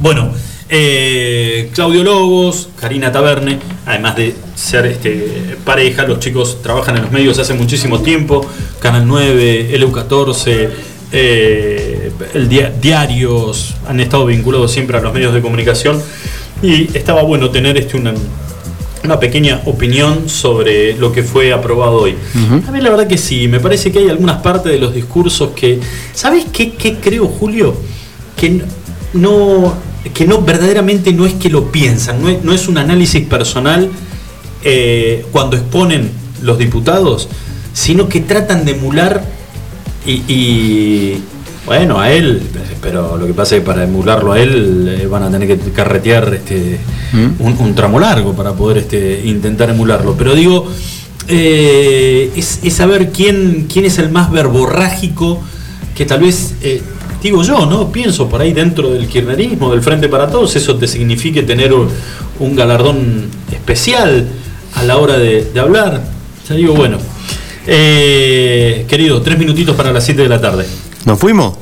Bueno, 0.00 0.30
eh, 0.68 1.70
Claudio 1.74 2.04
Lobos, 2.04 2.68
Karina 2.78 3.10
Taberne, 3.10 3.58
además 3.86 4.14
de 4.16 4.36
ser 4.54 4.86
este, 4.86 5.56
pareja, 5.64 6.04
los 6.04 6.20
chicos 6.20 6.62
trabajan 6.62 6.96
en 6.96 7.02
los 7.02 7.10
medios 7.10 7.38
hace 7.38 7.54
muchísimo 7.54 8.00
tiempo, 8.02 8.46
Canal 8.78 9.06
9, 9.08 9.70
LU14, 9.80 10.68
eh, 11.10 12.12
el 12.34 12.48
dia- 12.48 12.70
diarios, 12.80 13.74
han 13.88 13.98
estado 13.98 14.26
vinculados 14.26 14.70
siempre 14.70 14.98
a 14.98 15.00
los 15.00 15.12
medios 15.12 15.32
de 15.34 15.40
comunicación 15.40 16.00
y 16.62 16.96
estaba 16.96 17.22
bueno 17.22 17.50
tener 17.50 17.76
este, 17.78 17.96
una, 17.96 18.12
una 19.04 19.20
pequeña 19.20 19.62
opinión 19.66 20.28
sobre 20.28 20.96
lo 20.96 21.12
que 21.12 21.22
fue 21.22 21.52
aprobado 21.52 22.00
hoy. 22.00 22.16
A 22.66 22.70
mí 22.70 22.80
la 22.80 22.90
verdad 22.90 23.06
que 23.06 23.18
sí, 23.18 23.48
me 23.48 23.60
parece 23.60 23.92
que 23.92 24.00
hay 24.00 24.08
algunas 24.08 24.42
partes 24.42 24.72
de 24.72 24.78
los 24.78 24.94
discursos 24.94 25.50
que... 25.54 25.80
¿Sabes 26.12 26.46
qué, 26.52 26.72
qué 26.72 26.96
creo, 26.96 27.26
Julio? 27.26 27.74
Que 28.36 28.62
no, 29.14 29.74
que 30.14 30.26
no 30.26 30.42
verdaderamente 30.42 31.12
no 31.12 31.26
es 31.26 31.34
que 31.34 31.48
lo 31.48 31.70
piensan, 31.70 32.22
no 32.22 32.28
es, 32.28 32.42
no 32.44 32.52
es 32.52 32.68
un 32.68 32.78
análisis 32.78 33.24
personal 33.26 33.90
eh, 34.64 35.24
cuando 35.32 35.56
exponen 35.56 36.10
los 36.42 36.58
diputados, 36.58 37.28
sino 37.72 38.08
que 38.08 38.20
tratan 38.20 38.64
de 38.64 38.72
emular 38.72 39.24
y, 40.06 40.12
y, 40.32 41.22
bueno, 41.68 42.00
a 42.00 42.10
él, 42.10 42.40
pero 42.80 43.18
lo 43.18 43.26
que 43.26 43.34
pasa 43.34 43.54
es 43.54 43.60
que 43.60 43.66
para 43.66 43.84
emularlo 43.84 44.32
a 44.32 44.40
él 44.40 45.00
eh, 45.02 45.06
van 45.06 45.22
a 45.22 45.30
tener 45.30 45.46
que 45.46 45.70
carretear 45.70 46.32
este, 46.32 46.80
un, 47.12 47.56
un 47.58 47.74
tramo 47.74 48.00
largo 48.00 48.34
para 48.34 48.54
poder 48.54 48.78
este, 48.78 49.20
intentar 49.26 49.68
emularlo. 49.68 50.14
Pero 50.16 50.34
digo, 50.34 50.66
eh, 51.28 52.32
es, 52.34 52.60
es 52.62 52.72
saber 52.72 53.10
quién, 53.12 53.66
quién 53.70 53.84
es 53.84 53.98
el 53.98 54.08
más 54.08 54.30
verborrágico 54.32 55.42
que 55.94 56.06
tal 56.06 56.20
vez, 56.20 56.54
eh, 56.62 56.80
digo 57.22 57.42
yo, 57.42 57.66
¿no? 57.66 57.92
Pienso 57.92 58.30
por 58.30 58.40
ahí 58.40 58.54
dentro 58.54 58.88
del 58.90 59.06
kirchnerismo, 59.06 59.70
del 59.70 59.82
Frente 59.82 60.08
para 60.08 60.30
Todos, 60.30 60.56
eso 60.56 60.76
te 60.76 60.88
signifique 60.88 61.42
tener 61.42 61.74
un, 61.74 61.88
un 62.38 62.56
galardón 62.56 63.26
especial 63.52 64.26
a 64.74 64.84
la 64.84 64.96
hora 64.96 65.18
de, 65.18 65.44
de 65.52 65.60
hablar. 65.60 66.02
Ya 66.48 66.54
digo, 66.54 66.72
bueno. 66.72 66.96
Eh, 67.70 68.86
querido, 68.88 69.20
tres 69.20 69.38
minutitos 69.38 69.76
para 69.76 69.92
las 69.92 70.02
7 70.02 70.22
de 70.22 70.28
la 70.30 70.40
tarde. 70.40 70.64
¿Nos 71.08 71.18
fuimos? 71.18 71.54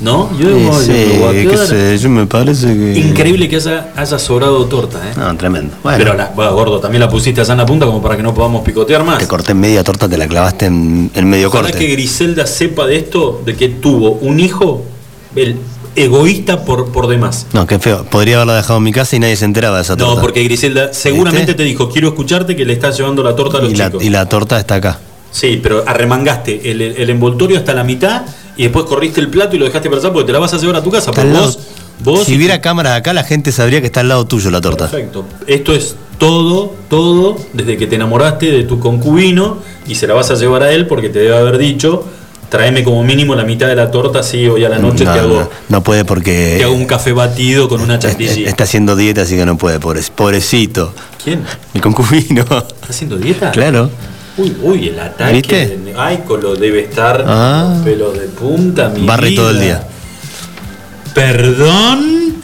¿No? 0.00 0.30
Yo, 0.38 0.48
Eh, 0.50 0.64
yo 0.64 0.72
sí, 0.80 1.18
voy 1.18 1.34
qué 1.34 1.48
quedar. 1.48 1.66
sé, 1.66 1.98
yo 1.98 2.08
me 2.08 2.26
parece 2.26 2.68
que. 2.68 2.96
Increíble 3.00 3.48
que 3.48 3.56
haya, 3.56 3.92
haya 3.96 4.18
sobrado 4.20 4.64
torta, 4.66 4.98
¿eh? 5.04 5.14
No, 5.16 5.36
tremendo. 5.36 5.74
Bueno. 5.82 5.98
Pero 5.98 6.14
la, 6.14 6.30
bueno, 6.36 6.54
gordo, 6.54 6.78
también 6.78 7.00
la 7.00 7.08
pusiste 7.08 7.40
allá 7.40 7.54
en 7.54 7.58
la 7.58 7.66
punta 7.66 7.86
como 7.86 8.00
para 8.00 8.16
que 8.16 8.22
no 8.22 8.32
podamos 8.32 8.62
picotear 8.64 9.02
más. 9.02 9.18
Te 9.18 9.26
corté 9.26 9.50
en 9.50 9.58
media 9.58 9.82
torta, 9.82 10.08
te 10.08 10.16
la 10.16 10.28
clavaste 10.28 10.66
en, 10.66 11.10
en 11.12 11.28
medio 11.28 11.48
Ojalá 11.48 11.70
corte. 11.70 11.78
que 11.84 11.90
Griselda 11.92 12.46
sepa 12.46 12.86
de 12.86 12.98
esto, 12.98 13.42
de 13.44 13.56
que 13.56 13.68
tuvo 13.70 14.12
un 14.12 14.38
hijo 14.38 14.84
el 15.34 15.56
egoísta 15.96 16.64
por, 16.64 16.92
por 16.92 17.08
demás. 17.08 17.46
No, 17.52 17.66
qué 17.66 17.80
feo. 17.80 18.04
Podría 18.04 18.36
haberla 18.36 18.54
dejado 18.54 18.76
en 18.76 18.84
mi 18.84 18.92
casa 18.92 19.16
y 19.16 19.18
nadie 19.18 19.34
se 19.34 19.46
enteraba 19.46 19.78
de 19.78 19.82
esa 19.82 19.96
torta. 19.96 20.14
No, 20.14 20.20
porque 20.20 20.44
Griselda 20.44 20.92
seguramente 20.94 21.54
te 21.54 21.64
dijo, 21.64 21.88
quiero 21.90 22.06
escucharte 22.10 22.54
que 22.54 22.64
le 22.64 22.74
estás 22.74 22.96
llevando 22.96 23.24
la 23.24 23.34
torta 23.34 23.58
a 23.58 23.62
los 23.62 23.72
y, 23.72 23.74
la, 23.74 23.86
chicos. 23.86 24.04
y 24.04 24.10
la 24.10 24.26
torta 24.28 24.60
está 24.60 24.76
acá. 24.76 25.00
Sí, 25.32 25.58
pero 25.62 25.82
arremangaste 25.86 26.70
el, 26.70 26.80
el 26.80 27.10
envoltorio 27.10 27.58
hasta 27.58 27.74
la 27.74 27.82
mitad 27.84 28.22
y 28.58 28.64
después 28.64 28.84
corriste 28.84 29.20
el 29.20 29.28
plato 29.28 29.56
y 29.56 29.58
lo 29.58 29.64
dejaste 29.64 29.88
pasar 29.88 30.12
porque 30.12 30.26
te 30.26 30.32
la 30.32 30.38
vas 30.40 30.52
a 30.52 30.58
llevar 30.58 30.76
a 30.76 30.82
tu 30.82 30.90
casa. 30.90 31.10
Al 31.16 31.32
vos, 32.00 32.24
si 32.24 32.36
hubiera 32.36 32.60
cámaras 32.60 32.98
acá, 32.98 33.14
la 33.14 33.24
gente 33.24 33.50
sabría 33.52 33.80
que 33.80 33.86
está 33.86 34.00
al 34.00 34.08
lado 34.08 34.26
tuyo 34.26 34.50
la 34.50 34.60
torta. 34.60 34.90
Perfecto. 34.90 35.24
Esto 35.46 35.72
es 35.72 35.96
todo, 36.18 36.74
todo, 36.90 37.36
desde 37.54 37.76
que 37.78 37.86
te 37.86 37.94
enamoraste 37.96 38.50
de 38.50 38.64
tu 38.64 38.78
concubino 38.78 39.58
y 39.86 39.94
se 39.94 40.06
la 40.06 40.12
vas 40.14 40.30
a 40.30 40.34
llevar 40.34 40.62
a 40.64 40.72
él 40.72 40.86
porque 40.86 41.08
te 41.08 41.20
debe 41.20 41.36
haber 41.38 41.56
dicho 41.56 42.04
Tráeme 42.48 42.82
como 42.82 43.04
mínimo 43.04 43.34
la 43.34 43.44
mitad 43.44 43.66
de 43.68 43.76
la 43.76 43.90
torta, 43.90 44.20
así 44.20 44.46
hoy 44.48 44.64
a 44.64 44.70
la 44.70 44.78
noche 44.78 45.04
no, 45.04 45.12
te, 45.12 45.18
hago, 45.18 45.34
no, 45.40 45.50
no 45.68 45.82
puede 45.82 46.00
te 46.00 46.04
porque 46.06 46.60
hago 46.64 46.72
un 46.72 46.86
café 46.86 47.12
batido 47.12 47.68
con 47.68 47.82
una 47.82 47.98
chantilly. 47.98 48.46
está 48.46 48.64
haciendo 48.64 48.96
dieta, 48.96 49.20
así 49.20 49.36
que 49.36 49.44
no 49.44 49.58
puede, 49.58 49.78
pobre- 49.78 50.00
pobrecito. 50.14 50.94
¿Quién? 51.22 51.42
Mi 51.74 51.80
concubino. 51.82 52.40
¿Está 52.40 52.86
haciendo 52.88 53.18
dieta? 53.18 53.50
Claro. 53.50 53.90
Uy, 54.38 54.56
uy, 54.62 54.88
el 54.88 55.00
ataque. 55.00 55.32
¿Viste? 55.34 55.66
de- 55.76 55.94
Ay, 55.96 56.20
Colo 56.26 56.54
debe 56.54 56.80
estar 56.84 57.24
Ah. 57.26 57.70
con 57.74 57.84
pelos 57.84 58.14
de 58.14 58.26
punta, 58.28 58.88
mi 58.88 59.04
Barre 59.06 59.32
todo 59.32 59.50
el 59.50 59.60
día. 59.60 59.82
Perdón. 61.14 62.34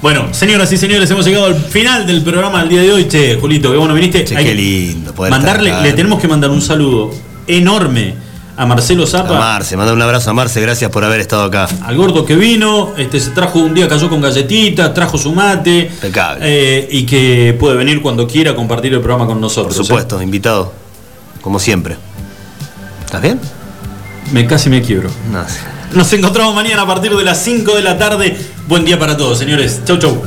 Bueno, 0.00 0.28
señoras 0.32 0.70
y 0.70 0.76
señores, 0.76 1.10
hemos 1.10 1.24
llegado 1.24 1.46
al 1.46 1.56
final 1.56 2.06
del 2.06 2.22
programa 2.22 2.60
del 2.60 2.68
día 2.68 2.82
de 2.82 2.92
hoy. 2.92 3.08
Che, 3.08 3.36
Julito, 3.40 3.70
qué 3.72 3.78
bueno 3.78 3.94
viniste. 3.94 4.22
Che, 4.24 4.36
Hay 4.36 4.44
qué 4.44 4.54
lindo 4.54 5.14
poder 5.14 5.30
Mandarle, 5.30 5.70
estar 5.70 5.82
le 5.82 5.92
tenemos 5.94 6.20
que 6.20 6.28
mandar 6.28 6.50
un 6.50 6.60
saludo 6.60 7.10
enorme 7.46 8.14
a 8.56 8.66
Marcelo 8.66 9.02
A 9.04 9.06
Zapa, 9.08 9.32
Marce, 9.36 9.76
manda 9.76 9.92
un 9.92 10.00
abrazo 10.00 10.30
a 10.30 10.32
Marce, 10.32 10.60
gracias 10.60 10.88
por 10.90 11.02
haber 11.04 11.18
estado 11.20 11.42
acá. 11.42 11.66
al 11.82 11.96
gordo 11.96 12.24
que 12.24 12.36
vino, 12.36 12.92
este 12.96 13.18
se 13.18 13.30
trajo 13.30 13.58
un 13.58 13.74
día, 13.74 13.88
cayó 13.88 14.08
con 14.08 14.20
galletitas, 14.20 14.94
trajo 14.94 15.18
su 15.18 15.32
mate. 15.32 15.90
Impecable. 15.92 16.38
eh, 16.46 16.88
y 16.92 17.04
que 17.04 17.56
puede 17.58 17.74
venir 17.76 18.00
cuando 18.00 18.28
quiera 18.28 18.52
a 18.52 18.54
compartir 18.54 18.92
el 18.92 19.00
programa 19.00 19.24
con 19.26 19.36
Por 19.36 19.40
nosotros. 19.42 19.74
supuesto, 19.74 20.22
invitado. 20.22 20.83
Como 21.44 21.58
siempre. 21.58 21.98
¿Estás 23.04 23.20
bien? 23.20 23.38
Me 24.32 24.46
casi 24.46 24.70
me 24.70 24.80
quiebro. 24.80 25.10
No. 25.30 25.44
Nos 25.92 26.10
encontramos 26.14 26.54
mañana 26.54 26.82
a 26.82 26.86
partir 26.86 27.14
de 27.14 27.22
las 27.22 27.42
5 27.42 27.76
de 27.76 27.82
la 27.82 27.98
tarde. 27.98 28.34
Buen 28.66 28.86
día 28.86 28.98
para 28.98 29.14
todos, 29.14 29.40
señores. 29.40 29.82
Chau, 29.84 29.98
chau. 29.98 30.22